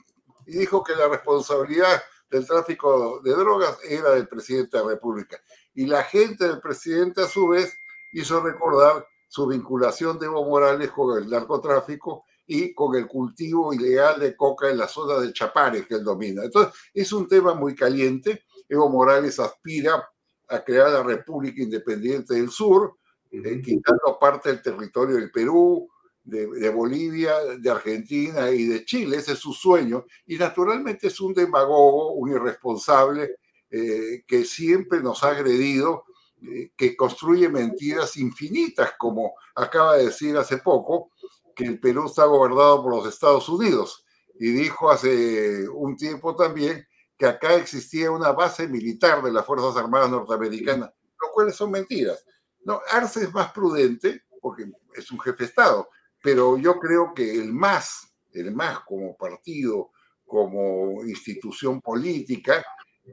y 0.47 0.59
dijo 0.59 0.83
que 0.83 0.95
la 0.95 1.09
responsabilidad 1.09 2.03
del 2.31 2.47
tráfico 2.47 3.21
de 3.23 3.33
drogas 3.33 3.79
era 3.89 4.11
del 4.11 4.29
presidente 4.29 4.77
de 4.77 4.85
la 4.85 4.91
República. 4.91 5.41
Y 5.75 5.87
la 5.87 6.03
gente 6.03 6.47
del 6.47 6.61
presidente, 6.61 7.23
a 7.23 7.29
su 7.29 7.49
vez, 7.49 7.79
hizo 8.13 8.41
recordar 8.41 9.07
su 9.29 9.47
vinculación 9.47 10.19
de 10.19 10.27
Evo 10.27 10.45
Morales 10.45 10.91
con 10.91 11.23
el 11.23 11.29
narcotráfico 11.29 12.25
y 12.49 12.73
con 12.73 12.97
el 12.97 13.07
cultivo 13.07 13.75
ilegal 13.75 14.19
de 14.19 14.35
coca 14.35 14.70
en 14.70 14.79
la 14.79 14.89
zona 14.89 15.20
de 15.20 15.33
Chapare 15.35 15.87
que 15.87 15.97
él 15.97 16.03
domina. 16.03 16.43
Entonces, 16.45 16.73
es 16.95 17.12
un 17.12 17.29
tema 17.29 17.55
muy 17.55 17.75
caliente. 17.75 18.45
Evo 18.66 18.89
Morales 18.89 19.39
aspira 19.39 20.09
a 20.49 20.65
crear 20.65 20.91
la 20.91 21.03
República 21.03 21.62
Independiente 21.62 22.35
del 22.35 22.49
Sur, 22.49 22.97
eh, 23.31 23.61
quitando 23.62 24.19
parte 24.19 24.49
del 24.49 24.62
territorio 24.62 25.16
del 25.16 25.31
Perú, 25.31 25.91
de, 26.25 26.70
Bolivia, 26.70 27.35
de 27.59 27.70
Argentina 27.70 28.51
y 28.51 28.65
de 28.65 28.85
Chile. 28.87 29.19
Ese 29.19 29.33
es 29.33 29.39
su 29.39 29.53
sueño. 29.53 30.07
Y 30.27 30.37
naturalmente 30.37 31.09
es 31.09 31.20
un 31.20 31.35
demagogo, 31.35 32.12
un 32.12 32.31
irresponsable 32.31 33.37
eh, 33.70 34.25
que 34.27 34.47
siempre 34.47 35.01
nos 35.01 35.23
ha 35.23 35.31
agredido, 35.33 36.05
eh, 36.43 36.70
que 36.77 36.97
construye 36.97 37.51
mentiras 37.51 38.16
infinitas, 38.16 38.93
como 38.99 39.35
acaba 39.55 39.97
de 39.97 40.07
decir 40.07 40.37
hace 40.39 40.59
poco, 40.59 41.11
que 41.59 41.65
el 41.65 41.81
Perú 41.81 42.07
está 42.07 42.25
gobernado 42.25 42.85
por 42.85 42.95
los 42.95 43.13
Estados 43.13 43.49
Unidos 43.49 44.05
y 44.39 44.53
dijo 44.53 44.93
hace 44.93 45.69
un 45.69 45.97
tiempo 45.97 46.37
también 46.37 46.87
que 47.19 47.27
acá 47.27 47.57
existía 47.57 48.13
una 48.13 48.31
base 48.31 48.69
militar 48.69 49.21
de 49.25 49.33
las 49.33 49.45
Fuerzas 49.45 49.77
Armadas 49.77 50.09
norteamericanas, 50.09 50.91
lo 51.21 51.33
cual 51.33 51.53
son 51.53 51.73
mentiras. 51.73 52.25
No, 52.65 52.81
Arce 52.93 53.25
es 53.25 53.35
más 53.35 53.51
prudente 53.51 54.23
porque 54.41 54.71
es 54.95 55.11
un 55.11 55.19
jefe 55.19 55.39
de 55.39 55.45
Estado, 55.47 55.89
pero 56.23 56.57
yo 56.57 56.79
creo 56.79 57.13
que 57.13 57.29
el 57.35 57.53
MAS, 57.53 58.07
el 58.31 58.55
MAS 58.55 58.79
como 58.87 59.17
partido, 59.17 59.91
como 60.25 61.03
institución 61.07 61.81
política, 61.81 62.65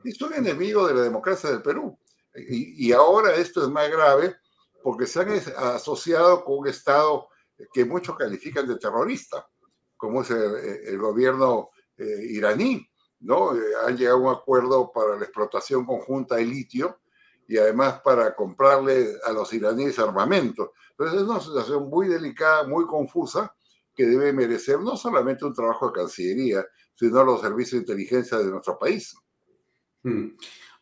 es 0.04 0.22
un 0.22 0.36
enemigo 0.36 0.88
de 0.88 0.94
la 0.94 1.02
democracia 1.02 1.50
del 1.50 1.64
Perú. 1.64 1.98
Y, 2.36 2.90
y 2.90 2.92
ahora 2.92 3.34
esto 3.34 3.64
es 3.64 3.70
más 3.70 3.90
grave 3.90 4.36
porque 4.84 5.08
se 5.08 5.20
han 5.20 5.30
asociado 5.58 6.46
con 6.46 6.60
un 6.60 6.68
Estado 6.68 7.28
que 7.74 7.86
muchos 7.86 8.18
califican 8.18 8.68
de 8.68 8.78
terrorista, 8.78 9.48
como 9.96 10.22
es 10.22 10.32
el, 10.32 10.98
gobierno 10.98 11.70
eh, 11.98 12.28
iraní, 12.30 12.86
¿no? 13.22 13.56
Eh, 13.56 13.62
han 13.86 13.98
llegado 13.98 14.18
a 14.18 14.32
un 14.32 14.36
acuerdo 14.36 14.92
para 14.94 15.16
la 15.16 15.24
explotación 15.24 15.86
conjunta 15.86 16.36
de 16.36 16.46
litio 16.46 17.00
y 17.48 17.58
además 17.58 18.02
para 18.04 18.36
comprarle 18.36 19.16
a 19.24 19.32
los 19.32 19.54
iraníes 19.54 20.00
armamento. 20.00 20.74
Entonces 20.92 21.22
es 21.22 21.28
una 21.28 21.40
situación 21.40 21.90
muy 21.90 22.08
delicada, 22.08 22.68
muy 22.68 22.86
confusa, 22.86 23.56
que 23.96 24.06
debe 24.06 24.34
merecer 24.34 24.80
no 24.80 24.98
solamente 24.98 25.46
un 25.46 25.54
trabajo 25.54 25.88
de 25.88 25.94
Cancillería, 25.94 26.66
sino 26.96 27.24
los 27.24 27.42
servicios 27.42 27.72
de 27.72 27.78
inteligencia 27.94 28.38
de 28.38 28.52
nuestro 28.52 28.78
país. 28.78 29.16
Hmm. 30.04 30.30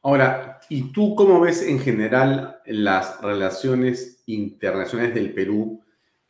Ahora, 0.01 0.59
¿Y 0.69 0.91
tú 0.91 1.15
cómo 1.15 1.39
ves 1.39 1.61
en 1.61 1.79
general 1.79 2.61
las 2.65 3.21
relaciones 3.21 4.23
internacionales 4.25 5.13
del 5.13 5.33
Perú? 5.33 5.82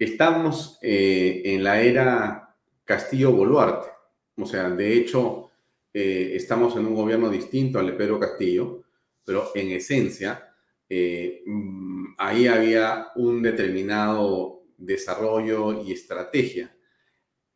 Estamos 0.04 0.80
eh, 0.82 1.44
en 1.46 1.64
la 1.64 1.82
era 1.82 2.58
Castillo-Boluarte. 2.84 3.88
O 4.36 4.46
sea, 4.46 4.70
de 4.70 4.98
hecho, 4.98 5.50
eh, 5.94 6.34
estamos 6.36 6.76
en 6.76 6.88
un 6.88 6.94
gobierno 6.94 7.30
distinto 7.30 7.80
al 7.80 7.86
de 7.86 7.94
Pedro 7.94 8.20
Castillo, 8.20 8.84
pero 9.24 9.52
en 9.56 9.72
esencia, 9.72 10.54
eh, 10.90 11.42
mm, 11.46 12.16
ahí 12.18 12.48
había 12.48 13.12
un 13.16 13.42
determinado 13.42 14.66
desarrollo 14.76 15.82
y 15.82 15.94
estrategia. 15.94 16.76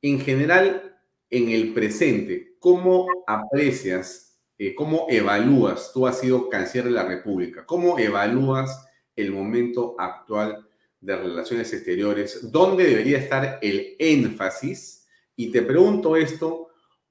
En 0.01 0.21
general, 0.21 1.01
en 1.29 1.49
el 1.49 1.73
presente, 1.73 2.55
¿cómo 2.59 3.07
aprecias, 3.27 4.39
cómo 4.77 5.07
evalúas, 5.09 5.91
tú 5.93 6.07
has 6.07 6.21
sido 6.21 6.47
canciller 6.47 6.85
de 6.85 6.91
la 6.91 7.03
República, 7.03 7.65
cómo 7.65 7.99
evalúas 7.99 8.87
el 9.17 9.33
momento 9.33 9.95
actual 9.99 10.66
de 10.99 11.15
relaciones 11.15 11.71
exteriores? 11.73 12.51
¿Dónde 12.51 12.85
debería 12.85 13.17
estar 13.17 13.59
el 13.61 13.95
énfasis? 13.99 15.07
Y 15.35 15.51
te 15.51 15.61
pregunto 15.61 16.15
esto 16.15 16.69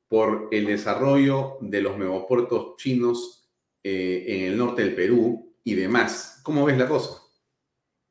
por 0.08 0.48
el 0.50 0.66
desarrollo 0.66 1.58
de 1.60 1.80
los 1.80 1.96
megapuertos 1.96 2.76
chinos 2.76 3.48
eh, 3.82 4.24
en 4.28 4.52
el 4.52 4.58
norte 4.58 4.82
del 4.82 4.94
Perú 4.94 5.56
y 5.62 5.74
demás. 5.74 6.40
¿Cómo 6.42 6.64
ves 6.64 6.78
la 6.78 6.88
cosa? 6.88 7.22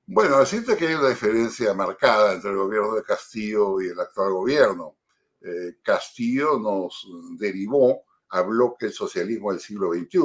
Bueno, 0.08 0.40
decirte 0.40 0.78
que 0.78 0.88
hay 0.88 0.94
una 0.94 1.10
diferencia 1.10 1.74
marcada 1.74 2.34
entre 2.34 2.52
el 2.52 2.58
gobierno 2.58 2.94
de 2.94 3.04
Castillo 3.04 3.82
y 3.82 3.88
el 3.88 4.00
actual 4.00 4.34
gobierno. 4.34 4.98
Eh, 5.42 5.78
Castillo 5.82 6.60
nos 6.60 7.08
derivó 7.38 8.04
a 8.30 8.42
bloque 8.42 8.88
el 8.88 8.94
socialismo 8.94 9.52
del 9.52 9.60
siglo 9.60 9.94
XXI, 9.94 10.20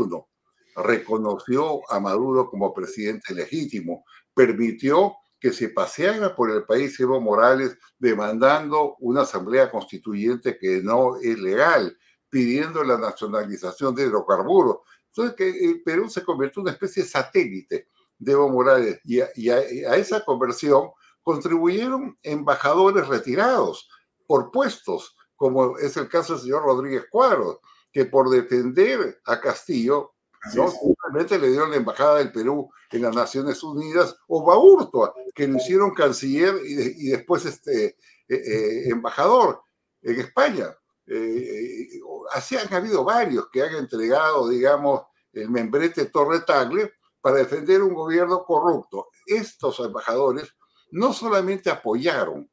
reconoció 0.76 1.80
a 1.90 2.00
Maduro 2.00 2.48
como 2.48 2.74
presidente 2.74 3.34
legítimo, 3.34 4.04
permitió 4.34 5.16
que 5.40 5.52
se 5.52 5.70
paseara 5.70 6.36
por 6.36 6.50
el 6.50 6.64
país 6.64 7.00
Evo 7.00 7.20
Morales 7.20 7.76
demandando 7.98 8.96
una 9.00 9.22
asamblea 9.22 9.70
constituyente 9.70 10.58
que 10.58 10.82
no 10.82 11.16
es 11.16 11.38
legal, 11.38 11.96
pidiendo 12.28 12.84
la 12.84 12.98
nacionalización 12.98 13.94
de 13.94 14.04
hidrocarburos. 14.04 14.78
Entonces, 15.06 15.34
que 15.34 15.64
el 15.64 15.82
Perú 15.82 16.08
se 16.10 16.22
convirtió 16.22 16.60
en 16.60 16.64
una 16.64 16.72
especie 16.72 17.02
de 17.02 17.08
satélite 17.08 17.88
de 18.18 18.32
Evo 18.32 18.50
Morales 18.50 19.00
y 19.04 19.20
a, 19.48 19.60
esa 19.96 20.24
conversión 20.24 20.90
contribuyeron 21.22 22.18
embajadores 22.22 23.08
retirados 23.08 23.88
por 24.26 24.50
puestos, 24.50 25.16
como 25.36 25.78
es 25.78 25.96
el 25.96 26.08
caso 26.08 26.34
del 26.34 26.42
señor 26.42 26.64
Rodríguez 26.64 27.06
Cuadros, 27.10 27.58
que 27.90 28.04
por 28.04 28.28
defender 28.28 29.20
a 29.24 29.40
Castillo 29.40 30.14
¿no? 30.54 30.70
Simplemente 30.70 31.38
le 31.38 31.48
dieron 31.50 31.70
la 31.70 31.76
embajada 31.76 32.18
del 32.18 32.32
Perú 32.32 32.70
en 32.90 33.02
las 33.02 33.14
Naciones 33.14 33.62
Unidas, 33.62 34.16
o 34.28 34.44
Baurtua, 34.44 35.14
que 35.34 35.46
lo 35.46 35.56
hicieron 35.56 35.94
canciller 35.94 36.54
y, 36.64 37.08
después 37.10 37.44
este, 37.44 37.86
eh, 37.86 37.96
eh, 38.28 38.88
embajador 38.88 39.62
en 40.02 40.20
España. 40.20 40.74
Eh, 41.06 41.88
así 42.32 42.56
han 42.56 42.72
habido 42.72 43.04
varios 43.04 43.48
que 43.52 43.62
han 43.62 43.74
entregado, 43.74 44.48
digamos, 44.48 45.02
el 45.32 45.50
membrete 45.50 46.06
Torre 46.06 46.40
Tagle 46.40 46.92
para 47.20 47.38
defender 47.38 47.82
un 47.82 47.94
gobierno 47.94 48.44
corrupto. 48.44 49.08
Estos 49.26 49.78
embajadores 49.80 50.54
no 50.92 51.12
solamente 51.12 51.70
apoyaron 51.70 52.50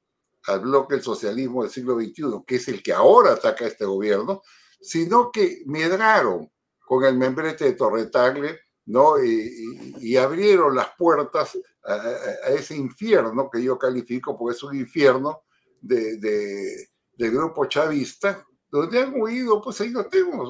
al 0.47 0.59
bloque 0.61 0.95
del 0.95 1.03
socialismo 1.03 1.63
del 1.63 1.71
siglo 1.71 1.95
XXI, 1.95 2.43
que 2.45 2.55
es 2.55 2.67
el 2.67 2.83
que 2.83 2.93
ahora 2.93 3.33
ataca 3.33 3.65
a 3.65 3.67
este 3.67 3.85
gobierno, 3.85 4.41
sino 4.79 5.31
que 5.31 5.63
medraron 5.65 6.51
con 6.87 7.03
el 7.03 7.17
membrete 7.17 7.65
de 7.65 7.73
Torretagle, 7.73 8.61
¿no? 8.85 9.21
Y, 9.21 10.15
abrieron 10.15 10.73
las 10.73 10.95
puertas 10.97 11.57
a, 11.83 12.49
ese 12.49 12.77
infierno 12.77 13.49
que 13.51 13.61
yo 13.61 13.77
califico, 13.77 14.37
porque 14.37 14.55
es 14.55 14.63
un 14.63 14.77
infierno 14.77 15.43
de, 15.81 16.17
del 17.11 17.31
grupo 17.31 17.65
chavista, 17.65 18.45
donde 18.69 19.01
han 19.01 19.19
huido, 19.19 19.61
pues 19.61 19.81
ahí 19.81 19.89
lo 19.89 20.05
tenemos, 20.05 20.49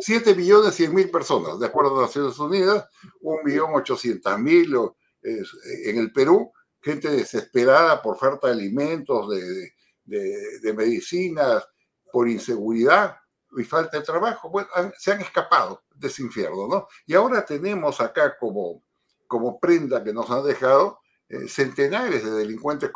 7 0.00 0.34
millones 0.34 0.74
100 0.74 0.94
mil 0.94 1.10
personas, 1.10 1.58
de 1.58 1.66
acuerdo 1.66 1.98
a 1.98 2.02
Naciones 2.02 2.38
Unidas, 2.38 2.86
1 3.22 3.42
millón 3.44 3.70
800 3.74 4.38
mil 4.38 4.76
en 5.22 5.98
el 5.98 6.12
Perú, 6.12 6.52
gente 6.82 7.08
desesperada 7.08 8.02
por 8.02 8.18
falta 8.18 8.48
de 8.48 8.52
alimentos, 8.52 9.30
de, 9.30 9.72
de, 10.04 10.60
de 10.60 10.74
medicinas, 10.74 11.66
por 12.12 12.28
inseguridad, 12.28 13.16
y 13.60 13.64
falta 13.64 13.98
de 13.98 14.04
trabajo, 14.04 14.50
bueno, 14.50 14.68
se 14.98 15.12
han 15.12 15.20
escapado 15.20 15.82
de 15.94 16.08
ese 16.08 16.22
infierno, 16.22 16.68
¿no? 16.68 16.88
Y 17.06 17.14
ahora 17.14 17.44
tenemos 17.44 18.00
acá 18.00 18.36
como, 18.38 18.82
como 19.26 19.58
prenda 19.58 20.02
que 20.02 20.12
nos 20.12 20.30
han 20.30 20.44
dejado 20.44 21.00
eh, 21.28 21.48
centenares 21.48 22.24
de 22.24 22.30
delincuentes 22.30 22.90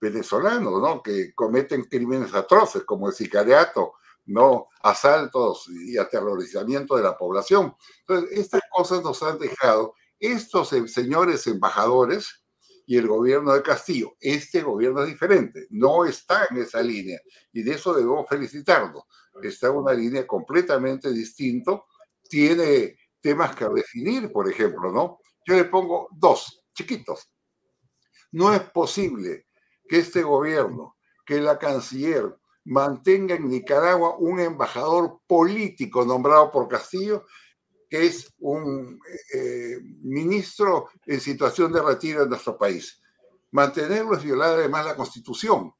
venezolanos, 0.00 0.80
¿no? 0.80 1.02
Que 1.02 1.34
cometen 1.34 1.84
crímenes 1.84 2.34
atroces 2.34 2.84
como 2.84 3.08
el 3.08 3.14
sicariato, 3.14 3.94
¿no? 4.26 4.68
Asaltos 4.82 5.68
y 5.68 5.96
aterrorizamiento 5.96 6.96
de 6.96 7.02
la 7.02 7.16
población. 7.16 7.74
Entonces, 8.00 8.38
estas 8.38 8.62
cosas 8.70 9.02
nos 9.02 9.22
han 9.22 9.38
dejado 9.38 9.94
estos 10.18 10.68
señores 10.86 11.46
embajadores 11.46 12.44
y 12.86 12.96
el 12.96 13.06
gobierno 13.08 13.52
de 13.52 13.62
Castillo. 13.62 14.16
Este 14.20 14.62
gobierno 14.62 15.02
es 15.02 15.08
diferente, 15.08 15.66
no 15.70 16.04
está 16.04 16.46
en 16.50 16.58
esa 16.58 16.80
línea 16.80 17.20
y 17.52 17.62
de 17.62 17.72
eso 17.72 17.92
debemos 17.92 18.26
felicitarnos 18.28 19.04
está 19.42 19.68
en 19.68 19.76
una 19.76 19.92
línea 19.92 20.26
completamente 20.26 21.12
distinta, 21.12 21.80
tiene 22.28 22.96
temas 23.20 23.54
que 23.54 23.68
definir, 23.68 24.30
por 24.32 24.50
ejemplo, 24.50 24.92
¿no? 24.92 25.18
Yo 25.46 25.54
le 25.54 25.64
pongo 25.64 26.08
dos, 26.12 26.64
chiquitos. 26.74 27.30
No 28.32 28.52
es 28.52 28.60
posible 28.70 29.46
que 29.88 29.98
este 29.98 30.22
gobierno, 30.22 30.96
que 31.24 31.40
la 31.40 31.58
canciller 31.58 32.36
mantenga 32.64 33.36
en 33.36 33.48
Nicaragua 33.48 34.16
un 34.18 34.40
embajador 34.40 35.20
político 35.26 36.04
nombrado 36.04 36.50
por 36.50 36.68
Castillo, 36.68 37.24
que 37.88 38.06
es 38.06 38.34
un 38.38 38.98
eh, 39.32 39.78
ministro 40.02 40.88
en 41.06 41.20
situación 41.20 41.72
de 41.72 41.82
retiro 41.82 42.24
en 42.24 42.28
nuestro 42.28 42.58
país. 42.58 43.00
Mantenerlo 43.52 44.16
es 44.16 44.24
violar 44.24 44.58
además 44.58 44.84
la 44.84 44.96
constitución 44.96 45.72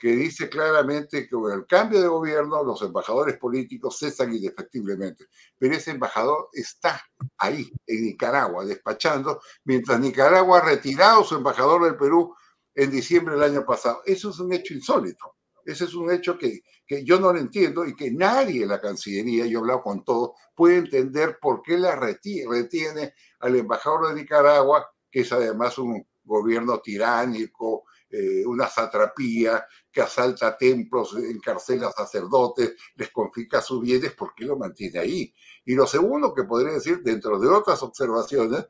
que 0.00 0.16
dice 0.16 0.48
claramente 0.48 1.24
que 1.24 1.28
con 1.28 1.52
el 1.52 1.66
cambio 1.66 2.00
de 2.00 2.08
gobierno 2.08 2.64
los 2.64 2.80
embajadores 2.80 3.36
políticos 3.36 3.98
cesan 3.98 4.34
indefectiblemente. 4.34 5.26
Pero 5.58 5.74
ese 5.74 5.90
embajador 5.90 6.48
está 6.54 7.02
ahí, 7.36 7.70
en 7.86 8.04
Nicaragua, 8.04 8.64
despachando, 8.64 9.42
mientras 9.64 10.00
Nicaragua 10.00 10.58
ha 10.58 10.64
retirado 10.64 11.22
su 11.22 11.36
embajador 11.36 11.84
del 11.84 11.98
Perú 11.98 12.34
en 12.74 12.90
diciembre 12.90 13.34
del 13.34 13.42
año 13.44 13.66
pasado. 13.66 14.00
Eso 14.06 14.30
es 14.30 14.38
un 14.40 14.54
hecho 14.54 14.72
insólito. 14.72 15.36
Ese 15.66 15.84
es 15.84 15.94
un 15.94 16.10
hecho 16.10 16.38
que, 16.38 16.62
que 16.86 17.04
yo 17.04 17.20
no 17.20 17.30
lo 17.34 17.38
entiendo 17.38 17.84
y 17.84 17.94
que 17.94 18.10
nadie 18.10 18.62
en 18.62 18.70
la 18.70 18.80
Cancillería, 18.80 19.44
yo 19.44 19.58
he 19.58 19.60
hablado 19.60 19.82
con 19.82 20.02
todos, 20.02 20.30
puede 20.54 20.78
entender 20.78 21.36
por 21.38 21.60
qué 21.60 21.76
la 21.76 21.94
retiene 21.94 23.12
al 23.40 23.54
embajador 23.54 24.08
de 24.08 24.22
Nicaragua, 24.22 24.90
que 25.10 25.20
es 25.20 25.30
además 25.30 25.76
un 25.76 26.06
gobierno 26.24 26.80
tiránico, 26.80 27.84
eh, 28.10 28.44
una 28.44 28.68
satrapía 28.68 29.66
que 29.90 30.00
asalta 30.00 30.56
templos, 30.56 31.16
encarcela 31.16 31.88
a 31.88 31.92
sacerdotes, 31.92 32.74
les 32.96 33.10
confisca 33.10 33.60
sus 33.60 33.80
bienes, 33.80 34.12
¿por 34.14 34.34
qué 34.34 34.44
lo 34.44 34.56
mantiene 34.56 34.98
ahí? 34.98 35.34
Y 35.64 35.74
lo 35.74 35.86
segundo 35.86 36.34
que 36.34 36.44
podría 36.44 36.72
decir, 36.72 37.02
dentro 37.02 37.38
de 37.38 37.48
otras 37.48 37.82
observaciones, 37.82 38.66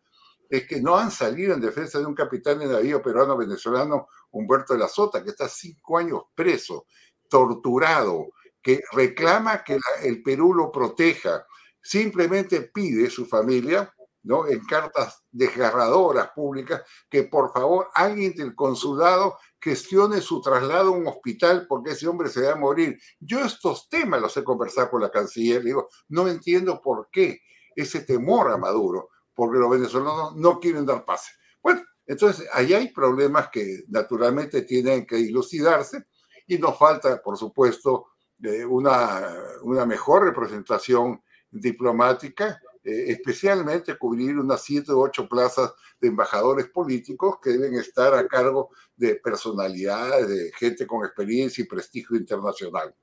es 0.51 0.67
que 0.67 0.83
no 0.83 0.97
han 0.99 1.11
salido 1.11 1.55
en 1.55 1.61
defensa 1.61 1.99
de 1.99 2.07
un 2.07 2.15
capitán 2.15 2.59
de 2.59 2.67
navío 2.67 3.01
peruano 3.01 3.37
venezolano, 3.37 4.09
Humberto 4.33 4.75
de 4.75 4.81
la 4.81 4.89
Sota, 4.89 5.23
que 5.23 5.31
está 5.31 5.49
cinco 5.49 5.97
años 5.97 6.23
preso, 6.35 6.87
torturado, 7.29 8.33
que 8.61 8.81
reclama 8.93 9.65
que 9.65 9.79
el 10.03 10.23
Perú 10.23 10.53
lo 10.53 10.71
proteja. 10.71 11.47
Simplemente 11.81 12.63
pide 12.63 13.09
su 13.09 13.25
familia 13.27 13.95
¿no? 14.23 14.47
en 14.47 14.61
cartas 14.65 15.25
desgarradoras 15.31 16.31
públicas, 16.31 16.83
que 17.09 17.25
por 17.25 17.53
favor 17.53 17.89
alguien 17.95 18.35
del 18.35 18.55
consulado 18.55 19.37
gestione 19.61 20.21
su 20.21 20.41
traslado 20.41 20.89
a 20.89 20.97
un 20.97 21.07
hospital 21.07 21.67
porque 21.69 21.93
ese 21.93 22.09
hombre 22.09 22.29
se 22.29 22.43
va 22.43 22.53
a 22.53 22.57
morir. 22.57 22.99
Yo 23.19 23.41
estos 23.45 23.89
temas 23.89 24.21
los 24.21 24.37
he 24.37 24.45
conversado 24.45 24.91
con 24.91 25.03
la 25.03 25.11
canciller, 25.11 25.63
digo, 25.63 25.89
no 26.09 26.29
entiendo 26.29 26.81
por 26.81 27.09
qué 27.11 27.41
ese 27.75 28.01
temor 28.01 28.51
a 28.51 28.57
Maduro, 28.57 29.11
porque 29.35 29.59
los 29.59 29.71
venezolanos 29.71 30.37
no 30.37 30.59
quieren 30.61 30.85
dar 30.85 31.05
pase. 31.05 31.33
Bueno, 31.63 31.83
entonces 32.07 32.47
ahí 32.53 32.75
hay 32.75 32.89
problemas 32.93 33.49
que 33.51 33.85
naturalmente 33.89 34.63
tienen 34.63 35.07
que 35.07 35.17
dilucidarse 35.17 36.05
y 36.47 36.59
nos 36.59 36.77
falta, 36.77 37.23
por 37.23 37.37
supuesto, 37.37 38.09
eh, 38.43 38.65
una, 38.65 39.35
una 39.63 39.87
mejor 39.87 40.25
representación 40.25 41.23
diplomática 41.51 42.61
eh, 42.83 43.07
especialmente 43.09 43.99
cubrir 43.99 44.39
unas 44.39 44.63
siete 44.63 44.93
u 44.93 45.01
ocho 45.01 45.29
plazas 45.29 45.73
de 46.01 46.09
embajadores 46.09 46.69
políticos 46.69 47.39
que 47.43 47.51
deben 47.51 47.75
estar 47.75 48.15
a 48.15 48.27
cargo 48.27 48.71
de 48.97 49.17
personalidades, 49.17 50.29
de 50.29 50.53
gente 50.59 50.87
con 50.87 51.05
experiencia 51.05 51.63
y 51.63 51.67
prestigio 51.67 52.17
internacional. 52.17 52.95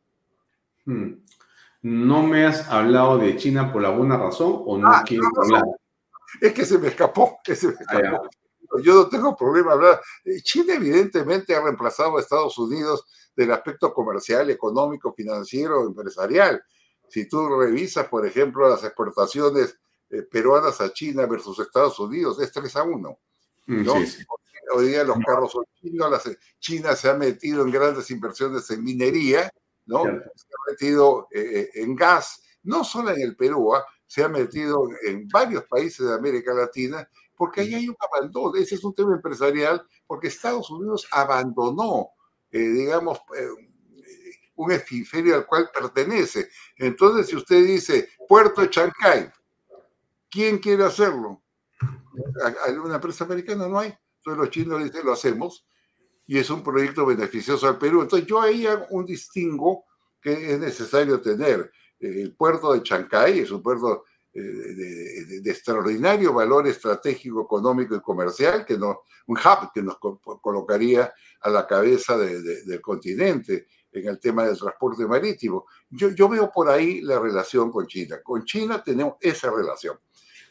Hmm. 0.86 1.14
¿No 1.84 2.24
me 2.24 2.46
has 2.46 2.68
hablado 2.70 3.18
de 3.20 3.38
China 3.38 3.72
por 3.72 3.86
alguna 3.86 4.18
razón 4.18 4.64
o 4.66 4.78
no 4.78 4.88
ah, 4.88 5.04
quieres 5.06 5.30
hablar? 5.38 5.64
Es 6.42 6.54
que 6.54 6.66
se 6.66 6.80
me 6.80 6.88
escapó, 6.88 7.38
se 7.44 7.68
me 7.68 7.74
escapó. 7.74 8.28
Yo 8.84 8.96
no 8.96 9.10
tengo 9.10 9.36
problema 9.36 9.74
hablar. 9.74 10.02
Eh, 10.26 10.42
China 10.42 10.74
evidentemente 10.74 11.56
ha 11.56 11.62
reemplazado 11.62 12.18
a 12.18 12.20
Estados 12.20 12.58
Unidos 12.58 13.06
del 13.36 13.52
aspecto 13.52 13.94
comercial, 13.94 14.50
económico, 14.50 15.14
financiero, 15.14 15.86
empresarial. 15.86 16.62
Si 17.10 17.28
tú 17.28 17.48
revisas, 17.48 18.08
por 18.08 18.26
ejemplo, 18.26 18.70
las 18.70 18.84
exportaciones 18.84 19.80
eh, 20.10 20.24
peruanas 20.24 20.82
a 20.82 20.92
China 20.92 21.26
versus 21.26 21.60
Estados 21.60 22.00
Unidos, 22.00 22.40
es 22.40 22.52
3 22.52 22.76
a 22.76 22.84
1. 22.84 23.20
Mm, 23.68 23.84
¿no? 23.84 23.94
Hoy 24.74 24.88
día 24.90 25.04
los 25.04 25.18
carros 25.26 25.52
son 25.54 25.64
chinos, 25.82 26.24
China 26.60 26.96
se 26.96 27.10
ha 27.10 27.14
metido 27.14 27.64
en 27.64 27.72
grandes 27.72 28.12
inversiones 28.12 28.70
en 28.70 28.84
minería, 28.84 29.50
¿no? 29.86 30.04
Se 30.04 30.10
ha 30.10 30.72
metido 30.72 31.28
eh, 31.32 31.70
en 31.76 31.96
gas, 31.96 32.44
no 32.64 32.84
solo 32.84 33.12
en 33.12 33.22
el 33.22 33.38
Perú, 33.38 33.74
¿ah? 33.74 33.86
se 34.06 34.24
ha 34.24 34.28
metido 34.28 34.90
en 35.06 35.28
varios 35.30 35.64
países 35.66 36.06
de 36.06 36.14
América 36.14 36.54
Latina 36.54 37.08
porque 37.38 37.62
ahí 37.62 37.76
hay 37.76 37.88
un 37.88 37.96
abandono. 38.00 38.56
Ese 38.56 38.76
es 38.76 38.84
un 38.84 38.94
tema 38.94 39.14
empresarial, 39.14 39.86
porque 40.08 40.28
Estados 40.28 40.70
Unidos 40.72 41.08
abandonó, 41.12 42.10
eh, 42.52 42.60
digamos, 42.60 43.20
eh, 43.38 43.48
un 44.58 44.72
hemisferio 44.72 45.36
al 45.36 45.46
cual 45.46 45.70
pertenece. 45.74 46.50
Entonces, 46.78 47.28
si 47.28 47.36
usted 47.36 47.66
dice 47.66 48.10
Puerto 48.28 48.62
de 48.62 48.70
Chancay, 48.70 49.32
¿quién 50.30 50.58
quiere 50.58 50.84
hacerlo? 50.84 51.42
¿Una 52.84 52.96
empresa 52.96 53.24
americana? 53.24 53.68
No 53.68 53.80
hay. 53.80 53.94
Entonces 54.18 54.40
los 54.40 54.50
chinos 54.50 54.84
dicen, 54.84 55.06
lo 55.06 55.14
hacemos, 55.14 55.66
y 56.26 56.38
es 56.38 56.50
un 56.50 56.64
proyecto 56.64 57.06
beneficioso 57.06 57.68
al 57.68 57.78
Perú. 57.78 58.02
Entonces 58.02 58.28
yo 58.28 58.42
ahí 58.42 58.68
un 58.90 59.06
distingo 59.06 59.86
que 60.22 60.54
es 60.54 60.60
necesario 60.60 61.22
tener. 61.22 61.72
El 62.00 62.36
puerto 62.36 62.74
de 62.74 62.84
Chancay 62.84 63.40
es 63.40 63.52
un 63.52 63.64
puerto 63.64 64.04
de, 64.34 65.42
extraordinario 65.46 66.34
valor 66.34 66.68
estratégico, 66.68 67.44
económico 67.44 67.96
y 67.96 68.02
comercial, 68.02 68.66
que 68.66 68.78
no, 68.78 69.02
un 69.28 69.38
hub 69.38 69.72
que 69.74 69.82
nos 69.82 69.98
colocaría 69.98 71.14
a 71.42 71.50
la 71.50 71.66
cabeza 71.66 72.18
del 72.18 72.82
continente 72.82 73.68
en 74.00 74.08
el 74.08 74.20
tema 74.20 74.46
del 74.46 74.58
transporte 74.58 75.06
marítimo. 75.06 75.66
Yo, 75.90 76.10
yo 76.10 76.30
veo 76.30 76.52
por 76.52 76.70
ahí 76.70 77.02
la 77.02 77.20
relación 77.20 77.72
con 77.72 77.88
China. 77.88 78.20
Con 78.24 78.44
China 78.46 78.84
tenemos 78.84 79.16
esa 79.22 79.52
relación. 79.52 79.98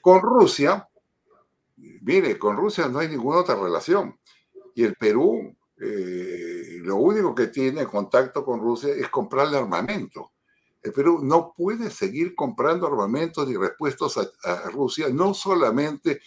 Con 0.00 0.20
Rusia, 0.20 0.88
mire, 1.76 2.38
con 2.38 2.56
Rusia 2.56 2.88
no 2.88 2.98
hay 2.98 3.08
ninguna 3.08 3.38
otra 3.38 3.56
relación. 3.56 4.18
Y 4.74 4.84
el 4.84 4.94
Perú, 4.94 5.56
eh, 5.78 6.78
lo 6.82 6.96
único 6.96 7.34
que 7.34 7.48
tiene 7.48 7.86
contacto 7.86 8.44
con 8.44 8.60
Rusia 8.60 8.94
es 8.94 9.08
comprarle 9.08 9.58
armamento. 9.58 10.32
El 10.82 10.92
Perú 10.92 11.20
no 11.22 11.52
puede 11.56 11.90
seguir 11.90 12.34
comprando 12.34 12.86
armamentos 12.86 13.48
y 13.50 13.56
repuestos 13.56 14.16
a, 14.44 14.70
Rusia, 14.70 15.08
no 15.08 15.34
solamente 15.34 16.20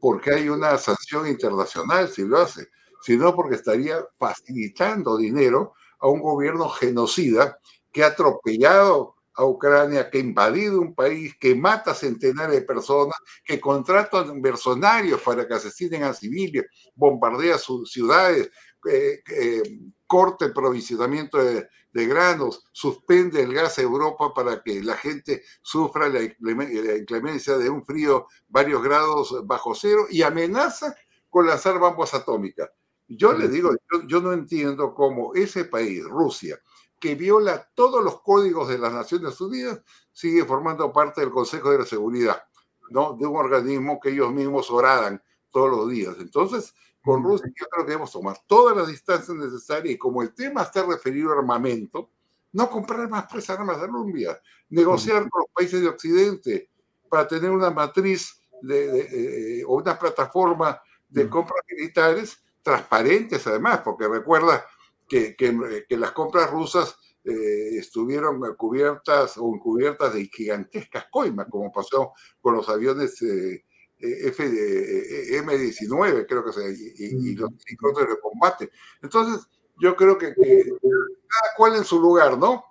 porque 0.00 0.30
hay 0.30 0.48
una 0.48 0.78
sanción 0.78 1.26
internacional 1.26 2.08
si 2.08 2.24
lo 2.24 2.38
hace, 2.38 2.68
sino 3.02 3.34
porque 3.34 3.56
estaría 3.56 3.98
facilitando 4.18 5.18
dinero 5.18 5.74
a 5.98 6.08
un 6.08 6.20
gobierno 6.20 6.68
genocida 6.68 7.58
que 7.92 8.04
ha 8.04 8.08
atropellado 8.08 9.16
a 9.36 9.44
Ucrania, 9.44 10.08
que 10.10 10.18
ha 10.18 10.20
invadido 10.22 10.80
un 10.80 10.94
país, 10.94 11.36
que 11.38 11.54
mata 11.54 11.94
centenares 11.94 12.54
de 12.54 12.62
personas, 12.62 13.16
que 13.44 13.60
contrata 13.60 14.24
mercenarios 14.24 15.20
para 15.20 15.46
que 15.46 15.54
asesinen 15.54 16.04
a 16.04 16.14
civiles, 16.14 16.64
bombardea 16.94 17.58
sus 17.58 17.92
ciudades, 17.92 18.50
eh, 18.88 19.22
eh, 19.30 19.62
corte 20.06 20.46
el 20.46 20.52
provisionamiento 20.52 21.38
de, 21.38 21.68
granos, 21.92 22.62
suspende 22.72 23.42
el 23.42 23.54
gas 23.54 23.78
a 23.78 23.82
Europa 23.82 24.32
para 24.34 24.62
que 24.62 24.82
la 24.82 24.96
gente 24.96 25.42
sufra 25.62 26.10
la, 26.10 26.22
inclemencia 26.22 27.56
de 27.56 27.70
un 27.70 27.86
frío 27.86 28.26
varios 28.48 28.82
grados 28.82 29.34
bajo 29.46 29.74
cero 29.74 30.06
y 30.10 30.20
amenaza 30.20 30.94
con 31.30 31.46
lanzar 31.46 31.78
bombas 31.78 32.12
atómicas. 32.12 32.68
Yo 33.08 33.32
le 33.32 33.48
digo, 33.48 33.70
yo, 34.08 34.20
no 34.20 34.32
entiendo 34.32 34.92
cómo 34.94 35.34
ese 35.34 35.64
país, 35.64 36.04
Rusia, 36.04 36.58
que 36.98 37.14
viola 37.14 37.70
todos 37.74 38.02
los 38.02 38.20
códigos 38.20 38.68
de 38.68 38.78
las 38.78 38.92
Naciones 38.92 39.40
Unidas, 39.40 39.80
sigue 40.12 40.44
formando 40.44 40.92
parte 40.92 41.20
del 41.20 41.30
Consejo 41.30 41.70
de 41.70 41.78
la 41.78 41.84
Seguridad, 41.84 42.42
¿no? 42.90 43.16
De 43.16 43.26
un 43.26 43.36
organismo 43.36 44.00
que 44.00 44.10
ellos 44.10 44.32
mismos 44.32 44.70
oradan 44.70 45.22
todos 45.50 45.70
los 45.70 45.90
días. 45.90 46.16
Entonces, 46.18 46.74
con 47.00 47.22
Rusia 47.22 47.46
yo 47.54 47.66
creo 47.70 47.84
que 47.84 47.92
debemos 47.92 48.10
tomar 48.10 48.38
todas 48.46 48.76
las 48.76 48.88
distancias 48.88 49.36
necesarias 49.36 49.94
y 49.94 49.98
como 49.98 50.22
el 50.22 50.34
tema 50.34 50.62
está 50.62 50.84
referido 50.84 51.30
a 51.30 51.38
armamento, 51.38 52.10
no 52.52 52.68
comprar 52.68 53.08
más 53.08 53.28
tres 53.28 53.48
armas 53.50 53.80
de 53.80 53.86
Colombia, 53.86 54.40
negociar 54.70 55.28
con 55.28 55.42
los 55.42 55.50
países 55.54 55.80
de 55.80 55.88
Occidente 55.88 56.70
para 57.08 57.28
tener 57.28 57.50
una 57.50 57.70
matriz 57.70 58.40
de, 58.62 59.62
o 59.66 59.76
una 59.76 59.96
plataforma 59.96 60.80
de 61.08 61.28
compras 61.28 61.62
militares 61.70 62.42
transparentes 62.66 63.46
además, 63.46 63.82
porque 63.84 64.08
recuerda 64.08 64.66
que, 65.06 65.36
que, 65.36 65.96
las 65.96 66.10
compras 66.10 66.50
rusas 66.50 66.96
eh, 67.22 67.78
estuvieron 67.78 68.40
cubiertas 68.56 69.38
o 69.38 69.54
encubiertas 69.54 70.14
de 70.14 70.26
gigantescas 70.26 71.06
coimas, 71.08 71.46
como 71.48 71.70
pasó 71.70 72.12
con 72.40 72.56
los 72.56 72.68
aviones 72.68 73.22
eh, 73.22 73.62
eh, 74.00 74.34
eh, 74.36 75.42
M19, 75.44 76.26
creo 76.28 76.44
que 76.44 76.52
sea, 76.52 76.68
y, 76.68 77.36
los 77.36 77.50
helicópteros 77.68 78.16
de 78.16 78.20
combate. 78.20 78.70
Entonces, 79.00 79.48
yo 79.78 79.94
creo 79.94 80.18
que, 80.18 80.34
cada 80.34 81.54
cual 81.56 81.76
en 81.76 81.84
su 81.84 82.00
lugar, 82.00 82.36
¿no? 82.36 82.64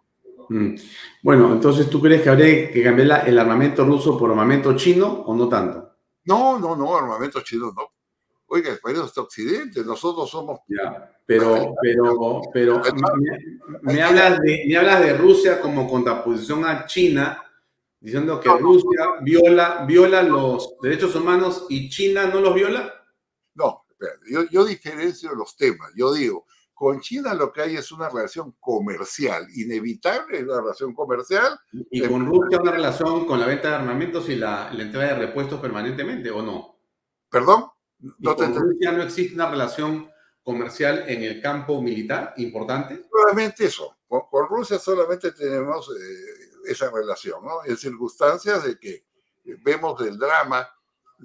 Mm. 0.49 0.75
Bueno, 1.23 1.53
entonces, 1.53 1.89
¿tú 1.89 2.01
crees 2.01 2.21
que 2.21 2.29
habría 2.29 2.69
que 2.69 2.83
cambiar 2.83 3.29
el 3.29 3.39
armamento 3.39 3.85
ruso 3.85 4.19
por 4.19 4.29
armamento 4.29 4.75
chino 4.75 5.07
o 5.07 5.33
no 5.33 5.47
tanto? 5.47 5.89
No, 6.25 6.59
no, 6.59 6.75
no, 6.75 6.97
armamento 6.97 7.39
chino 7.39 7.71
no. 7.73 7.94
Oiga, 8.47 8.71
el 8.71 8.79
país 8.79 8.97
está 8.99 9.21
Occidente, 9.21 9.83
nosotros 9.83 10.29
somos... 10.29 10.59
Ya, 10.67 11.11
pero, 11.25 11.73
pero, 11.81 12.41
pero, 12.53 12.81
me, 13.81 14.03
hablas 14.03 14.39
de, 14.41 14.65
me 14.67 14.77
hablas 14.77 15.01
de 15.01 15.17
Rusia 15.17 15.59
como 15.59 15.89
contraposición 15.89 16.63
a 16.65 16.85
China, 16.85 17.43
diciendo 17.99 18.39
que 18.39 18.49
Rusia 18.49 19.15
viola, 19.21 19.83
viola 19.87 20.21
los 20.21 20.75
derechos 20.81 21.15
humanos 21.15 21.65
y 21.69 21.89
China 21.89 22.27
no 22.27 22.39
los 22.39 22.53
viola? 22.53 22.93
No, 23.55 23.85
yo, 24.29 24.43
yo 24.49 24.65
diferencio 24.65 25.33
los 25.33 25.55
temas. 25.57 25.91
Yo 25.95 26.13
digo, 26.13 26.45
con 26.75 26.99
China 26.99 27.33
lo 27.33 27.51
que 27.53 27.61
hay 27.61 27.77
es 27.77 27.91
una 27.93 28.09
relación 28.09 28.53
comercial, 28.59 29.47
inevitable 29.55 30.43
una 30.43 30.59
relación 30.59 30.93
comercial. 30.93 31.57
¿Y 31.89 32.01
con 32.01 32.25
Rusia 32.25 32.59
una 32.61 32.71
relación 32.71 33.25
con 33.25 33.39
la 33.39 33.47
venta 33.47 33.69
de 33.69 33.75
armamentos 33.75 34.27
y 34.29 34.35
la, 34.35 34.69
entrega 34.71 35.13
de 35.13 35.25
repuestos 35.25 35.59
permanentemente 35.61 36.29
o 36.29 36.41
no? 36.41 36.77
¿Perdón? 37.29 37.65
No 38.19 38.35
con 38.35 38.53
Rusia 38.53 38.91
no 38.91 39.03
existe 39.03 39.35
una 39.35 39.49
relación 39.49 40.09
comercial 40.43 41.05
en 41.07 41.23
el 41.23 41.41
campo 41.41 41.81
militar 41.81 42.33
importante? 42.37 43.03
Solamente 43.11 43.65
eso. 43.65 43.97
Con, 44.07 44.47
Rusia 44.47 44.77
solamente 44.77 45.31
tenemos 45.31 45.89
eh, 45.89 46.71
esa 46.71 46.91
relación, 46.91 47.43
¿no? 47.43 47.65
En 47.65 47.75
circunstancias 47.75 48.63
de 48.63 48.77
que 48.79 49.05
vemos 49.63 49.99
el 50.01 50.17
drama 50.17 50.67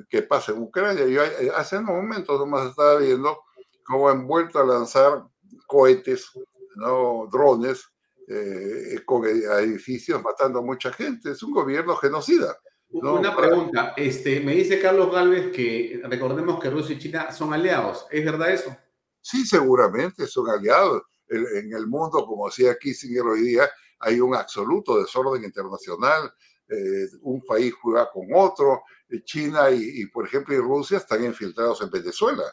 que 0.08 0.22
pasa 0.22 0.52
en 0.52 0.62
Ucrania. 0.62 1.06
Yo 1.06 1.22
eh, 1.22 1.52
hace 1.54 1.78
unos 1.78 1.96
momentos 1.96 2.38
nomás 2.38 2.70
estaba 2.70 2.96
viendo 2.96 3.42
cómo 3.84 4.08
han 4.08 4.26
vuelto 4.26 4.58
a 4.58 4.64
lanzar 4.64 5.24
cohetes, 5.66 6.30
¿no? 6.76 7.28
drones, 7.30 7.86
eh, 8.28 9.00
con 9.04 9.26
edificios 9.26 10.22
matando 10.22 10.60
a 10.60 10.62
mucha 10.62 10.92
gente. 10.92 11.32
Es 11.32 11.42
un 11.42 11.52
gobierno 11.52 11.96
genocida. 11.96 12.56
Una 12.92 13.36
pregunta, 13.36 13.94
este, 13.96 14.40
me 14.40 14.54
dice 14.54 14.80
Carlos 14.80 15.12
Galvez 15.12 15.52
que 15.52 16.00
recordemos 16.04 16.58
que 16.58 16.70
Rusia 16.70 16.96
y 16.96 16.98
China 16.98 17.30
son 17.30 17.54
aliados. 17.54 18.06
¿Es 18.10 18.24
verdad 18.24 18.50
eso? 18.50 18.76
Sí, 19.20 19.46
seguramente 19.46 20.26
son 20.26 20.48
aliados. 20.48 21.02
En 21.28 21.72
el 21.72 21.86
mundo, 21.86 22.26
como 22.26 22.46
decía 22.46 22.76
Kissinger 22.76 23.22
hoy 23.22 23.42
día, 23.42 23.70
hay 24.00 24.18
un 24.18 24.34
absoluto 24.34 24.98
desorden 25.00 25.44
internacional, 25.44 26.32
eh, 26.68 27.06
un 27.22 27.44
país 27.44 27.72
juega 27.80 28.10
con 28.10 28.26
otro, 28.34 28.82
eh, 29.08 29.22
China 29.22 29.70
y, 29.70 30.06
por 30.06 30.26
ejemplo, 30.26 30.54
y 30.54 30.58
Rusia 30.58 30.98
están 30.98 31.24
infiltrados 31.24 31.82
en 31.82 31.90
Venezuela. 31.90 32.44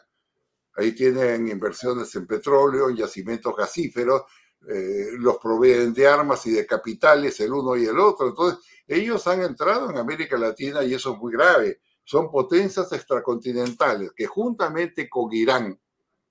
Ahí 0.74 0.92
tienen 0.92 1.48
inversiones 1.48 2.14
en 2.14 2.26
petróleo, 2.26 2.90
en 2.90 2.96
yacimientos 2.96 3.56
gasíferos, 3.56 4.22
eh, 4.68 5.08
los 5.18 5.38
proveen 5.38 5.94
de 5.94 6.06
armas 6.06 6.46
y 6.46 6.52
de 6.52 6.66
capitales 6.66 7.40
el 7.40 7.52
uno 7.52 7.76
y 7.76 7.86
el 7.86 7.98
otro. 7.98 8.28
Entonces, 8.28 8.64
ellos 8.88 9.26
han 9.26 9.42
entrado 9.42 9.90
en 9.90 9.98
América 9.98 10.38
Latina 10.38 10.82
y 10.82 10.94
eso 10.94 11.12
es 11.12 11.18
muy 11.18 11.32
grave. 11.32 11.80
Son 12.04 12.30
potencias 12.30 12.90
extracontinentales 12.90 14.12
que 14.16 14.26
juntamente 14.26 15.10
con 15.10 15.30
Irán, 15.30 15.78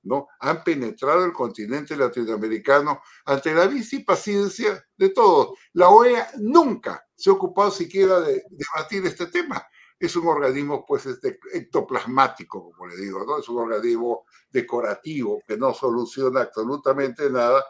¿no? 0.01 0.27
Han 0.39 0.63
penetrado 0.63 1.23
el 1.23 1.33
continente 1.33 1.95
latinoamericano 1.95 3.01
ante 3.25 3.53
la 3.53 3.67
vista 3.67 3.95
y 3.95 4.03
paciencia 4.03 4.83
de 4.97 5.09
todos. 5.09 5.51
La 5.73 5.89
OEA 5.89 6.31
nunca 6.39 7.05
se 7.15 7.29
ha 7.29 7.33
ocupado 7.33 7.69
siquiera 7.69 8.19
de 8.21 8.43
debatir 8.49 9.05
este 9.05 9.27
tema. 9.27 9.63
Es 9.99 10.15
un 10.15 10.27
organismo, 10.27 10.83
pues, 10.83 11.05
este, 11.05 11.39
ectoplasmático, 11.53 12.71
como 12.71 12.87
le 12.87 12.97
digo, 12.97 13.23
¿no? 13.23 13.37
Es 13.39 13.47
un 13.49 13.59
organismo 13.59 14.25
decorativo 14.49 15.43
que 15.47 15.57
no 15.57 15.75
soluciona 15.75 16.41
absolutamente 16.41 17.29
nada. 17.29 17.63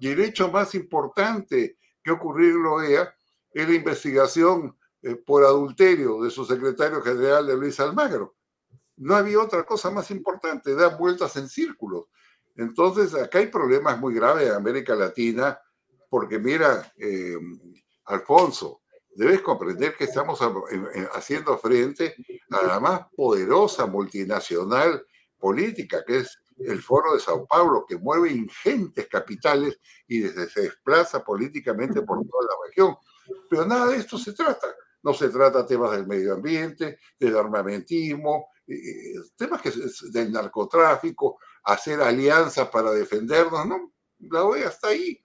Y 0.00 0.08
el 0.08 0.20
hecho 0.20 0.50
más 0.50 0.74
importante 0.74 1.78
que 2.02 2.10
ocurrió 2.10 2.56
en 2.56 2.62
la 2.64 2.70
OEA 2.70 3.14
es 3.52 3.68
la 3.68 3.74
investigación 3.74 4.76
eh, 5.02 5.16
por 5.16 5.44
adulterio 5.44 6.22
de 6.22 6.30
su 6.30 6.44
secretario 6.44 7.02
general 7.02 7.58
Luis 7.58 7.80
Almagro. 7.80 8.36
No 8.96 9.16
había 9.16 9.40
otra 9.40 9.64
cosa 9.64 9.90
más 9.90 10.10
importante, 10.10 10.74
dar 10.74 10.96
vueltas 10.98 11.36
en 11.36 11.48
círculos. 11.48 12.06
Entonces, 12.56 13.14
acá 13.14 13.38
hay 13.38 13.46
problemas 13.46 13.98
muy 13.98 14.14
graves 14.14 14.48
en 14.48 14.54
América 14.54 14.94
Latina, 14.94 15.58
porque 16.08 16.38
mira, 16.38 16.92
eh, 16.96 17.36
Alfonso, 18.04 18.82
debes 19.14 19.40
comprender 19.40 19.96
que 19.96 20.04
estamos 20.04 20.40
haciendo 21.12 21.58
frente 21.58 22.14
a 22.50 22.66
la 22.66 22.80
más 22.80 23.02
poderosa 23.16 23.86
multinacional 23.86 25.04
política, 25.38 26.04
que 26.06 26.18
es 26.18 26.38
el 26.58 26.80
Foro 26.80 27.14
de 27.14 27.20
Sao 27.20 27.46
Paulo, 27.46 27.84
que 27.86 27.96
mueve 27.96 28.30
ingentes 28.30 29.08
capitales 29.08 29.78
y 30.06 30.22
se 30.22 30.60
desplaza 30.62 31.24
políticamente 31.24 32.02
por 32.02 32.18
toda 32.26 32.44
la 32.44 32.68
región. 32.68 32.96
Pero 33.48 33.64
nada 33.64 33.88
de 33.88 33.96
esto 33.96 34.18
se 34.18 34.32
trata. 34.32 34.68
No 35.02 35.12
se 35.12 35.28
trata 35.28 35.66
temas 35.66 35.92
del 35.92 36.06
medio 36.06 36.34
ambiente, 36.34 36.98
del 37.18 37.36
armamentismo, 37.36 38.48
eh, 38.66 38.74
eh, 38.74 39.14
temas 39.36 39.60
que, 39.60 39.72
del 40.10 40.32
narcotráfico, 40.32 41.38
hacer 41.64 42.00
alianzas 42.00 42.68
para 42.68 42.92
defendernos, 42.92 43.66
¿no? 43.66 43.92
La 44.20 44.44
OEA 44.44 44.68
está 44.68 44.88
ahí, 44.88 45.18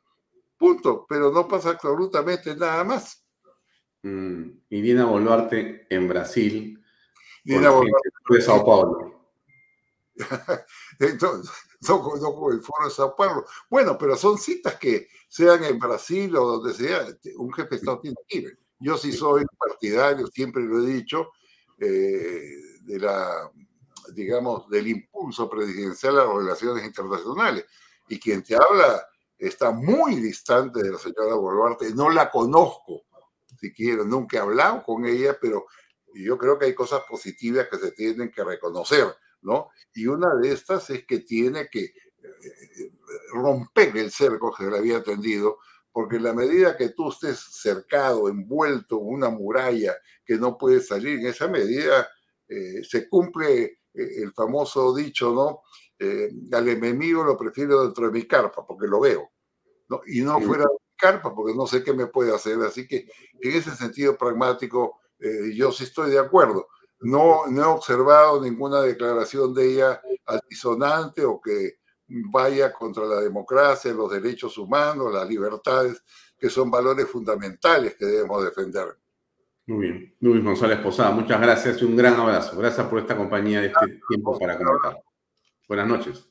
punto, 0.57 1.05
pero 1.07 1.31
no 1.31 1.47
pasa 1.47 1.71
absolutamente 1.71 2.55
nada 2.55 2.83
más. 2.83 3.23
Mm, 4.01 4.49
y 4.69 4.81
Dina 4.81 5.05
Boluarte 5.05 5.85
en 5.89 6.07
Brasil, 6.07 6.83
Dina 7.43 7.69
Boluarte 7.69 8.09
de 8.29 8.41
Sao 8.41 8.65
Paulo. 8.65 9.31
Entonces, 10.99 11.51
no, 11.81 12.01
con 12.01 12.53
el 12.53 12.61
foro 12.61 12.85
de 12.85 12.91
Sao 12.91 13.15
Paulo. 13.15 13.45
Bueno, 13.69 13.97
pero 13.97 14.15
son 14.15 14.37
citas 14.37 14.75
que 14.75 15.07
sean 15.27 15.63
en 15.63 15.77
Brasil 15.79 16.35
o 16.35 16.57
donde 16.57 16.73
sea, 16.73 17.05
un 17.37 17.53
jefe 17.53 17.69
de 17.69 17.75
Estado 17.75 17.99
tiene 17.99 18.17
que 18.27 18.37
ir. 18.37 18.59
Yo 18.79 18.97
sí 18.97 19.11
soy 19.11 19.43
partidario, 19.57 20.27
siempre 20.27 20.63
lo 20.63 20.83
he 20.83 20.87
dicho, 20.87 21.31
eh, 21.79 22.55
de 22.81 22.99
la, 22.99 23.51
digamos, 24.13 24.69
del 24.69 24.87
impulso 24.87 25.49
presidencial 25.49 26.19
a 26.19 26.25
las 26.25 26.35
relaciones 26.35 26.85
internacionales. 26.85 27.65
Y 28.07 28.19
quien 28.19 28.43
te 28.43 28.55
habla 28.55 29.05
está 29.37 29.71
muy 29.71 30.15
distante 30.15 30.81
de 30.81 30.91
la 30.91 30.97
señora 30.97 31.35
Boluarte, 31.35 31.93
no 31.93 32.09
la 32.09 32.31
conozco, 32.31 33.03
si 33.59 33.71
quiero, 33.71 34.03
nunca 34.03 34.37
he 34.37 34.39
hablado 34.39 34.83
con 34.83 35.05
ella, 35.05 35.37
pero 35.39 35.65
yo 36.13 36.37
creo 36.37 36.57
que 36.57 36.65
hay 36.65 36.73
cosas 36.75 37.01
positivas 37.07 37.67
que 37.69 37.77
se 37.77 37.91
tienen 37.91 38.31
que 38.31 38.43
reconocer 38.43 39.15
¿no? 39.47 39.69
Y 39.93 40.07
una 40.07 40.35
de 40.35 40.51
estas 40.51 40.89
es 40.89 41.05
que 41.05 41.19
tiene 41.19 41.69
que 41.71 41.85
eh, 41.85 42.91
romper 43.31 43.95
el 43.95 44.11
cerco 44.11 44.53
que 44.53 44.65
se 44.65 44.69
le 44.69 44.77
había 44.77 45.01
tendido, 45.01 45.59
porque 45.91 46.17
en 46.17 46.23
la 46.23 46.33
medida 46.33 46.75
que 46.75 46.89
tú 46.89 47.09
estés 47.09 47.39
cercado, 47.39 48.27
envuelto 48.27 48.97
en 48.97 49.07
una 49.07 49.29
muralla 49.29 49.95
que 50.25 50.35
no 50.35 50.57
puedes 50.57 50.87
salir, 50.87 51.19
en 51.19 51.27
esa 51.27 51.47
medida 51.47 52.07
eh, 52.47 52.83
se 52.83 53.07
cumple 53.07 53.63
eh, 53.63 53.77
el 53.93 54.33
famoso 54.33 54.93
dicho, 54.93 55.33
¿no? 55.33 55.61
al 56.51 56.67
enemigo 56.67 57.23
lo 57.23 57.35
prefiero 57.35 57.81
dentro 57.81 58.05
de 58.05 58.11
mi 58.11 58.27
carpa, 58.27 58.63
porque 58.67 58.85
lo 58.85 58.99
veo, 58.99 59.31
¿no? 59.89 60.01
Y 60.05 60.21
no 60.21 60.39
fuera 60.39 60.65
de 60.65 60.73
mi 60.73 60.95
carpa, 60.95 61.33
porque 61.33 61.55
no 61.55 61.65
sé 61.65 61.83
qué 61.83 61.91
me 61.91 62.05
puede 62.05 62.35
hacer. 62.35 62.59
Así 62.61 62.87
que 62.87 63.07
en 63.41 63.51
ese 63.55 63.75
sentido 63.75 64.15
pragmático, 64.15 64.99
yo 65.55 65.71
sí 65.71 65.85
estoy 65.85 66.11
de 66.11 66.19
acuerdo 66.19 66.67
no, 67.01 67.47
no 67.47 67.61
he 67.61 67.65
observado 67.65 68.41
ninguna 68.41 68.81
declaración 68.81 69.53
de 69.53 69.73
ella 69.73 70.01
altisonante 70.25 71.23
o 71.25 71.39
que 71.39 71.79
vaya 72.07 72.71
contra 72.73 73.05
la 73.05 73.21
democracia, 73.21 73.93
los 73.93 74.11
derechos 74.11 74.57
humanos, 74.57 75.13
las 75.13 75.27
libertades, 75.27 76.01
que 76.37 76.49
son 76.49 76.71
valores 76.71 77.07
fundamentales 77.07 77.95
que 77.95 78.05
debemos 78.05 78.43
defender. 78.43 78.97
Muy 79.67 79.79
bien. 79.79 80.15
Luis 80.21 80.43
González 80.43 80.79
Posada, 80.79 81.11
muchas 81.11 81.41
gracias 81.41 81.81
y 81.81 81.85
un 81.85 81.95
gran 81.95 82.15
abrazo. 82.15 82.57
Gracias 82.57 82.87
por 82.87 82.99
esta 82.99 83.17
compañía 83.17 83.59
de 83.59 83.67
este 83.67 83.99
tiempo 84.07 84.39
para 84.39 84.57
comentar. 84.57 85.03
Buenas 85.67 85.87
noches. 85.87 86.29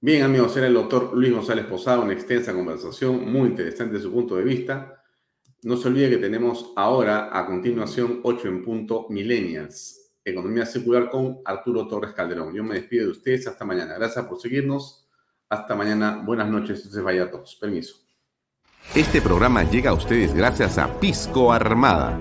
Bien, 0.00 0.22
amigos, 0.22 0.56
era 0.56 0.66
el 0.66 0.74
doctor 0.74 1.12
Luis 1.14 1.32
González 1.32 1.66
Posada, 1.66 2.00
una 2.00 2.14
extensa 2.14 2.54
conversación, 2.54 3.30
muy 3.30 3.50
interesante 3.50 4.00
su 4.00 4.10
punto 4.10 4.36
de 4.36 4.44
vista. 4.44 5.01
No 5.64 5.76
se 5.76 5.86
olvide 5.86 6.10
que 6.10 6.16
tenemos 6.16 6.72
ahora, 6.74 7.30
a 7.32 7.46
continuación, 7.46 8.18
8 8.24 8.48
en 8.48 8.64
punto 8.64 9.06
Millennials, 9.10 10.10
Economía 10.24 10.66
Circular 10.66 11.08
con 11.08 11.38
Arturo 11.44 11.86
Torres 11.86 12.14
Calderón. 12.14 12.52
Yo 12.52 12.64
me 12.64 12.74
despido 12.74 13.04
de 13.04 13.12
ustedes 13.12 13.46
hasta 13.46 13.64
mañana. 13.64 13.94
Gracias 13.94 14.24
por 14.24 14.40
seguirnos. 14.40 15.06
Hasta 15.48 15.76
mañana. 15.76 16.20
Buenas 16.24 16.48
noches. 16.48 16.82
Se 16.82 17.00
vaya 17.00 17.24
a 17.24 17.30
todos. 17.30 17.54
Permiso. 17.54 17.94
Este 18.92 19.22
programa 19.22 19.62
llega 19.62 19.90
a 19.90 19.94
ustedes 19.94 20.34
gracias 20.34 20.78
a 20.78 20.98
Pisco 20.98 21.52
Armada. 21.52 22.18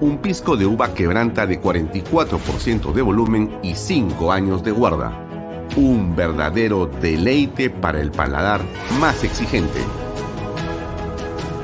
Un 0.00 0.20
pisco 0.20 0.56
de 0.56 0.66
uva 0.66 0.92
quebranta 0.94 1.46
de 1.46 1.60
44% 1.60 2.92
de 2.92 3.02
volumen 3.02 3.56
y 3.62 3.76
5 3.76 4.32
años 4.32 4.64
de 4.64 4.72
guarda. 4.72 5.68
Un 5.76 6.16
verdadero 6.16 6.86
deleite 6.86 7.70
para 7.70 8.00
el 8.00 8.10
paladar 8.10 8.60
más 8.98 9.22
exigente 9.22 9.78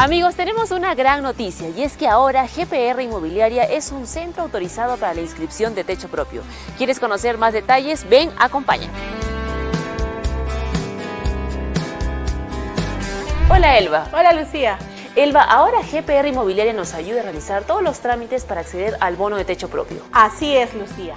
Amigos, 0.00 0.36
tenemos 0.36 0.70
una 0.70 0.94
gran 0.94 1.24
noticia 1.24 1.70
y 1.70 1.82
es 1.82 1.96
que 1.96 2.06
ahora 2.06 2.46
GPR 2.46 3.02
Inmobiliaria 3.02 3.64
es 3.64 3.90
un 3.90 4.06
centro 4.06 4.44
autorizado 4.44 4.96
para 4.96 5.12
la 5.12 5.22
inscripción 5.22 5.74
de 5.74 5.82
techo 5.82 6.06
propio. 6.06 6.42
¿Quieres 6.76 7.00
conocer 7.00 7.36
más 7.36 7.52
detalles? 7.52 8.08
Ven, 8.08 8.30
acompáñame. 8.38 8.92
Hola 13.50 13.76
Elba. 13.76 14.06
Hola 14.12 14.34
Lucía. 14.34 14.78
Elba, 15.16 15.42
ahora 15.42 15.78
GPR 15.82 16.28
Inmobiliaria 16.28 16.74
nos 16.74 16.94
ayuda 16.94 17.18
a 17.18 17.24
realizar 17.24 17.64
todos 17.64 17.82
los 17.82 17.98
trámites 17.98 18.44
para 18.44 18.60
acceder 18.60 18.96
al 19.00 19.16
bono 19.16 19.36
de 19.36 19.44
techo 19.44 19.68
propio. 19.68 20.04
Así 20.12 20.56
es, 20.56 20.74
Lucía. 20.74 21.14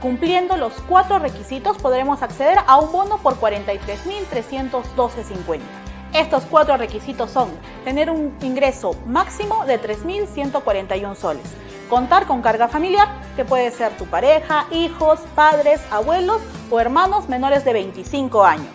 Cumpliendo 0.00 0.56
los 0.56 0.72
cuatro 0.88 1.18
requisitos 1.18 1.76
podremos 1.76 2.22
acceder 2.22 2.56
a 2.66 2.78
un 2.78 2.92
bono 2.92 3.18
por 3.18 3.38
43.312.50. 3.38 5.81
Estos 6.12 6.44
cuatro 6.44 6.76
requisitos 6.76 7.30
son 7.30 7.48
tener 7.84 8.10
un 8.10 8.36
ingreso 8.42 8.94
máximo 9.06 9.64
de 9.64 9.80
3.141 9.80 11.16
soles, 11.16 11.44
contar 11.88 12.26
con 12.26 12.42
carga 12.42 12.68
familiar, 12.68 13.08
que 13.34 13.46
puede 13.46 13.70
ser 13.70 13.96
tu 13.96 14.04
pareja, 14.04 14.66
hijos, 14.70 15.20
padres, 15.34 15.80
abuelos 15.90 16.42
o 16.70 16.78
hermanos 16.80 17.30
menores 17.30 17.64
de 17.64 17.72
25 17.72 18.44
años, 18.44 18.74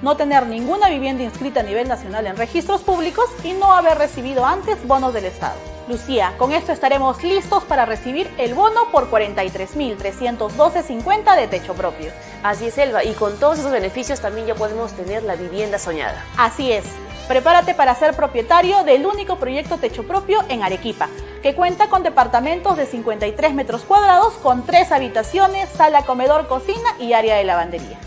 no 0.00 0.16
tener 0.16 0.46
ninguna 0.46 0.88
vivienda 0.88 1.24
inscrita 1.24 1.58
a 1.58 1.64
nivel 1.64 1.88
nacional 1.88 2.24
en 2.28 2.36
registros 2.36 2.82
públicos 2.82 3.26
y 3.42 3.52
no 3.52 3.72
haber 3.72 3.98
recibido 3.98 4.46
antes 4.46 4.86
bonos 4.86 5.12
del 5.12 5.24
Estado. 5.24 5.75
Lucía, 5.88 6.34
con 6.36 6.52
esto 6.52 6.72
estaremos 6.72 7.22
listos 7.22 7.62
para 7.62 7.86
recibir 7.86 8.28
el 8.38 8.54
bono 8.54 8.90
por 8.90 9.08
43.312.50 9.08 11.36
de 11.36 11.46
techo 11.46 11.74
propio. 11.74 12.10
Así 12.42 12.66
es, 12.66 12.76
Elba, 12.76 13.04
y 13.04 13.12
con 13.12 13.38
todos 13.38 13.60
esos 13.60 13.70
beneficios 13.70 14.18
también 14.20 14.48
ya 14.48 14.56
podemos 14.56 14.94
tener 14.94 15.22
la 15.22 15.36
vivienda 15.36 15.78
soñada. 15.78 16.24
Así 16.36 16.72
es. 16.72 16.82
Prepárate 17.28 17.74
para 17.74 17.94
ser 17.94 18.14
propietario 18.14 18.82
del 18.82 19.06
único 19.06 19.36
proyecto 19.36 19.78
techo 19.78 20.04
propio 20.04 20.40
en 20.48 20.64
Arequipa, 20.64 21.08
que 21.40 21.54
cuenta 21.54 21.88
con 21.88 22.02
departamentos 22.02 22.76
de 22.76 22.86
53 22.86 23.54
metros 23.54 23.82
cuadrados 23.82 24.34
con 24.34 24.66
tres 24.66 24.90
habitaciones, 24.90 25.68
sala, 25.68 26.04
comedor, 26.04 26.48
cocina 26.48 26.96
y 26.98 27.12
área 27.12 27.36
de 27.36 27.44
lavandería. 27.44 28.00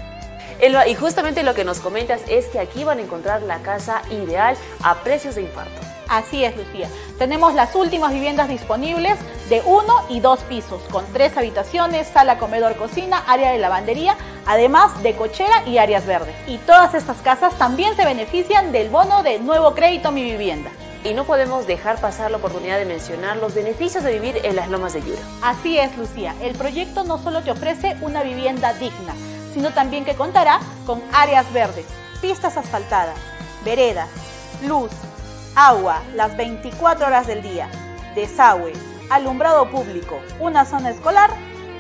Elba, 0.60 0.86
y 0.86 0.96
justamente 0.96 1.44
lo 1.44 1.54
que 1.54 1.64
nos 1.64 1.80
comentas 1.80 2.20
es 2.28 2.48
que 2.48 2.60
aquí 2.60 2.84
van 2.84 3.00
a 3.00 3.04
encontrar 3.04 3.42
la 3.44 3.60
casa 3.60 4.02
ideal 4.12 4.58
a 4.84 4.96
precios 4.96 5.36
de 5.36 5.44
infarto. 5.44 5.89
Así 6.10 6.44
es, 6.44 6.58
Lucía. 6.58 6.90
Tenemos 7.20 7.54
las 7.54 7.76
últimas 7.76 8.12
viviendas 8.12 8.50
disponibles 8.50 9.18
de 9.48 9.62
uno 9.64 9.94
y 10.10 10.20
dos 10.20 10.40
pisos, 10.42 10.82
con 10.92 11.06
tres 11.14 11.38
habitaciones, 11.38 12.08
sala, 12.08 12.40
comedor, 12.40 12.76
cocina, 12.78 13.24
área 13.28 13.52
de 13.52 13.60
lavandería, 13.60 14.16
además 14.48 15.04
de 15.04 15.16
cochera 15.16 15.68
y 15.68 15.78
áreas 15.78 16.08
verdes. 16.08 16.36
Y 16.48 16.58
todas 16.58 16.96
estas 16.96 17.18
casas 17.22 17.56
también 17.60 17.96
se 17.96 18.06
benefician 18.06 18.72
del 18.72 18.90
bono 18.90 19.22
de 19.22 19.38
nuevo 19.40 19.76
crédito 19.76 20.12
Mi 20.12 20.24
Vivienda. 20.24 20.72
y 21.04 21.14
no 21.14 21.24
podemos 21.24 21.66
dejar 21.66 22.02
pasar 22.02 22.30
la 22.30 22.38
oportunidad 22.38 22.78
de 22.78 22.86
mencionar 22.86 23.38
los 23.38 23.54
beneficios 23.54 24.04
de 24.04 24.20
vivir 24.20 24.42
en 24.44 24.56
las 24.56 24.68
lomas 24.68 24.94
de 24.94 25.02
Yura. 25.02 25.22
Así 25.42 25.78
es, 25.78 25.96
Lucía. 25.98 26.36
El 26.42 26.56
proyecto 26.56 27.04
no 27.06 27.18
solo 27.18 27.42
te 27.42 27.52
ofrece 27.52 27.96
una 28.02 28.22
vivienda 28.22 28.74
digna, 28.74 29.14
sino 29.54 29.72
también 29.72 30.04
que 30.04 30.16
contará 30.16 30.60
con 30.86 31.02
áreas 31.14 31.52
verdes, 31.54 31.86
pistas 32.22 32.58
asfaltadas, 32.58 33.16
veredas, 33.64 34.10
luz, 34.68 34.92
agua 35.56 36.02
las 36.16 36.36
24 36.38 37.08
horas 37.08 37.28
del 37.28 37.42
día, 37.42 37.70
desagüe, 38.16 38.74
alumbrado 39.10 39.70
público, 39.70 40.20
una 40.40 40.66
zona 40.66 40.92
escolar 40.92 41.32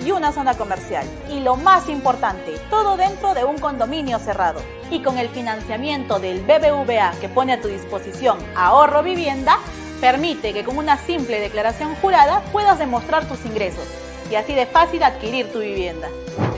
y 0.04 0.12
una 0.12 0.32
zona 0.32 0.56
comercial. 0.56 1.06
Y 1.30 1.42
lo 1.42 1.56
más 1.56 1.90
importante, 1.90 2.60
todo 2.70 2.98
dentro 2.98 3.34
de 3.34 3.44
un 3.44 3.58
condominio 3.58 4.20
cerrado. 4.20 4.62
Y 4.90 5.02
con 5.02 5.18
el 5.18 5.30
financiamiento 5.30 6.20
del 6.20 6.42
BBVA 6.42 7.12
que 7.20 7.30
pone 7.30 7.54
a 7.54 7.62
tu 7.62 7.68
disposición 7.68 8.38
ahorro 8.56 9.04
vivienda, 9.04 9.58
permite 10.02 10.54
que 10.54 10.64
con 10.64 10.78
una 10.78 10.98
simple 10.98 11.40
declaración 11.40 11.96
jurada 11.96 12.42
puedas 12.52 12.80
demostrar 12.80 13.28
tus 13.28 13.46
ingresos 13.46 13.86
y 14.30 14.36
así 14.36 14.54
de 14.54 14.66
fácil 14.66 15.04
adquirir 15.04 15.52
tu 15.52 15.60
vivienda. 15.60 16.10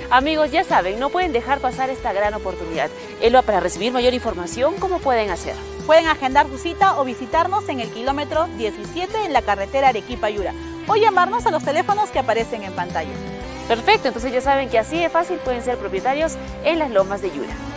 Amigos, 0.10 0.52
ya 0.52 0.64
saben, 0.64 1.00
no 1.00 1.10
pueden 1.10 1.32
dejar 1.32 1.60
pasar 1.60 1.90
esta 1.90 2.12
gran 2.12 2.34
oportunidad. 2.34 2.90
Elba, 3.22 3.42
para 3.44 3.62
recibir 3.62 3.94
mayor 3.94 4.14
información, 4.14 4.76
¿cómo 4.78 5.00
pueden 5.00 5.30
hacer? 5.30 5.56
Pueden 5.86 6.08
agendar 6.08 6.48
su 6.48 6.58
cita 6.58 7.00
o 7.00 7.06
visitarnos 7.06 7.68
en 7.70 7.80
el 7.80 7.90
kilómetro 7.90 8.48
17 8.58 9.26
en 9.26 9.34
la 9.34 9.42
carretera 9.42 9.90
Arequipa-Yura 9.90 10.54
o 10.88 10.96
llamarnos 10.96 11.46
a 11.46 11.52
los 11.52 11.64
teléfonos 11.64 12.10
que 12.10 12.20
aparecen 12.20 12.64
en 12.64 12.74
pantalla. 12.74 13.14
Perfecto, 13.68 14.10
entonces 14.10 14.34
ya 14.34 14.42
saben 14.42 14.70
que 14.70 14.80
así 14.80 15.00
de 15.00 15.10
fácil 15.10 15.38
pueden 15.38 15.64
ser 15.64 15.78
propietarios 15.78 16.34
en 16.66 16.80
las 16.80 16.92
lomas 16.92 17.22
de 17.22 17.32
Yura. 17.32 17.71